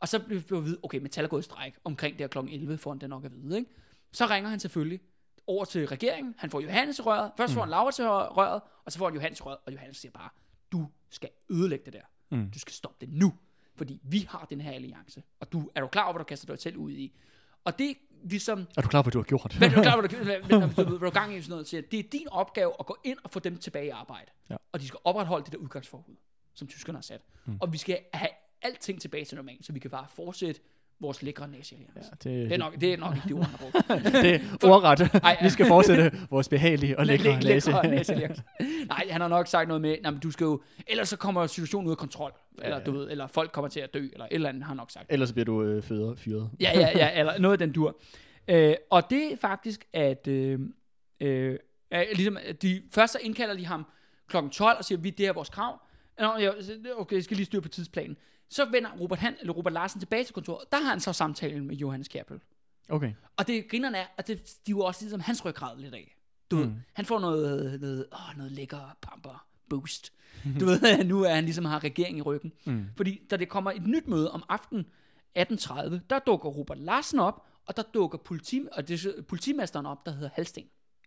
Og 0.00 0.08
så 0.08 0.18
bliver 0.18 0.40
vi 0.40 0.56
at 0.56 0.64
vide, 0.64 0.78
okay, 0.82 0.98
Metal 0.98 1.24
er 1.24 1.28
gået 1.28 1.40
i 1.40 1.44
stræk 1.44 1.74
omkring 1.84 2.18
der 2.18 2.26
kl. 2.26 2.38
11, 2.38 2.78
får 2.78 2.90
han 2.90 3.00
det 3.00 3.08
nok 3.08 3.24
at 3.24 3.32
vide, 3.32 3.58
ikke? 3.58 3.70
Så 4.12 4.26
ringer 4.26 4.50
han 4.50 4.60
selvfølgelig 4.60 5.00
over 5.46 5.64
til 5.64 5.86
regeringen. 5.86 6.34
Han 6.38 6.50
får 6.50 6.60
Johannes 6.60 6.98
i 6.98 7.02
røret. 7.02 7.32
Først 7.36 7.54
får 7.54 7.60
han 7.60 7.70
Laura 7.70 7.90
til 7.90 8.04
røret, 8.08 8.62
og 8.84 8.92
så 8.92 8.98
får 8.98 9.06
han 9.06 9.14
Johannes 9.14 9.40
i 9.40 9.42
røret, 9.42 9.58
og 9.66 9.72
Johannes 9.72 9.96
siger 9.96 10.12
bare, 10.12 10.28
du 10.72 10.88
skal 11.10 11.30
ødelægge 11.50 11.84
det 11.84 11.92
der. 11.92 12.36
Mm. 12.36 12.50
Du 12.50 12.58
skal 12.58 12.72
stoppe 12.72 13.06
det 13.06 13.14
nu, 13.14 13.34
fordi 13.74 14.00
vi 14.02 14.26
har 14.28 14.46
den 14.50 14.60
her 14.60 14.72
alliance. 14.72 15.22
Og 15.40 15.52
du 15.52 15.70
er 15.74 15.80
du 15.80 15.86
klar 15.86 16.04
over, 16.04 16.12
hvad 16.12 16.18
du 16.18 16.24
kaster 16.24 16.46
dig 16.46 16.58
selv 16.58 16.76
ud 16.76 16.90
i? 16.90 17.16
Og 17.64 17.78
det 17.78 17.96
ligesom, 18.24 18.66
Er 18.76 18.82
du 18.82 18.88
klar 18.88 19.02
på, 19.02 19.04
hvad 19.04 19.12
du 19.12 19.18
har 19.18 19.24
gjort? 19.24 19.56
men 19.60 19.70
er 19.70 19.74
du 19.74 19.82
klar, 19.82 20.00
hvad 20.00 20.08
du, 20.08 20.16
hvad, 20.24 20.40
hvad, 20.40 20.58
hvad, 20.58 20.84
hvad 20.84 20.98
du 20.98 21.06
er 21.06 21.10
gang 21.10 21.34
i 21.34 21.42
sådan 21.42 21.50
noget, 21.50 21.68
siger, 21.68 21.80
det 21.90 21.98
er 21.98 22.02
din 22.12 22.28
opgave 22.30 22.72
at 22.80 22.86
gå 22.86 22.96
ind 23.04 23.18
og 23.24 23.30
få 23.30 23.38
dem 23.38 23.58
tilbage 23.58 23.86
i 23.86 23.88
arbejde. 23.88 24.30
Ja. 24.50 24.56
Og 24.72 24.80
de 24.80 24.86
skal 24.88 24.98
opretholde 25.04 25.44
det 25.44 25.52
der 25.52 25.58
udgangsforbud, 25.58 26.14
som 26.54 26.68
tyskerne 26.68 26.96
har 26.96 27.02
sat. 27.02 27.20
Mm. 27.44 27.58
Og 27.60 27.72
vi 27.72 27.78
skal 27.78 27.98
have 28.12 28.30
alting 28.62 29.00
tilbage 29.00 29.24
til 29.24 29.36
normalt, 29.36 29.66
så 29.66 29.72
vi 29.72 29.78
kan 29.78 29.90
bare 29.90 30.06
fortsætte 30.08 30.60
vores 31.02 31.22
lækre 31.22 31.48
nazi-alliance. 31.48 32.10
Ja, 32.24 32.30
det, 32.30 32.50
Det, 32.50 32.52
er 32.52 32.58
nok, 32.58 32.80
det 32.80 32.92
er 32.92 32.96
nok 32.96 33.14
ikke 33.16 33.28
det 33.28 33.36
ord, 33.36 33.44
han 33.44 33.50
har 33.50 33.58
brugt. 33.58 34.14
det 34.24 34.34
er 34.34 34.68
ordret. 34.68 35.00
Ej, 35.22 35.36
Vi 35.42 35.48
skal 35.50 35.66
fortsætte 35.66 36.12
vores 36.30 36.48
behagelige 36.48 36.98
og 36.98 37.06
lækre 37.06 37.40
Læ- 37.40 37.48
næse. 37.54 37.70
lækre 37.70 37.88
nazi-alliance. 37.96 38.42
Nej, 38.86 39.06
han 39.10 39.20
har 39.20 39.28
nok 39.28 39.46
sagt 39.46 39.68
noget 39.68 39.80
med, 39.80 39.96
at 40.04 40.14
du 40.22 40.30
skal 40.30 40.44
jo, 40.44 40.62
ellers 40.86 41.08
så 41.08 41.16
kommer 41.16 41.46
situationen 41.46 41.86
ud 41.86 41.92
af 41.92 41.98
kontrol, 41.98 42.32
eller, 42.62 42.76
Ja. 42.78 42.84
du 42.84 42.92
ved, 42.92 43.10
eller 43.10 43.26
folk 43.26 43.52
kommer 43.52 43.68
til 43.68 43.80
at 43.80 43.94
dø, 43.94 43.98
eller 44.12 44.24
et 44.24 44.28
eller 44.30 44.48
andet, 44.48 44.64
har 44.64 44.74
nok 44.74 44.90
sagt. 44.90 45.06
Ellers 45.08 45.32
bliver 45.32 45.44
du 45.44 45.62
øh, 45.62 45.82
fyret. 45.82 46.18
fyret. 46.18 46.50
Ja, 46.60 46.70
ja, 46.74 46.88
ja, 46.98 47.10
eller 47.20 47.38
noget 47.38 47.52
af 47.52 47.58
den 47.58 47.72
dur. 47.72 48.00
Øh, 48.48 48.74
og 48.90 49.10
det 49.10 49.32
er 49.32 49.36
faktisk, 49.36 49.84
at 49.92 50.28
øh, 50.28 50.60
øh, 51.20 51.58
øh, 51.94 52.04
ligesom, 52.14 52.38
de, 52.62 52.82
først 52.94 53.12
så 53.12 53.18
indkalder 53.22 53.54
de 53.56 53.66
ham 53.66 53.86
kl. 54.28 54.36
12 54.52 54.78
og 54.78 54.84
siger, 54.84 54.98
vi 54.98 55.10
det 55.10 55.26
er 55.26 55.32
vores 55.32 55.48
krav. 55.48 55.80
Nå, 56.20 56.36
ja, 56.38 56.50
okay, 56.96 57.16
jeg 57.16 57.24
skal 57.24 57.36
lige 57.36 57.46
styre 57.46 57.62
på 57.62 57.68
tidsplanen. 57.68 58.16
Så 58.52 58.64
vender 58.64 58.90
Robert, 59.00 59.18
Han, 59.18 59.36
eller 59.40 59.52
Robert 59.52 59.72
Larsen 59.72 60.00
tilbage 60.00 60.24
til 60.24 60.34
kontoret. 60.34 60.72
Der 60.72 60.80
har 60.80 60.90
han 60.90 61.00
så 61.00 61.12
samtalen 61.12 61.66
med 61.66 61.76
Johannes 61.76 62.08
Kjærpøl. 62.08 62.40
Okay. 62.88 63.12
Og 63.36 63.46
det 63.46 63.68
grinerne 63.68 63.98
er, 63.98 64.06
at 64.16 64.28
det, 64.28 64.38
de 64.38 64.72
er 64.72 64.76
jo 64.76 64.80
også 64.80 65.02
ligesom 65.02 65.20
hans 65.20 65.44
ryggrad 65.44 65.78
lidt 65.78 65.94
af. 65.94 66.16
Du 66.50 66.56
mm. 66.56 66.62
ved, 66.62 66.72
han 66.92 67.04
får 67.04 67.18
noget, 67.18 67.80
noget, 67.80 68.06
åh, 68.12 68.36
noget 68.36 68.52
lækker 68.52 68.96
pamper 69.02 69.46
boost. 69.68 70.12
Du 70.60 70.64
ved, 70.64 71.04
nu 71.04 71.22
er 71.22 71.34
han 71.34 71.44
ligesom 71.44 71.64
har 71.64 71.84
regering 71.84 72.18
i 72.18 72.22
ryggen. 72.22 72.52
Mm. 72.64 72.86
Fordi 72.96 73.20
da 73.30 73.36
det 73.36 73.48
kommer 73.48 73.70
et 73.70 73.86
nyt 73.86 74.08
møde 74.08 74.30
om 74.30 74.44
aftenen 74.48 74.86
18.30, 75.38 75.98
der 76.10 76.18
dukker 76.26 76.48
Robert 76.48 76.78
Larsen 76.78 77.18
op, 77.18 77.46
og 77.66 77.76
der 77.76 77.82
dukker 77.82 78.18
politi, 78.18 78.66
og 78.72 78.88
det, 78.88 79.06
er 79.06 79.22
politimesteren 79.22 79.86
op, 79.86 80.06
der 80.06 80.12
hedder 80.12 80.30
Halsten. 80.34 80.64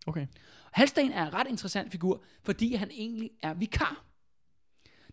Okay. 0.07 0.27
Halsten 0.71 1.11
er 1.11 1.27
en 1.27 1.33
ret 1.33 1.47
interessant 1.47 1.91
figur, 1.91 2.23
fordi 2.43 2.73
han 2.73 2.91
egentlig 2.91 3.31
er 3.41 3.53
vikar. 3.53 4.05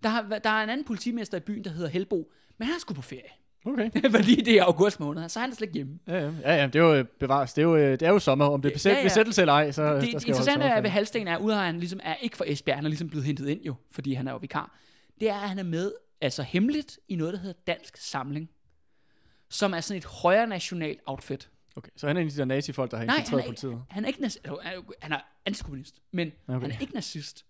Der, 0.02 0.08
har, 0.08 0.22
der 0.44 0.50
er 0.50 0.62
en 0.64 0.70
anden 0.70 0.86
politimester 0.86 1.36
i 1.36 1.40
byen, 1.40 1.64
der 1.64 1.70
hedder 1.70 1.88
Helbo, 1.88 2.32
men 2.58 2.66
han 2.66 2.74
er 2.74 2.78
sgu 2.80 2.94
på 2.94 3.02
ferie. 3.02 3.22
Okay. 3.64 3.90
fordi 4.16 4.34
det 4.42 4.54
er 4.58 4.64
august 4.64 5.00
måned, 5.00 5.28
så 5.28 5.40
er 5.40 5.44
han 5.44 5.54
slet 5.54 5.66
ikke 5.66 5.74
hjemme. 5.74 5.98
Ja, 6.06 6.18
ja, 6.18 6.30
ja, 6.42 6.54
ja, 6.54 6.66
det 6.66 6.76
er 6.76 6.80
jo 6.80 6.94
øh, 6.94 7.04
bevares. 7.04 7.52
Det 7.52 7.62
er 7.62 7.66
jo, 7.66 7.76
øh, 7.76 7.90
det 7.90 8.02
er 8.02 8.10
jo 8.10 8.18
sommer. 8.18 8.44
Om 8.46 8.62
det 8.62 8.68
er 8.68 8.72
besæt, 8.72 8.92
Ja, 8.92 8.98
ja, 8.98 9.02
besættelse 9.04 9.40
eller 9.40 9.52
ej, 9.52 9.72
så 9.72 9.94
det 9.94 10.12
jo 10.12 10.18
interessante 10.26 10.66
er 10.66 10.80
ved. 10.80 10.90
Halsten 10.90 11.28
er, 11.28 11.38
ude 11.38 11.56
af 11.56 11.64
han 11.64 11.78
ligesom 11.78 12.00
er 12.02 12.14
ikke 12.14 12.36
for 12.36 12.44
Esbjerg, 12.48 12.76
han 12.78 12.84
er 12.84 12.88
ligesom 12.88 13.08
blevet 13.08 13.26
hentet 13.26 13.48
ind 13.48 13.62
jo, 13.62 13.74
fordi 13.90 14.14
han 14.14 14.28
er 14.28 14.32
jo 14.32 14.38
vikar. 14.38 14.78
Det 15.20 15.30
er, 15.30 15.34
at 15.34 15.48
han 15.48 15.58
er 15.58 15.62
med, 15.62 15.92
altså 16.20 16.42
hemmeligt, 16.42 16.98
i 17.08 17.16
noget, 17.16 17.34
der 17.34 17.40
hedder 17.40 17.60
Dansk 17.66 17.96
Samling. 17.96 18.50
Som 19.50 19.74
er 19.74 19.80
sådan 19.80 19.98
et 19.98 20.04
højre 20.04 20.46
national 20.46 20.96
outfit. 21.06 21.50
Okay, 21.76 21.90
så 21.96 22.06
han 22.06 22.16
er 22.16 22.20
en 22.20 22.26
af 22.26 22.32
de 22.32 22.38
der 22.38 22.44
nazi-folk, 22.44 22.90
der 22.90 22.96
har 22.96 23.04
Nej, 23.04 23.14
han 23.14 23.20
infiltreret 23.20 23.40
er, 23.40 23.44
ikke, 23.44 23.60
politiet. 23.60 23.82
han 23.90 24.04
er 24.04 24.08
ikke 24.08 24.20
nazist. 24.20 24.46
Han 25.00 25.12
er 25.12 25.18
antikommunist, 25.46 25.94
men. 26.12 26.32
Okay. 26.48 26.60
han 26.60 26.70
er 26.70 26.80
ikke 26.80 26.94
nazist. 26.94 27.44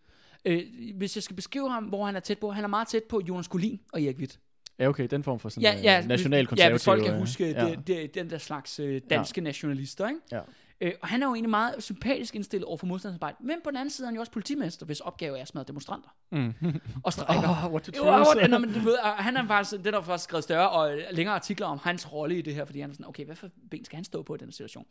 Øh, 0.45 0.62
hvis 0.97 1.16
jeg 1.16 1.22
skal 1.22 1.36
beskrive 1.36 1.70
ham, 1.70 1.84
hvor 1.84 2.07
han 2.07 2.16
er 2.16 2.20
tæt 2.20 2.38
på, 2.38 2.51
han 2.51 2.64
er 2.64 2.68
meget 2.68 2.88
tæt 2.88 3.05
på 3.05 3.20
Jonas 3.28 3.47
Collin 3.47 3.80
og 3.93 4.03
Erik 4.03 4.18
Witt. 4.18 4.38
Ja, 4.78 4.88
okay, 4.88 5.07
den 5.11 5.22
form 5.22 5.38
for 5.38 5.49
sådan 5.49 5.62
Ja, 5.62 5.80
ja, 5.82 5.99
øh, 5.99 6.09
national 6.09 6.47
hvis, 6.47 6.59
ja, 6.59 6.70
hvis 6.70 6.84
folk 6.84 7.03
kan 7.03 7.14
øh, 7.14 7.20
huske 7.20 7.51
ja. 7.51 7.70
det, 7.70 7.86
det, 7.86 8.14
den 8.14 8.30
der 8.30 8.38
slags 8.38 8.80
øh, 8.80 9.01
danske 9.11 9.40
ja. 9.40 9.45
nationalister, 9.45 10.09
ikke? 10.09 10.20
Ja. 10.32 10.40
Øh, 10.80 10.93
og 11.03 11.09
han 11.09 11.22
er 11.22 11.26
jo 11.26 11.34
egentlig 11.34 11.51
meget 11.51 11.82
sympatisk 11.82 12.34
indstillet 12.34 12.66
over 12.66 12.76
for 12.76 12.86
modstandsarbejde. 12.86 13.36
Men 13.40 13.57
på 13.64 13.70
den 13.70 13.76
anden 13.76 13.90
side 13.90 14.07
er 14.07 14.09
han 14.09 14.14
jo 14.14 14.20
også 14.20 14.32
politimester, 14.32 14.86
hvis 14.86 15.01
opgave 15.01 15.38
er 15.38 15.43
at 15.43 15.49
smadre 15.49 15.64
demonstranter. 15.68 16.09
Mm. 16.32 16.55
Og 17.05 17.12
strækker. 17.12 17.49
Oh, 17.49 17.70
what 17.70 17.82
to 17.82 17.93
Jo, 17.97 18.59
men 18.59 18.72
du 18.72 18.80
ved, 18.80 18.97
han 19.03 19.36
er 19.36 19.47
faktisk, 19.47 19.72
det 19.72 19.86
er 19.86 19.90
der 19.90 20.03
faktisk 20.03 20.24
skrevet 20.24 20.45
større 20.45 20.70
og 20.70 20.99
længere 21.11 21.34
artikler 21.34 21.66
om 21.66 21.78
hans 21.82 22.12
rolle 22.12 22.38
i 22.38 22.43
det 22.43 22.55
her, 22.55 22.64
fordi 22.64 22.80
han 22.80 22.90
er 22.90 22.95
sådan, 22.95 23.09
okay, 23.09 23.24
hvad 23.24 23.36
for 23.36 23.49
ben 23.70 23.84
skal 23.84 23.97
han 23.97 24.05
stå 24.05 24.22
på 24.22 24.34
i 24.34 24.38
den 24.38 24.53
situation? 24.53 24.86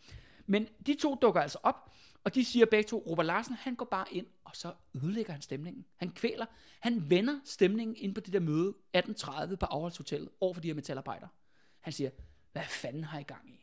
Men 0.48 0.68
de 0.88 0.96
to 1.02 1.18
dukker 1.22 1.42
altså 1.42 1.58
op, 1.64 1.92
og 2.24 2.36
de 2.36 2.46
siger 2.46 2.66
begge 2.66 2.88
to, 2.88 3.04
Robert 3.08 3.26
Larsen, 3.26 3.56
han 3.56 3.76
går 3.76 3.86
bare 3.86 4.06
ind, 4.12 4.26
og 4.44 4.52
så 4.54 4.74
ødelægger 4.96 5.34
han 5.34 5.42
stemningen. 5.42 5.86
Han 5.96 6.12
kvæler, 6.12 6.46
han 6.80 7.10
vender 7.10 7.40
stemningen 7.46 7.96
ind 8.00 8.16
på 8.16 8.22
det 8.22 8.34
der 8.34 8.40
møde 8.40 8.74
18.30 8.98 9.56
på 9.56 9.66
Afholdshotellet 9.66 10.30
over 10.42 10.54
for 10.54 10.62
de 10.62 10.68
her 10.68 10.76
metalarbejdere. 10.76 11.30
Han 11.80 11.94
siger, 11.94 12.10
hvad 12.52 12.64
fanden 12.70 13.04
har 13.04 13.20
I 13.20 13.24
gang 13.24 13.50
i? 13.50 13.58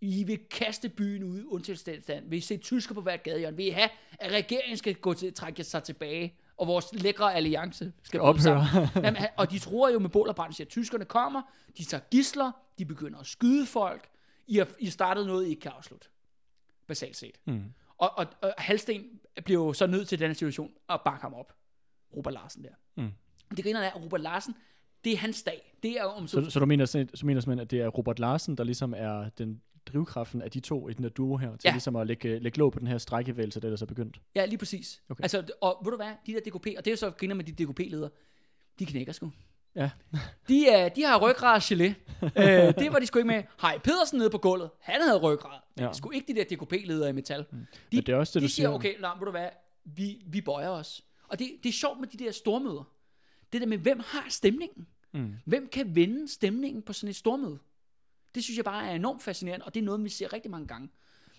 I 0.00 0.24
vil 0.24 0.38
kaste 0.50 0.88
byen 0.88 1.24
ud, 1.24 1.44
undtagelsesstand. 1.46 2.28
Vil 2.28 2.36
I 2.36 2.40
se 2.40 2.56
tysker 2.56 2.94
på 2.94 3.00
hvert 3.00 3.22
gadehjørne? 3.22 3.56
Vil 3.56 3.66
I 3.66 3.70
have, 3.70 3.88
at 4.10 4.32
regeringen 4.32 4.76
skal 4.76 4.94
gå 4.94 5.14
til, 5.14 5.34
trække 5.34 5.64
sig 5.64 5.82
tilbage? 5.82 6.34
Og 6.56 6.66
vores 6.66 6.86
lækre 6.92 7.34
alliance 7.34 7.92
skal 8.02 8.20
Ophøre. 8.20 8.88
Jamen, 9.04 9.22
og 9.36 9.50
de 9.50 9.58
tror 9.58 9.88
jo 9.88 9.98
med 9.98 10.10
bål 10.10 10.28
og 10.28 10.36
brand, 10.36 10.60
at 10.60 10.68
tyskerne 10.68 11.04
kommer, 11.04 11.42
de 11.78 11.84
tager 11.84 12.00
gisler, 12.10 12.52
de 12.78 12.84
begynder 12.84 13.18
at 13.18 13.26
skyde 13.26 13.66
folk. 13.66 14.08
I 14.46 14.56
har, 14.58 14.68
I 14.78 14.90
startet 14.90 15.26
noget, 15.26 15.46
I 15.46 15.48
ikke 15.48 15.60
kan 15.60 15.70
afslutte. 15.70 16.08
Basalt 16.86 17.16
set. 17.16 17.38
Mm. 17.44 17.64
Og, 18.02 18.18
og, 18.18 18.26
og 18.42 18.54
Halsten 18.58 19.20
bliver 19.44 19.64
jo 19.64 19.72
så 19.72 19.86
nødt 19.86 20.08
til 20.08 20.18
den 20.18 20.34
situation 20.34 20.70
at 20.88 21.00
bakke 21.04 21.22
ham 21.22 21.34
op. 21.34 21.52
Robert 22.16 22.34
Larsen 22.34 22.64
der. 22.64 22.70
Mm. 23.02 23.10
Det 23.56 23.64
griner 23.64 23.80
er, 23.80 23.90
at 23.90 24.02
Robert 24.02 24.20
Larsen, 24.20 24.54
det 25.04 25.12
er 25.12 25.16
hans 25.16 25.42
dag. 25.42 25.76
Det 25.82 25.90
er 25.98 26.04
om 26.04 26.26
Så, 26.26 26.50
så 26.50 26.60
du 26.60 26.66
mener, 26.66 26.84
sådan- 26.84 27.08
så 27.14 27.26
mener 27.26 27.40
simpelthen, 27.40 27.62
at 27.62 27.70
det 27.70 27.80
er 27.80 27.88
Robert 27.88 28.18
Larsen, 28.18 28.56
der 28.56 28.64
ligesom 28.64 28.94
er 28.96 29.28
den 29.28 29.62
drivkraften 29.86 30.42
af 30.42 30.50
de 30.50 30.60
to 30.60 30.88
i 30.88 30.92
den 30.92 31.04
her 31.04 31.10
duo 31.10 31.36
her, 31.36 31.50
til 31.56 31.60
Ja. 31.64 31.72
ligesom 31.72 31.96
at 31.96 32.06
lægge, 32.06 32.38
lægge 32.38 32.58
låg 32.58 32.72
på 32.72 32.78
den 32.78 32.86
her 32.86 32.98
strækkevægelse, 32.98 33.60
der 33.60 33.66
ellers 33.68 33.82
er 33.82 33.86
begyndt. 33.86 34.20
Ja, 34.34 34.44
lige 34.44 34.58
præcis. 34.58 35.02
Okay. 35.08 35.12
Okay. 35.14 35.22
Altså, 35.24 35.52
og 35.60 35.78
ved 35.84 35.90
du 35.90 35.96
hvad, 35.96 36.12
de 36.26 36.32
der 36.32 36.40
DKP, 36.40 36.66
og 36.78 36.84
det 36.84 36.86
er 36.86 36.90
jo 36.90 36.96
så 36.96 37.10
griner 37.10 37.34
med 37.34 37.44
de 37.44 37.64
DKP-ledere, 37.64 38.10
de 38.78 38.86
knækker 38.86 39.12
sgu. 39.12 39.30
Ja. 39.76 39.90
De, 40.48 40.68
er, 40.68 40.88
de 40.88 41.02
har 41.02 41.18
ryggrad 41.28 41.54
og 41.56 41.62
gelé. 41.62 41.94
øh, 42.22 42.74
det 42.84 42.92
var 42.92 42.98
de 42.98 43.06
sgu 43.06 43.18
ikke 43.18 43.26
med. 43.26 43.42
Hej, 43.60 43.78
Pedersen 43.78 44.18
nede 44.18 44.30
på 44.30 44.38
gulvet, 44.38 44.70
han 44.80 45.00
havde 45.02 45.18
ryggrad. 45.18 45.58
Ja. 45.78 45.84
Ja. 45.84 45.92
Sgu 45.92 46.10
ikke 46.10 46.34
de 46.34 46.38
der 46.40 46.56
DKP-ledere 46.56 47.08
i 47.08 47.12
metal. 47.12 47.44
Mm. 47.50 47.58
De, 47.58 47.96
Men 47.96 48.06
det 48.06 48.08
er 48.12 48.16
også 48.16 48.30
det, 48.34 48.42
de 48.42 48.46
du 48.46 48.50
siger, 48.52 48.68
siger. 48.68 48.74
okay, 48.74 48.94
nej, 49.00 49.10
ved 49.18 49.24
du 49.24 49.30
hvad, 49.30 49.48
vi, 49.84 50.22
vi 50.26 50.40
bøjer 50.40 50.68
os. 50.68 51.04
Og 51.28 51.38
det, 51.38 51.50
det 51.62 51.68
er 51.68 51.72
sjovt 51.72 52.00
med 52.00 52.08
de 52.08 52.24
der 52.24 52.32
stormøder. 52.32 52.84
Det 53.52 53.60
der 53.60 53.66
med, 53.66 53.78
hvem 53.78 54.00
har 54.06 54.26
stemningen? 54.28 54.86
Mm. 55.12 55.34
Hvem 55.44 55.68
kan 55.72 55.94
vende 55.94 56.28
stemningen 56.32 56.82
på 56.82 56.92
sådan 56.92 57.10
et 57.10 57.16
stormøde? 57.16 57.58
Det 58.34 58.44
synes 58.44 58.56
jeg 58.56 58.64
bare 58.64 58.86
er 58.86 58.94
enormt 58.94 59.22
fascinerende, 59.22 59.64
og 59.66 59.74
det 59.74 59.80
er 59.80 59.84
noget, 59.84 60.04
vi 60.04 60.08
ser 60.08 60.32
rigtig 60.32 60.50
mange 60.50 60.66
gange. 60.66 60.88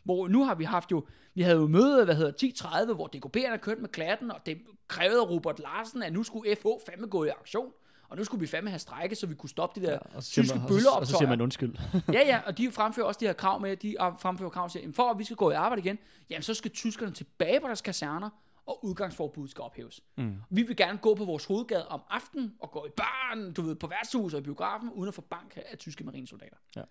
Hvor 0.03 0.27
nu 0.27 0.43
har 0.45 0.55
vi 0.55 0.63
haft 0.63 0.91
jo, 0.91 1.05
vi 1.33 1.41
havde 1.41 1.57
jo 1.57 1.67
møde, 1.67 2.05
hvad 2.05 2.15
hedder 2.15 2.85
10.30, 2.87 2.93
hvor 2.93 3.09
DKP'erne 3.15 3.57
kørte 3.57 3.81
med 3.81 3.89
klatten, 3.89 4.31
og 4.31 4.45
det 4.45 4.57
krævede 4.87 5.21
Robert 5.21 5.59
Larsen, 5.59 6.03
at 6.03 6.13
nu 6.13 6.23
skulle 6.23 6.55
FH 6.55 6.67
fandme 6.89 7.07
gå 7.07 7.23
i 7.23 7.27
aktion. 7.29 7.71
Og 8.13 8.17
nu 8.17 8.23
skulle 8.23 8.41
vi 8.41 8.47
fandme 8.47 8.69
have 8.69 8.79
strække, 8.79 9.15
så 9.15 9.27
vi 9.27 9.35
kunne 9.35 9.49
stoppe 9.49 9.81
de 9.81 9.85
der 9.85 9.91
ja, 9.91 10.19
tyske 10.19 10.59
man, 10.59 10.65
og, 10.97 11.07
så, 11.07 11.15
siger 11.17 11.29
man 11.29 11.41
undskyld. 11.41 11.75
Ja, 12.13 12.19
ja, 12.25 12.39
og 12.45 12.57
de 12.57 12.71
fremfører 12.71 13.07
også 13.07 13.19
de 13.19 13.25
her 13.25 13.33
krav 13.33 13.61
med, 13.61 13.77
de 13.77 13.95
fremfører 14.19 14.49
krav 14.49 14.69
til, 14.69 14.93
for 14.93 15.11
at 15.11 15.19
vi 15.19 15.23
skal 15.23 15.35
gå 15.35 15.51
i 15.51 15.53
arbejde 15.53 15.81
igen, 15.81 15.99
jamen 16.29 16.43
så 16.43 16.53
skal 16.53 16.71
tyskerne 16.71 17.11
tilbage 17.11 17.59
på 17.59 17.67
deres 17.67 17.81
kaserner, 17.81 18.29
og 18.65 18.85
udgangsforbuddet 18.85 19.51
skal 19.51 19.61
ophæves. 19.61 20.01
Mm. 20.17 20.35
Vi 20.49 20.63
vil 20.63 20.75
gerne 20.75 20.97
gå 20.97 21.15
på 21.15 21.25
vores 21.25 21.45
hovedgade 21.45 21.87
om 21.87 22.01
aftenen, 22.09 22.53
og 22.59 22.71
gå 22.71 22.85
i 22.85 22.89
barn, 22.97 23.53
du 23.53 23.61
ved, 23.61 23.75
på 23.75 23.87
værtshus 23.87 24.33
og 24.33 24.39
i 24.39 24.43
biografen, 24.43 24.89
uden 24.89 25.07
at 25.07 25.13
få 25.13 25.21
bank 25.21 25.57
af 25.71 25.77
tyske 25.77 26.03
marinesoldater. 26.03 26.57
Ja. 26.75 26.81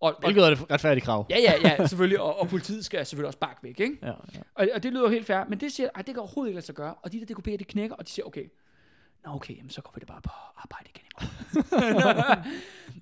Og, 0.00 0.16
Hvilket 0.20 0.44
er 0.44 0.48
et 0.48 0.70
retfærdigt 0.70 1.04
krav. 1.04 1.26
ja, 1.30 1.38
ja, 1.38 1.52
ja, 1.62 1.86
selvfølgelig, 1.86 2.20
og, 2.20 2.40
og 2.40 2.48
politiet 2.48 2.84
skal 2.84 3.06
selvfølgelig 3.06 3.26
også 3.26 3.38
bakke 3.38 3.62
væk, 3.62 3.80
ikke? 3.80 3.98
Ja, 4.02 4.08
ja. 4.08 4.14
Og, 4.54 4.68
og 4.74 4.82
det 4.82 4.92
lyder 4.92 5.02
jo 5.02 5.08
helt 5.08 5.26
fair, 5.26 5.44
men 5.48 5.60
det 5.60 5.72
siger, 5.72 5.88
at 5.94 6.06
det 6.06 6.14
kan 6.14 6.20
overhovedet 6.20 6.50
ikke 6.50 6.56
lade 6.56 6.66
sig 6.66 6.74
gøre, 6.74 6.94
og 6.94 7.12
de 7.12 7.20
der 7.20 7.34
DKP'er, 7.34 7.56
de 7.56 7.64
knækker, 7.64 7.96
og 7.96 8.06
de 8.06 8.10
siger, 8.10 8.26
okay, 8.26 8.44
Nå 9.26 9.32
okay, 9.34 9.56
jamen, 9.56 9.70
så 9.70 9.80
går 9.80 9.92
vi 9.94 9.98
det 10.00 10.08
bare 10.08 10.20
på 10.20 10.30
arbejde 10.56 10.88
igen 10.94 11.04
i 11.04 11.14
morgen. 11.20 12.44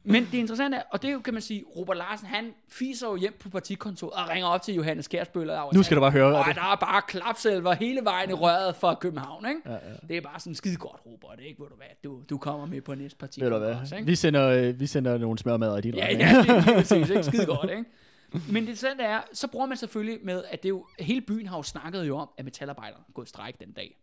Men 0.04 0.24
det 0.32 0.38
interessante 0.38 0.76
er, 0.76 0.82
og 0.90 1.02
det 1.02 1.08
er 1.08 1.12
jo, 1.12 1.18
kan 1.20 1.34
man 1.34 1.42
sige, 1.42 1.64
Robert 1.76 1.96
Larsen, 1.96 2.26
han 2.26 2.54
fiser 2.68 3.06
jo 3.08 3.16
hjem 3.16 3.36
på 3.40 3.48
partikontoret 3.48 4.12
og 4.24 4.28
ringer 4.30 4.48
op 4.48 4.62
til 4.62 4.74
Johannes 4.74 5.08
Kjærsbøl. 5.08 5.50
Og 5.50 5.74
Nu 5.74 5.82
skal 5.82 5.96
du 5.96 6.00
bare 6.00 6.10
høre, 6.10 6.36
Og 6.38 6.44
det- 6.46 6.54
der 6.56 6.62
er 6.72 6.76
bare 6.76 7.02
klapselver 7.08 7.72
hele 7.72 8.00
vejen 8.04 8.30
i 8.30 8.32
røret 8.32 8.76
fra 8.76 8.94
København, 8.94 9.46
ikke? 9.48 9.60
Ja, 9.66 9.72
ja. 9.72 9.78
Det 10.08 10.16
er 10.16 10.20
bare 10.20 10.40
sådan 10.40 10.54
skide 10.54 10.76
godt, 10.76 11.00
Robert, 11.06 11.40
ikke? 11.40 11.62
Ved 11.62 11.68
du 11.68 11.76
hvad, 11.76 11.86
du, 12.04 12.22
du 12.30 12.38
kommer 12.38 12.66
med 12.66 12.80
på 12.80 12.94
næste 12.94 13.18
parti. 13.18 13.40
Ved 13.40 13.50
du 13.50 13.58
hvad? 13.58 14.04
Vi 14.04 14.14
sender, 14.14 14.48
øh, 14.48 14.80
vi 14.80 14.86
sender 14.86 15.18
nogle 15.18 15.38
smørmadder 15.38 15.76
i 15.76 15.80
din 15.80 15.94
Ja, 15.94 16.02
retning. 16.06 16.20
ja, 16.30 16.42
det 16.42 16.48
er 16.50 16.60
lige 16.64 16.74
præcis, 16.80 17.10
ikke? 17.10 17.22
Skide 17.22 17.46
godt, 17.46 17.70
ikke? 17.70 17.84
Men 18.32 18.54
det 18.54 18.56
interessante 18.60 19.04
er, 19.04 19.20
så 19.32 19.48
bruger 19.48 19.66
man 19.66 19.76
selvfølgelig 19.76 20.18
med, 20.22 20.44
at 20.50 20.62
det 20.62 20.66
er 20.68 20.70
jo, 20.70 20.86
hele 21.00 21.20
byen 21.20 21.46
har 21.46 21.56
jo 21.56 21.62
snakket 21.62 22.08
jo 22.08 22.16
om, 22.18 22.28
at 22.38 22.44
metalarbejdere 22.44 22.98
er 23.08 23.12
gået 23.14 23.26
i 23.26 23.28
strejk 23.28 23.60
den 23.60 23.72
dag. 23.72 23.96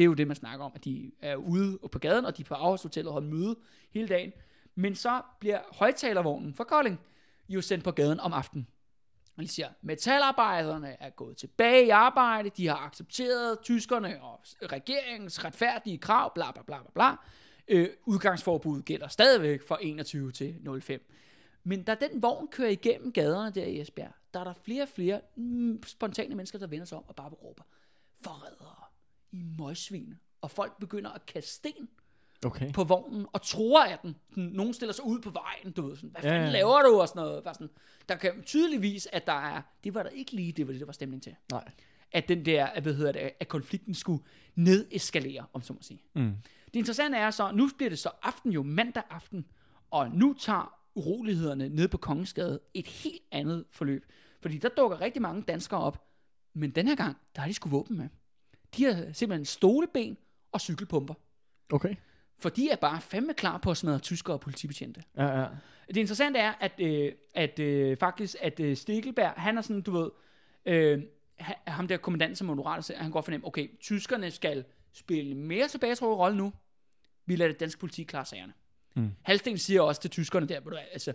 Det 0.00 0.04
er 0.04 0.08
jo 0.08 0.14
det, 0.14 0.26
man 0.26 0.36
snakker 0.36 0.64
om, 0.64 0.72
at 0.74 0.84
de 0.84 1.12
er 1.20 1.36
ude 1.36 1.78
på 1.92 1.98
gaden, 1.98 2.24
og 2.24 2.36
de 2.36 2.42
er 2.42 2.46
på 2.46 2.54
Aarhus 2.54 2.84
og 2.84 3.12
holder 3.12 3.28
møde 3.28 3.56
hele 3.90 4.08
dagen. 4.08 4.32
Men 4.74 4.94
så 4.94 5.22
bliver 5.40 5.60
højtalervognen 5.72 6.54
fra 6.54 6.64
Kolding 6.64 7.00
jo 7.48 7.60
sendt 7.60 7.84
på 7.84 7.90
gaden 7.90 8.20
om 8.20 8.32
aftenen. 8.32 8.66
Og 9.36 9.42
de 9.42 9.48
siger, 9.48 9.68
metalarbejderne 9.82 10.96
er 11.00 11.10
gået 11.10 11.36
tilbage 11.36 11.86
i 11.86 11.88
arbejde, 11.88 12.50
de 12.56 12.66
har 12.66 12.76
accepteret 12.76 13.58
tyskerne 13.62 14.22
og 14.22 14.40
regeringens 14.62 15.44
retfærdige 15.44 15.98
krav, 15.98 16.34
bla 16.34 16.52
bla 16.52 16.62
bla 16.62 16.82
bla 16.82 16.90
bla. 16.94 17.16
Øh, 17.68 17.88
udgangsforbuddet 18.04 18.84
gælder 18.84 19.08
stadigvæk 19.08 19.62
fra 19.68 19.78
21 19.80 20.32
til 20.32 20.80
05. 20.82 21.10
Men 21.64 21.82
da 21.82 21.94
den 21.94 22.22
vogn 22.22 22.48
kører 22.48 22.70
igennem 22.70 23.12
gaderne 23.12 23.54
der 23.54 23.64
i 23.64 23.80
Esbjerg, 23.80 24.14
der 24.34 24.40
er 24.40 24.44
der 24.44 24.54
flere 24.64 24.82
og 24.82 24.88
flere 24.88 25.20
mm, 25.36 25.82
spontane 25.86 26.34
mennesker, 26.34 26.58
der 26.58 26.66
vender 26.66 26.86
sig 26.86 26.98
om 26.98 27.04
og 27.08 27.16
bare 27.16 27.28
råber, 27.28 27.62
forrædere, 28.24 28.89
i 29.32 29.42
møgsvine. 29.58 30.18
Og 30.40 30.50
folk 30.50 30.78
begynder 30.80 31.10
at 31.10 31.26
kaste 31.26 31.50
sten 31.50 31.88
Okay. 32.46 32.72
på 32.72 32.84
vognen 32.84 33.26
og 33.32 33.42
tror 33.42 33.84
af 33.84 33.98
den. 33.98 34.16
Nogen 34.36 34.74
stiller 34.74 34.92
sig 34.92 35.04
ud 35.06 35.20
på 35.20 35.30
vejen, 35.30 35.72
du 35.72 35.86
ved 35.86 35.96
sådan, 35.96 36.10
hvad 36.10 36.22
Ja, 36.22 36.30
fanden 36.30 36.46
ja. 36.46 36.52
laver 36.52 36.82
du? 36.82 37.00
Og 37.00 37.08
sådan 37.08 37.22
noget. 37.22 37.44
Bare 37.44 37.54
sådan, 37.54 37.70
der 38.08 38.16
kan 38.16 38.42
tydeligvis, 38.42 39.08
at 39.12 39.26
der 39.26 39.32
er, 39.32 39.62
det 39.84 39.94
var 39.94 40.02
der 40.02 40.10
ikke 40.10 40.32
lige, 40.32 40.52
det 40.52 40.66
var 40.66 40.72
det, 40.72 40.80
der 40.80 40.86
var 40.86 40.92
stemning 40.92 41.22
til. 41.22 41.34
Nej. 41.50 41.70
At 42.12 42.28
den 42.28 42.44
der, 42.44 42.66
at, 42.66 42.82
hvad 42.82 42.94
hedder 42.94 43.12
det, 43.12 43.30
at 43.40 43.48
konflikten 43.48 43.94
skulle 43.94 44.22
nedeskalere, 44.54 45.46
om 45.52 45.62
så 45.62 45.72
må 45.72 45.78
sige. 45.82 46.02
Mm. 46.14 46.32
Det 46.66 46.74
interessante 46.78 47.18
er 47.18 47.30
så, 47.30 47.52
nu 47.52 47.68
bliver 47.76 47.90
det 47.90 47.98
så 47.98 48.10
aften 48.22 48.52
jo, 48.52 48.62
mandag 48.62 49.02
aften, 49.10 49.46
og 49.90 50.10
nu 50.10 50.34
tager 50.40 50.78
urolighederne 50.94 51.68
nede 51.68 51.88
på 51.88 51.96
Kongensgade 51.98 52.60
et 52.74 52.86
helt 52.86 53.22
andet 53.32 53.64
forløb. 53.70 54.06
Fordi 54.40 54.58
der 54.58 54.68
dukker 54.68 55.00
rigtig 55.00 55.22
mange 55.22 55.42
danskere 55.42 55.80
op, 55.80 56.06
men 56.54 56.70
den 56.70 56.88
her 56.88 56.94
gang, 56.94 57.16
der 57.34 57.40
har 57.40 57.48
de 57.48 57.54
sgu 57.54 57.68
våben 57.68 57.98
med. 57.98 58.08
De 58.76 58.84
har 58.84 59.12
simpelthen 59.12 59.44
stoleben 59.44 60.16
og 60.52 60.60
cykelpumper. 60.60 61.14
Okay. 61.72 61.94
For 62.38 62.48
de 62.48 62.70
er 62.70 62.76
bare 62.76 63.00
fandme 63.00 63.34
klar 63.34 63.58
på 63.58 63.70
at 63.70 63.76
smadre 63.76 63.98
tyskere 63.98 64.36
og 64.36 64.40
politibetjente. 64.40 65.02
Ja, 65.16 65.40
ja. 65.40 65.46
Det 65.88 65.96
interessante 65.96 66.38
er, 66.38 66.52
at, 66.60 66.72
øh, 66.78 67.12
at 67.34 67.58
øh, 67.58 67.96
faktisk, 67.96 68.36
at 68.40 68.60
øh, 68.60 68.76
Stikkelberg, 68.76 69.32
han 69.36 69.58
er 69.58 69.62
sådan, 69.62 69.82
du 69.82 69.90
ved, 69.90 70.10
øh, 70.66 71.02
ha- 71.38 71.54
ham 71.66 71.88
der 71.88 71.96
kommandant 71.96 72.38
som 72.38 72.46
moderater, 72.46 72.96
han 72.96 73.10
går 73.10 73.20
fornemme, 73.20 73.46
okay, 73.46 73.80
tyskerne 73.80 74.30
skal 74.30 74.64
spille 74.92 75.34
mere 75.34 75.68
tilbagetrukket 75.68 76.18
rolle 76.18 76.36
nu. 76.36 76.52
Vi 77.26 77.36
lader 77.36 77.50
det 77.50 77.60
danske 77.60 77.80
politi 77.80 78.02
klare 78.02 78.24
sagerne. 78.24 78.52
Mm. 78.96 79.10
Halsten 79.22 79.58
siger 79.58 79.80
også 79.80 80.00
til 80.00 80.10
tyskerne 80.10 80.48
der, 80.48 80.60
altså, 80.92 81.12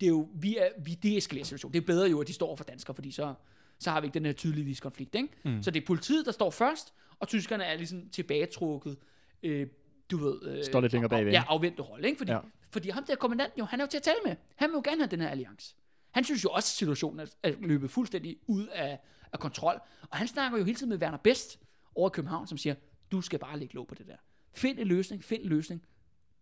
det 0.00 0.06
er 0.06 0.10
jo, 0.10 0.28
vi, 0.34 0.56
er, 0.56 0.68
vi 0.78 0.94
deeskalerer 0.94 1.44
situationen. 1.44 1.72
Det 1.72 1.80
er 1.80 1.86
bedre 1.86 2.10
jo, 2.10 2.20
at 2.20 2.28
de 2.28 2.32
står 2.32 2.56
for 2.56 2.64
danskere, 2.64 2.94
fordi 2.94 3.10
så, 3.10 3.34
så 3.78 3.90
har 3.90 4.00
vi 4.00 4.06
ikke 4.06 4.14
den 4.14 4.26
her 4.26 4.32
tydelige 4.32 4.76
konflikt. 4.76 5.14
Ikke? 5.14 5.28
Mm. 5.44 5.62
Så 5.62 5.70
det 5.70 5.82
er 5.82 5.86
politiet, 5.86 6.26
der 6.26 6.32
står 6.32 6.50
først, 6.50 6.94
og 7.18 7.28
tyskerne 7.28 7.64
er 7.64 7.76
ligesom 7.76 8.08
tilbagetrukket, 8.08 8.96
øh, 9.42 9.66
du 10.10 10.16
ved... 10.16 10.42
Øh, 10.42 10.64
Står 10.64 10.80
lidt 10.80 10.92
længere 10.92 11.08
bagved. 11.08 11.32
Ja, 11.32 11.44
afvendte 11.48 11.82
rolle, 11.82 12.08
ikke? 12.08 12.18
Fordi, 12.18 12.32
ja. 12.32 12.36
Ja. 12.36 12.42
fordi 12.70 12.88
ham 12.88 13.04
der 13.04 13.16
kommandanten 13.16 13.58
jo, 13.58 13.64
han 13.64 13.80
er 13.80 13.84
jo 13.84 13.88
til 13.88 13.96
at 13.98 14.02
tale 14.02 14.18
med. 14.24 14.36
Han 14.56 14.70
vil 14.70 14.74
jo 14.74 14.82
gerne 14.84 15.00
have 15.00 15.10
den 15.10 15.20
her 15.20 15.28
alliance. 15.28 15.74
Han 16.10 16.24
synes 16.24 16.44
jo 16.44 16.48
også, 16.48 16.66
at 16.66 16.76
situationen 16.78 17.20
er, 17.20 17.26
er 17.42 17.52
løbet 17.60 17.90
fuldstændig 17.90 18.36
ud 18.46 18.66
af, 18.66 18.98
af 19.32 19.38
kontrol. 19.38 19.80
Og 20.10 20.18
han 20.18 20.28
snakker 20.28 20.58
jo 20.58 20.64
hele 20.64 20.76
tiden 20.76 20.90
med 20.90 20.98
Werner 20.98 21.18
Best 21.18 21.60
over 21.94 22.10
i 22.10 22.12
København, 22.12 22.46
som 22.46 22.58
siger, 22.58 22.74
du 23.12 23.20
skal 23.20 23.38
bare 23.38 23.58
lægge 23.58 23.74
låg 23.74 23.86
på 23.86 23.94
det 23.94 24.06
der. 24.06 24.16
Find 24.52 24.78
en 24.78 24.86
løsning, 24.86 25.24
find 25.24 25.42
en 25.42 25.48
løsning. 25.48 25.82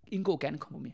Indgå 0.06 0.36
gerne 0.36 0.54
en 0.54 0.58
kompromis. 0.60 0.92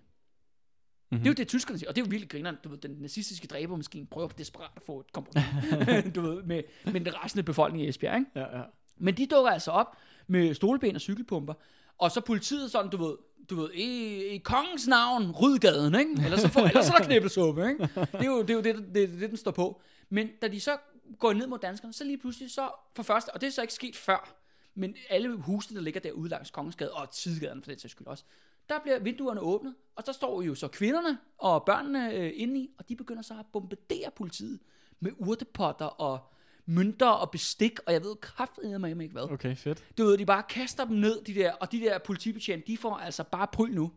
Mm-hmm. 1.10 1.22
Det 1.22 1.26
er 1.26 1.30
jo 1.30 1.34
det, 1.34 1.48
tyskerne 1.48 1.78
siger, 1.78 1.88
og 1.88 1.96
det 1.96 2.02
er 2.02 2.06
jo 2.06 2.10
virkelig 2.10 2.30
grineren. 2.30 2.56
Du 2.64 2.68
ved, 2.68 2.78
den 2.78 2.96
nazistiske 3.00 3.46
dræbermaskine 3.46 4.06
prøver 4.06 4.28
desperat 4.28 4.70
at 4.76 4.82
få 4.82 5.00
et 5.00 5.12
kompromis 5.12 5.44
du 6.14 6.20
ved, 6.20 6.42
med, 6.42 6.62
med 6.84 7.00
den 7.00 7.24
resten 7.24 7.38
af 7.38 7.44
befolkningen 7.44 7.86
i 7.86 7.88
Esbjerg. 7.88 8.18
Ikke? 8.18 8.30
Ja, 8.34 8.58
ja. 8.58 8.62
Men 8.96 9.16
de 9.16 9.26
dukker 9.26 9.50
altså 9.50 9.70
op 9.70 9.96
med 10.26 10.54
stoleben 10.54 10.94
og 10.94 11.00
cykelpumper. 11.00 11.54
Og 11.98 12.10
så 12.10 12.20
politiet 12.20 12.70
sådan, 12.70 12.90
du 12.90 12.96
ved, 12.96 13.16
du 13.50 13.56
ved, 13.56 13.70
i, 13.72 14.16
i 14.24 14.38
kongens 14.38 14.86
navn, 14.86 15.30
ryd 15.30 15.58
gaden, 15.58 15.94
ikke? 15.94 16.24
Ellers 16.24 16.40
så, 16.40 16.48
får, 16.48 16.60
ellers 16.60 16.86
så 16.86 16.92
er 16.92 16.98
der 16.98 17.04
knibbelsuppe, 17.04 17.68
ikke? 17.68 17.88
Det 17.94 18.08
er 18.12 18.24
jo 18.24 18.42
det, 18.42 18.50
er 18.50 18.54
jo 18.54 18.60
det, 18.60 18.74
det, 18.74 18.94
det, 18.94 19.20
det, 19.20 19.30
den 19.30 19.36
står 19.36 19.50
på. 19.50 19.80
Men 20.10 20.28
da 20.42 20.48
de 20.48 20.60
så 20.60 20.76
går 21.18 21.32
ned 21.32 21.46
mod 21.46 21.58
danskerne, 21.58 21.92
så 21.92 22.04
lige 22.04 22.18
pludselig 22.18 22.50
så, 22.50 22.68
for 22.96 23.02
første, 23.02 23.30
og 23.30 23.40
det 23.40 23.46
er 23.46 23.50
så 23.50 23.62
ikke 23.62 23.74
sket 23.74 23.96
før, 23.96 24.34
men 24.74 24.96
alle 25.10 25.36
husene, 25.36 25.76
der 25.76 25.84
ligger 25.84 26.00
derude 26.00 26.28
langs 26.28 26.50
Kongensgade, 26.50 26.92
og 26.92 27.10
Tidegaden 27.10 27.62
for 27.62 27.70
den 27.70 27.78
sags 27.78 27.92
skyld 27.92 28.06
også, 28.06 28.24
der 28.68 28.78
bliver 28.82 28.98
vinduerne 28.98 29.40
åbnet, 29.40 29.74
og 29.96 30.06
der 30.06 30.12
står 30.12 30.42
jo 30.42 30.54
så 30.54 30.68
kvinderne 30.68 31.18
og 31.38 31.64
børnene 31.64 32.14
øh, 32.14 32.32
inde 32.34 32.60
i, 32.60 32.70
og 32.78 32.88
de 32.88 32.96
begynder 32.96 33.22
så 33.22 33.34
at 33.38 33.46
bombardere 33.52 34.10
politiet 34.16 34.60
med 35.00 35.12
urtepotter 35.18 35.86
og 35.86 36.18
mønter 36.66 37.06
og 37.06 37.30
bestik, 37.30 37.78
og 37.86 37.92
jeg 37.92 38.02
ved 38.04 38.16
kraftedeme 38.20 38.90
ikke 39.02 39.12
hvad. 39.12 39.32
Okay, 39.32 39.56
fedt. 39.56 39.84
Du 39.98 40.04
ved, 40.04 40.18
de 40.18 40.26
bare 40.26 40.42
kaster 40.48 40.84
dem 40.84 40.96
ned, 40.96 41.22
de 41.24 41.34
der, 41.34 41.52
og 41.52 41.72
de 41.72 41.80
der 41.80 41.98
politibetjente, 41.98 42.66
de 42.66 42.76
får 42.76 42.96
altså 42.96 43.24
bare 43.24 43.46
pryl 43.52 43.74
nu, 43.74 43.92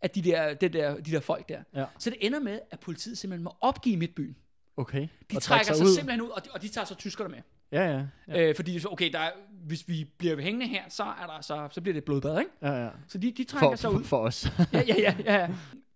at 0.00 0.14
de 0.14 0.22
der, 0.22 0.54
det 0.54 0.72
der, 0.72 0.94
de 0.96 1.10
der 1.10 1.20
folk 1.20 1.48
der. 1.48 1.62
Ja. 1.74 1.84
Så 1.98 2.10
det 2.10 2.18
ender 2.20 2.40
med, 2.40 2.60
at 2.70 2.80
politiet 2.80 3.18
simpelthen 3.18 3.44
må 3.44 3.52
opgive 3.60 3.96
Midtbyen. 3.96 4.36
Okay. 4.76 5.00
De 5.30 5.36
Og 5.36 5.42
trækker 5.42 5.64
trække 5.64 5.78
sig, 5.78 5.86
ud. 5.86 5.94
simpelthen 5.94 6.20
ud, 6.20 6.28
og 6.28 6.44
de, 6.44 6.50
og 6.50 6.62
de 6.62 6.68
tager 6.68 6.84
så 6.84 6.94
tyskerne 6.94 7.30
med. 7.30 7.42
Ja, 7.74 7.86
ja. 7.96 8.02
Ja. 8.28 8.48
Øh, 8.48 8.56
fordi 8.56 8.78
så, 8.78 8.88
okay, 8.88 9.12
der 9.12 9.18
er, 9.18 9.30
hvis 9.66 9.88
vi 9.88 10.04
bliver 10.18 10.40
hængende 10.40 10.66
her, 10.66 10.82
så, 10.88 11.02
er 11.02 11.26
der, 11.26 11.40
så, 11.40 11.68
så 11.70 11.80
bliver 11.80 11.92
det 11.92 11.98
et 11.98 12.04
blodbad, 12.04 12.38
ikke? 12.38 12.50
Ja, 12.62 12.84
ja. 12.84 12.88
Så 13.08 13.18
de, 13.18 13.30
de 13.32 13.44
trækker 13.44 13.68
For, 13.70 13.76
sig 13.76 13.90
ud. 13.92 14.04
for 14.04 14.18
os. 14.18 14.46
Ja, 14.72 14.82
ja, 14.88 14.94
ja, 14.98 15.14
ja. 15.24 15.48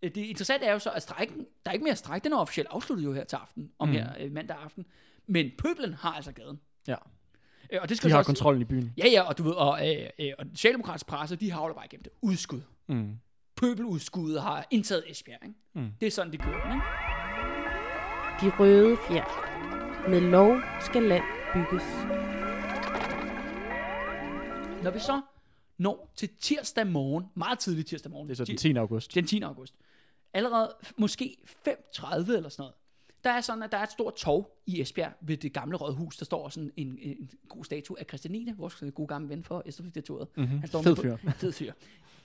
Øh, 0.03 0.11
Det 0.15 0.17
interessante 0.17 0.67
er 0.67 0.73
jo 0.73 0.79
så, 0.79 0.91
at 0.91 1.03
strækken, 1.03 1.37
der 1.65 1.71
er 1.71 1.73
ikke 1.73 1.85
mere 1.85 1.97
stræk, 1.97 2.25
den 2.25 2.33
er 2.33 2.37
officielt 2.37 2.69
afsluttet 2.71 3.05
jo 3.05 3.13
her 3.13 3.25
til 3.25 3.37
aften, 3.37 3.71
om 3.79 3.89
Mm. 3.89 3.95
her 3.95 4.09
øh, 4.21 4.33
mandag 4.33 4.57
aften. 4.65 4.87
Men 5.27 5.51
pøblen 5.59 5.95
har 5.95 6.13
altså 6.13 6.33
gaden. 6.33 6.61
Ja. 6.89 6.95
Øh, 7.73 7.79
og 7.83 7.89
det 7.89 7.97
skal 7.97 8.09
De 8.09 8.11
så 8.11 8.15
har 8.15 8.19
også- 8.19 8.29
kontrollen 8.29 8.63
i 8.63 8.65
byen. 8.65 8.93
Ja, 8.99 9.07
ja, 9.09 9.23
og 9.23 9.39
du 9.39 9.43
ved, 9.43 9.53
og, 9.53 9.89
øh, 9.97 10.07
øh, 10.19 10.33
og 10.39 10.45
den 10.45 10.57
socialdemokratiske 10.57 11.07
presse, 11.09 11.37
de 11.37 11.51
havler 11.53 11.75
bare 11.75 11.85
igennem 11.85 12.03
det. 12.03 12.13
Udskud. 12.23 12.61
Mm. 12.89 13.13
Pøbeludskuddet 13.57 14.43
har 14.43 14.67
indtaget 14.71 15.05
Esbjerg, 15.11 15.39
ikke? 15.43 15.55
Mm. 15.75 15.91
Det 16.01 16.07
er 16.07 16.11
sådan, 16.11 16.33
det 16.33 16.41
kører, 16.43 16.73
ikke? 16.75 16.85
De 18.53 18.57
røde 18.59 18.97
fjer. 19.09 19.88
Med 20.09 20.21
lov 20.21 20.57
skal 20.81 21.03
land 21.03 21.25
bygges. 21.55 21.83
Når 24.83 24.91
vi 24.91 24.99
så 24.99 25.21
når 25.79 26.11
til 26.17 26.29
tirsdag 26.41 26.87
morgen, 26.87 27.25
meget 27.35 27.59
tidlig 27.59 27.87
tirsdag 27.87 28.11
morgen, 28.13 28.29
Det 28.29 28.35
er 28.35 28.37
så 28.37 28.45
den 28.45 28.57
ti- 28.57 28.73
10. 28.73 28.77
august. 28.77 29.15
den 29.15 29.27
10. 29.27 29.41
august, 29.43 29.75
allerede 30.35 30.75
måske 30.97 31.37
5.30 31.47 32.37
eller 32.37 32.49
sådan 32.49 32.63
noget, 32.63 32.75
der 33.25 33.31
er 33.31 33.41
sådan, 33.41 33.63
at 33.63 33.73
der 33.73 33.79
er 33.79 33.83
et 33.83 33.91
stort 33.91 34.15
tog 34.15 34.59
i 34.67 34.81
Esbjerg 34.81 35.13
ved 35.21 35.37
det 35.37 35.53
gamle 35.53 35.77
rådhus. 35.77 36.17
Der 36.17 36.25
står 36.25 36.49
sådan 36.49 36.71
en, 36.77 36.99
en 37.03 37.31
god 37.49 37.65
statue 37.65 38.01
af 38.01 38.05
Christianine, 38.09 38.55
vores 38.57 38.85
gode 38.95 39.09
gamle 39.09 39.29
ven 39.29 39.45
for 39.45 39.63
Estrup-diktaturet. 39.67 40.29
Mm-hmm. 40.37 40.59
Han 40.59 40.69
står 40.69 40.83
Fed 40.83 40.97
fyr. 40.97 41.17
Fed 41.41 41.53
fyr. 41.53 41.73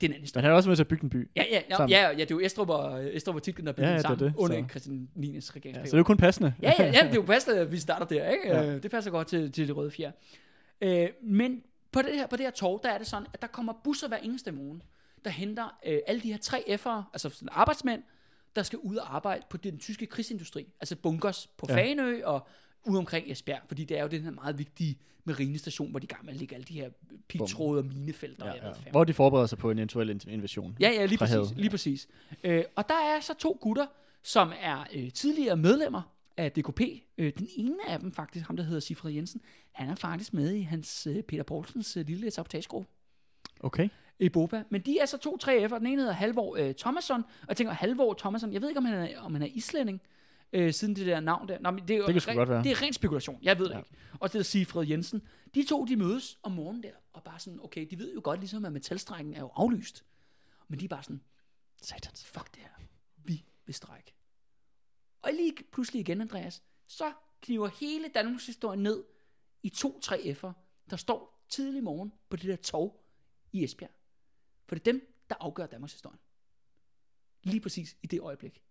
Det 0.02 0.08
er 0.08 0.10
en 0.10 0.14
anden 0.14 0.22
historie. 0.22 0.42
Men 0.42 0.44
han 0.44 0.52
er 0.52 0.56
også 0.56 0.70
med 0.70 0.76
til 0.76 0.84
at 0.84 0.88
bygge 0.88 1.04
en 1.04 1.10
by. 1.10 1.30
Ja, 1.36 1.44
ja, 1.52 1.62
ja, 1.70 1.86
ja, 1.88 2.10
ja, 2.10 2.14
det 2.14 2.22
er 2.22 2.36
jo 2.36 2.40
Estrup 2.40 2.70
og, 2.70 3.16
Estrup 3.16 3.36
og 3.36 3.44
Titlen, 3.44 3.68
der 3.68 3.74
bliver 3.74 3.88
Ja, 3.88 3.92
ja, 3.92 3.96
ja, 3.96 3.98
det 4.02 4.08
sammen 4.20 4.28
det, 4.34 4.36
under 4.38 4.62
så- 4.64 4.70
Christian 4.70 5.10
Nines 5.16 5.50
Ja, 5.50 5.56
regeringsperiode. 5.56 5.88
så 5.90 5.92
det 5.92 5.94
er 5.94 5.98
jo 5.98 6.04
kun 6.04 6.18
passende. 6.18 6.54
Ja, 6.62 6.74
ja, 6.80 6.86
ja, 6.86 6.92
det 6.92 7.10
er 7.10 7.14
jo 7.16 7.22
passende, 7.34 7.60
at 7.60 7.72
vi 7.72 7.78
starter 7.78 8.06
der, 8.06 8.30
ikke? 8.30 8.48
Ja. 8.48 8.62
Ja. 8.62 8.78
Det 8.78 8.92
passer 8.92 9.12
godt 9.12 9.28
til, 9.28 9.52
til 9.52 9.68
det 9.68 9.76
røde 9.78 9.92
fjer. 9.92 10.12
Øh, 10.82 11.10
men 11.24 11.62
på 11.92 12.02
det, 12.02 12.14
her, 12.16 12.28
på 12.28 12.36
det 12.36 12.46
her 12.46 12.52
tog, 12.52 12.80
der 12.84 12.90
er 12.90 12.98
det 12.98 13.08
sådan, 13.08 13.28
at 13.34 13.42
der 13.42 13.48
kommer 13.48 13.74
busser 13.84 14.08
hver 14.08 14.18
eneste 14.18 14.52
morgen, 14.52 14.82
der 15.26 15.30
henter 15.32 15.78
øh, 15.88 15.98
alle 16.08 16.22
de 16.22 16.32
her 16.32 16.38
tre 16.38 16.64
F'ere, 16.68 17.04
altså 17.14 17.30
sådan 17.30 17.50
arbejdsmænd, 17.52 18.04
der 18.56 18.64
skal 18.64 18.80
ud 18.80 18.96
og 18.96 19.16
arbejde 19.16 19.44
på 19.50 19.58
den 19.58 19.80
tyske 19.80 20.06
krigsindustri. 20.06 20.68
Altså 20.82 20.96
bunkers 20.96 21.48
på 21.58 21.66
Ja. 21.70 21.76
Fanø 21.76 22.24
og 22.26 22.48
ude 22.86 22.98
omkring 23.00 23.32
Esbjerg, 23.32 23.62
fordi 23.68 23.84
det 23.86 23.98
er 23.98 24.02
jo 24.02 24.08
den 24.08 24.22
her 24.22 24.32
meget 24.32 24.58
vigtige 24.58 24.98
marinestation, 25.24 25.90
hvor 25.92 26.00
de 26.00 26.08
er 26.12 26.30
at 26.30 26.36
lægge 26.36 26.56
alle 26.56 26.66
de 26.66 26.74
her 26.74 26.90
pigtråde 27.28 27.80
og 27.80 27.86
minefelter. 27.86 28.44
og 28.52 28.56
Ja, 28.58 28.66
ja. 28.68 28.72
fandme 28.72 28.92
Hvor 28.92 29.04
de 29.04 29.14
forbereder 29.14 29.48
sig 29.48 29.58
på 29.58 29.72
en 29.72 29.78
eventuel 29.78 30.10
in- 30.10 30.20
invasion. 30.28 30.78
Ja, 30.80 30.90
ja, 30.90 31.06
lige 31.06 31.18
præcis. 31.18 31.34
havet. 31.34 31.54
Lige 31.58 31.70
præcis. 31.70 32.08
Øh, 32.44 32.64
og 32.76 32.90
der 32.90 32.96
er 32.96 33.20
så 33.20 33.34
to 33.34 33.58
gutter, 33.62 33.86
som 34.24 34.52
er 34.62 34.86
øh, 34.94 35.12
tidligere 35.12 35.58
medlemmer 35.58 36.02
af 36.38 36.52
DKP. 36.52 36.82
Øh, 37.18 37.34
den 37.38 37.48
ene 37.56 37.76
af 37.90 38.00
dem 38.00 38.12
faktisk, 38.12 38.46
ham 38.48 38.56
der 38.58 38.64
hedder 38.64 38.80
Sifred 38.80 39.12
Jensen, 39.12 39.42
han 39.72 39.90
er 39.90 39.96
faktisk 39.96 40.34
med 40.34 40.54
i 40.54 40.62
hans 40.62 41.08
øh, 41.08 41.24
Peter 41.24 41.44
Poulsens 41.44 41.98
øh, 41.98 42.06
lille 42.08 42.32
sabotagegruppe 42.32 42.88
Okay. 43.60 43.90
I 44.20 44.30
Boba. 44.30 44.64
Men 44.70 44.82
de 44.82 45.00
er 45.00 45.06
så 45.06 45.18
to 45.18 45.38
3F'er. 45.44 45.78
Den 45.78 45.88
ene 45.88 46.02
hedder 46.02 46.14
Halvor 46.14 46.56
øh, 46.58 46.76
Thomasson, 46.76 47.22
og 47.42 47.48
jeg 47.48 47.58
tænker, 47.58 47.74
Halvor 47.74 48.14
Thomasson, 48.14 48.54
jeg 48.54 48.62
ved 48.62 48.70
ikke, 48.70 48.78
om 48.78 48.86
han 48.86 48.94
er, 49.12 49.20
om 49.20 49.34
han 49.34 49.42
er 49.42 49.48
islænding, 49.48 50.02
øh, 50.54 50.74
siden 50.74 50.96
det 50.96 51.06
der 51.06 51.20
navn 51.20 51.48
der. 51.48 51.60
Nå, 51.60 51.72
men 51.72 51.88
det, 51.88 51.96
er 51.98 52.06
Det 52.06 52.14
kan 52.24 52.28
ren- 52.32 52.38
godt 52.38 52.50
være. 52.50 52.64
Det 52.64 52.72
er 52.72 52.82
ren 52.82 52.94
spekulation, 52.94 53.40
jeg 53.42 53.60
ved 53.60 53.66
det 53.66 53.74
Ja. 53.74 53.78
ikke. 53.78 53.90
Og 54.20 54.34
det 54.34 54.40
er 54.40 54.44
Sifred 54.44 54.88
Jensen. 54.88 55.22
De 55.56 55.66
to, 55.66 55.86
de 55.86 55.96
mødes 55.96 56.38
om 56.44 56.52
morgenen 56.52 56.84
der, 56.84 56.92
og 57.14 57.24
bare 57.24 57.40
sådan, 57.40 57.60
okay, 57.64 57.88
de 57.90 58.00
ved 58.00 58.14
jo 58.14 58.22
godt 58.24 58.40
ligesom, 58.40 58.66
at 58.66 58.72
metalstrækken 58.74 59.34
er 59.34 59.40
jo 59.40 59.52
aflyst. 59.56 60.06
Men 60.68 60.80
de 60.80 60.86
er 60.86 60.90
bare 60.90 61.04
sådan, 61.04 61.22
Satans. 61.82 62.26
fuck 62.26 62.56
det 62.56 62.62
her. 62.64 62.70
Vi 63.18 63.44
vil 63.66 63.76
strække. 63.76 64.14
Og 65.22 65.30
lige 65.34 65.54
pludselig 65.72 66.00
igen, 66.00 66.22
Andreas, 66.22 66.64
så 66.88 67.12
kniver 67.42 67.68
hele 67.80 68.08
Danmarks 68.16 68.46
historie 68.46 68.80
ned 68.82 69.04
i 69.64 69.70
to 69.70 70.00
3F'er, 70.06 70.52
der 70.90 70.96
står 70.98 71.46
tidlig 71.50 71.84
morgen 71.84 72.14
på 72.30 72.36
det 72.38 72.50
der 72.50 72.56
tog 72.56 73.04
i 73.52 73.64
Esbjerg. 73.64 73.92
For 74.68 74.76
det 74.76 74.88
er 74.88 74.92
dem, 74.92 75.16
der 75.30 75.36
afgør 75.40 75.66
Danmarks 75.66 75.94
historie. 75.94 76.18
Lige 77.44 77.60
præcis 77.60 77.96
i 78.04 78.08
det 78.08 78.20
øjeblik. 78.20 78.64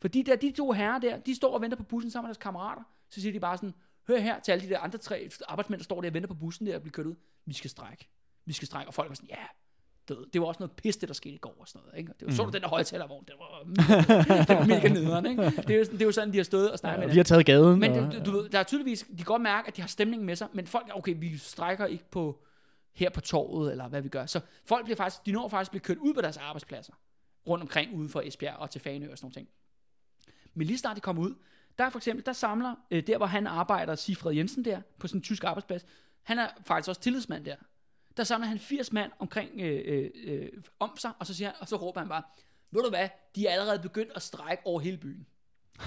For 0.00 0.08
de, 0.08 0.24
der, 0.24 0.36
de 0.36 0.52
to 0.56 0.72
herrer 0.72 0.98
der, 0.98 1.18
de 1.18 1.34
står 1.34 1.54
og 1.54 1.60
venter 1.60 1.76
på 1.76 1.82
bussen 1.84 2.10
sammen 2.10 2.26
med 2.26 2.34
deres 2.34 2.42
kammerater. 2.42 2.82
Så 3.10 3.20
siger 3.20 3.32
de 3.32 3.40
bare 3.40 3.56
sådan, 3.56 3.74
hør 4.08 4.18
her 4.18 4.40
til 4.40 4.52
alle 4.52 4.64
de 4.64 4.70
der 4.70 4.78
andre 4.78 4.98
tre 4.98 5.28
arbejdsmænd, 5.48 5.78
der 5.78 5.84
står 5.84 6.00
der 6.00 6.08
og 6.08 6.14
venter 6.14 6.28
på 6.28 6.34
bussen 6.34 6.66
der 6.66 6.74
og 6.76 6.82
bliver 6.82 6.92
kørt 6.92 7.06
ud. 7.06 7.14
Vi 7.46 7.54
skal 7.54 7.70
strække. 7.70 8.08
Vi 8.46 8.52
skal 8.52 8.66
strække. 8.66 8.88
Og 8.88 8.94
folk 8.94 9.08
var 9.08 9.14
sådan, 9.14 9.28
ja, 9.28 9.44
ved, 10.08 10.26
det 10.32 10.40
var 10.40 10.46
også 10.46 10.58
noget 10.60 10.72
pis, 10.72 10.96
det 10.96 11.08
der 11.08 11.14
skete 11.14 11.34
i 11.34 11.38
går 11.38 11.56
og 11.60 11.68
sådan 11.68 11.86
noget. 11.86 11.98
Ikke? 11.98 12.12
Det 12.20 12.28
var, 12.28 12.34
Så 12.34 12.44
du 12.44 12.50
den 12.50 12.62
der 12.62 12.68
højtalervogn, 12.68 13.24
det 13.24 13.34
var, 13.38 13.62
det 14.48 14.56
var 14.56 14.66
mega 14.66 14.88
nederen. 14.88 15.26
Ikke? 15.26 15.42
Det, 15.42 15.70
er 15.70 15.78
jo, 15.78 15.84
sådan- 15.84 15.98
det 15.98 16.02
er 16.02 16.06
jo 16.06 16.12
sådan, 16.12 16.32
de 16.32 16.36
har 16.36 16.44
stået 16.44 16.70
og 16.72 16.78
snakket 16.78 17.00
Ja, 17.02 17.06
med 17.06 17.12
vi 17.14 17.18
har 17.18 17.24
taget 17.24 17.46
gaden. 17.46 17.80
men 17.80 17.92
og, 17.92 18.12
du, 18.12 18.24
du 18.24 18.30
ved, 18.30 18.48
der 18.48 18.58
er 18.58 18.62
tydeligvis, 18.62 19.06
de 19.10 19.16
kan 19.16 19.24
godt 19.24 19.42
mærke, 19.42 19.68
at 19.68 19.76
de 19.76 19.80
har 19.80 19.88
stemningen 19.88 20.26
med 20.26 20.36
sig, 20.36 20.48
men 20.54 20.66
folk 20.66 20.88
er, 20.88 20.92
okay, 20.92 21.14
vi 21.18 21.38
strækker 21.38 21.86
ikke 21.86 22.04
på 22.10 22.42
her 22.92 23.10
på 23.10 23.20
torvet, 23.20 23.70
eller 23.70 23.88
hvad 23.88 24.02
vi 24.02 24.08
gør. 24.08 24.26
Så 24.26 24.40
folk 24.64 24.84
bliver 24.84 24.96
faktisk, 24.96 25.26
de 25.26 25.32
når 25.32 25.48
faktisk 25.48 25.68
at 25.68 25.70
blive 25.70 25.80
kørt 25.80 25.98
ud 25.98 26.14
på 26.14 26.20
deres 26.20 26.36
arbejdspladser, 26.36 26.92
rundt 27.46 27.62
omkring 27.62 27.94
ude 27.94 28.08
for 28.08 28.20
Esbjerg 28.20 28.56
og 28.56 28.70
til 28.70 28.80
Fanø 28.80 29.10
og 29.12 29.18
sådan 29.18 29.24
nogle 29.24 29.34
ting. 29.34 29.48
Men 30.54 30.66
lige 30.66 30.78
snart 30.78 30.96
de 30.96 31.00
kommer 31.00 31.22
ud, 31.22 31.34
der 31.78 31.84
er 31.84 31.90
for 31.90 31.98
eksempel, 31.98 32.26
der 32.26 32.32
samler, 32.32 32.74
øh, 32.90 33.06
der 33.06 33.16
hvor 33.16 33.26
han 33.26 33.46
arbejder, 33.46 33.94
Sifred 33.94 34.34
Jensen 34.34 34.64
der, 34.64 34.80
på 34.98 35.08
sin 35.08 35.20
tyske 35.20 35.34
tysk 35.34 35.44
arbejdsplads, 35.44 35.86
han 36.22 36.38
er 36.38 36.48
faktisk 36.66 36.88
også 36.88 37.00
tillidsmand 37.00 37.44
der. 37.44 37.56
Der 38.16 38.24
samler 38.24 38.48
han 38.48 38.58
80 38.58 38.92
mand 38.92 39.12
omkring 39.18 39.60
øh, 39.60 39.82
øh, 39.84 40.10
øh, 40.24 40.48
om 40.78 40.96
sig, 40.96 41.12
og 41.18 41.26
så, 41.26 41.34
siger 41.34 41.48
han, 41.48 41.56
og 41.60 41.68
så 41.68 41.76
råber 41.76 42.00
han 42.00 42.08
bare, 42.08 42.22
ved 42.70 42.82
du 42.82 42.88
hvad, 42.88 43.08
de 43.34 43.46
er 43.46 43.52
allerede 43.52 43.78
begyndt 43.82 44.12
at 44.14 44.22
strække 44.22 44.66
over 44.66 44.80
hele 44.80 44.98
byen. 44.98 45.26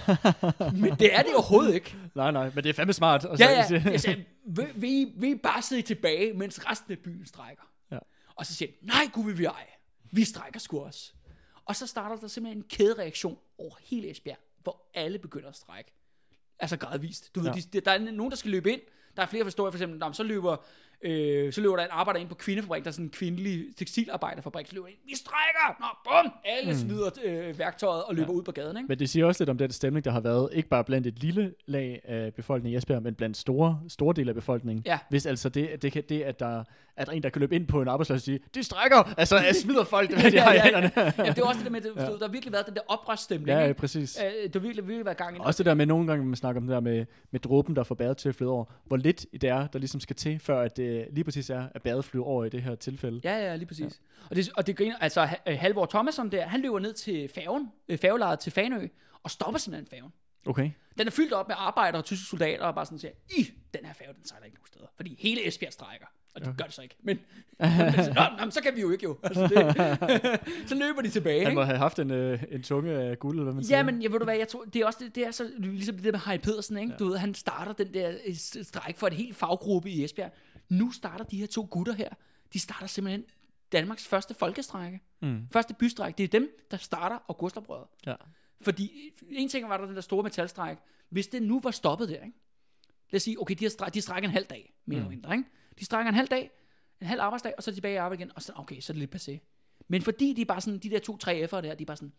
Men 0.82 0.96
det 1.00 1.16
er 1.16 1.22
det 1.22 1.34
overhovedet 1.34 1.74
ikke. 1.74 1.96
Nej, 2.16 2.32
nej, 2.32 2.52
men 2.56 2.64
det 2.64 2.70
er 2.70 2.74
fandme 2.74 2.94
smart. 2.94 3.26
Og 3.26 3.40
Ja, 3.40 3.52
ja. 3.70 3.82
Jeg 3.86 4.02
sagde, 4.06 4.26
vil, 4.48 4.68
vil, 4.76 4.90
I, 4.90 5.14
vil 5.18 5.30
I 5.30 5.36
bare 5.36 5.62
sidde 5.62 5.82
tilbage, 5.82 6.34
mens 6.34 6.70
resten 6.70 6.92
af 6.92 7.00
byen 7.00 7.26
strækker? 7.26 7.64
Ja. 7.92 7.98
Og 8.36 8.46
så 8.46 8.56
siger 8.56 8.72
de, 8.82 8.86
nej, 8.88 9.02
gud 9.14 9.26
vil 9.26 9.38
vi 9.38 9.46
ej. 9.46 9.66
Vi 10.12 10.24
strækker 10.24 10.60
sgu 10.60 10.80
også. 10.80 11.12
Og 11.66 11.76
så 11.76 11.88
starter 11.88 12.16
der 12.16 12.28
simpelthen 12.28 12.58
en 12.64 12.66
kædereaktion 12.70 13.38
over 13.58 13.76
hele 13.82 14.12
Esbjerg, 14.12 14.38
hvor 14.64 14.90
alle 14.94 15.20
begynder 15.20 15.50
at 15.50 15.56
strække. 15.56 15.92
Altså 16.60 16.78
gradvist. 16.78 17.36
Du 17.36 17.40
ved, 17.40 17.52
Ja. 17.56 17.62
de, 17.74 17.80
der 17.80 17.92
er 17.92 17.98
nogen, 18.00 18.32
der 18.32 18.38
skal 18.38 18.52
løbe 18.52 18.72
ind. 18.72 18.82
Der 19.16 19.22
er 19.22 19.28
flere 19.28 19.44
historier, 19.46 19.72
for 19.72 19.78
eksempel, 19.78 20.00
nå, 20.00 20.14
så 20.14 20.24
løber, 20.24 20.66
øh, 21.04 21.54
så 21.54 21.62
løber 21.62 21.76
der 21.76 21.84
en 21.84 21.90
arbejder 21.92 22.20
ind 22.20 22.30
på 22.30 22.36
kvindefabrik, 22.36 22.84
der 22.84 22.90
er 22.90 22.92
sådan 22.92 23.06
en 23.06 23.10
kvindelig 23.10 23.66
tekstilarbejderfabrik, 23.78 24.68
så 24.68 24.76
løber 24.76 24.88
ind, 24.88 24.98
vi 25.06 25.16
strækker! 25.16 25.76
Nå, 25.80 25.86
bum! 26.04 26.34
Alle 26.46 26.72
mm. 26.72 26.78
smider 26.78 27.10
øh, 27.24 27.60
værktøjet 27.60 28.04
og 28.04 28.16
løber 28.16 28.34
ja. 28.34 28.38
ud 28.38 28.44
på 28.44 28.52
gaden, 28.52 28.78
ikke? 28.78 28.88
Men 28.88 29.00
det 29.00 29.10
siger 29.10 29.26
også 29.26 29.44
lidt 29.44 29.50
om 29.50 29.58
den 29.58 29.72
stemning, 29.72 30.06
der 30.06 30.12
har 30.12 30.20
været, 30.20 30.50
ikke 30.54 30.70
bare 30.70 30.84
blandt 30.84 31.08
et 31.08 31.20
lille 31.20 31.54
lag 31.66 32.02
af 32.04 32.34
befolkningen 32.34 32.76
i 32.76 32.78
Esbjerg, 32.78 33.04
men 33.04 33.16
blandt 33.16 33.38
store, 33.38 33.80
store 33.88 34.14
dele 34.14 34.30
af 34.30 34.36
befolkningen. 34.36 34.84
Ja. 34.86 35.00
Hvis 35.10 35.26
altså 35.26 35.50
det, 35.50 35.82
det, 35.82 35.92
kan, 35.92 36.04
det 36.10 36.22
at 36.22 36.40
der 36.40 36.64
at 36.98 37.08
der 37.08 37.12
er 37.12 37.16
en, 37.16 37.24
der 37.24 37.30
kan 37.30 37.40
løbe 37.40 37.56
ind 37.56 37.68
på 37.68 37.82
en 37.82 37.88
arbejdsplads 37.88 38.22
og 38.22 38.26
sige, 38.26 38.40
de 38.56 38.64
strækker, 38.64 39.14
altså 39.18 39.38
jeg 39.38 39.56
smider 39.56 39.84
folk, 39.84 40.10
det, 40.10 40.32
de 40.32 40.40
har 40.40 40.54
i 40.54 40.60
hænderne. 40.60 40.92
ja, 40.98 41.32
det 41.32 41.40
er 41.40 41.44
også 41.44 41.58
det 41.58 41.66
der 41.66 41.72
med, 41.72 41.82
det, 41.82 41.92
ja. 41.96 42.02
der 42.02 42.18
har 42.22 42.28
virkelig 42.28 42.54
været 42.54 42.66
den 42.66 42.76
der 42.76 42.82
oprørsstemning, 42.88 43.50
ja, 43.50 43.64
ikke? 43.64 43.80
præcis. 43.80 44.20
Øh, 44.20 44.44
det 44.44 44.56
har 44.56 44.60
virkelig, 44.60 44.88
virkelig 44.88 45.06
været 45.06 45.18
gang 45.18 45.38
i. 45.38 45.40
Også 45.44 45.58
det 45.58 45.66
der 45.66 45.74
med 45.74 45.86
nogle 45.86 46.08
gange, 46.08 46.26
man 46.26 46.36
snakker 46.36 46.62
om 46.62 46.68
det 46.68 46.74
der 46.74 46.80
med, 46.80 47.06
med 47.32 47.40
dråben, 47.40 47.76
der 47.76 47.84
får 47.84 47.96
badet 47.96 48.18
til 48.18 48.30
at 48.30 48.36
flyde 48.36 48.50
over. 48.50 48.66
Hvor 48.86 48.98
lidt 48.98 49.26
det 49.32 49.44
er, 49.44 49.68
der 49.68 49.80
ligesom 49.80 50.00
skal 50.00 50.16
til, 50.16 50.40
før 50.40 50.62
at 50.62 50.78
det 50.78 50.93
lige 51.12 51.24
præcis 51.24 51.50
er, 51.50 51.68
at 51.76 51.82
badet 51.82 52.06
flyver 52.06 52.26
over 52.26 52.46
i 52.46 52.50
det 52.50 52.64
her 52.64 52.76
tilfælde. 52.76 53.22
Ja, 53.24 53.38
ja, 53.38 53.56
lige 53.56 53.68
præcis. 53.68 54.02
Ja. 54.20 54.28
Og, 54.30 54.36
det, 54.36 54.50
og 54.56 54.68
det 54.68 54.78
griner, 54.78 54.98
altså 54.98 55.28
øh, 55.48 55.58
Halvor 55.60 55.86
Thomasson 55.86 56.32
der, 56.32 56.48
han 56.48 56.62
løber 56.62 56.80
ned 56.80 56.94
til 56.94 57.30
færgen, 57.36 57.72
øh, 57.88 57.98
færgelejet 57.98 58.40
til 58.40 58.52
Fanø, 58.52 58.88
og 59.24 59.32
stopper 59.32 59.60
simpelthen 59.60 59.88
færgen. 59.88 60.14
Okay. 60.46 60.72
Den 60.98 61.08
er 61.08 61.12
fyldt 61.12 61.34
op 61.34 61.48
med 61.48 61.56
arbejdere 61.60 62.02
og 62.02 62.06
tyske 62.06 62.26
soldater, 62.26 62.66
og 62.66 62.76
bare 62.76 62.86
sådan 62.86 63.00
siger, 63.00 63.12
i, 63.38 63.52
den 63.74 63.86
her 63.86 63.94
færge, 63.94 64.14
den 64.14 64.26
sejler 64.26 64.46
ikke 64.46 64.56
nogen 64.58 64.68
steder. 64.68 64.88
Fordi 64.96 65.18
hele 65.20 65.48
Esbjerg 65.48 65.74
strækker. 65.74 66.06
Og 66.36 66.42
det 66.42 66.48
okay. 66.48 66.58
gør 66.58 66.64
det 66.66 66.74
så 66.74 66.82
ikke. 66.82 66.96
Men, 67.04 67.20
men 67.60 67.94
så, 67.94 68.14
nå, 68.16 68.46
nå, 68.46 68.52
så 68.52 68.62
kan 68.62 68.76
vi 68.76 68.82
jo 68.82 68.92
ikke 68.92 69.04
jo. 69.04 69.18
Altså, 69.24 69.42
det, 69.42 70.70
så 70.70 70.76
løber 70.76 71.02
de 71.02 71.10
tilbage. 71.10 71.40
Han 71.40 71.48
Ikke? 71.48 71.56
må 71.56 71.64
have 71.64 71.78
haft 71.78 72.00
en, 72.00 72.12
øh, 72.12 72.44
en 72.52 72.64
tunge 72.64 72.92
af 72.92 73.20
guld, 73.20 73.36
eller 73.36 73.44
hvad 73.44 73.54
man 73.54 73.64
siger. 73.64 73.78
Ja, 73.78 73.84
men 73.84 74.02
jeg 74.02 74.12
ved 74.12 74.20
du 74.20 74.26
hvad, 74.26 74.38
jeg 74.38 74.48
tror, 74.48 74.64
det 74.64 74.82
er 74.82 74.86
også 74.86 75.00
det, 75.02 75.16
det 75.16 75.28
er 75.28 75.32
så 75.32 75.50
ligesom 75.58 75.96
det 75.96 76.04
der 76.04 76.12
med 76.12 76.20
Harry 76.20 76.38
Pedersen, 76.38 76.78
ikke? 76.78 76.92
Ja. 76.92 76.98
Du 76.98 77.06
ved, 77.06 77.18
han 77.18 77.34
starter 77.34 77.74
den 77.74 77.94
der 77.94 78.12
øh, 78.28 78.36
stræk 78.64 78.98
for 78.98 79.08
et 79.08 79.14
helt 79.14 79.36
faggruppe 79.36 79.90
i 79.90 80.04
Esbjerg. 80.04 80.32
Nu 80.70 80.92
starter 80.92 81.26
de 81.26 81.38
her 81.38 81.48
to 81.48 81.68
gutter 81.72 81.94
her, 81.94 82.10
de 82.54 82.60
starter 82.60 82.88
simpelthen 82.88 83.26
Danmarks 83.72 84.08
første 84.08 84.34
folkestrække. 84.34 85.02
Mm. 85.22 85.48
Første 85.52 85.74
bystræk, 85.74 86.18
det 86.18 86.24
er 86.24 86.28
dem, 86.28 86.58
der 86.72 86.78
starter 86.78 87.20
augustoprøret. 87.28 87.88
Ja. 88.06 88.16
Fordi 88.62 89.12
en 89.30 89.50
ting 89.50 89.70
var 89.70 89.78
der 89.78 89.86
den 89.86 89.96
der 89.96 90.02
store 90.02 90.24
metalstræk. 90.24 90.78
Hvis 91.10 91.28
det 91.28 91.44
nu 91.44 91.60
var 91.64 91.72
stoppet 91.72 92.10
der, 92.10 92.24
ikke? 92.24 92.38
Lad 93.10 93.18
os 93.18 93.24
sige, 93.24 93.42
okay, 93.42 93.56
de, 93.56 93.66
har 93.66 93.70
stræk, 93.70 93.94
de 93.94 94.02
strækker 94.02 94.30
en 94.30 94.34
halv 94.34 94.46
dag, 94.46 94.74
mere 94.86 95.00
mm. 95.00 95.06
eller 95.06 95.10
mindre, 95.10 95.32
ikke? 95.38 95.50
De 95.80 95.86
strækker 95.86 96.10
en 96.10 96.16
halv 96.16 96.28
dag, 96.28 96.52
en 97.02 97.08
halv 97.08 97.22
arbejdsdag, 97.22 97.54
og 97.58 97.64
så 97.64 97.74
tilbage 97.74 97.94
i 97.94 97.98
arbejde 97.98 98.22
igen, 98.22 98.32
og 98.36 98.42
så, 98.42 98.52
okay, 98.56 98.80
så 98.80 98.94
er 98.94 98.96
det 98.96 99.00
lidt 99.00 99.16
passé. 99.16 99.40
Men 99.88 100.02
fordi 100.02 100.34
de 100.34 100.42
er 100.42 100.46
bare 100.46 100.62
sådan, 100.62 100.80
de 100.80 100.90
der 100.90 101.00
to, 101.00 101.18
tre 101.18 101.44
F'ere 101.44 101.62
der, 101.62 101.76
de 101.76 101.84
er 101.84 101.86
bare 101.86 101.98
sådan, 101.98 102.14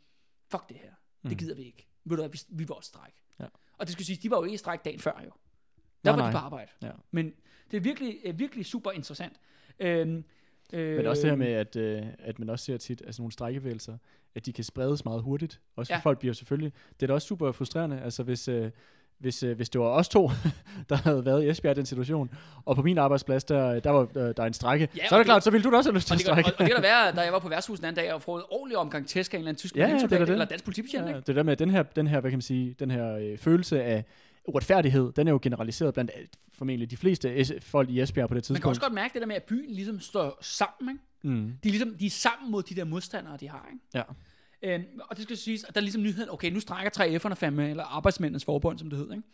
fuck 0.50 0.68
det 0.68 0.76
her, 0.76 0.90
det 1.22 1.30
Mm. 1.30 1.36
gider 1.36 1.54
vi 1.54 1.62
ikke. 1.62 1.88
Ved 2.04 2.16
du 2.16 2.22
hvad, 2.22 2.30
vi, 2.30 2.38
vi 2.48 2.64
vil 2.64 2.72
også 2.72 2.88
strække. 2.88 3.22
Ja. 3.40 3.46
Og 3.78 3.86
det 3.86 3.92
skal 3.92 4.04
sige, 4.06 4.16
de 4.22 4.30
var 4.30 4.36
jo 4.36 4.44
ikke 4.44 4.54
i 4.54 4.56
stræk 4.56 4.84
dagen 4.84 5.00
før 5.00 5.22
jo. 5.24 5.30
Der 6.04 6.10
Nej, 6.10 6.16
var 6.16 6.22
nej. 6.22 6.30
de 6.30 6.34
på 6.34 6.38
arbejde. 6.38 6.70
Ja. 6.82 6.90
Men 7.10 7.32
det 7.70 7.76
er 7.76 7.80
virkelig, 7.80 8.16
øh, 8.24 8.38
virkelig 8.38 8.66
super 8.66 8.90
interessant. 8.90 9.32
Øhm, 9.80 10.24
øh, 10.72 10.96
Men 10.96 11.06
også 11.06 11.22
det 11.22 11.30
her 11.30 11.36
med, 11.36 11.46
at, 11.52 11.76
øh, 11.76 12.02
at 12.18 12.38
man 12.38 12.50
også 12.50 12.64
ser 12.64 12.76
tit, 12.76 13.02
altså 13.06 13.22
nogle 13.22 13.32
strækkebevægelser, 13.32 13.96
at 14.34 14.46
de 14.46 14.52
kan 14.52 14.64
spredes 14.64 15.04
meget 15.04 15.22
hurtigt. 15.22 15.60
Også 15.76 15.90
for 15.92 15.94
Ja. 15.96 16.00
folk 16.00 16.18
bliver 16.18 16.34
selvfølgelig, 16.34 16.72
det 17.00 17.02
er 17.02 17.06
da 17.06 17.12
også 17.14 17.26
super 17.28 17.52
frustrerende, 17.52 18.00
altså 18.00 18.22
hvis, 18.22 18.48
øh, 18.48 18.70
hvis, 19.18 19.42
øh, 19.42 19.56
hvis 19.56 19.70
det 19.70 19.80
var 19.80 19.86
os 19.86 20.08
to, 20.08 20.30
der 20.88 20.96
havde 20.96 21.24
været 21.24 21.44
i 21.44 21.48
Esbjerg 21.48 21.76
i 21.76 21.78
den 21.78 21.86
situation, 21.86 22.30
og 22.64 22.76
på 22.76 22.82
min 22.82 22.98
arbejdsplads, 22.98 23.44
der, 23.44 23.80
der 23.80 23.90
var 23.90 24.00
øh, 24.00 24.06
der 24.14 24.42
er 24.42 24.46
en 24.46 24.52
strække, 24.52 24.88
Ja, 24.96 25.06
så 25.08 25.14
er 25.14 25.18
det 25.18 25.24
det- 25.24 25.26
klart, 25.26 25.44
så 25.44 25.50
ville 25.50 25.64
du 25.64 25.70
da 25.70 25.76
også 25.76 25.90
have 25.90 25.94
lyst 25.96 26.06
til 26.06 26.14
at 26.14 26.20
strække. 26.20 26.48
og, 26.48 26.52
og 26.52 26.58
det 26.58 26.66
kan 26.66 26.76
da 26.76 26.82
være, 26.88 27.12
da 27.16 27.20
jeg 27.20 27.32
var 27.32 27.38
på 27.38 27.48
værtshuset 27.48 27.82
den 27.82 27.88
anden 27.88 28.04
dag, 28.04 28.14
og 28.14 28.22
få 28.22 28.36
en 28.36 28.42
ordentlig 28.50 28.78
omgang 28.78 29.08
tæsk 29.08 29.34
af 29.34 29.38
en 29.38 29.40
eller 29.40 29.48
anden 29.48 29.58
tysk 29.58 29.76
Ja, 29.76 29.88
ja, 29.88 29.98
det 29.98 30.10
det. 30.10 30.20
eller 30.30 30.44
dansk 30.44 30.64
politibetjent, 30.64 31.08
Ja, 31.08 31.20
det 31.20 31.36
der 31.36 31.42
med, 31.42 31.56
den 31.56 31.70
her, 31.70 31.82
den 31.82 32.06
her, 32.06 32.20
hvad 32.20 32.30
kan 32.30 32.36
man 32.36 32.42
sige, 32.42 32.74
den 32.78 32.90
her 32.90 33.16
øh, 33.16 33.38
følelse 33.38 33.82
af 33.82 34.04
uretfærdighed, 34.48 35.12
den 35.12 35.28
er 35.28 35.32
jo 35.32 35.38
generaliseret 35.42 35.94
blandt 35.94 36.10
øh, 36.18 36.26
formentlig 36.52 36.90
de 36.90 36.96
fleste 36.96 37.60
folk 37.60 37.90
i 37.90 38.00
Esbjerg 38.00 38.28
på 38.28 38.34
det 38.34 38.36
Man 38.36 38.42
kan 38.42 38.42
tidspunkt. 38.42 38.66
også 38.66 38.80
godt 38.80 38.92
mærke 38.92 39.12
det 39.12 39.20
der 39.20 39.26
med, 39.26 39.36
at 39.36 39.42
byen 39.42 39.70
ligesom 39.70 40.00
står 40.00 40.38
sammen, 40.40 40.94
ikke? 41.22 41.34
Mm. 41.36 41.52
De 41.62 41.68
er, 41.68 41.72
ligesom, 41.72 41.94
de 41.98 42.06
er 42.06 42.10
sammen 42.10 42.50
mod 42.50 42.62
de 42.62 42.74
der 42.74 42.84
modstandere, 42.84 43.36
de 43.36 43.48
har, 43.48 43.68
ikke? 43.72 43.84
Ja. 43.94 44.74
Øhm, 44.74 44.84
og 45.10 45.16
det 45.16 45.24
skal 45.24 45.36
siges, 45.36 45.64
at 45.64 45.74
der 45.74 45.80
er 45.80 45.82
ligesom 45.82 46.02
nyheden, 46.02 46.30
okay, 46.30 46.50
nu 46.50 46.60
strækker 46.60 46.90
3F'erne 47.04 47.34
fandme, 47.34 47.70
eller 47.70 47.84
arbejdsmændenes 47.84 48.44
forbund, 48.44 48.78
som 48.78 48.90
det 48.90 48.98
hedder, 48.98 49.14
ikke? 49.14 49.28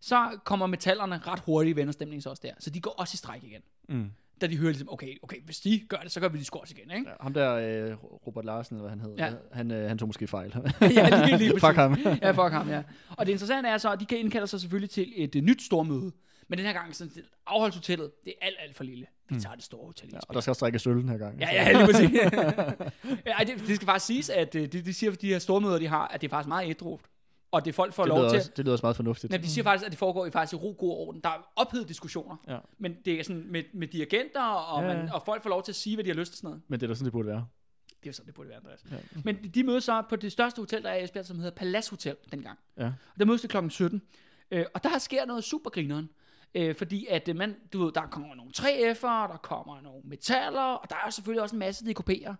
Så 0.00 0.38
kommer 0.44 0.66
metallerne 0.66 1.18
ret 1.18 1.40
hurtigt 1.40 1.74
i 1.74 1.76
vennerstemning 1.76 2.22
så 2.22 2.30
også 2.30 2.42
der. 2.46 2.52
Så 2.58 2.70
de 2.70 2.80
går 2.80 2.90
også 2.90 3.14
i 3.14 3.16
stræk 3.16 3.44
igen. 3.44 3.62
Mm. 3.88 4.10
Da 4.40 4.46
de 4.46 4.56
hører 4.56 4.70
ligesom, 4.70 4.88
okay, 4.92 5.16
okay, 5.22 5.36
hvis 5.44 5.60
de 5.60 5.80
gør 5.88 5.96
det, 5.96 6.12
så 6.12 6.20
gør 6.20 6.28
vi 6.28 6.38
de 6.38 6.44
skors 6.44 6.70
igen, 6.70 6.90
ikke? 6.90 7.08
Ja, 7.10 7.14
ham 7.20 7.34
der, 7.34 7.54
øh, 7.54 7.96
Robert 8.26 8.44
Larsen, 8.44 8.76
eller 8.76 8.88
hvad 8.88 8.90
han 8.98 9.00
hed, 9.00 9.14
Ja. 9.18 9.26
ja. 9.26 9.32
han, 9.52 9.70
øh, 9.70 9.88
han 9.88 9.98
tog 9.98 10.08
måske 10.08 10.26
fejl. 10.26 10.54
ja, 10.80 11.26
lige, 11.26 11.38
lige 11.38 11.60
Fuck 11.66 11.74
ham. 11.74 11.94
Ja, 12.22 12.30
fuck 12.30 12.52
ham, 12.52 12.68
ja. 12.68 12.82
Og 13.16 13.26
det 13.26 13.32
interessante 13.32 13.68
er 13.68 13.78
så, 13.78 13.92
at 13.92 14.00
de 14.00 14.06
kan 14.06 14.18
indkalde 14.18 14.46
sig 14.46 14.60
selvfølgelig 14.60 14.90
til 14.90 15.12
et 15.16 15.34
uh, 15.36 15.42
nyt 15.42 15.62
stormøde. 15.62 16.12
Men 16.48 16.58
den 16.58 16.66
her 16.66 16.72
gang, 16.72 16.96
sådan, 16.96 17.12
det- 17.14 17.24
afholdshotellet, 17.46 18.10
det 18.24 18.34
er 18.42 18.46
alt, 18.46 18.56
alt 18.60 18.76
for 18.76 18.84
lille. 18.84 19.06
Vi 19.28 19.40
tager 19.40 19.54
det 19.54 19.64
store 19.64 19.86
hotel 19.86 20.08
Ja, 20.12 20.18
og 20.28 20.34
der 20.34 20.40
skal 20.40 20.50
også 20.50 20.58
strikkes 20.58 20.86
øl 20.86 20.96
den 20.96 21.08
her 21.08 21.18
gang. 21.18 21.40
Ja, 21.40 21.48
ja, 21.52 21.72
lige 21.72 21.86
præcis. 21.86 22.10
ja, 23.26 23.44
det, 23.46 23.66
det 23.66 23.76
skal 23.76 23.86
faktisk 23.86 24.06
siges, 24.06 24.30
at 24.30 24.54
øh, 24.54 24.62
det, 24.72 24.84
de 24.86 24.92
siger, 24.92 25.12
at 25.12 25.22
de 25.22 25.26
her 25.28 25.38
stormøder, 25.38 25.78
de 25.78 25.86
har, 25.88 26.08
at 26.08 26.20
det 26.20 26.26
er 26.26 26.30
faktisk 26.30 26.48
meget 26.48 26.70
ædrugt. 26.70 27.06
Og 27.52 27.64
det 27.64 27.74
folk 27.74 27.92
får 27.92 28.02
det, 28.02 28.08
lov 28.08 28.28
til. 28.28 28.36
også, 28.36 28.50
det 28.56 28.64
lyder 28.64 28.72
også 28.72 28.84
meget 28.84 28.96
fornuftigt. 28.96 29.30
Men 29.30 29.42
de 29.42 29.48
siger 29.48 29.64
faktisk, 29.64 29.86
at 29.86 29.90
det 29.90 29.98
foregår 29.98 30.26
i 30.26 30.30
faktisk 30.30 30.52
i 30.52 30.56
ro, 30.56 30.76
god 30.78 30.90
orden. 30.90 31.20
Der 31.20 31.28
er 31.28 31.52
ophedede 31.56 31.88
diskussioner. 31.88 32.36
Ja. 32.48 32.58
Men 32.78 32.96
det 33.04 33.20
er 33.20 33.24
sådan 33.24 33.44
med, 33.46 33.62
med 33.74 33.88
dirigenter, 33.88 34.42
og, 34.42 34.82
Ja, 34.82 34.94
man, 34.94 35.12
og 35.12 35.22
folk 35.24 35.42
får 35.42 35.50
lov 35.50 35.62
til 35.62 35.72
at 35.72 35.76
sige, 35.76 35.96
hvad 35.96 36.04
de 36.04 36.10
har 36.10 36.14
lyst 36.14 36.32
til 36.32 36.38
sådan 36.38 36.48
noget. 36.48 36.62
Men 36.68 36.80
det 36.80 36.86
er 36.86 36.88
da 36.88 36.94
sådan, 36.94 37.04
det 37.04 37.12
burde 37.12 37.28
være. 37.28 37.46
Det 37.88 38.06
er 38.06 38.10
jo 38.10 38.12
sådan, 38.12 38.26
det 38.26 38.34
burde 38.34 38.48
være, 38.48 38.58
Andreas. 38.58 38.84
Ja. 38.90 38.96
Men 39.24 39.36
de 39.54 39.62
mødes 39.62 39.84
så 39.84 40.02
på 40.08 40.16
det 40.16 40.32
største 40.32 40.58
hotel, 40.60 40.82
der 40.82 40.90
er 40.90 40.94
i 40.96 41.04
Esbjerg, 41.04 41.26
som 41.26 41.36
hedder 41.36 41.50
Palace 41.50 41.90
Hotel 41.90 42.16
dengang. 42.32 42.58
Ja. 42.78 42.86
Og 42.86 43.18
der 43.18 43.24
mødes 43.24 43.40
det 43.40 43.50
klokken 43.50 43.70
17. 43.70 44.02
Øh, 44.50 44.64
og 44.74 44.84
der 44.84 44.98
sker 44.98 45.24
noget 45.24 45.44
supergrineren. 45.44 46.08
Øh, 46.54 46.74
fordi 46.74 47.06
at 47.10 47.28
øh, 47.28 47.36
man, 47.36 47.56
du 47.72 47.84
ved, 47.84 47.92
der 47.92 48.06
kommer 48.06 48.34
nogle 48.34 48.52
3F'ere, 48.56 49.32
der 49.32 49.38
kommer 49.42 49.80
nogle 49.80 50.00
metaller, 50.04 50.60
og 50.60 50.90
der 50.90 50.96
er 51.06 51.10
selvfølgelig 51.10 51.42
også 51.42 51.56
en 51.56 51.60
masse 51.60 51.84
DKP'er. 51.84 52.34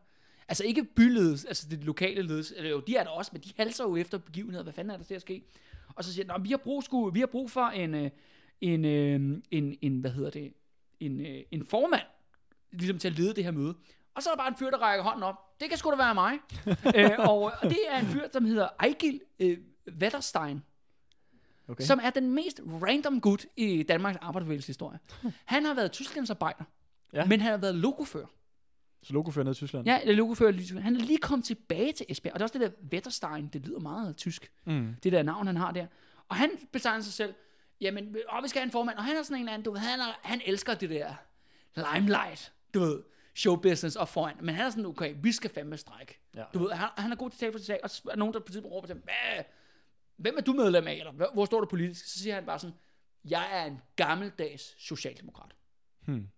Altså 0.51 0.64
ikke 0.64 0.84
byledes, 0.84 1.44
altså 1.44 1.66
det 1.70 1.84
lokale 1.84 2.22
ledes, 2.22 2.53
eller 2.57 2.70
jo, 2.70 2.80
de 2.80 2.96
er 2.96 3.03
der 3.05 3.11
også, 3.11 3.30
men 3.34 3.42
de 3.42 3.53
halser 3.57 3.84
jo 3.84 3.96
efter 3.96 4.18
begivenheder. 4.18 4.62
Hvad 4.62 4.72
fanden 4.72 4.90
er 4.90 4.96
der 4.96 5.05
til 5.05 5.14
at 5.14 5.20
ske? 5.20 5.42
Og 5.94 6.05
så 6.05 6.12
siger 6.14 6.24
de, 6.24 6.28
"Nå, 6.38 6.38
vi 6.44 6.51
har 6.51 6.57
brug, 6.57 6.82
sku, 6.82 7.11
vi 7.11 7.20
har 7.20 7.26
brug 7.26 7.51
for 7.51 7.64
en, 7.66 7.94
øh, 7.94 8.11
en, 8.61 8.84
øh, 8.84 9.38
en, 9.51 9.78
en, 9.80 10.01
hvad 10.01 10.11
hedder 10.11 10.30
det, 10.30 10.53
en, 11.01 11.20
øh, 11.26 11.42
en 11.51 11.66
formand, 11.66 12.03
ligesom 12.72 12.98
til 12.98 13.09
at 13.09 13.18
lede 13.18 13.34
det 13.34 13.44
her 13.44 13.51
møde. 13.51 13.74
Og 14.14 14.22
så 14.22 14.30
er 14.30 14.34
der 14.34 14.38
bare 14.42 14.48
en 14.48 14.57
fyr, 14.57 14.70
der 14.70 14.78
rækker 14.78 15.05
hånden 15.05 15.22
op. 15.22 15.61
Det 15.61 15.68
kan 15.68 15.78
sgu 15.78 15.90
da 15.90 15.96
være 15.96 16.14
mig. 16.14 16.32
øh, 16.96 17.11
og, 17.18 17.38
og 17.42 17.62
det 17.70 17.78
er 17.88 17.98
en 17.98 18.07
fyr, 18.07 18.22
som 18.32 18.44
hedder 18.44 18.68
Ejgil 18.80 19.20
øh, 19.40 19.59
Wetterstein, 20.01 20.62
Okay. 21.68 21.84
som 21.84 22.01
er 22.03 22.11
den 22.11 22.30
mest 22.30 22.61
random 22.66 23.20
gut 23.20 23.46
i 23.57 23.82
Danmarks 23.82 24.18
arbejderbevægelseshistorie. 24.22 24.98
Han 25.44 25.64
har 25.64 25.74
været 25.74 25.92
tysklandsarbejder, 25.92 26.64
Ja. 27.12 27.18
ja. 27.20 27.26
men 27.26 27.40
han 27.40 27.51
har 27.51 27.59
været 27.59 27.74
lokofører. 27.74 28.26
Så 29.03 29.12
logofører 29.12 29.44
ned 29.44 29.53
i 29.53 29.55
Tyskland? 29.55 29.86
Ja, 29.86 30.01
eller 30.01 30.14
lokofører. 30.14 30.53
i 30.53 30.57
Tyskland. 30.57 30.84
Han 30.84 30.96
er 30.96 31.01
lige 31.01 31.18
kommet 31.18 31.46
tilbage 31.46 31.92
til 31.92 32.07
Esbjerg, 32.09 32.32
og 32.34 32.38
det 32.40 32.42
er 32.42 32.44
også 32.44 32.59
det 32.59 32.70
der 32.70 32.86
Wetterstein, 32.92 33.48
det 33.48 33.66
lyder 33.66 33.78
meget 33.78 34.16
tysk, 34.16 34.53
Mm. 34.64 34.94
det 35.03 35.12
der 35.12 35.22
navn, 35.22 35.46
han 35.46 35.57
har 35.57 35.70
der. 35.72 35.86
Og 36.28 36.36
han 36.36 36.51
betegner 36.72 37.01
sig 37.03 37.12
selv, 37.12 37.34
jamen, 37.80 38.16
åh, 38.32 38.42
vi 38.42 38.48
skal 38.48 38.61
have 38.61 38.64
en 38.64 38.70
formand, 38.70 38.96
og 38.98 39.05
han 39.05 39.16
er 39.16 39.22
sådan 39.22 39.36
en 39.36 39.40
eller 39.42 39.53
anden, 39.53 39.64
du 39.64 39.70
ved, 39.70 39.78
han, 39.80 40.01
er, 40.01 40.18
han 40.22 40.40
elsker 40.46 40.74
det 40.74 40.90
der 40.90 41.14
limelight, 41.94 42.53
du 42.74 42.80
ved, 42.80 43.03
showbusiness 43.34 43.96
op 43.96 44.09
foran. 44.09 44.36
Men 44.40 44.55
han 44.55 44.66
er 44.66 44.70
sådan, 44.70 44.86
okay, 44.86 45.14
vi 45.22 45.32
skal 45.32 45.51
fandme 45.51 45.76
strække. 45.76 46.20
Ja. 46.36 46.44
Du 46.55 46.59
ved, 46.59 46.70
han, 46.70 46.88
han 46.98 47.12
er 47.12 47.16
god 47.16 47.30
til 47.30 47.36
at 47.36 47.40
tale 47.40 47.53
for 47.53 47.59
sig 47.59 47.66
selv, 47.66 47.80
og 47.82 47.90
er 48.12 48.16
nogen, 48.16 48.34
der 48.34 48.40
på 48.40 48.53
tidspunkt 48.53 48.74
råber 48.74 48.86
til 48.86 48.94
ham, 48.96 49.03
hvad, 49.03 49.44
hvem 50.16 50.34
er 50.38 50.42
du 50.42 50.53
medlem 50.53 50.86
af, 50.86 50.92
eller 50.94 51.12
"Hvor- 51.12 51.30
hvor 51.34 51.44
står 51.44 51.61
du 51.61 51.66
politisk? 51.66 52.07
Så 52.07 52.18
siger 52.18 52.34
han 52.34 52.46
bare 52.46 52.59
sådan, 52.59 52.76
jeg 53.24 53.48
er 53.53 53.64
en 53.64 53.80
gammeldags 53.96 54.74
socialdemokrat. 54.86 55.55
Hmm. 56.07 56.28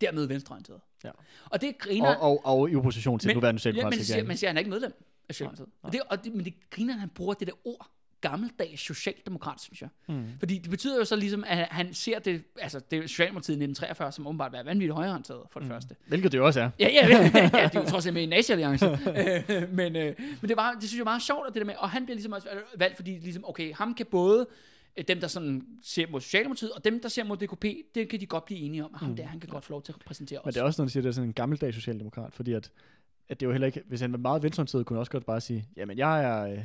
Dermed 0.00 0.26
venstreorienteret. 0.26 0.80
Ja. 1.04 1.10
Og 1.50 1.60
det 1.60 1.78
griner... 1.78 2.14
Og, 2.14 2.44
og, 2.44 2.58
og 2.58 2.70
i 2.70 2.76
opposition 2.76 3.18
til 3.18 3.28
men, 3.28 3.36
nuværende 3.36 3.72
ja, 3.74 3.90
men, 3.90 3.92
siger, 3.92 4.24
men 4.24 4.36
siger, 4.36 4.48
han 4.48 4.56
er 4.56 4.58
ikke 4.58 4.70
medlem 4.70 4.92
af 5.28 5.34
Socialdemokratiet. 5.34 5.68
Og 5.82 5.92
det, 5.92 6.00
og 6.08 6.24
det, 6.24 6.34
men 6.34 6.44
det 6.44 6.54
griner, 6.70 6.94
at 6.94 7.00
han 7.00 7.08
bruger 7.08 7.34
det 7.34 7.46
der 7.46 7.52
ord, 7.64 7.90
gammeldags 8.20 8.80
socialdemokrat, 8.80 9.60
synes 9.60 9.82
jeg. 9.82 9.88
Mm. 10.08 10.26
Fordi 10.38 10.58
det 10.58 10.70
betyder 10.70 10.98
jo 10.98 11.04
så 11.04 11.16
ligesom, 11.16 11.44
at 11.46 11.68
han 11.70 11.94
ser 11.94 12.18
det, 12.18 12.42
altså 12.60 12.80
det 12.90 12.98
er 12.98 13.06
Socialdemokratiet 13.06 13.54
i 13.54 13.64
1943, 13.64 14.12
som 14.12 14.26
åbenbart 14.26 14.54
er 14.54 14.62
vanvittigt 14.62 14.94
højreorienteret, 14.94 15.40
for 15.50 15.60
det 15.60 15.68
mm. 15.68 15.74
første. 15.74 15.96
Hvilket 16.06 16.32
det 16.32 16.38
jo 16.38 16.46
også 16.46 16.60
er. 16.60 16.70
Ja, 16.78 16.88
ja, 16.88 17.06
ja, 17.08 17.18
ja, 17.58 17.66
det 17.68 17.76
er 17.76 17.80
jo 17.80 17.86
trods 17.86 18.06
alt 18.06 18.14
med 18.14 18.22
i 18.22 18.26
Nazi-alliance. 18.26 18.86
Øh, 18.86 19.72
men, 19.72 19.96
øh, 19.96 20.14
men 20.40 20.48
det, 20.48 20.56
var, 20.56 20.72
det 20.72 20.82
synes 20.82 20.94
jeg 20.94 21.00
er 21.00 21.04
meget 21.04 21.22
sjovt, 21.22 21.46
at 21.46 21.54
det 21.54 21.60
der 21.60 21.66
med, 21.66 21.74
og 21.78 21.90
han 21.90 22.04
bliver 22.04 22.14
ligesom 22.14 22.32
også 22.32 22.48
valgt, 22.76 22.96
fordi 22.96 23.10
ligesom, 23.10 23.44
okay, 23.48 23.74
ham 23.74 23.94
kan 23.94 24.06
både 24.06 24.46
dem, 25.08 25.20
der 25.20 25.28
sådan 25.28 25.66
ser 25.82 26.06
mod 26.10 26.20
Socialdemokratiet, 26.20 26.72
og 26.72 26.84
dem, 26.84 27.00
der 27.00 27.08
ser 27.08 27.24
mod 27.24 27.36
DKP, 27.36 27.64
det 27.94 28.08
kan 28.08 28.20
de 28.20 28.26
godt 28.26 28.44
blive 28.44 28.60
enige 28.60 28.84
om. 28.84 28.94
Ham 28.94 29.16
der, 29.16 29.26
han 29.26 29.40
kan 29.40 29.48
godt 29.48 29.64
få 29.64 29.70
lov 29.70 29.82
til 29.82 29.92
at 29.92 29.98
præsentere 30.06 30.40
Men 30.44 30.48
os. 30.48 30.54
det 30.54 30.60
er 30.60 30.64
også, 30.64 30.82
når 30.82 30.86
de 30.86 30.90
siger, 30.90 31.00
at 31.00 31.04
det 31.04 31.08
er 31.08 31.14
sådan 31.14 31.28
en 31.28 31.32
gammeldags 31.32 31.76
socialdemokrat, 31.76 32.34
fordi 32.34 32.52
at, 32.52 32.70
at 33.28 33.40
det 33.40 33.46
er 33.46 33.48
jo 33.48 33.52
heller 33.52 33.66
ikke, 33.66 33.82
hvis 33.86 34.00
han 34.00 34.12
var 34.12 34.18
meget 34.18 34.42
venstreorienteret, 34.42 34.86
kunne 34.86 34.96
han 34.96 35.00
også 35.00 35.12
godt 35.12 35.26
bare 35.26 35.40
sige, 35.40 35.68
jamen 35.76 35.98
jeg 35.98 36.24
er, 36.24 36.52
øh, 36.52 36.64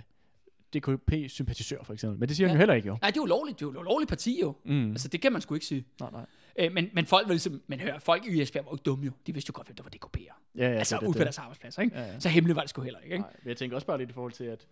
DKP-sympatisør, 0.76 1.84
for 1.84 1.94
eksempel. 1.94 2.20
Men 2.20 2.30
det 2.30 2.38
siger 2.38 2.48
ja. 2.48 2.50
Han 2.50 2.58
jo 2.58 2.60
heller 2.60 2.74
ikke, 2.74 2.88
jo. 2.88 2.98
Nej, 3.02 3.10
det 3.10 3.18
er 3.18 3.22
jo 3.22 3.26
lovligt. 3.26 3.60
Det 3.60 3.66
er 3.66 3.72
jo 3.72 3.82
lovligt 3.82 4.10
parti, 4.10 4.40
jo. 4.42 4.56
Mm. 4.66 4.92
Altså, 4.92 5.08
det 5.08 5.22
kan 5.22 5.32
man 5.32 5.42
sgu 5.42 5.54
ikke 5.54 5.66
sige. 5.66 5.86
nej, 6.00 6.12
nej. 6.12 6.26
Øh, 6.60 6.74
men, 6.74 6.90
men 6.94 7.06
folk 7.06 7.28
var 7.28 7.34
ligesom, 7.34 7.62
men 7.68 7.80
hør, 7.80 8.00
folk 8.00 8.26
i 8.26 8.42
Esbjerg 8.42 8.66
var 8.66 8.72
jo 8.72 8.76
ikke 8.76 8.84
dumme 8.84 9.06
jo. 9.06 9.12
De 9.28 9.34
vidste 9.34 9.50
jo 9.50 9.54
godt, 9.56 9.68
hvem 9.68 9.76
der 9.76 9.84
var 9.84 9.90
DKP'er. 9.96 10.34
Ja, 10.58 10.70
ja, 10.72 10.78
altså, 10.78 10.96
det, 10.96 11.08
det, 11.08 11.16
på 11.16 11.24
deres 11.24 11.38
arbejdspladser, 11.38 11.82
ikke? 11.82 11.98
Ja, 11.98 12.06
ja. 12.06 12.20
Så 12.20 12.30
hemmeligt 12.30 12.56
var 12.56 12.62
det 12.62 12.70
sgu 12.70 12.82
heller 12.82 13.00
ikke, 13.00 13.14
ikke? 13.14 13.22
Nej, 13.22 13.36
men 13.44 13.50
jeg 13.50 13.58
tænker 13.58 13.76
også 13.76 13.88
bare 13.88 13.98
lidt 13.98 14.10
i 14.10 14.14
forhold 14.14 14.32
til, 14.32 14.44
at, 14.44 14.68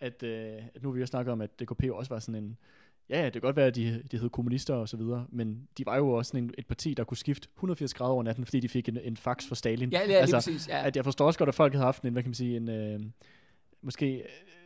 at, 0.00 0.22
øh, 0.22 0.52
at 0.74 0.82
nu 0.82 0.88
har 0.88 0.94
vi 0.94 1.00
jo 1.00 1.06
snakket 1.06 1.32
om, 1.32 1.40
at 1.40 1.60
DKP 1.60 1.84
også 1.90 2.14
var 2.14 2.18
sådan 2.18 2.44
en... 2.44 2.56
Ja, 3.10 3.18
ja, 3.18 3.24
det 3.24 3.32
kan 3.32 3.40
godt 3.40 3.56
være, 3.56 3.66
at 3.66 3.74
de, 3.74 4.02
de 4.10 4.18
hed 4.18 4.30
kommunister 4.30 4.74
og 4.74 4.88
så 4.88 4.96
videre, 4.96 5.26
men 5.28 5.68
de 5.78 5.86
var 5.86 5.96
jo 5.96 6.10
også 6.10 6.28
sådan 6.28 6.44
en, 6.44 6.54
et 6.58 6.66
parti, 6.66 6.94
der 6.94 7.04
kunne 7.04 7.16
skifte 7.16 7.48
180 7.56 7.94
grader 7.94 8.12
over 8.12 8.22
natten, 8.22 8.44
fordi 8.44 8.60
de 8.60 8.68
fik 8.68 8.88
en, 8.88 8.98
en 9.04 9.16
fax 9.16 9.46
fra 9.48 9.54
Stalin. 9.54 9.90
Ja, 9.90 10.00
ja, 10.08 10.12
altså, 10.12 10.36
præcis. 10.36 10.68
Ja. 10.68 10.86
At 10.86 10.96
jeg 10.96 11.04
forstår 11.04 11.26
også 11.26 11.38
godt, 11.38 11.48
at 11.48 11.54
folk 11.54 11.72
havde 11.72 11.84
haft 11.84 12.02
en, 12.02 12.12
hvad 12.12 12.22
kan 12.22 12.30
man 12.30 12.34
sige, 12.34 12.56
en... 12.56 12.68
Øh, 12.68 13.00
måske 13.82 14.14
øh, 14.16 14.22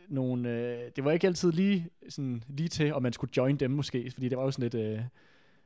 nogle... 0.07 0.49
Øh, 0.49 0.91
det 0.95 1.03
var 1.03 1.11
ikke 1.11 1.27
altid 1.27 1.51
lige, 1.51 1.89
sådan, 2.09 2.43
lige 2.47 2.69
til, 2.69 2.93
om 2.93 3.03
man 3.03 3.13
skulle 3.13 3.31
join 3.37 3.57
dem 3.57 3.71
måske, 3.71 4.11
fordi 4.11 4.29
det 4.29 4.37
var 4.37 4.43
jo 4.43 4.51
sådan 4.51 4.63
lidt... 4.63 4.75
Øh, 4.75 4.99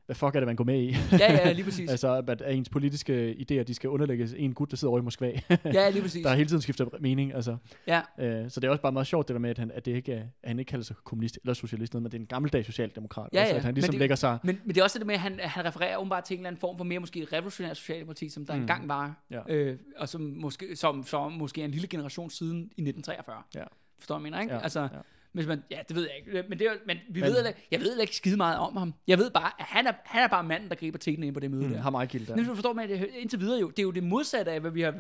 hvad 0.06 0.16
fuck 0.16 0.36
er 0.36 0.39
det, 0.39 0.47
man 0.47 0.56
går 0.56 0.64
med 0.64 0.80
i? 0.82 0.95
ja, 1.12 1.18
ja, 1.34 1.52
lige 1.52 1.64
præcis. 1.66 1.89
altså, 1.95 2.24
at, 2.28 2.41
ens 2.56 2.70
politiske 2.70 3.32
idéer, 3.39 3.64
de 3.64 3.74
skal 3.74 3.89
underlægges 3.89 4.34
en 4.38 4.54
gut, 4.54 4.72
der 4.72 4.78
sidder 4.78 4.89
over 4.91 4.99
i 4.99 5.04
Moskva, 5.04 5.32
ja, 5.66 5.89
lige 5.89 6.02
præcis. 6.08 6.24
der 6.26 6.34
hele 6.36 6.49
tiden 6.49 6.62
skifter 6.62 6.86
mening. 6.99 7.34
Altså. 7.34 7.58
Ja. 7.88 8.02
Øh, 8.20 8.49
så 8.52 8.60
det 8.60 8.68
er 8.68 8.72
også 8.72 8.82
bare 8.82 8.91
meget 8.91 9.08
sjovt 9.08 9.28
det 9.28 9.34
der 9.34 9.39
med, 9.39 9.49
at 9.49 9.58
han, 9.58 9.72
at 9.72 9.86
det 9.86 9.95
ikke 9.95 10.14
er, 10.14 10.24
at 10.43 10.49
han 10.49 10.60
ikke 10.60 10.70
kalder 10.70 10.84
sig 10.86 10.95
kommunist 11.04 11.39
eller 11.43 11.54
socialist, 11.54 11.93
men 11.93 12.04
det 12.06 12.14
er 12.14 12.18
en 12.20 12.26
gammeldags 12.26 12.66
socialdemokrat. 12.66 13.30
Ja, 13.34 13.41
også, 13.41 13.52
ja, 13.52 13.58
at 13.58 13.64
han 13.64 13.70
men 13.70 13.76
ligesom 13.76 13.91
det- 13.91 13.99
lægger 13.99 14.16
sig... 14.16 14.38
Men, 14.43 14.60
men 14.66 14.76
det 14.76 14.80
er 14.82 14.84
også 14.84 14.99
det 14.99 15.08
med, 15.08 15.16
at 15.16 15.22
han, 15.22 15.39
han 15.39 15.66
refererer 15.66 15.97
åbenbart 15.97 16.24
til 16.24 16.34
en 16.34 16.39
eller 16.39 16.47
anden 16.49 16.60
form 16.60 16.78
for 16.78 16.84
mere 16.84 16.99
måske 16.99 17.28
revolutionær 17.34 17.74
socialdemokrati, 17.74 18.30
som 18.30 18.45
der 18.45 18.56
Mm. 18.56 18.62
engang 18.62 18.88
var, 18.88 19.24
Ja. 19.32 19.39
øh, 19.49 19.78
og 19.97 20.10
som 20.10 20.22
måske, 20.22 20.76
som, 20.76 21.04
som 21.04 21.32
måske 21.32 21.62
er 21.62 21.66
en 21.66 21.72
lille 21.72 21.88
generation 21.88 22.30
siden 22.30 22.58
i 22.58 22.82
1943. 22.82 23.36
Ja. 23.56 23.64
Forstår 23.99 24.16
du, 24.18 24.22
mener, 24.24 24.41
ikke? 24.41 24.54
Ja, 24.54 24.60
Altså, 24.62 24.82
ja. 24.82 24.88
Hvis 25.34 25.48
man, 25.48 25.64
ja, 25.72 25.78
det 25.88 25.96
ved 25.96 26.04
jeg 26.10 26.12
ikke. 26.18 26.50
Men, 26.50 26.60
det 26.60 26.68
er, 26.68 26.72
men 26.88 26.98
vi 27.10 27.20
Men- 27.20 27.30
ved, 27.30 27.36
heller- 27.36 27.52
jeg 27.72 27.80
ved 27.80 28.00
ikke 28.00 28.16
skide 28.16 28.38
meget 28.38 28.58
om 28.58 28.78
ham. 28.78 28.94
Jeg 29.08 29.18
ved 29.18 29.30
bare, 29.32 29.52
at 29.60 29.66
han 29.66 29.88
er, 29.88 29.92
han 30.06 30.24
er 30.24 30.28
bare 30.28 30.44
manden, 30.44 30.70
der 30.70 30.76
griber 30.76 30.98
tingene 30.98 31.28
ind 31.28 31.34
på 31.34 31.40
det 31.40 31.52
møde 31.52 31.64
Mm, 31.68 31.70
der. 31.74 31.82
har 31.82 31.90
meget 31.90 32.10
gild 32.10 32.28
der. 32.28 32.36
Men 32.36 32.46
du 32.46 32.54
forstår 32.56 32.74
med, 32.74 32.88
det 32.88 33.10
indtil 33.20 33.40
videre 33.40 33.60
jo, 33.60 33.70
det 33.70 33.80
er 33.80 33.84
jo 33.84 33.92
det 33.92 34.04
modsatte 34.04 34.52
af, 34.52 34.60
hvad 34.62 34.72
vi, 34.72 34.82
har, 34.82 34.92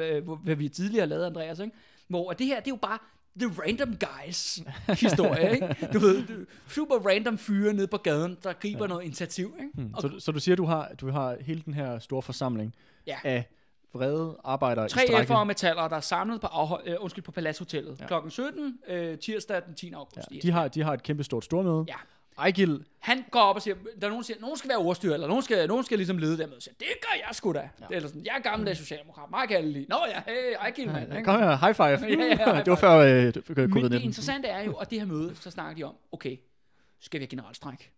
hvad, 0.43 0.55
vi 0.55 0.69
tidligere 0.69 1.01
har 1.01 1.07
lavet, 1.07 1.25
Andreas, 1.25 1.59
ikke? 1.59 1.73
Hvor 2.07 2.31
det 2.31 2.47
her, 2.47 2.59
det 2.59 2.67
er 2.67 2.71
jo 2.71 2.75
bare 2.81 2.97
the 3.39 3.49
random 3.61 3.95
guys 3.97 4.59
historie, 5.01 5.51
ikke? 5.53 5.75
Du 5.93 5.99
ved, 5.99 6.25
du- 6.27 6.45
super 6.67 6.95
random 6.95 7.37
fyre 7.37 7.73
nede 7.73 7.87
på 7.87 7.97
gaden, 7.97 8.37
der 8.43 8.53
griber 8.53 8.83
ja. 8.85 8.87
noget 8.87 9.03
initiativ, 9.03 9.55
ikke? 9.59 9.81
Mm. 9.87 9.93
Og 9.93 10.01
Så, 10.01 10.11
så 10.19 10.31
du 10.31 10.39
siger, 10.39 10.55
du 10.55 10.65
har, 10.65 10.91
du 11.01 11.09
har 11.11 11.37
hele 11.41 11.61
den 11.65 11.73
her 11.73 11.99
store 11.99 12.21
forsamling 12.21 12.75
Ja. 13.07 13.17
af 13.23 13.43
vrede 13.93 14.37
arbejdere 14.43 14.85
i 14.85 14.89
Tre 14.89 15.01
strække. 15.07 15.33
F'ere 15.33 15.37
og 15.37 15.47
metaller, 15.47 15.87
der 15.87 15.95
er 15.95 15.99
samlet 15.99 16.41
på, 16.41 16.47
afhold, 16.47 16.83
øh, 16.87 16.95
undskyld, 16.99 17.23
på 17.23 17.31
Paladshotellet 17.31 17.97
Ja. 18.01 18.07
klokken 18.07 18.31
17, 18.31 18.79
øh, 18.87 19.17
tirsdag 19.19 19.61
den 19.65 19.75
10. 19.75 19.91
august. 19.93 20.17
Ja, 20.31 20.35
i 20.35 20.39
de, 20.39 20.51
har, 20.51 20.67
de 20.67 20.83
har 20.83 20.93
et 20.93 21.03
kæmpe 21.03 21.23
stort 21.23 21.45
stormøde. 21.45 21.85
Ja. 21.87 21.95
Ejgil, 22.37 22.85
Han 22.99 23.25
går 23.31 23.39
op 23.39 23.55
og 23.55 23.61
siger, 23.61 23.75
der 23.75 24.05
er 24.05 24.09
nogen, 24.09 24.17
der 24.21 24.25
siger, 24.25 24.39
nogen 24.39 24.57
skal 24.57 24.69
være 24.69 24.77
ordstyr, 24.77 25.13
eller 25.13 25.27
nogen 25.27 25.43
skal, 25.43 25.67
nogen 25.67 25.83
skal 25.83 25.97
ligesom 25.97 26.17
lede 26.17 26.37
der 26.37 26.47
med. 26.47 26.59
Så 26.61 26.69
det 26.79 26.87
gør 27.01 27.15
jeg 27.27 27.35
sgu 27.35 27.53
da. 27.53 27.69
Ja. 27.81 27.95
Eller 27.95 28.09
sådan, 28.09 28.25
jeg 28.25 28.35
er 28.37 28.39
gammeldags 28.41 28.79
socialdemokrat, 28.79 29.29
mig 29.31 29.47
kan 29.47 29.65
lide. 29.71 29.85
Nå 29.89 29.97
ja, 30.07 30.21
hey, 30.27 30.53
Ejgil, 30.59 30.87
mand. 30.91 31.25
kom 31.25 31.39
her, 31.39 31.55
high 31.57 31.75
five. 31.75 32.09
Ja, 32.19 32.25
ja, 32.25 32.53
high 32.53 32.65
det 32.65 32.71
var 32.71 32.75
five. 32.75 32.77
før 32.77 32.97
øh, 32.97 33.33
covid-19. 33.59 33.73
Men 33.81 33.91
det 33.91 34.01
interessante 34.01 34.47
er 34.47 34.61
jo, 34.61 34.73
at 34.73 34.89
det 34.89 34.99
her 34.99 35.05
møde, 35.05 35.35
så 35.35 35.51
snakker 35.51 35.75
de 35.75 35.83
om, 35.83 35.95
okay, 36.11 36.37
skal 36.99 37.19
vi 37.19 37.23
have 37.23 37.29
generalstræk? 37.29 37.91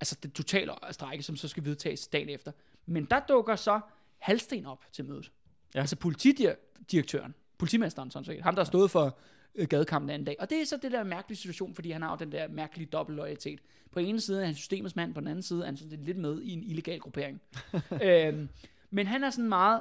Altså 0.00 0.16
det 0.22 0.32
totale 0.32 0.72
strække, 0.90 1.22
som 1.22 1.36
så 1.36 1.48
skal 1.48 1.64
vedtages 1.64 2.06
dagen 2.08 2.28
efter. 2.28 2.52
Men 2.86 3.04
der 3.04 3.20
dukker 3.28 3.56
så 3.56 3.80
Halsten 4.22 4.66
op 4.66 4.84
til 4.92 5.04
mødet. 5.04 5.32
Ja. 5.74 5.80
Altså 5.80 5.96
politidirektøren, 5.96 7.34
politimesteren 7.58 8.10
sådan 8.10 8.24
set, 8.24 8.42
ham 8.42 8.54
der 8.54 8.62
har 8.62 8.66
stået 8.66 8.90
for 8.90 9.18
øh, 9.54 9.68
gadekampen 9.68 10.08
den 10.08 10.14
anden 10.14 10.26
dag. 10.26 10.36
Og 10.38 10.50
det 10.50 10.60
er 10.60 10.66
så 10.66 10.76
det 10.82 10.92
der 10.92 11.04
mærkelige 11.04 11.38
situation, 11.38 11.74
fordi 11.74 11.90
han 11.90 12.02
har 12.02 12.10
jo 12.10 12.16
den 12.16 12.32
der 12.32 12.48
mærkelige 12.48 12.86
dobbeltloyalitet. 12.86 13.60
På 13.92 14.00
den 14.00 14.08
ene 14.08 14.20
side 14.20 14.42
er 14.42 14.46
han 14.46 14.54
systemets 14.54 14.96
mand, 14.96 15.14
på 15.14 15.20
den 15.20 15.28
anden 15.28 15.42
side 15.42 15.60
er 15.60 15.66
han 15.66 15.76
sådan 15.76 16.02
lidt 16.02 16.16
med 16.16 16.42
i 16.42 16.52
en 16.52 16.62
illegal 16.62 17.00
gruppering. 17.00 17.40
øhm, 18.02 18.48
men 18.90 19.06
han 19.06 19.24
er 19.24 19.30
sådan 19.30 19.48
meget, 19.48 19.80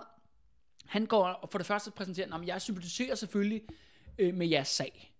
han 0.85 1.05
går 1.05 1.27
og 1.27 1.49
for 1.49 1.57
det 1.57 1.67
første 1.67 1.91
præsenterer, 1.91 2.35
at 2.35 2.47
jeg 2.47 2.61
sympatiserer 2.61 3.15
selvfølgelig 3.15 3.61
øh, 4.17 4.33
med 4.33 4.47
jeres 4.47 4.67
sag. 4.67 5.13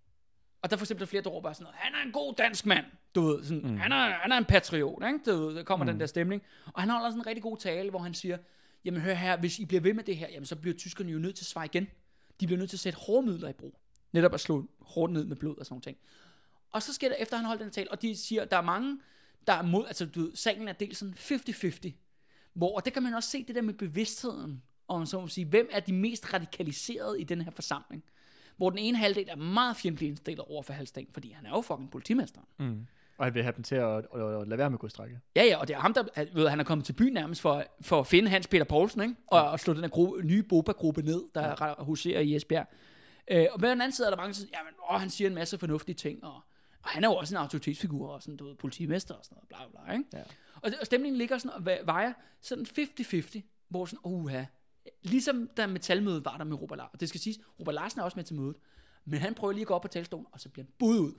Og 0.62 0.70
der 0.70 0.76
er 0.76 0.78
for 0.78 0.84
eksempel 0.84 1.06
flere, 1.06 1.22
der 1.22 1.30
råber 1.30 1.52
sådan 1.52 1.64
noget, 1.64 1.76
han 1.78 1.94
er 1.94 2.06
en 2.06 2.12
god 2.12 2.34
dansk 2.34 2.66
mand, 2.66 2.84
du 3.14 3.20
ved, 3.20 3.44
sådan, 3.44 3.62
mm. 3.62 3.76
han, 3.76 3.92
er, 3.92 4.10
han 4.10 4.32
er 4.32 4.38
en 4.38 4.44
patriot, 4.44 5.04
ikke? 5.06 5.18
Du 5.26 5.46
ved, 5.46 5.54
der 5.54 5.62
kommer 5.62 5.86
mm. 5.86 5.90
den 5.90 6.00
der 6.00 6.06
stemning. 6.06 6.42
Og 6.72 6.82
han 6.82 6.90
holder 6.90 7.10
sådan 7.10 7.20
en 7.20 7.26
rigtig 7.26 7.42
god 7.42 7.56
tale, 7.56 7.90
hvor 7.90 7.98
han 7.98 8.14
siger, 8.14 8.38
jamen 8.84 9.00
hør 9.00 9.14
her, 9.14 9.36
hvis 9.36 9.58
I 9.58 9.64
bliver 9.64 9.80
ved 9.80 9.94
med 9.94 10.04
det 10.04 10.16
her, 10.16 10.28
jamen 10.28 10.46
så 10.46 10.56
bliver 10.56 10.76
tyskerne 10.76 11.12
jo 11.12 11.18
nødt 11.18 11.36
til 11.36 11.42
at 11.42 11.46
svare 11.46 11.64
igen. 11.64 11.86
De 12.40 12.46
bliver 12.46 12.58
nødt 12.58 12.70
til 12.70 12.76
at 12.76 12.80
sætte 12.80 12.98
hårde 12.98 13.26
midler 13.26 13.48
i 13.48 13.52
brug. 13.52 13.78
Netop 14.12 14.34
at 14.34 14.40
slå 14.40 14.68
hårdt 14.80 15.12
ned 15.12 15.24
med 15.24 15.36
blod 15.36 15.58
og 15.58 15.66
sådan 15.66 15.74
noget. 15.74 15.82
ting. 15.82 15.96
Og 16.70 16.82
så 16.82 16.92
sker 16.92 17.08
der, 17.08 17.16
efter 17.16 17.36
han 17.36 17.46
holdt 17.46 17.60
den 17.60 17.70
tale, 17.70 17.90
og 17.90 18.02
de 18.02 18.16
siger, 18.16 18.44
der 18.44 18.56
er 18.56 18.62
mange, 18.62 18.98
der 19.46 19.52
er 19.52 19.62
mod, 19.62 19.86
altså 19.86 20.06
du 20.06 20.20
ved, 20.20 20.36
sagen 20.36 20.68
er 20.68 20.72
delt 20.72 20.96
sådan 20.96 21.14
50-50. 21.18 21.90
Hvor, 22.54 22.76
og 22.76 22.84
det 22.84 22.92
kan 22.92 23.02
man 23.02 23.14
også 23.14 23.30
se, 23.30 23.44
det 23.44 23.54
der 23.54 23.62
med 23.62 23.74
bevidstheden, 23.74 24.62
om 24.88 25.06
så 25.06 25.20
må 25.20 25.28
sige, 25.28 25.44
hvem 25.44 25.68
er 25.72 25.80
de 25.80 25.92
mest 25.92 26.34
radikaliserede 26.34 27.20
i 27.20 27.24
den 27.24 27.40
her 27.40 27.50
forsamling. 27.50 28.04
Hvor 28.56 28.70
den 28.70 28.78
ene 28.78 28.98
halvdel 28.98 29.28
er 29.28 29.36
meget 29.36 29.76
fjendtlig 29.76 30.08
indstillet 30.08 30.44
over 30.44 30.62
for 30.62 30.72
Halsten, 30.72 31.06
fordi 31.12 31.30
han 31.30 31.46
er 31.46 31.50
jo 31.50 31.60
fucking 31.60 31.90
politimesteren. 31.90 32.46
Mm. 32.58 32.86
Og 33.22 33.26
han 33.26 33.34
vil 33.34 33.42
have 33.42 33.52
dem 33.56 33.62
til 33.62 33.74
at, 33.74 33.88
at, 33.88 34.04
at, 34.14 34.40
at 34.40 34.48
lade 34.48 34.58
være 34.58 34.70
med 34.70 34.76
at 34.76 34.80
gå 34.80 34.86
i 34.86 34.90
strække. 34.90 35.20
Ja, 35.36 35.44
ja, 35.44 35.56
og 35.56 35.68
det 35.68 35.76
er 35.76 35.80
ham, 35.80 35.94
der 35.94 36.04
ved, 36.32 36.48
han 36.48 36.60
er 36.60 36.64
kommet 36.64 36.84
til 36.84 36.92
byen 36.92 37.12
nærmest 37.12 37.40
for, 37.40 37.64
for 37.80 38.00
at 38.00 38.06
finde 38.06 38.28
Hans 38.28 38.46
Peter 38.46 38.64
Poulsen, 38.64 39.02
ikke? 39.02 39.14
Og, 39.26 39.50
og 39.50 39.60
slå 39.60 39.74
den 39.74 39.82
her 39.82 39.88
gruppe, 39.88 40.22
nye 40.22 40.42
Boba-gruppe 40.42 41.02
ned, 41.02 41.22
der 41.34 41.54
ja. 41.66 41.84
huserer 41.84 42.20
i 42.20 42.36
Esbjerg. 42.36 42.66
Øh, 43.30 43.46
og 43.52 43.60
på 43.60 43.66
den 43.66 43.80
anden 43.80 43.92
side 43.92 44.06
er 44.06 44.10
der 44.10 44.16
mange, 44.16 44.28
der 44.28 44.34
siger, 44.34 44.48
jamen, 44.58 44.72
åh, 44.90 45.00
han 45.00 45.10
siger 45.10 45.28
en 45.28 45.34
masse 45.34 45.58
fornuftige 45.58 45.94
ting, 45.94 46.24
og, 46.24 46.34
og 46.82 46.88
han 46.90 47.04
er 47.04 47.08
jo 47.08 47.14
også 47.14 47.34
en 47.34 47.38
autoritetsfigur, 47.38 48.08
og 48.08 48.22
sådan, 48.22 48.36
du 48.36 48.44
ved, 48.48 48.54
politimester 48.54 49.14
og 49.14 49.24
sådan 49.24 49.36
noget, 49.36 49.48
bla 49.72 49.82
bla, 49.84 49.92
ikke? 49.92 50.04
Ja. 50.12 50.22
Og, 50.62 50.70
og 50.80 50.86
stemningen 50.86 51.18
ligger 51.18 51.38
sådan 51.38 51.56
og 51.66 51.72
ve- 51.72 51.86
vejer 51.86 52.12
sådan 52.40 52.66
50-50, 52.78 53.40
hvor 53.68 53.84
sådan, 53.84 53.98
uha, 54.04 54.44
ligesom 55.02 55.50
da 55.56 55.66
metalmødet 55.66 56.24
var 56.24 56.36
der 56.36 56.44
med 56.44 56.60
Robert 56.62 56.78
Larsen, 56.78 56.90
og 56.92 57.00
det 57.00 57.08
skal 57.08 57.20
siges, 57.20 57.38
Robert 57.60 57.74
Larsen 57.74 58.00
er 58.00 58.04
også 58.04 58.16
med 58.16 58.24
til 58.24 58.36
mødet, 58.36 58.56
men 59.04 59.20
han 59.20 59.34
prøver 59.34 59.52
lige 59.52 59.62
at 59.62 59.66
gå 59.66 59.74
op 59.74 59.82
på 59.82 59.88
talerstolen, 59.88 60.26
og 60.32 60.40
så 60.40 60.48
bliver 60.48 60.64
han 60.64 60.72
budet 60.78 60.98
ud. 61.00 61.12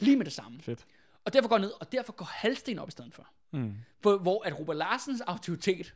Lige 0.00 0.16
med 0.16 0.24
det 0.24 0.32
samme. 0.32 0.60
Fedt. 0.60 0.86
Og 1.24 1.32
derfor 1.32 1.48
går 1.48 1.56
han 1.56 1.60
ned, 1.64 1.72
og 1.80 1.92
derfor 1.92 2.12
går 2.12 2.24
Halsten 2.32 2.78
op 2.78 2.88
i 2.88 2.90
stedet 2.90 3.14
for. 3.14 3.26
Mm. 3.52 3.72
Hvor, 4.00 4.18
hvor 4.18 4.42
at 4.46 4.58
Robert 4.58 4.76
Larsens 4.76 5.20
autoritet, 5.20 5.94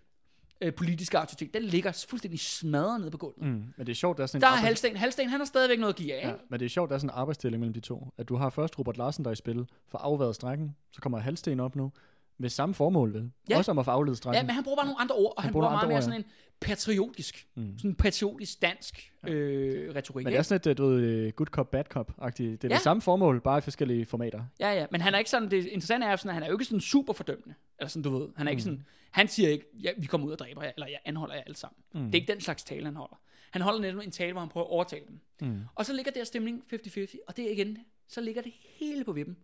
øh, 0.60 0.74
politiske 0.74 1.18
autoritet, 1.18 1.54
den 1.54 1.62
ligger 1.62 2.04
fuldstændig 2.08 2.40
smadret 2.40 3.00
nede 3.00 3.10
på 3.10 3.18
gulvet. 3.18 3.42
Mm. 3.42 3.64
Men 3.76 3.86
det 3.86 3.88
er 3.88 3.94
sjovt, 3.94 4.16
der 4.16 4.22
er 4.22 4.26
sådan 4.26 4.38
en 4.38 4.42
Der 4.42 4.46
er 4.48 4.50
arbejds- 4.52 4.64
Halsten. 4.66 4.96
Halsten, 4.96 5.28
han 5.28 5.40
har 5.40 5.44
stadigvæk 5.44 5.78
noget 5.78 5.92
at 5.92 5.98
give 5.98 6.14
af. 6.14 6.28
Ja. 6.28 6.34
men 6.50 6.60
det 6.60 6.66
er 6.66 6.70
sjovt, 6.70 6.88
der 6.88 6.94
er 6.94 6.98
sådan 6.98 7.10
en 7.10 7.14
arbejdsdeling 7.18 7.60
mellem 7.60 7.74
de 7.74 7.80
to. 7.80 8.08
At 8.18 8.28
du 8.28 8.36
har 8.36 8.50
først 8.50 8.78
Robert 8.78 8.96
Larsen, 8.96 9.24
der 9.24 9.30
er 9.30 9.32
i 9.32 9.36
spil 9.36 9.66
for 9.88 9.98
afværet 9.98 10.34
strækken. 10.34 10.76
Så 10.92 11.00
kommer 11.00 11.18
Halsten 11.18 11.60
op 11.60 11.76
nu. 11.76 11.92
Med 12.38 12.48
samme 12.48 12.74
formål, 12.74 13.12
vel? 13.14 13.30
Ja. 13.50 13.58
Også 13.58 13.70
om 13.70 13.78
at 13.78 13.84
få 13.84 13.90
afledet 13.90 14.18
strækken. 14.18 14.36
ja, 14.36 14.46
men 14.46 14.54
han 14.54 14.64
bruger 14.64 14.76
bare 14.76 14.86
nogle 14.86 15.00
andre 15.00 15.14
ord, 15.14 15.32
og 15.36 15.42
han, 15.42 15.46
han 15.48 15.52
bruger 15.52 15.66
bruger 15.66 15.76
meget 15.76 15.88
mere 15.88 15.96
ord, 15.96 16.02
sådan 16.02 16.20
en 16.20 16.24
patriotisk, 16.60 17.46
Mm. 17.54 17.78
sådan 17.78 17.90
en 17.90 17.94
patriotisk 17.94 18.62
dansk 18.62 19.12
øh, 19.28 19.94
retorik. 19.94 20.24
Men 20.24 20.32
det 20.32 20.38
er 20.38 20.42
sådan 20.42 20.70
et, 20.72 20.78
du 20.78 20.86
ved, 20.88 21.00
øh, 21.02 21.32
good 21.32 21.46
cop, 21.46 21.70
bad 21.70 21.84
cop-agtigt. 21.96 22.38
Det 22.52 22.64
er 22.64 22.68
Ja. 22.68 22.74
det 22.74 22.82
samme 22.82 23.00
formål, 23.02 23.40
bare 23.40 23.58
i 23.58 23.60
forskellige 23.60 24.06
formater. 24.06 24.44
Ja, 24.60 24.72
ja, 24.72 24.86
men 24.90 25.00
han 25.00 25.14
er 25.14 25.18
ikke 25.18 25.30
sådan, 25.30 25.50
det 25.50 25.64
interessante 25.66 26.06
er 26.06 26.16
sådan, 26.16 26.28
at 26.28 26.34
han 26.34 26.42
er 26.42 26.46
jo 26.46 26.52
ikke 26.52 26.64
sådan 26.64 26.80
super 26.80 27.12
fordømmende. 27.12 27.54
Eller 27.78 27.88
sådan, 27.88 28.02
du 28.02 28.18
ved, 28.18 28.28
han 28.36 28.46
er 28.46 28.50
ikke 28.50 28.62
sådan, 28.62 28.84
han 29.10 29.28
siger 29.28 29.48
ikke, 29.48 29.64
ja, 29.82 29.90
vi 29.98 30.06
kommer 30.06 30.26
ud 30.26 30.32
og 30.32 30.38
dræber 30.38 30.62
jer, 30.62 30.70
eller 30.76 30.86
jeg 30.86 30.98
anholder 31.04 31.34
jer 31.34 31.42
alle 31.42 31.56
sammen. 31.56 31.76
Mm. 31.94 32.04
Det 32.10 32.14
er 32.18 32.20
ikke 32.22 32.32
den 32.32 32.40
slags 32.40 32.64
tale, 32.64 32.84
han 32.84 32.96
holder. 32.96 33.20
Han 33.50 33.62
holder 33.62 33.80
netop 33.80 34.00
en 34.02 34.10
tale, 34.10 34.32
hvor 34.32 34.40
han 34.40 34.48
prøver 34.48 34.66
at 34.66 34.70
overtale 34.70 35.04
dem. 35.08 35.20
Mm. 35.48 35.60
Og 35.74 35.86
så 35.86 35.92
ligger 35.92 36.12
der 36.12 36.24
stemning 36.24 36.62
50-50, 36.74 37.16
og 37.28 37.36
det 37.36 37.46
er 37.46 37.50
igen, 37.52 37.78
så 38.08 38.20
ligger 38.20 38.42
det 38.42 38.52
hele 38.78 39.04
på 39.04 39.12
vippen. 39.12 39.36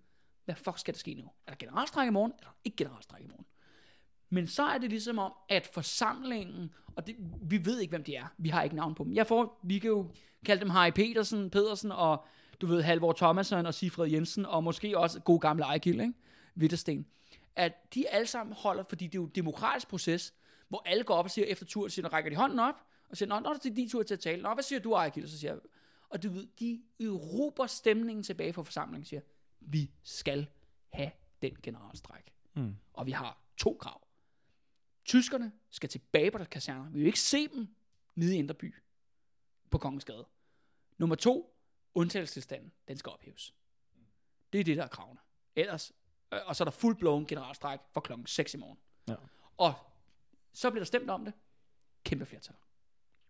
Hvad 0.48 0.56
fuck 0.56 0.78
skal 0.78 0.94
der 0.94 0.98
ske 0.98 1.14
nu? 1.14 1.30
Er 1.46 1.50
der 1.50 1.56
generalstræk 1.58 2.06
i 2.06 2.10
morgen, 2.10 2.32
eller 2.38 2.50
ikke 2.64 2.76
generalstræk 2.76 3.24
i 3.24 3.26
morgen? 3.26 3.46
Men 4.30 4.46
så 4.46 4.62
er 4.62 4.78
det 4.78 4.90
ligesom 4.90 5.18
om, 5.18 5.32
at 5.48 5.70
forsamlingen, 5.74 6.74
og 6.96 7.06
det, 7.06 7.16
vi 7.42 7.64
ved 7.64 7.80
ikke, 7.80 7.90
hvem 7.90 8.04
de 8.04 8.14
er. 8.16 8.26
Vi 8.38 8.48
har 8.48 8.62
ikke 8.62 8.76
navn 8.76 8.94
på 8.94 9.04
dem. 9.04 9.14
Jeg 9.14 9.26
får, 9.26 9.60
vi 9.62 9.78
kan 9.78 9.88
jo 9.88 10.10
kalde 10.46 10.60
dem 10.60 10.70
Harry 10.70 10.90
Petersen, 10.90 11.50
Pedersen 11.50 11.92
og 11.92 12.24
du 12.60 12.66
ved, 12.66 12.82
Halvor 12.82 13.12
Thomasen 13.12 13.66
og 13.66 13.74
Sifred 13.74 14.10
Jensen, 14.10 14.46
og 14.46 14.64
måske 14.64 14.98
også 14.98 15.20
god 15.20 15.40
gamle 15.40 15.64
Ejkild, 15.64 16.00
ikke? 16.00 16.14
Vittersten. 16.54 17.06
At 17.56 17.94
de 17.94 18.08
alle 18.08 18.26
sammen 18.26 18.56
holder, 18.58 18.84
fordi 18.88 19.06
det 19.06 19.14
er 19.14 19.18
jo 19.22 19.24
en 19.24 19.32
demokratisk 19.34 19.88
proces, 19.88 20.34
hvor 20.68 20.82
alle 20.86 21.04
går 21.04 21.14
op 21.14 21.24
og 21.24 21.30
siger 21.30 21.46
efter 21.46 21.66
tur, 21.66 21.88
siger, 21.88 22.12
rækker 22.12 22.30
de 22.30 22.36
hånden 22.36 22.58
op, 22.58 22.74
og 23.10 23.16
siger, 23.16 23.28
nå, 23.28 23.40
nå, 23.40 23.54
det 23.54 23.70
er 23.70 23.74
din 23.74 23.88
tur 23.88 24.02
til 24.02 24.14
at 24.14 24.20
tale. 24.20 24.42
Nå, 24.42 24.54
hvad 24.54 24.64
siger 24.64 24.78
du, 24.78 24.92
Ejkild? 24.92 25.24
Og 25.24 25.30
så 25.30 25.38
siger 25.38 25.52
jeg, 25.52 25.60
og 26.10 26.22
du 26.22 26.28
ved, 26.28 26.46
de 26.60 26.80
råber 27.08 27.66
stemningen 27.66 28.22
tilbage 28.22 28.52
fra 28.52 28.62
forsamlingen, 28.62 29.04
siger, 29.04 29.20
vi 29.60 29.90
skal 30.02 30.48
have 30.88 31.10
den 31.42 31.56
generalstræk. 31.62 32.34
Mm. 32.54 32.76
Og 32.92 33.06
vi 33.06 33.12
har 33.12 33.42
to 33.56 33.76
krav. 33.80 34.06
Tyskerne 35.04 35.52
skal 35.70 35.88
tilbage 35.88 36.30
på 36.30 36.38
deres 36.38 36.48
kaserner. 36.48 36.90
Vi 36.90 36.98
vil 36.98 37.06
ikke 37.06 37.20
se 37.20 37.48
dem 37.48 37.74
nede 38.14 38.36
i 38.36 38.38
Indre 38.38 38.54
By 38.54 38.74
på 39.70 39.78
Kongens 39.78 40.04
Gade. 40.04 40.26
Nummer 40.98 41.16
to, 41.16 41.56
undtagelsestilstanden, 41.94 42.72
den 42.88 42.96
skal 42.96 43.12
ophæves. 43.12 43.54
Det 44.52 44.60
er 44.60 44.64
det, 44.64 44.76
der 44.76 44.82
er 44.82 44.88
kravene. 44.88 45.20
Ellers, 45.56 45.92
øh, 46.32 46.40
og 46.46 46.56
så 46.56 46.64
er 46.64 46.70
der 46.70 46.72
full-blown 46.72 47.26
generalstræk 47.26 47.80
for 47.92 48.00
klokken 48.00 48.26
6 48.26 48.54
i 48.54 48.56
morgen. 48.56 48.78
Ja. 49.08 49.14
Og 49.56 49.74
så 50.52 50.70
bliver 50.70 50.80
der 50.80 50.86
stemt 50.86 51.10
om 51.10 51.24
det. 51.24 51.34
Kæmpe 52.04 52.26
flertal. 52.26 52.56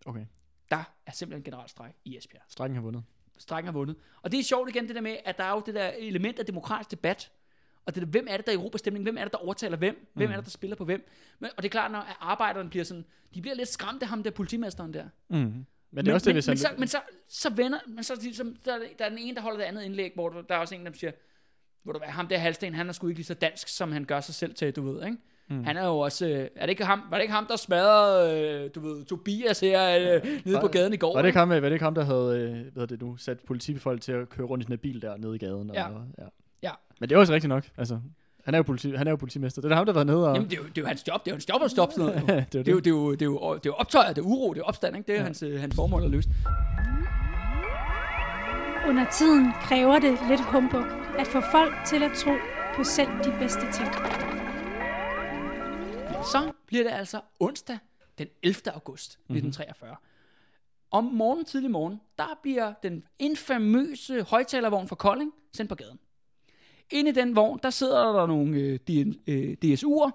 Okay. 0.06 0.26
Der 0.70 0.84
er 1.06 1.12
simpelthen 1.12 1.44
generalstræk 1.44 1.94
i 2.04 2.16
Esbjerg. 2.16 2.44
Strækken 2.48 2.74
har 2.74 2.82
vundet. 2.82 3.04
Strækken 3.38 3.66
har 3.66 3.72
vundet. 3.72 3.96
Og 4.22 4.32
det 4.32 4.40
er 4.40 4.44
sjovt 4.44 4.70
igen, 4.70 4.86
det 4.88 4.94
der 4.94 5.00
med, 5.00 5.16
at 5.24 5.38
der 5.38 5.44
er 5.44 5.50
jo 5.52 5.62
det 5.66 5.74
der 5.74 5.88
element 5.98 6.38
af 6.38 6.46
demokratisk 6.46 6.90
debat, 6.90 7.30
og 7.86 7.94
det 7.94 8.02
der, 8.02 8.08
hvem 8.08 8.26
er 8.30 8.36
det, 8.36 8.46
der 8.46 8.52
er 8.52 8.56
Europastemning? 8.56 9.02
Hvem 9.02 9.16
er 9.18 9.22
det, 9.22 9.32
der 9.32 9.38
overtaler 9.38 9.76
hvem? 9.76 10.08
Hvem 10.14 10.28
Mm. 10.28 10.32
er 10.32 10.36
det, 10.36 10.44
der 10.44 10.50
spiller 10.50 10.76
på 10.76 10.84
hvem? 10.84 11.08
Men, 11.38 11.50
og 11.56 11.62
det 11.62 11.68
er 11.68 11.70
klart, 11.70 11.90
når 11.90 12.16
arbejderne 12.20 12.70
bliver 12.70 12.84
sådan, 12.84 13.04
de 13.34 13.40
bliver 13.40 13.54
lidt 13.54 13.68
skræmt 13.68 14.02
af 14.02 14.08
ham 14.08 14.22
der 14.22 14.30
politimesteren 14.30 14.94
der. 14.94 15.08
Mm. 15.28 15.36
Men 15.90 16.04
det 16.04 16.08
er 16.10 16.14
også 16.14 16.24
det, 16.24 16.30
men, 16.30 16.36
hvis 16.36 16.46
men, 16.46 16.50
han... 16.50 16.58
så, 16.58 16.68
men 16.78 16.88
så, 16.88 17.00
så 17.28 17.50
vender, 17.50 17.78
men 17.86 18.04
så 18.04 18.14
ligesom, 18.22 18.56
der, 18.64 18.74
er- 18.74 18.78
der 18.98 19.04
er 19.04 19.08
den 19.08 19.18
ene, 19.18 19.34
der 19.36 19.40
holder 19.42 19.58
det 19.58 19.64
andet 19.64 19.82
indlæg, 19.82 20.12
hvor 20.14 20.28
der, 20.28 20.42
der 20.42 20.54
er 20.54 20.58
også 20.58 20.74
en, 20.74 20.86
der 20.86 20.92
siger, 20.92 21.12
hvor 21.82 21.92
du 21.92 21.98
hvad, 21.98 22.08
ham 22.08 22.28
der 22.28 22.38
Halsten, 22.38 22.74
han 22.74 22.88
er 22.88 22.92
sgu 22.92 23.08
ikke 23.08 23.18
lige 23.18 23.26
så 23.26 23.34
dansk, 23.34 23.68
som 23.68 23.92
han 23.92 24.04
gør 24.04 24.20
sig 24.20 24.34
selv 24.34 24.54
til, 24.54 24.76
du 24.76 24.92
ved, 24.92 25.04
ikke? 25.06 25.18
Mm. 25.50 25.64
Han 25.64 25.76
er 25.76 25.86
jo 25.86 25.98
også, 25.98 26.26
øh, 26.26 26.48
er 26.56 26.60
det 26.60 26.70
ikke 26.70 26.84
ham, 26.84 27.02
var 27.10 27.16
det 27.16 27.22
ikke 27.22 27.34
ham, 27.34 27.46
der 27.46 27.56
smadrede, 27.56 28.40
øh, 28.64 28.70
du 28.74 28.80
ved, 28.80 29.04
Tobias 29.04 29.60
her 29.60 29.98
øh, 29.98 30.04
nede 30.44 30.54
Var- 30.54 30.60
på 30.60 30.68
gaden 30.68 30.92
i 30.92 30.96
går? 30.96 31.14
Var 31.14 31.22
det 31.22 31.28
ikke 31.28 31.38
ham, 31.38 31.48
var 31.48 31.60
det 31.60 31.72
ikke 31.72 31.84
ham 31.84 31.94
der 31.94 32.04
havde 32.04 32.40
øh, 32.40 32.50
hvad 32.50 32.62
hedder 32.74 32.86
det 32.86 33.02
nu, 33.02 33.16
sat 33.16 33.38
politifolk 33.46 34.00
til 34.00 34.12
at 34.12 34.28
køre 34.28 34.46
rundt 34.46 34.62
i 34.62 34.64
sådan 34.64 34.74
en 34.74 34.78
bil 34.78 35.02
der 35.02 35.16
nede 35.16 35.34
i 35.34 35.38
gaden? 35.38 35.70
Ja. 35.74 35.84
Og, 35.86 36.02
ja. 36.18 36.24
Ja. 36.62 36.70
Men 37.00 37.08
det 37.08 37.14
er 37.14 37.18
også 37.20 37.32
rigtigt 37.32 37.48
nok. 37.48 37.64
Altså, 37.78 37.98
han 38.44 38.54
er 38.54 38.58
jo, 38.58 38.62
politi, 38.62 38.90
han 38.94 39.06
er 39.06 39.10
jo 39.10 39.16
politimester. 39.16 39.62
Det 39.62 39.72
er 39.72 39.76
ham, 39.76 39.86
der 39.86 39.92
har 39.92 39.96
været 39.98 40.06
nede 40.06 40.28
og... 40.28 40.34
Jamen, 40.34 40.50
det 40.50 40.58
er, 40.58 40.62
jo, 40.62 40.68
det 40.68 40.78
er 40.78 40.82
jo 40.82 40.86
hans 40.88 41.08
job, 41.08 41.24
det 41.24 41.30
er 41.30 41.32
jo 41.32 41.36
hans 41.36 41.48
job 41.48 41.62
at 41.64 41.70
stoppe 41.70 41.94
sådan 41.94 42.26
noget. 42.26 42.44
det 42.52 42.68
er 42.68 42.72
jo 42.72 42.78
Det 42.80 42.86
er 42.86 42.90
jo, 42.90 43.12
det 43.12 43.22
er 43.22 43.26
jo, 43.26 43.42
det 43.42 43.46
er 43.46 43.50
jo, 43.50 43.54
det 43.54 43.66
er 43.66 43.70
jo 43.70 43.72
optøjer, 43.74 44.08
det 44.08 44.18
er 44.18 44.26
uro, 44.26 44.52
det 44.54 44.60
er 44.60 44.64
opstand, 44.64 44.96
ikke? 44.96 45.06
Det 45.06 45.12
er 45.12 45.16
ja. 45.16 45.20
Ja. 45.20 45.24
hans, 45.24 45.44
hans 45.60 45.74
formål 45.74 46.04
at 46.04 46.10
løse. 46.10 46.28
Under 48.88 49.06
tiden 49.12 49.52
kræver 49.60 49.98
det 49.98 50.18
lidt 50.30 50.40
humbug 50.40 50.84
at 51.18 51.26
få 51.26 51.40
folk 51.52 51.74
til 51.86 52.02
at 52.02 52.10
tro 52.16 52.32
på 52.76 52.84
selv 52.84 53.08
de 53.24 53.32
bedste 53.40 53.60
ting. 53.72 53.88
Så 56.24 56.52
bliver 56.66 56.84
det 56.84 56.90
altså 56.90 57.20
onsdag 57.40 57.78
den 58.18 58.28
11. 58.42 58.72
august 58.72 59.12
1943. 59.12 59.96
Om 60.90 61.04
morgenen, 61.04 61.44
tidlig 61.44 61.70
morgen, 61.70 62.00
der 62.18 62.38
bliver 62.42 62.74
den 62.82 63.04
infamøse 63.18 64.22
højtalervogn 64.22 64.88
fra 64.88 64.96
Kolding 64.96 65.32
sendt 65.52 65.68
på 65.68 65.74
gaden. 65.74 65.98
Inde 66.90 67.10
i 67.10 67.14
den 67.14 67.36
vogn, 67.36 67.60
der 67.62 67.70
sidder 67.70 68.12
der 68.12 68.26
nogle 68.26 68.58
øh, 68.58 68.78
DN, 68.88 69.14
øh, 69.26 69.56
DSU'er, 69.64 70.10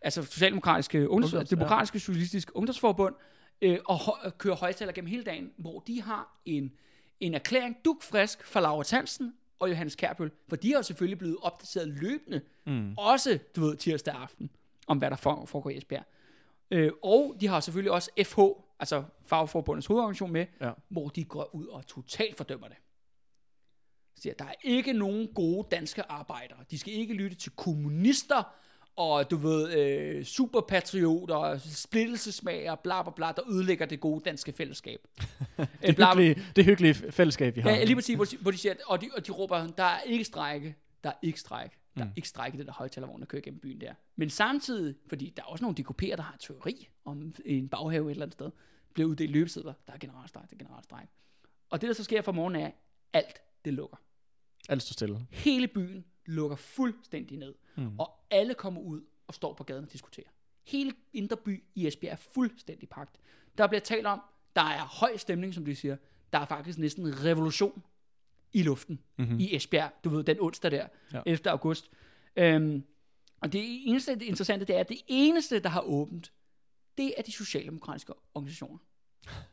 altså 0.00 0.22
Socialdemokratiske 0.22 1.08
Ungdoms, 1.08 1.32
Ungdoms, 1.32 1.50
ja. 1.50 1.56
Demokratiske 1.56 2.00
Socialistiske 2.00 2.56
Ungdomsforbund, 2.56 3.14
øh, 3.62 3.78
og 3.84 3.98
hø- 3.98 4.30
kører 4.30 4.56
højtaler 4.56 4.92
gennem 4.92 5.10
hele 5.10 5.24
dagen, 5.24 5.50
hvor 5.56 5.80
de 5.80 6.02
har 6.02 6.40
en, 6.44 6.72
en 7.20 7.34
erklæring 7.34 7.76
dugfrisk 7.84 8.46
fra 8.46 8.60
Laura 8.60 8.84
Hansen 8.90 9.34
og 9.58 9.70
Johannes 9.70 9.94
Kærbøl, 9.96 10.30
for 10.48 10.56
de 10.56 10.68
har 10.68 10.78
jo 10.78 10.82
selvfølgelig 10.82 11.18
blevet 11.18 11.36
opdateret 11.42 11.88
løbende, 11.88 12.40
mm. 12.66 12.94
også, 12.98 13.38
du 13.56 13.60
ved, 13.60 13.76
tirsdag 13.76 14.14
aften, 14.14 14.50
om 14.88 14.98
hvad 14.98 15.10
der 15.10 15.16
for- 15.16 15.44
foregår 15.46 15.70
i 15.70 15.76
Esbjerg. 15.76 16.04
Øh, 16.70 16.92
og 17.02 17.36
de 17.40 17.46
har 17.48 17.60
selvfølgelig 17.60 17.92
også 17.92 18.10
FH, 18.24 18.38
altså 18.80 19.02
Fagforbundets 19.26 19.86
hovedorganisation 19.86 20.32
med, 20.32 20.46
Ja. 20.60 20.70
hvor 20.88 21.08
de 21.08 21.24
går 21.24 21.54
ud 21.54 21.66
og 21.66 21.86
totalt 21.86 22.36
fordømmer 22.36 22.68
det. 22.68 22.76
Siger, 24.22 24.34
der 24.34 24.44
er 24.44 24.54
ikke 24.64 24.92
nogen 24.92 25.28
gode 25.34 25.68
danske 25.70 26.02
arbejdere. 26.02 26.58
De 26.70 26.78
skal 26.78 26.92
ikke 26.92 27.14
lytte 27.14 27.36
til 27.36 27.52
kommunister, 27.52 28.54
og 28.96 29.30
du 29.30 29.36
ved, 29.36 29.78
øh, 29.78 30.24
superpatrioter, 30.24 31.58
splittelsesmager, 31.58 32.74
bla 32.74 33.02
bla 33.02 33.12
bla, 33.16 33.26
der 33.26 33.42
ødelægger 33.50 33.86
det 33.86 34.00
gode 34.00 34.22
danske 34.24 34.52
fællesskab. 34.52 35.00
Øh, 35.58 35.66
det, 35.82 35.98
bla- 36.00 36.04
hyggelige, 36.14 36.42
det 36.56 36.64
hyggelige 36.64 36.94
fællesskab, 36.94 37.56
vi 37.56 37.60
har. 37.60 37.70
Ja, 37.70 37.84
lige 37.84 37.94
præcis, 37.96 38.16
hvor 38.16 38.24
de, 38.24 38.36
hvor 38.36 38.50
de 38.50 38.58
siger, 38.58 38.74
og 38.86 39.00
de, 39.00 39.10
og 39.16 39.26
de 39.26 39.32
råber, 39.32 39.66
der 39.66 39.84
er 39.84 40.00
ikke 40.00 40.24
strække, 40.24 40.76
der 41.04 41.10
er 41.10 41.14
ikke 41.22 41.40
strække, 41.40 41.76
der 41.98 42.04
Mm. 42.04 42.12
ikke 42.16 42.28
strække 42.28 42.56
i 42.56 42.58
det 42.58 42.66
der 42.66 42.72
højtalervogn, 42.72 43.20
der 43.20 43.26
kører 43.26 43.42
gennem 43.42 43.60
byen 43.60 43.80
der. 43.80 43.94
Men 44.16 44.30
samtidig, 44.30 44.94
fordi 45.06 45.30
der 45.36 45.42
er 45.42 45.46
også 45.46 45.64
nogle 45.64 45.76
DKP'er, 45.80 46.16
der 46.16 46.22
har 46.22 46.36
teori 46.40 46.88
om 47.04 47.34
en 47.44 47.68
baghave 47.68 48.06
et 48.06 48.10
eller 48.10 48.22
andet 48.22 48.32
sted, 48.32 48.50
bliver 48.94 49.08
uddelt 49.08 49.30
løbesedler, 49.30 49.72
der 49.86 49.92
er 49.92 49.98
generalstræk, 49.98 50.50
der 50.50 50.56
er 50.56 50.58
generalstræk. 50.58 51.08
Og 51.70 51.80
det, 51.80 51.88
der 51.88 51.94
så 51.94 52.04
sker 52.04 52.22
for 52.22 52.32
morgenen, 52.32 52.62
er, 52.62 52.66
at 52.66 52.74
alt 53.12 53.40
det 53.64 53.74
lukker. 53.74 53.96
Alt 54.68 54.82
står 54.82 54.92
stille. 54.92 55.26
Hele 55.30 55.68
byen 55.68 56.04
lukker 56.26 56.56
fuldstændig 56.56 57.38
ned, 57.38 57.54
mm. 57.76 57.98
og 57.98 58.10
alle 58.30 58.54
kommer 58.54 58.80
ud 58.80 59.02
og 59.26 59.34
står 59.34 59.54
på 59.54 59.64
gaden 59.64 59.84
og 59.84 59.92
diskuterer. 59.92 60.26
Hele 60.66 60.92
indre 61.12 61.36
by 61.36 61.64
i 61.74 61.86
Esbjerg 61.86 62.12
er 62.12 62.16
fuldstændig 62.16 62.88
pagt. 62.88 63.20
Der 63.58 63.66
bliver 63.66 63.80
talt 63.80 64.06
om, 64.06 64.20
der 64.56 64.62
er 64.62 64.84
høj 65.00 65.16
stemning, 65.16 65.54
som 65.54 65.64
de 65.64 65.76
siger. 65.76 65.96
Der 66.32 66.38
er 66.38 66.46
faktisk 66.46 66.78
næsten 66.78 67.06
en 67.06 67.24
revolution 67.24 67.82
i 68.52 68.62
luften 68.62 68.98
mm-hmm. 69.18 69.38
i 69.40 69.56
Esbjerg. 69.56 69.90
Du 70.04 70.08
ved, 70.08 70.24
den 70.24 70.36
onsdag 70.40 70.70
der, 70.70 70.76
ja. 71.12 71.18
Ja. 71.18 71.22
11. 71.26 71.50
august. 71.50 71.90
Øhm, 72.36 72.84
og 73.40 73.52
det 73.52 73.60
eneste 73.64 74.14
det 74.14 74.22
interessante, 74.22 74.66
det 74.66 74.76
er, 74.76 74.80
at 74.80 74.88
det 74.88 74.98
eneste, 75.06 75.58
der 75.58 75.68
har 75.68 75.80
åbent, 75.80 76.32
det 76.98 77.14
er 77.16 77.22
de 77.22 77.32
socialdemokratiske 77.32 78.12
organisationer. 78.34 78.78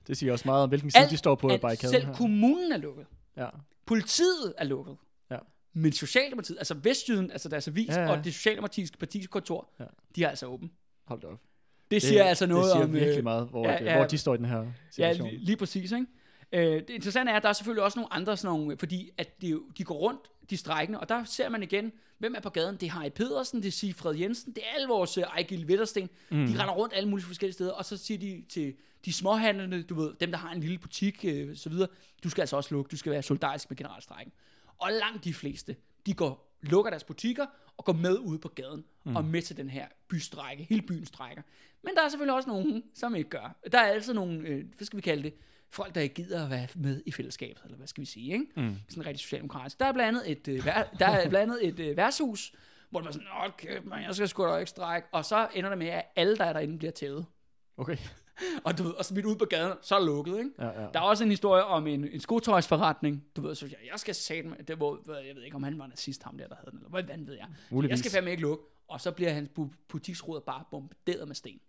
Det 0.07 0.17
siger 0.17 0.31
også 0.31 0.47
meget 0.47 0.63
om, 0.63 0.69
hvilken 0.69 0.91
side 0.91 1.09
de 1.09 1.17
står 1.17 1.35
på 1.35 1.47
at 1.47 1.61
barrikaden. 1.61 1.93
selv 1.93 2.05
her. 2.05 2.13
kommunen 2.13 2.71
er 2.71 2.77
lukket. 2.77 3.05
Ja. 3.37 3.47
Politiet 3.85 4.53
er 4.57 4.63
lukket. 4.63 4.97
Ja. 5.31 5.37
Men 5.73 5.91
Socialdemokratiet, 5.91 6.57
altså 6.57 6.73
Vestjyden, 6.73 7.31
altså 7.31 7.49
deres 7.49 7.67
avis, 7.67 7.87
ja, 7.87 7.93
Ja, 7.93 7.99
ja. 8.01 8.11
ja. 8.11 8.17
og 8.17 8.23
det 8.25 8.33
socialdemokratiske 8.33 8.97
partiskontor, 8.97 9.69
ja. 9.79 9.83
Ja. 9.83 9.89
de 10.15 10.23
er 10.23 10.29
altså 10.29 10.45
åbent. 10.45 10.71
Hold 11.05 11.21
da 11.21 11.27
op. 11.27 11.31
Det, 11.41 11.91
det 11.91 12.01
siger 12.01 12.23
altså 12.23 12.45
noget 12.45 12.63
det 12.63 12.71
siger 12.71 12.83
om... 12.83 12.93
virkelig 12.93 13.17
øh, 13.17 13.23
meget, 13.23 13.47
hvor, 13.49 13.65
ja, 13.67 13.71
ja, 13.73 13.83
ja, 13.83 13.91
ja. 13.91 13.97
hvor 13.97 14.07
de 14.07 14.17
står 14.17 14.33
i 14.33 14.37
den 14.37 14.45
her 14.45 14.57
Ja, 14.59 14.71
situation. 14.91 15.29
lige, 15.29 15.45
lige 15.45 15.57
præcis, 15.57 15.91
ikke? 15.91 16.05
Øh, 16.51 16.61
det 16.61 16.89
interessante 16.89 17.31
er, 17.31 17.35
at 17.35 17.43
der 17.43 17.49
er 17.49 17.53
selvfølgelig 17.53 17.83
også 17.83 17.99
nogle 17.99 18.13
andre 18.13 18.37
sådan 18.37 18.57
nogle, 18.57 18.77
fordi 18.77 19.11
at 19.17 19.41
de, 19.41 19.59
de 19.77 19.83
går 19.83 19.95
rundt, 19.95 20.21
de 20.49 20.57
strækkende, 20.57 20.99
og 20.99 21.09
der 21.09 21.23
ser 21.23 21.49
man 21.49 21.63
igen, 21.63 21.91
hvem 22.17 22.35
er 22.35 22.39
på 22.39 22.49
gaden? 22.49 22.75
Det 22.75 22.87
er 22.87 22.91
Harry 22.91 23.09
Pedersen, 23.09 23.61
det 23.61 23.67
er 23.67 23.71
Sigfred 23.71 24.15
Jensen, 24.15 24.53
det 24.53 24.63
er 24.63 24.75
alle 24.75 24.87
vores 24.87 25.17
uh, 25.17 25.23
Ejgil 25.23 25.65
Wettersten. 25.65 26.09
Mm. 26.29 26.47
De 26.47 26.61
render 26.61 26.73
rundt 26.73 26.93
alle 26.95 27.09
mulige 27.09 27.25
forskellige 27.25 27.53
steder, 27.53 27.71
og 27.71 27.85
så 27.85 27.97
siger 27.97 28.17
de 28.17 28.43
til 28.49 28.75
de 29.05 29.13
småhandlende, 29.13 29.83
du 29.83 29.95
ved, 29.95 30.13
dem 30.19 30.31
der 30.31 30.37
har 30.37 30.51
en 30.51 30.59
lille 30.59 30.77
butik, 30.77 31.25
øh, 31.27 31.55
så 31.55 31.69
videre, 31.69 31.87
du 32.23 32.29
skal 32.29 32.41
altså 32.41 32.55
også 32.55 32.75
lukke, 32.75 32.89
du 32.89 32.97
skal 32.97 33.11
være 33.11 33.23
solidarisk 33.23 33.69
med 33.69 33.77
generalstrækken. 33.77 34.33
Og 34.77 34.91
langt 34.91 35.23
de 35.23 35.33
fleste, 35.33 35.75
de 36.05 36.13
går, 36.13 36.57
lukker 36.61 36.89
deres 36.89 37.03
butikker 37.03 37.45
og 37.77 37.85
går 37.85 37.93
med 37.93 38.17
ud 38.17 38.37
på 38.37 38.47
gaden 38.47 38.85
mm. 39.03 39.15
og 39.15 39.25
med 39.25 39.41
til 39.41 39.57
den 39.57 39.69
her 39.69 39.87
bystrække. 40.07 40.63
Hele 40.63 40.81
byen 40.81 41.05
strækker. 41.05 41.43
Men 41.83 41.95
der 41.95 42.01
er 42.01 42.09
selvfølgelig 42.09 42.35
også 42.35 42.49
nogen, 42.49 42.83
som 42.93 43.15
ikke 43.15 43.29
gør. 43.29 43.55
Der 43.71 43.79
er 43.79 43.85
altså 43.85 44.13
nogle, 44.13 44.47
øh, 44.47 44.65
hvad 44.77 44.85
skal 44.85 44.97
vi 44.97 45.01
kalde 45.01 45.23
det, 45.23 45.33
folk, 45.75 45.95
der 45.95 46.01
ikke 46.01 46.15
gider 46.15 46.43
at 46.43 46.49
være 46.49 46.67
med 46.75 47.01
i 47.05 47.11
fællesskabet, 47.11 47.61
eller 47.63 47.77
hvad 47.77 47.87
skal 47.87 48.01
vi 48.01 48.05
sige, 48.05 48.33
ikke? 48.33 48.45
Mm. 48.55 48.75
Sådan 48.89 49.05
rigtig 49.05 49.19
socialdemokratisk. 49.19 49.79
Der 49.79 49.85
er 49.85 49.91
blandt 49.93 50.07
andet 50.17 50.31
et, 50.31 50.47
øh, 50.47 50.65
vær, 50.65 50.83
der 50.99 51.07
er 51.07 51.29
blandt 51.29 51.53
andet 51.53 51.67
et 51.67 51.79
øh, 51.79 51.97
værtshus, 51.97 52.53
hvor 52.89 52.99
det 52.99 53.05
var 53.05 53.11
sådan, 53.11 53.27
åh 53.45 53.51
kæft, 53.57 53.85
man, 53.85 54.03
jeg 54.03 54.15
skal 54.15 54.27
sgu 54.27 54.43
da 54.43 54.55
ikke 54.57 54.69
strække. 54.69 55.07
Og 55.11 55.25
så 55.25 55.47
ender 55.53 55.69
det 55.69 55.77
med, 55.77 55.87
at 55.87 56.03
alle, 56.15 56.37
der 56.37 56.43
er 56.43 56.53
derinde, 56.53 56.77
bliver 56.77 56.91
tævet. 56.91 57.25
Okay. 57.77 57.97
Og, 58.65 58.77
du 58.77 58.83
ved, 58.83 58.91
og 58.91 59.05
smidt 59.05 59.25
ud 59.25 59.35
på 59.35 59.45
gaden, 59.45 59.73
så 59.81 59.95
er 59.95 59.99
det 59.99 60.05
lukket, 60.05 60.37
ikke? 60.37 60.49
Ja, 60.59 60.65
ja. 60.65 60.87
Der 60.93 60.99
er 60.99 61.03
også 61.03 61.23
en 61.23 61.29
historie 61.29 61.63
om 61.63 61.87
en, 61.87 62.07
en 62.07 62.19
skotøjsforretning. 62.19 63.23
Du 63.35 63.41
ved, 63.41 63.55
så 63.55 63.65
jeg, 63.65 63.77
jeg 63.91 63.99
skal 63.99 64.15
sætte 64.15 64.49
det 64.67 64.79
var, 64.79 64.97
jeg 65.27 65.35
ved 65.35 65.43
ikke, 65.43 65.55
om 65.55 65.63
han 65.63 65.79
var 65.79 65.87
nazist, 65.87 66.23
ham 66.23 66.37
der, 66.37 66.47
der 66.47 66.55
havde 66.55 66.71
den, 66.71 66.79
eller 66.79 66.89
hvad 66.89 67.25
ved 67.25 67.33
jeg. 67.33 67.47
Muligvis. 67.69 67.89
Jeg 67.91 67.99
skal 67.99 68.11
fandme 68.11 68.31
ikke 68.31 68.41
lukke. 68.41 68.63
Og 68.87 69.01
så 69.01 69.11
bliver 69.11 69.31
hans 69.31 69.49
bu- 69.59 69.85
butiksruder 69.87 70.39
bare 70.39 70.63
bombarderet 70.71 71.27
med 71.27 71.35
sten. 71.35 71.59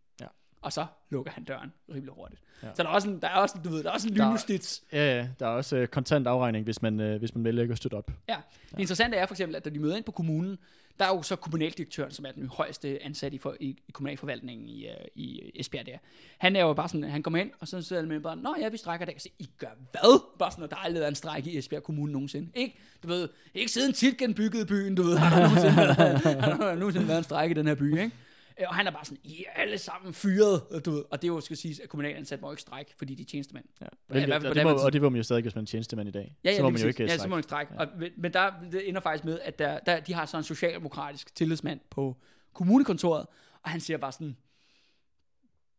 Ja. 0.63 0.67
Og 0.67 0.73
så 0.73 0.87
lukker 1.11 1.33
han 1.33 1.45
døren 1.45 1.73
rimelig 1.95 2.15
hurtigt. 2.15 2.41
Ja. 2.63 2.67
Ja. 2.69 2.75
Så 2.75 2.83
der 2.83 2.89
er 2.89 2.93
også 2.93 3.09
en, 3.09 3.21
der 3.21 3.29
er 3.29 3.35
også, 3.35 3.57
du 3.65 3.69
ved, 3.69 3.83
der 3.83 3.89
er 3.89 3.95
også 3.95 4.09
en 4.09 4.15
lynjustits. 4.15 4.83
Ja, 4.93 5.17
ja, 5.17 5.29
der 5.39 5.47
er 5.47 5.51
også 5.51 5.77
øh, 5.77 5.89
kontant 5.89 6.27
afregning, 6.27 6.65
hvis 6.65 6.83
man, 6.83 7.01
øh, 7.01 7.19
hvis 7.19 7.35
man 7.35 7.45
vælger 7.45 7.63
ikke 7.63 7.73
at 7.73 7.79
støtte 7.79 7.95
op. 7.95 8.11
Ja. 8.29 8.37
Det 8.71 8.81
interessante 8.81 9.17
er 9.17 9.27
for 9.27 9.35
eksempel, 9.35 9.57
at 9.57 9.65
da 9.65 9.71
de 9.71 9.79
møder 9.79 9.97
ind 9.97 10.05
på 10.05 10.13
kommunen, 10.13 10.59
der 10.99 11.05
er 11.05 11.09
jo 11.09 11.23
så 11.23 11.37
kommunaldirektøren, 11.37 12.11
som 12.11 12.25
er 12.25 12.33
den 12.33 12.49
højeste 12.49 13.03
ansat 13.03 13.35
i, 13.35 13.39
for, 13.39 13.57
i, 13.61 13.67
i 13.89 13.91
kommunalforvaltningen 13.93 14.69
i, 14.69 14.87
uh, 14.87 14.93
i 15.15 15.51
Esbjerg 15.55 15.87
der. 15.87 15.99
Han 16.39 16.57
er 16.57 16.61
jo 16.61 16.73
bare 16.73 16.89
sådan, 16.89 17.11
han 17.11 17.23
kommer 17.23 17.39
ind, 17.39 17.51
og 17.61 17.69
så 17.69 17.83
sidder 17.83 18.03
han 18.03 18.09
med 18.09 18.21
bare, 18.21 18.37
Nå 18.37 18.55
ja, 18.61 18.69
vi 18.69 18.77
strækker 18.77 19.07
i 19.07 19.11
dag. 19.11 19.21
Så, 19.21 19.29
I 19.39 19.51
gør 19.59 19.69
hvad? 19.91 20.39
Bare 20.39 20.51
sådan, 20.51 20.65
at 20.65 20.71
der 20.71 20.77
aldrig 20.77 21.01
været 21.01 21.09
en 21.09 21.15
stræk 21.15 21.47
i 21.47 21.59
Esbjerg 21.59 21.83
Kommune 21.83 22.13
nogensinde. 22.13 22.49
Ikke, 22.55 22.79
du 23.03 23.09
ved, 23.09 23.29
ikke 23.55 23.73
siden 23.73 23.93
tit 23.93 24.17
genbyggede 24.17 24.67
byen, 24.67 24.95
du 24.95 25.03
ved, 25.03 25.17
har 25.17 25.37
der 25.37 25.49
nogensinde, 25.49 25.75
har 26.41 26.57
der 26.57 26.75
nogensinde 26.75 27.09
været 27.09 27.19
en 27.19 27.25
stræk 27.25 27.51
i 27.51 27.55
den 27.55 27.67
her 27.67 27.75
by, 27.75 27.99
ikke? 27.99 28.13
Øh, 28.61 28.67
Og 28.69 28.75
han 28.75 28.87
er 28.87 28.91
bare 28.91 29.05
sådan, 29.05 29.19
I 29.25 29.45
er 29.49 29.51
alle 29.51 29.79
sammen 29.79 30.15
fyret, 30.15 30.83
du 30.85 30.91
ved. 30.91 31.05
Og 31.11 31.23
det 31.23 31.29
er 31.29 31.33
jo, 31.33 31.41
skal 31.41 31.57
sige, 31.57 31.83
at 31.83 31.89
kommunalansat 31.89 32.41
må 32.41 32.51
ikke 32.51 32.63
strække, 32.63 32.95
fordi 32.99 33.15
de 33.15 33.23
er 33.23 33.27
tjenestemænd. 33.27 33.65
Ja. 33.81 33.85
Ja, 33.85 33.91
og, 34.37 34.41
det 34.41 34.55
det 34.55 34.65
må, 34.65 34.71
her 34.71 34.85
og 34.85 34.93
det 34.93 35.03
må 35.03 35.09
man 35.09 35.17
jo 35.17 35.23
stadig, 35.23 35.43
hvis 35.43 35.55
man 35.55 35.63
er 35.63 35.67
tjenestemand 35.67 36.09
i 36.09 36.13
dag. 36.13 36.37
Ja, 36.45 36.51
ja, 36.51 36.57
så 36.57 36.63
må 36.63 36.71
man 36.71 36.81
jo 36.81 36.89
ikke 36.89 37.03
øh, 37.03 37.09
ja, 37.09 37.19
så 37.19 37.29
må 37.29 37.35
man 37.35 37.43
strække. 37.43 37.73
ikke 37.73 37.85
strække. 37.85 38.03
Ja. 38.03 38.09
Og, 38.09 38.13
men 38.23 38.33
der 38.33 38.71
det 38.73 38.89
ender 38.89 39.01
faktisk 39.01 39.25
med, 39.25 39.41
at 39.41 39.59
der, 39.59 39.79
der, 39.79 40.01
de 40.01 40.15
har 40.15 40.27
så 40.27 40.37
en 40.37 40.45
socialdemokratisk 40.45 41.35
tillidsmand 41.35 41.81
på 41.91 42.17
kommunekontoret, 42.53 43.27
og 43.63 43.71
han 43.71 43.81
siger 43.81 43.97
bare 43.97 44.13
sådan, 44.13 44.37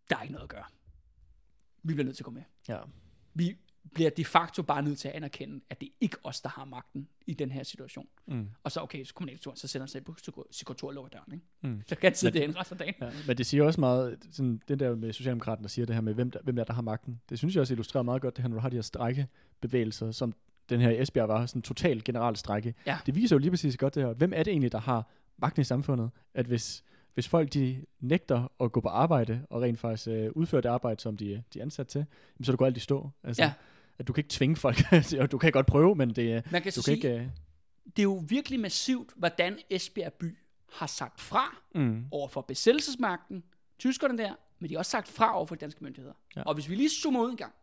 der 0.10 0.16
er 0.18 0.22
ikke 0.22 0.34
noget 0.34 0.44
at 0.44 0.49
gøre. 0.49 0.64
Vi 1.84 1.94
bliver 1.94 2.06
nødt 2.06 2.16
til 2.18 2.24
at 2.24 2.26
gå 2.26 2.32
med. 2.32 2.44
Ja. 2.70 2.78
Vi 3.34 3.58
bliver 3.93 4.09
de 4.09 4.26
facto 4.26 4.64
bare 4.64 4.81
nødt 4.81 4.99
til 4.99 5.07
at 5.07 5.14
anerkende, 5.14 5.61
at 5.69 5.81
det 5.81 5.88
er 5.88 5.93
ikke 6.01 6.18
os, 6.23 6.41
der 6.41 6.49
har 6.49 6.65
magten 6.65 7.07
i 7.27 7.34
den 7.34 7.51
her 7.51 7.64
situation. 7.64 8.07
Mm. 8.26 8.47
Og 8.64 8.72
så, 8.72 8.81
okay, 8.81 9.03
så 9.03 9.14
kommunaldirektøren, 9.14 9.57
så 9.57 9.68
sender 9.68 9.84
han 9.84 9.88
sig 9.88 10.03
på 10.03 10.15
sit 10.51 10.68
kontor 10.68 10.88
og 10.88 10.93
lukker 10.93 11.09
døren, 11.09 11.34
ikke? 11.34 11.45
Mm. 11.61 11.81
Så 11.88 11.95
kan 11.95 12.07
han 12.09 12.15
sidde 12.15 12.39
derinde 12.39 12.59
resten 12.59 12.73
af 12.73 12.77
dagen. 12.77 12.93
Ja, 13.01 13.09
men 13.27 13.38
det 13.38 13.45
siger 13.45 13.64
også 13.64 13.80
meget, 13.80 14.18
sådan, 14.31 14.61
det 14.68 14.80
der 14.80 14.95
med 14.95 15.14
Socialdemokraten, 15.14 15.64
der 15.64 15.69
siger 15.69 15.85
det 15.85 15.95
her 15.95 16.01
med, 16.01 16.14
hvem 16.14 16.31
der, 16.31 16.39
hvem 16.43 16.55
der, 16.55 16.64
der 16.64 16.73
har 16.73 16.81
magten. 16.81 17.22
Det 17.30 17.38
synes 17.38 17.55
jeg 17.55 17.61
også 17.61 17.73
illustrerer 17.73 18.03
meget 18.03 18.22
godt, 18.22 18.35
det 18.38 18.41
her, 18.41 18.49
når 18.49 18.55
du 18.55 18.61
har 18.61 18.69
de 18.69 18.76
her 18.77 18.81
strækkebevægelser, 18.81 20.11
som 20.11 20.34
den 20.69 20.81
her 20.81 20.89
i 20.89 21.01
Esbjerg 21.01 21.27
var, 21.27 21.45
sådan 21.45 21.59
en 21.59 21.64
total 21.64 22.03
generalstrække. 22.03 22.73
Ja. 22.85 22.97
Det 23.05 23.15
viser 23.15 23.35
jo 23.35 23.39
lige 23.39 23.51
præcis 23.51 23.77
godt 23.77 23.95
det 23.95 24.03
her. 24.03 24.14
Hvem 24.14 24.34
er 24.35 24.43
det 24.43 24.51
egentlig, 24.51 24.72
der 24.72 24.80
har 24.80 25.09
magten 25.38 25.61
i 25.61 25.64
samfundet? 25.64 26.09
At 26.34 26.45
hvis, 26.45 26.84
hvis 27.14 27.27
folk 27.27 27.53
de 27.53 27.85
nægter 27.99 28.51
at 28.59 28.72
gå 28.72 28.81
på 28.81 28.88
arbejde, 28.88 29.41
og 29.49 29.61
rent 29.61 29.80
faktisk 29.80 30.07
øh, 30.07 30.31
udføre 30.31 30.61
det 30.61 30.69
arbejde, 30.69 31.01
som 31.01 31.18
de, 31.18 31.43
de 31.53 31.59
er 31.59 31.64
ansat 31.64 31.88
til, 31.88 32.05
så 32.43 32.51
det 32.51 32.59
går 32.59 32.65
alt 32.65 32.77
i 32.77 32.80
stå. 32.80 33.09
Altså, 33.23 33.43
Ja. 33.43 33.53
At 33.99 34.07
du 34.07 34.14
kan 34.14 34.19
ikke 34.22 34.30
tvinge 34.34 34.56
folk. 34.56 34.78
Og 35.22 35.32
du 35.32 35.38
kan 35.38 35.52
godt 35.52 35.65
prøve, 35.65 35.95
men 35.95 36.10
det, 36.10 36.52
Man 36.52 36.61
kan 36.61 36.72
du 36.72 36.76
kan 36.76 36.84
sige, 36.84 36.95
ikke... 36.95 37.10
øh, 37.15 37.26
det 37.86 37.99
er 37.99 38.03
jo 38.03 38.24
virkelig 38.28 38.60
massivt, 38.60 39.10
hvordan 39.15 39.57
Esbjerg 39.69 40.14
by 40.14 40.38
har 40.74 40.88
sagt 40.88 41.22
fra 41.22 41.57
Mm. 41.76 42.06
over 42.11 42.28
for 42.28 42.41
besættelsesmagten, 42.41 43.44
tyskerne 43.80 44.18
der, 44.18 44.34
men 44.60 44.69
de 44.69 44.74
har 44.76 44.80
også 44.80 44.90
sagt 44.91 45.07
fra 45.07 45.36
over 45.38 45.45
for 45.45 45.56
de 45.56 45.60
danske 45.60 45.84
myndigheder. 45.84 46.14
Ja. 46.36 46.41
Og 46.44 46.53
hvis 46.53 46.69
vi 46.69 46.76
lige 46.76 46.90
zoomer 46.90 47.22
ud 47.24 47.30
en 47.32 47.38
gang, 47.38 47.53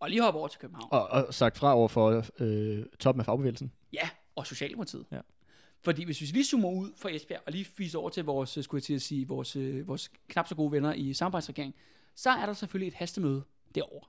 og 0.00 0.10
lige 0.10 0.22
hopper 0.22 0.38
over 0.38 0.48
til 0.48 0.60
København, 0.60 0.88
Og, 0.92 1.08
og 1.08 1.34
sagt 1.34 1.58
fra 1.58 1.74
over 1.74 1.88
for 1.88 2.24
øh, 2.38 2.84
toppen 3.00 3.20
af 3.20 3.24
fagbevægelsen. 3.26 3.72
ja, 3.92 4.08
og 4.36 4.46
Socialdemokratiet. 4.46 5.06
Ja. 5.12 5.20
Fordi 5.84 6.04
hvis 6.04 6.20
vi 6.20 6.26
lige 6.26 6.44
zoomer 6.44 6.70
ud 6.70 6.90
fra 6.96 7.10
Esbjerg, 7.10 7.40
og 7.46 7.52
lige 7.52 7.64
fiser 7.64 7.98
over 7.98 8.10
til 8.10 8.24
vores, 8.24 8.56
øh, 8.58 8.64
skulle 8.64 8.78
jeg 8.78 8.82
til 8.84 8.94
at 8.94 9.02
sige, 9.02 9.28
vores, 9.28 9.56
øh, 9.56 9.88
vores 9.88 10.10
knap 10.28 10.48
så 10.48 10.54
gode 10.54 10.72
venner 10.72 10.92
i 10.92 11.12
samarbejdsregeringen, 11.12 11.74
så 12.14 12.30
er 12.30 12.46
der 12.46 12.52
selvfølgelig 12.52 12.88
et 12.88 12.94
hastemøde 12.94 13.42
derovre, 13.74 14.06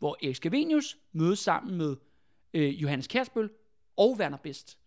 hvor 0.00 0.18
Erik 0.22 0.36
Scavenius 0.36 0.96
mødes 1.12 1.38
sammen 1.38 1.78
med 1.78 1.96
øh, 2.54 2.82
Johannes 2.82 3.06
Kærsbøl 3.06 3.50
og 3.96 4.16
Werner 4.20 4.36
Best 4.36 4.78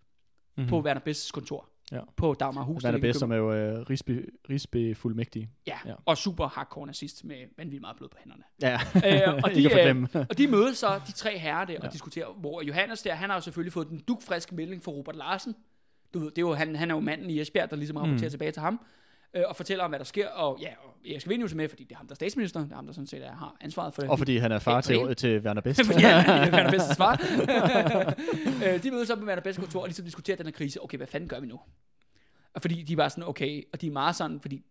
mm-hmm. 0.58 0.70
på 0.70 0.82
Werner 0.82 1.02
Bests 1.02 1.32
kontor 1.32 1.70
Ja. 1.92 2.00
på 2.18 2.34
Dagmarhus. 2.34 2.84
er 2.84 2.96
i 2.98 3.02
bedst, 3.02 3.20
som 3.20 3.32
er 3.32 3.36
jo 3.36 3.54
øh, 3.54 3.80
risbe, 3.90 4.26
risbe 4.50 4.96
fuldmægtige. 4.96 5.50
Ja, 5.68 5.78
Ja. 5.86 5.94
og 6.06 6.18
super 6.18 6.48
hardcore 6.48 6.88
nazist 6.88 7.26
med 7.26 7.36
vanvittigt 7.58 7.82
meget 7.82 7.98
blod 7.98 8.10
på 8.10 8.18
hænderne. 8.24 8.44
Ja, 8.62 8.80
Øh, 9.28 9.34
og, 9.44 9.50
de, 9.56 9.88
øh, 9.90 10.26
og 10.30 10.38
de 10.38 10.48
mødes 10.48 10.78
så, 10.78 11.02
de 11.08 11.12
tre 11.12 11.38
herrer 11.38 11.66
der, 11.66 11.78
og 11.78 11.84
Ja. 11.84 11.90
diskuterer, 11.90 12.28
hvor 12.34 12.62
Johannes 12.62 13.02
der, 13.02 13.14
han 13.16 13.30
har 13.30 13.38
jo 13.38 13.42
selvfølgelig 13.42 13.74
fået 13.74 13.90
den 13.90 14.00
dugfriske 14.00 14.56
melding 14.56 14.84
fra 14.84 14.92
Robert 14.92 15.16
Larsen. 15.16 15.56
Du 16.14 16.20
ved, 16.20 16.28
det 16.30 16.38
er 16.38 16.42
jo, 16.42 16.54
han, 16.54 16.76
han 16.76 16.92
er 16.92 16.96
jo 16.96 17.00
manden 17.02 17.30
i 17.30 17.40
Esbjerg, 17.40 17.70
der 17.70 17.76
ligesom 17.76 17.98
rapporterer 17.98 18.28
mm. 18.28 18.32
tilbage 18.32 18.52
til 18.52 18.62
ham, 18.62 18.80
øh, 19.34 19.44
og 19.48 19.56
fortæller 19.56 19.84
om, 19.84 19.92
hvad 19.92 20.00
der 20.00 20.06
sker. 20.06 20.28
Og 20.28 20.58
ja, 20.62 20.74
og 20.84 20.96
Erik 21.06 21.22
Scavenius 21.22 21.52
er 21.52 21.56
med, 21.56 21.70
fordi 21.70 21.84
det 21.84 21.92
er 21.92 21.98
ham, 21.98 22.08
der 22.08 22.14
er 22.14 22.16
statsminister. 22.16 22.60
Det 22.60 22.72
er 22.72 22.76
ham, 22.76 22.86
der 22.86 22.94
sådan 22.94 23.08
set 23.08 23.26
er, 23.26 23.36
har 23.36 23.58
ansvaret 23.62 23.94
for 23.94 24.02
det. 24.02 24.12
Og 24.12 24.18
fordi 24.18 24.38
han 24.38 24.52
er 24.52 24.60
far 24.60 24.82
til, 24.82 25.16
til 25.16 25.40
Werner 25.40 25.62
Best. 25.62 25.86
Fordi 25.92 26.02
han 26.02 26.26
er 26.26 26.52
Werner 26.56 26.72
Bests 26.72 26.98
far. 26.98 27.22
Øh, 28.66 28.84
de 28.84 28.92
mødes 28.92 29.10
op 29.10 29.20
på 29.20 29.26
Werner 29.26 29.42
Bests 29.42 29.60
kontor, 29.60 29.82
og 29.82 29.88
ligesom 29.88 30.06
diskuterer 30.06 30.38
den 30.38 30.46
her 30.46 30.52
krise. 30.52 30.84
Okay, 30.84 30.98
hvad 30.98 31.08
fanden 31.08 31.30
gør 31.30 31.40
vi 31.40 31.48
nu? 31.48 31.60
Og 32.54 32.62
fordi 32.62 32.84
de 32.84 32.98
var 32.98 33.10
sådan, 33.10 33.24
okay, 33.24 33.64
og 33.74 33.82
de 33.82 33.88
er 33.88 33.92
meget 33.92 34.16
sådan, 34.16 34.42
fordi 34.42 34.66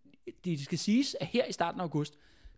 det 0.44 0.60
skal 0.60 0.78
siges, 0.78 1.16
at 1.20 1.26
her 1.26 1.44
i 1.44 1.52
starten 1.52 1.80
af 1.80 1.84
august, 1.84 2.14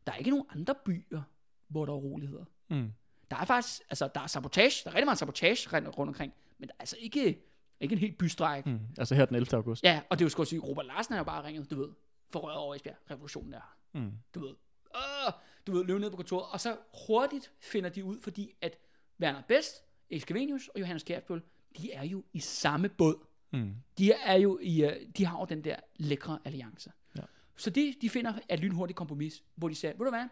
der 0.07 0.13
er 0.13 0.17
ikke 0.17 0.31
nogen 0.31 0.47
andre 0.55 0.75
byer, 0.87 1.23
hvor 1.69 1.85
der 1.85 1.93
er 1.93 1.97
uroligheder. 1.97 2.45
Mm. 2.71 2.93
Der 3.31 3.37
er 3.37 3.45
faktisk, 3.45 3.83
altså 3.91 4.09
der 4.15 4.21
er 4.21 4.27
sabotage, 4.27 4.85
der 4.85 4.91
er 4.91 4.95
rigtig 4.95 5.07
meget 5.07 5.19
sabotage 5.19 5.69
rundt 5.73 5.99
rundt 5.99 6.09
omkring, 6.09 6.33
men 6.59 6.69
der 6.69 6.75
er 6.79 6.81
altså 6.81 6.97
ikke, 7.01 7.39
ikke 7.81 7.93
en 7.93 7.99
helt 7.99 8.19
bystræk. 8.19 8.67
Mm. 8.67 8.81
Altså 8.99 9.15
her 9.15 9.25
den 9.25 9.37
11. 9.37 9.55
august. 9.57 9.85
Ja, 9.85 10.01
og 10.11 10.19
det 10.19 10.25
er 10.25 10.27
jo 10.27 10.31
sgu 10.31 10.43
at 10.43 10.49
sige, 10.49 10.61
Robert 10.61 10.87
Larsen 10.87 11.13
har 11.13 11.21
jo 11.21 11.25
bare 11.25 11.45
ringet, 11.45 11.71
du 11.71 11.77
ved, 11.77 11.89
for 12.31 12.41
røret 12.41 12.57
over 12.57 12.75
Esbjerg, 12.75 12.97
revolutionen 13.11 13.53
der. 13.53 13.77
Mm. 13.93 14.13
Du 14.35 14.41
ved, 14.41 14.55
øh, 14.97 15.33
du 15.67 15.73
ved, 15.73 15.85
løbe 15.85 16.01
ned 16.01 16.11
på 16.11 16.17
kontoret, 16.17 16.47
og 16.53 16.61
så 16.61 16.77
hurtigt 17.07 17.53
finder 17.61 17.91
de 17.91 18.05
ud, 18.05 18.21
fordi 18.21 18.53
at 18.61 18.79
Werner 19.21 19.43
Best, 19.49 19.83
Eskavenius 20.11 20.69
og 20.69 20.81
Johannes 20.81 21.03
Kjærsbøl, 21.03 21.43
de 21.79 21.93
er 21.93 22.05
jo 22.05 22.25
i 22.33 22.41
samme 22.41 22.89
båd. 22.89 23.27
Mm. 23.53 23.75
De 23.99 24.13
er 24.13 24.35
jo 24.35 24.59
i, 24.63 24.85
øh, 24.85 25.07
de 25.17 25.27
har 25.27 25.39
jo 25.39 25.45
den 25.45 25.65
der 25.65 25.77
lækre 25.97 26.39
alliance. 26.45 26.93
Ja. 27.17 27.23
Så 27.57 27.71
de, 27.71 27.95
de 28.01 28.11
finder 28.11 28.39
et 28.51 28.61
lynhurtigt 28.61 28.97
kompromis, 28.97 29.43
hvor 29.55 29.69
de 29.69 29.75
siger, 29.75 29.93
ved 29.93 30.05
du 30.07 30.11
hvad, 30.11 30.29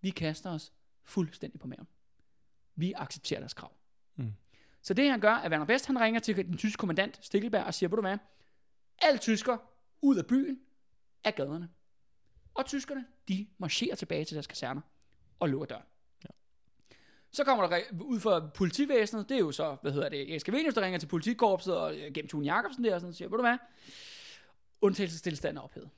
vi 0.00 0.10
kaster 0.10 0.50
os 0.50 0.72
fuldstændig 1.04 1.60
på 1.60 1.66
maven. 1.66 1.86
Vi 2.76 2.92
accepterer 2.96 3.40
deres 3.40 3.54
krav. 3.54 3.72
Mm. 4.16 4.32
Så 4.82 4.94
det 4.94 5.10
han 5.10 5.20
gør, 5.20 5.32
at 5.32 5.50
Werner 5.50 5.66
Best, 5.66 5.86
han 5.86 6.00
ringer 6.00 6.20
til 6.20 6.36
den 6.36 6.56
tyske 6.56 6.80
kommandant 6.80 7.18
Stikkelberg 7.22 7.64
og 7.64 7.74
siger, 7.74 7.90
ved 7.90 7.96
du 7.96 8.02
hvad, 8.02 8.18
alle 9.02 9.18
tysker 9.18 9.56
ud 10.02 10.16
af 10.16 10.26
byen 10.26 10.60
af 11.24 11.34
gaderne. 11.34 11.68
Og 12.54 12.66
tyskerne, 12.66 13.04
de 13.28 13.46
marcherer 13.58 13.96
tilbage 13.96 14.24
til 14.24 14.34
deres 14.34 14.46
kaserner 14.46 14.80
og 15.40 15.48
lukker 15.48 15.66
døren. 15.66 15.84
Ja. 16.24 16.28
Så 17.30 17.44
kommer 17.44 17.66
der 17.66 17.80
ud 18.00 18.20
fra 18.20 18.48
politivæsenet, 18.54 19.28
det 19.28 19.34
er 19.34 19.38
jo 19.38 19.52
så, 19.52 19.76
hvad 19.82 19.92
hedder 19.92 20.08
det, 20.08 20.30
Erik 20.30 20.40
Scavenius, 20.40 20.74
der 20.74 20.82
ringer 20.82 20.98
til 20.98 21.06
politikorpset 21.06 21.76
og 21.76 21.96
øh, 21.96 22.12
gennem 22.14 22.28
Tune 22.28 22.54
Jacobsen 22.54 22.84
der, 22.84 22.94
og 22.94 23.00
sådan, 23.00 23.14
siger, 23.14 23.28
ved 23.28 23.38
du 23.38 23.42
hvad, 23.42 23.58
undtagelsestilstand 24.80 25.58
er 25.58 25.60
ophævet. 25.60 25.90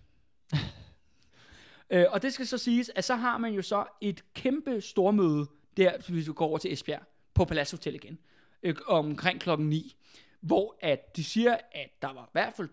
øh, 1.90 2.07
og 2.09 2.23
det 2.23 2.32
skal 2.32 2.47
så 2.47 2.59
siges, 2.59 2.90
at 2.94 3.05
så 3.05 3.15
har 3.15 3.39
man 3.39 3.52
jo 3.52 3.62
så 3.62 3.85
et 4.01 4.24
kæmpe 4.35 4.81
stormøde 4.81 5.47
der, 5.77 5.98
hvis 6.09 6.28
vi 6.28 6.32
går 6.32 6.47
over 6.47 6.59
til 6.59 6.73
Esbjerg, 6.73 7.02
på 7.35 7.44
Palads 7.44 7.70
Hotel 7.70 7.94
igen, 7.94 8.19
øh, 8.62 8.74
omkring 8.87 9.41
klokken 9.41 9.69
9, 9.69 9.97
hvor 10.41 10.77
at 10.81 11.16
de 11.16 11.24
siger, 11.24 11.57
at 11.73 11.91
der 12.03 12.12
var 12.12 12.24
i 12.24 12.28
hvert 12.32 12.55
fald 12.57 12.69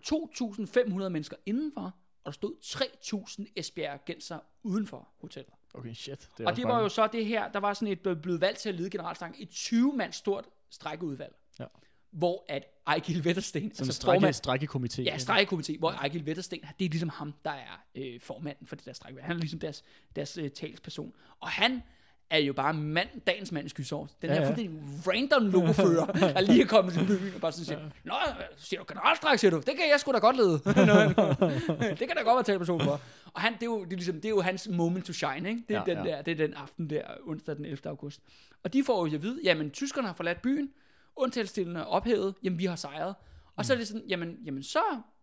2.500 1.02 1.08
mennesker 1.08 1.36
indenfor, 1.46 1.82
og 1.82 1.92
der 2.24 2.30
stod 2.30 2.54
3.000 2.62 3.52
Esbjergenser 3.56 4.38
uden 4.62 4.86
for 4.86 5.08
hotellet. 5.20 5.52
Okay, 5.74 5.94
shit. 5.94 6.28
Det 6.38 6.44
er 6.44 6.48
Og 6.48 6.56
det 6.56 6.64
var 6.64 6.68
mange. 6.70 6.82
jo 6.82 6.88
så 6.88 7.06
det 7.06 7.26
her, 7.26 7.52
der 7.52 7.58
var 7.60 7.74
sådan 7.74 7.92
et 7.92 8.00
blevet- 8.00 8.22
blevet 8.22 8.40
valgt 8.40 8.58
til 8.58 8.68
at 8.68 8.74
lede 8.74 8.90
generalstanken, 8.90 9.42
et 9.42 9.48
20 9.48 9.92
mand 9.96 10.12
stort 10.12 10.44
strækkeudvalg, 10.70 11.34
Ja. 11.60 11.64
hvor 12.10 12.44
at 12.48 12.64
Ejgil 12.86 13.24
Vettersten, 13.24 13.62
en 13.62 13.68
altså 13.78 13.92
strække, 13.92 14.20
formand, 14.20 14.34
strækkekomité. 14.34 15.02
ja, 15.02 15.16
strækkekomité, 15.16 15.78
hvor 15.78 15.90
Ejgil 15.90 16.26
Vettersten, 16.26 16.60
det 16.78 16.84
er 16.84 16.88
ligesom 16.90 17.08
ham, 17.08 17.34
der 17.44 17.50
er 17.50 17.84
øh, 17.94 18.20
formanden 18.20 18.66
for 18.66 18.76
det 18.76 18.84
der 18.84 18.92
strækkeudvalg. 18.92 19.26
Han 19.26 19.36
er 19.36 19.40
ligesom 19.40 19.60
deres, 19.60 19.84
deres 20.16 20.38
øh, 20.38 20.50
talsperson. 20.50 21.12
Og 21.40 21.48
han 21.48 21.82
er 22.30 22.38
jo 22.38 22.52
bare 22.52 22.74
mand, 22.74 23.08
dagens 23.26 23.52
mand 23.52 23.66
i 23.66 23.68
skysår. 23.68 24.08
Den 24.22 24.30
Ja, 24.30 24.34
her 24.34 24.42
ja. 24.42 24.48
fuldstændig 24.48 24.80
random 25.06 25.46
logofører, 25.50 26.06
der 26.06 26.40
lige 26.40 26.62
er 26.62 26.66
kommet 26.66 26.94
til 26.94 27.06
byen 27.06 27.34
og 27.34 27.40
bare 27.40 27.52
sådan 27.52 27.64
siger, 27.64 27.80
Nå, 28.04 28.14
siger 28.56 28.80
du 28.80 28.86
generalstræk, 28.88 29.38
siger 29.38 29.50
du? 29.50 29.56
Det 29.56 29.66
kan 29.76 29.88
jeg 29.90 30.00
sgu 30.00 30.12
da 30.12 30.18
godt 30.18 30.36
lede. 30.36 30.52
det 31.98 31.98
kan 32.08 32.16
da 32.16 32.22
godt 32.22 32.34
være 32.34 32.42
talperson 32.42 32.80
for. 32.80 33.00
Og 33.34 33.40
han, 33.40 33.52
det, 33.52 33.62
er 33.62 33.66
jo, 33.66 33.84
det, 33.84 33.92
er 33.92 33.96
ligesom, 33.96 34.14
det 34.14 34.24
er 34.24 34.28
jo 34.30 34.40
hans 34.40 34.68
moment 34.68 35.04
to 35.06 35.12
shine, 35.12 35.48
ikke? 35.48 35.62
Det 35.68 35.76
er, 35.76 35.82
Ja, 35.86 35.94
den 35.94 36.06
ja. 36.06 36.10
Der, 36.16 36.22
det 36.22 36.32
er 36.40 36.46
den 36.46 36.54
aften 36.54 36.90
der, 36.90 37.02
onsdag 37.26 37.56
den 37.56 37.64
11. 37.64 37.78
august. 37.86 38.20
Og 38.64 38.72
de 38.72 38.84
får 38.84 39.06
jo 39.06 39.14
at 39.14 39.22
vide, 39.22 39.40
jamen 39.44 39.70
tyskerne 39.70 40.06
har 40.06 40.14
forladt 40.14 40.42
byen, 40.42 40.70
undtagelsesstillingen 41.16 41.76
er 41.76 41.84
ophævet, 41.84 42.34
jamen 42.42 42.58
vi 42.58 42.64
har 42.64 42.76
sejret. 42.76 43.14
Og 43.56 43.64
så 43.64 43.72
er 43.72 43.76
det 43.76 43.88
sådan, 43.88 44.02
jamen, 44.08 44.36
jamen 44.44 44.62
så, 44.62 44.78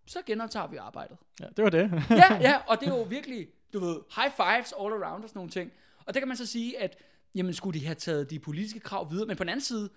så 0.07 0.19
genoptager 0.25 0.67
vi 0.67 0.77
arbejdet. 0.77 1.17
Ja, 1.39 1.45
det 1.57 1.63
var 1.63 1.69
det. 1.69 1.91
Ja, 2.09 2.35
ja, 2.49 2.55
og 2.67 2.79
det 2.79 2.87
er 2.89 2.97
jo 2.97 3.01
virkelig, 3.03 3.47
du 3.73 3.79
ved, 3.79 3.95
high 4.15 4.31
fives 4.35 4.73
all 4.81 4.93
around 5.03 5.23
og 5.23 5.29
sådan 5.29 5.37
nogle 5.39 5.51
ting. 5.51 5.71
Og 6.05 6.13
der 6.13 6.19
kan 6.19 6.27
man 6.27 6.37
så 6.37 6.45
sige, 6.45 6.79
at 6.79 6.97
jamen, 7.35 7.53
skulle 7.53 7.79
de 7.79 7.85
have 7.85 7.95
taget 7.95 8.29
de 8.29 8.39
politiske 8.39 8.79
krav 8.79 9.11
videre, 9.11 9.27
men 9.27 9.37
på 9.37 9.43
den 9.43 9.49
anden 9.49 9.63
side, 9.63 9.89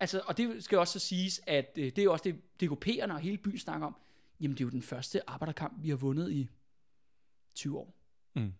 altså, 0.00 0.22
og 0.26 0.36
det 0.36 0.64
skal 0.64 0.78
også 0.78 0.98
så 0.98 1.06
siges, 1.06 1.40
at 1.46 1.72
øh, 1.78 1.84
det 1.84 1.98
er 1.98 2.02
jo 2.02 2.12
også 2.12 2.24
det, 2.24 2.70
DKP'erne 2.70 3.12
og 3.12 3.18
hele 3.18 3.38
byen 3.38 3.58
snakker 3.58 3.86
om, 3.86 3.96
jamen 4.40 4.56
det 4.56 4.60
er 4.60 4.66
jo 4.66 4.70
den 4.70 4.82
første 4.82 5.30
arbejderkamp, 5.30 5.74
vi 5.82 5.88
har 5.88 5.96
vundet 5.96 6.32
i 6.32 6.48
20 7.54 7.78
år. 7.78 7.94
Mm. 8.34 8.52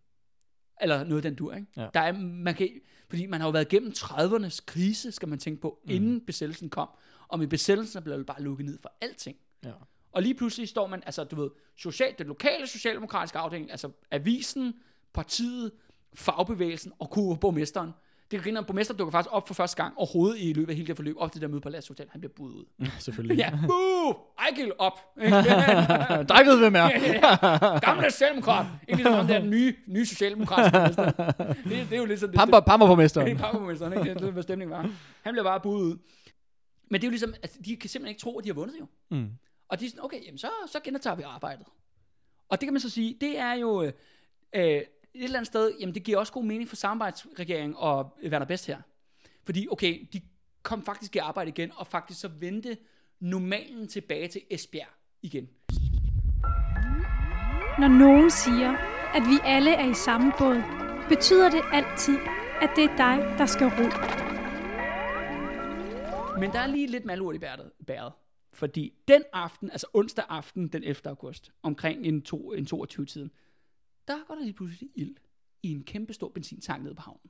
Eller 0.80 1.04
noget 1.04 1.16
af 1.16 1.22
den 1.22 1.34
dur, 1.34 1.54
ikke? 1.54 1.66
Ja. 1.76 1.88
Der 1.94 2.00
er, 2.00 2.12
man 2.12 2.54
kan, 2.54 2.80
fordi 3.08 3.26
man 3.26 3.40
har 3.40 3.48
jo 3.48 3.52
været 3.52 3.72
igennem 3.72 3.92
30'ernes 3.96 4.64
krise, 4.66 5.12
skal 5.12 5.28
man 5.28 5.38
tænke 5.38 5.60
på, 5.60 5.80
mm. 5.84 5.90
inden 5.90 6.20
besættelsen 6.20 6.70
kom. 6.70 6.88
Og 7.28 7.38
med 7.38 7.46
besættelsen 7.46 8.02
blev 8.02 8.18
det 8.18 8.26
bare 8.26 8.42
lukket 8.42 8.66
ned 8.66 8.78
for 8.78 8.92
alting. 9.00 9.36
Ja. 9.64 9.72
Og 10.12 10.22
lige 10.22 10.34
pludselig 10.34 10.68
står 10.68 10.86
man, 10.86 11.02
altså 11.06 11.24
du 11.24 11.36
ved, 11.36 11.50
social, 11.76 12.14
den 12.18 12.26
lokale 12.26 12.66
socialdemokratiske 12.66 13.38
afdeling, 13.38 13.70
altså 13.70 13.90
avisen, 14.10 14.74
partiet, 15.12 15.72
fagbevægelsen 16.16 16.92
og 16.98 17.10
kunne 17.10 17.36
borgmesteren. 17.36 17.90
Det 18.30 18.42
kan 18.42 18.56
at 18.56 18.66
borgmesteren 18.66 18.98
dukker 18.98 19.12
faktisk 19.12 19.32
op 19.32 19.46
for 19.46 19.54
første 19.54 19.82
gang 19.82 19.94
overhovedet 19.96 20.36
i 20.40 20.52
løbet 20.52 20.70
af 20.70 20.76
hele 20.76 20.86
det 20.86 20.96
forløb, 20.96 21.16
op 21.18 21.32
til 21.32 21.40
det 21.40 21.46
der 21.46 21.52
møde 21.52 21.60
på 21.60 21.68
Lads 21.68 21.88
Hotel. 21.88 22.06
Han 22.10 22.20
bliver 22.20 22.32
budet 22.36 22.54
ud. 22.54 22.64
Selvfølgelig. 22.98 23.38
Ja, 23.44 23.50
buh! 23.66 24.14
Ejgil 24.38 24.72
op! 24.78 25.00
Dig 26.32 26.46
ved, 26.46 26.58
hvem 26.58 26.74
er. 26.74 26.88
Gamle 27.86 28.10
socialdemokrat! 28.10 28.66
Ikke 28.88 28.96
ligesom 28.96 29.12
ham 29.12 29.26
der 29.26 29.40
den 29.40 29.50
nye, 29.50 29.74
nye 29.86 30.06
socialdemokratiske 30.06 30.72
borgmester. 30.72 31.32
Det, 31.64 31.90
det, 31.90 31.92
er 31.92 31.96
jo 31.96 32.04
lidt 32.04 32.20
sådan, 32.20 32.32
det, 32.32 32.38
Pamper, 32.38 32.60
pamper 32.60 32.86
på 32.86 33.02
det, 33.02 33.14
det 33.14 33.16
er 33.16 33.36
pamperborgmesteren, 33.36 33.92
ikke? 33.92 34.14
Det 34.14 34.22
er, 34.22 34.30
hvad 34.30 34.42
stemningen 34.42 34.76
var. 34.76 34.90
Han 35.22 35.34
bliver 35.34 35.44
bare 35.44 35.60
budet 35.60 35.84
ud. 35.84 35.96
Men 36.90 37.00
det 37.00 37.06
er 37.06 37.08
jo 37.08 37.10
ligesom, 37.10 37.34
altså, 37.42 37.58
de 37.64 37.76
kan 37.76 37.90
simpelthen 37.90 38.10
ikke 38.10 38.20
tro, 38.20 38.38
at 38.38 38.44
de 38.44 38.48
har 38.48 38.54
vundet 38.54 38.74
jo. 38.80 38.86
Mm. 39.10 39.28
Og 39.68 39.80
de 39.80 39.86
er 39.86 39.90
sådan, 39.90 40.04
okay, 40.04 40.26
jamen 40.26 40.38
så, 40.38 40.48
så 40.72 40.80
genoptager 40.84 41.16
vi 41.16 41.22
arbejdet. 41.22 41.66
Og 42.48 42.60
det 42.60 42.66
kan 42.66 42.72
man 42.72 42.80
så 42.80 42.90
sige, 42.90 43.16
det 43.20 43.38
er 43.38 43.52
jo 43.52 43.82
øh, 43.82 43.92
øh, 44.54 44.82
et 45.16 45.24
eller 45.24 45.38
andet 45.38 45.46
sted, 45.46 45.72
jamen 45.80 45.94
det 45.94 46.02
giver 46.04 46.18
også 46.18 46.32
god 46.32 46.44
mening 46.44 46.68
for 46.68 46.76
samarbejdsregeringen 46.76 47.74
og 47.78 48.16
Werner 48.28 48.46
Best 48.46 48.66
her. 48.66 48.78
Fordi, 49.44 49.66
okay, 49.70 50.06
de 50.12 50.20
kom 50.62 50.84
faktisk 50.84 51.16
i 51.16 51.18
arbejde 51.18 51.48
igen, 51.48 51.72
og 51.76 51.86
faktisk 51.86 52.20
så 52.20 52.28
vendte 52.28 52.76
normalen 53.20 53.88
tilbage 53.88 54.28
til 54.28 54.40
Esbjerg 54.50 54.88
igen. 55.22 55.48
Når 57.78 57.88
nogen 57.88 58.30
siger, 58.30 58.72
at 59.14 59.22
vi 59.22 59.38
alle 59.44 59.70
er 59.70 59.90
i 59.90 59.94
samme 59.94 60.32
båd, 60.38 60.62
betyder 61.08 61.50
det 61.50 61.62
altid, 61.72 62.18
at 62.60 62.70
det 62.76 62.84
er 62.84 62.96
dig, 62.96 63.38
der 63.38 63.46
skal 63.46 63.66
ro. 63.66 63.86
Men 66.40 66.52
der 66.52 66.58
er 66.58 66.66
lige 66.66 66.86
lidt 66.86 67.04
malurt 67.04 67.34
i 67.34 67.38
bæret, 67.38 67.70
bæret. 67.86 68.12
Fordi 68.52 68.92
den 69.08 69.22
aften, 69.32 69.70
altså 69.70 69.86
onsdag 69.94 70.24
aften 70.28 70.68
den 70.68 70.84
11. 70.84 70.96
august, 71.04 71.52
omkring 71.62 72.06
en, 72.06 72.22
to, 72.22 72.52
en 72.52 72.66
22-tiden, 72.74 73.30
der 74.08 74.14
går 74.28 74.34
der 74.34 74.42
lige 74.42 74.52
pludselig 74.52 74.88
ild 74.94 75.14
i 75.62 75.72
en 75.72 75.82
kæmpe 75.84 76.12
stor 76.12 76.28
benzintank 76.28 76.82
nede 76.84 76.94
på 76.94 77.02
havnen. 77.02 77.20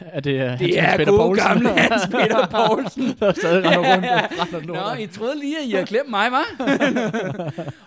Er 0.00 0.20
det, 0.20 0.52
uh, 0.52 0.58
Det 0.58 0.78
er 0.78 1.04
gode 1.04 1.40
gamle 1.40 1.68
Hans 1.68 2.02
Peter 2.06 2.46
Poulsen. 2.66 3.02
der 3.18 3.32
stadig 3.32 3.64
render 3.64 3.94
rundt 4.40 4.70
og 4.76 4.96
Nå. 4.96 5.02
I 5.02 5.06
troede 5.06 5.38
lige, 5.38 5.58
at 5.58 5.64
I 5.66 5.70
havde 5.70 5.86
glemt 5.86 6.10
mig, 6.10 6.30
var? 6.32 6.44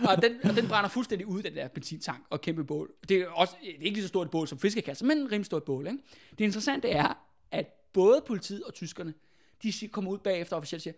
og, 0.10 0.22
den, 0.22 0.32
og 0.50 0.56
den 0.56 0.68
brænder 0.68 0.90
fuldstændig 0.90 1.28
ud, 1.28 1.42
den 1.44 1.56
der 1.56 1.68
benzintank 1.68 2.26
og 2.30 2.42
kæmpe 2.42 2.64
bål. 2.64 2.92
Det 3.10 3.18
er, 3.18 3.28
også, 3.28 3.54
det 3.62 3.70
er 3.70 3.74
ikke 3.74 3.90
lige 3.96 4.02
så 4.02 4.08
stort 4.08 4.28
et 4.28 4.32
bål 4.32 4.48
som 4.48 4.60
fiskekasse, 4.60 5.06
men 5.06 5.18
en 5.18 5.26
rimelig 5.32 5.46
stort 5.46 5.64
bål. 5.64 5.88
Ikke? 5.88 6.00
Det 6.38 6.44
interessante 6.44 6.90
er, 6.90 7.18
at 7.52 7.66
både 7.94 8.22
politiet 8.28 8.64
og 8.64 8.74
tyskerne, 8.74 9.14
de 9.64 9.72
sig- 9.72 9.92
kommer 9.92 10.12
ud 10.12 10.18
bagefter 10.18 10.56
og 10.56 10.58
officielt 10.58 10.84
siger, 10.84 10.94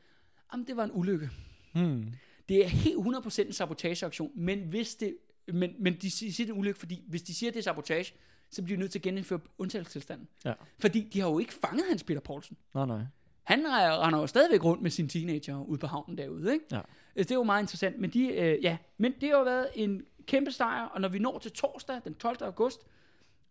jamen 0.54 0.68
det 0.68 0.78
var 0.78 0.84
en 0.84 0.92
ulykke. 0.94 1.30
Hmm. 1.74 2.06
Det 2.50 2.66
er 2.66 2.68
helt 2.68 2.98
100% 2.98 3.42
en 3.48 3.54
sabotageaktion, 3.54 4.32
men 4.36 4.60
hvis 4.60 4.96
det, 4.96 5.16
men, 5.54 5.76
men 5.80 5.94
de 6.02 6.12
siger 6.12 6.46
det 6.46 6.54
ulykke, 6.54 6.80
fordi 6.80 7.04
hvis 7.08 7.22
de 7.22 7.36
siger, 7.36 7.52
det 7.52 7.60
er 7.60 7.64
sabotage, 7.64 8.14
så 8.50 8.64
bliver 8.64 8.78
de 8.78 8.80
nødt 8.80 8.92
til 8.92 9.00
at 9.00 9.04
genindføre 9.04 9.40
undtagelsestilstanden. 9.58 10.28
Ja. 10.46 10.54
Fordi 10.80 11.02
de 11.02 11.20
har 11.20 11.30
jo 11.30 11.40
ikke 11.40 11.54
fanget 11.54 11.86
Hans 11.90 12.04
Peter 12.04 12.22
Poulsen. 12.22 12.58
Nej, 12.74 12.86
nej. 12.86 13.02
Han 13.44 13.66
er- 13.66 14.06
render 14.08 14.20
jo 14.20 14.28
stadigvæk 14.28 14.64
rundt 14.64 14.84
med 14.84 14.92
sine 14.92 15.08
teenager 15.08 15.64
ude 15.66 15.80
på 15.80 15.88
havnen 15.88 16.18
derude, 16.18 16.54
ikke? 16.54 16.66
Ja. 16.72 16.78
Øh, 16.78 16.84
Det 17.24 17.32
er 17.32 17.36
jo 17.36 17.44
meget 17.44 17.64
interessant, 17.64 18.00
men, 18.00 18.10
de, 18.10 18.28
øh, 18.28 18.64
ja, 18.64 18.78
men 18.98 19.14
det 19.22 19.30
har 19.30 19.38
jo 19.38 19.44
været 19.44 19.68
en 19.76 20.06
kæmpe 20.26 20.52
sejr, 20.52 20.86
og 20.86 21.02
når 21.02 21.08
vi 21.10 21.20
når 21.20 21.40
til 21.40 21.52
torsdag, 21.52 22.02
den 22.04 22.14
12. 22.16 22.38
august, 22.44 22.82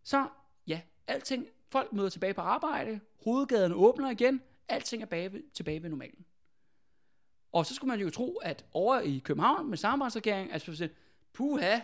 så, 0.03 0.27
ja, 0.67 0.81
alting, 1.07 1.47
folk 1.71 1.93
møder 1.93 2.09
tilbage 2.09 2.35
på 2.35 2.41
arbejde, 2.41 3.01
hovedgaderne 3.25 3.75
åbner 3.75 4.11
igen, 4.11 4.41
alting 4.69 5.03
er 5.03 5.07
bage, 5.07 5.43
tilbage 5.55 5.83
ved 5.83 5.91
normalen. 5.91 6.25
Og 7.53 7.67
så 7.67 7.75
skulle 7.75 7.89
man 7.89 8.01
jo 8.01 8.11
tro, 8.11 8.37
at 8.43 8.65
over 8.73 9.01
i 9.01 9.19
København 9.25 9.71
med 9.71 9.77
samarbejdsregeringen, 9.79 10.53
altså 10.53 10.77
for 10.77 10.87
puha, 11.35 11.81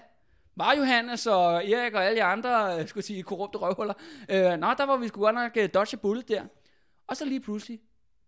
var 0.56 0.74
Johannes 0.76 1.26
og 1.26 1.66
Erik 1.68 1.94
og 1.94 2.04
alle 2.04 2.16
de 2.16 2.24
andre, 2.24 2.80
øh, 2.80 2.88
skulle 2.88 3.04
sige, 3.04 3.22
korrupte 3.22 3.58
røvhuller. 3.58 3.94
Øh, 4.28 4.58
nå, 4.58 4.74
der 4.78 4.86
var 4.86 4.96
vi 4.96 5.08
sgu 5.08 5.20
godt 5.20 5.34
nok 5.34 5.52
uh, 5.56 5.64
dodge 5.74 5.96
bullet 5.96 6.28
der. 6.28 6.46
Og 7.06 7.16
så 7.16 7.24
lige 7.24 7.40
pludselig, 7.40 7.80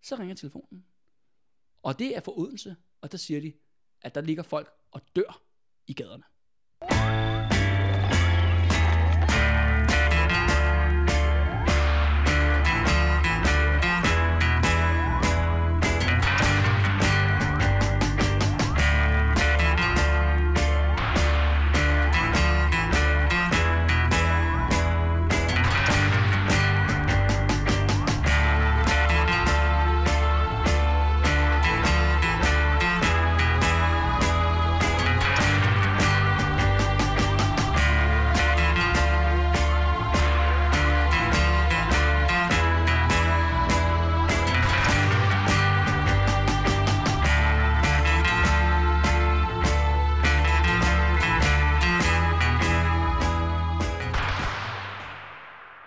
så 0.02 0.16
ringer 0.16 0.34
telefonen. 0.34 0.84
Og 1.82 1.98
det 1.98 2.16
er 2.16 2.20
for 2.20 2.38
Odense, 2.38 2.76
og 3.00 3.12
der 3.12 3.18
siger 3.18 3.40
de, 3.40 3.52
at 4.02 4.14
der 4.14 4.20
ligger 4.20 4.42
folk 4.42 4.70
og 4.92 5.00
dør 5.16 5.42
i 5.86 5.94
gaderne. 5.94 6.24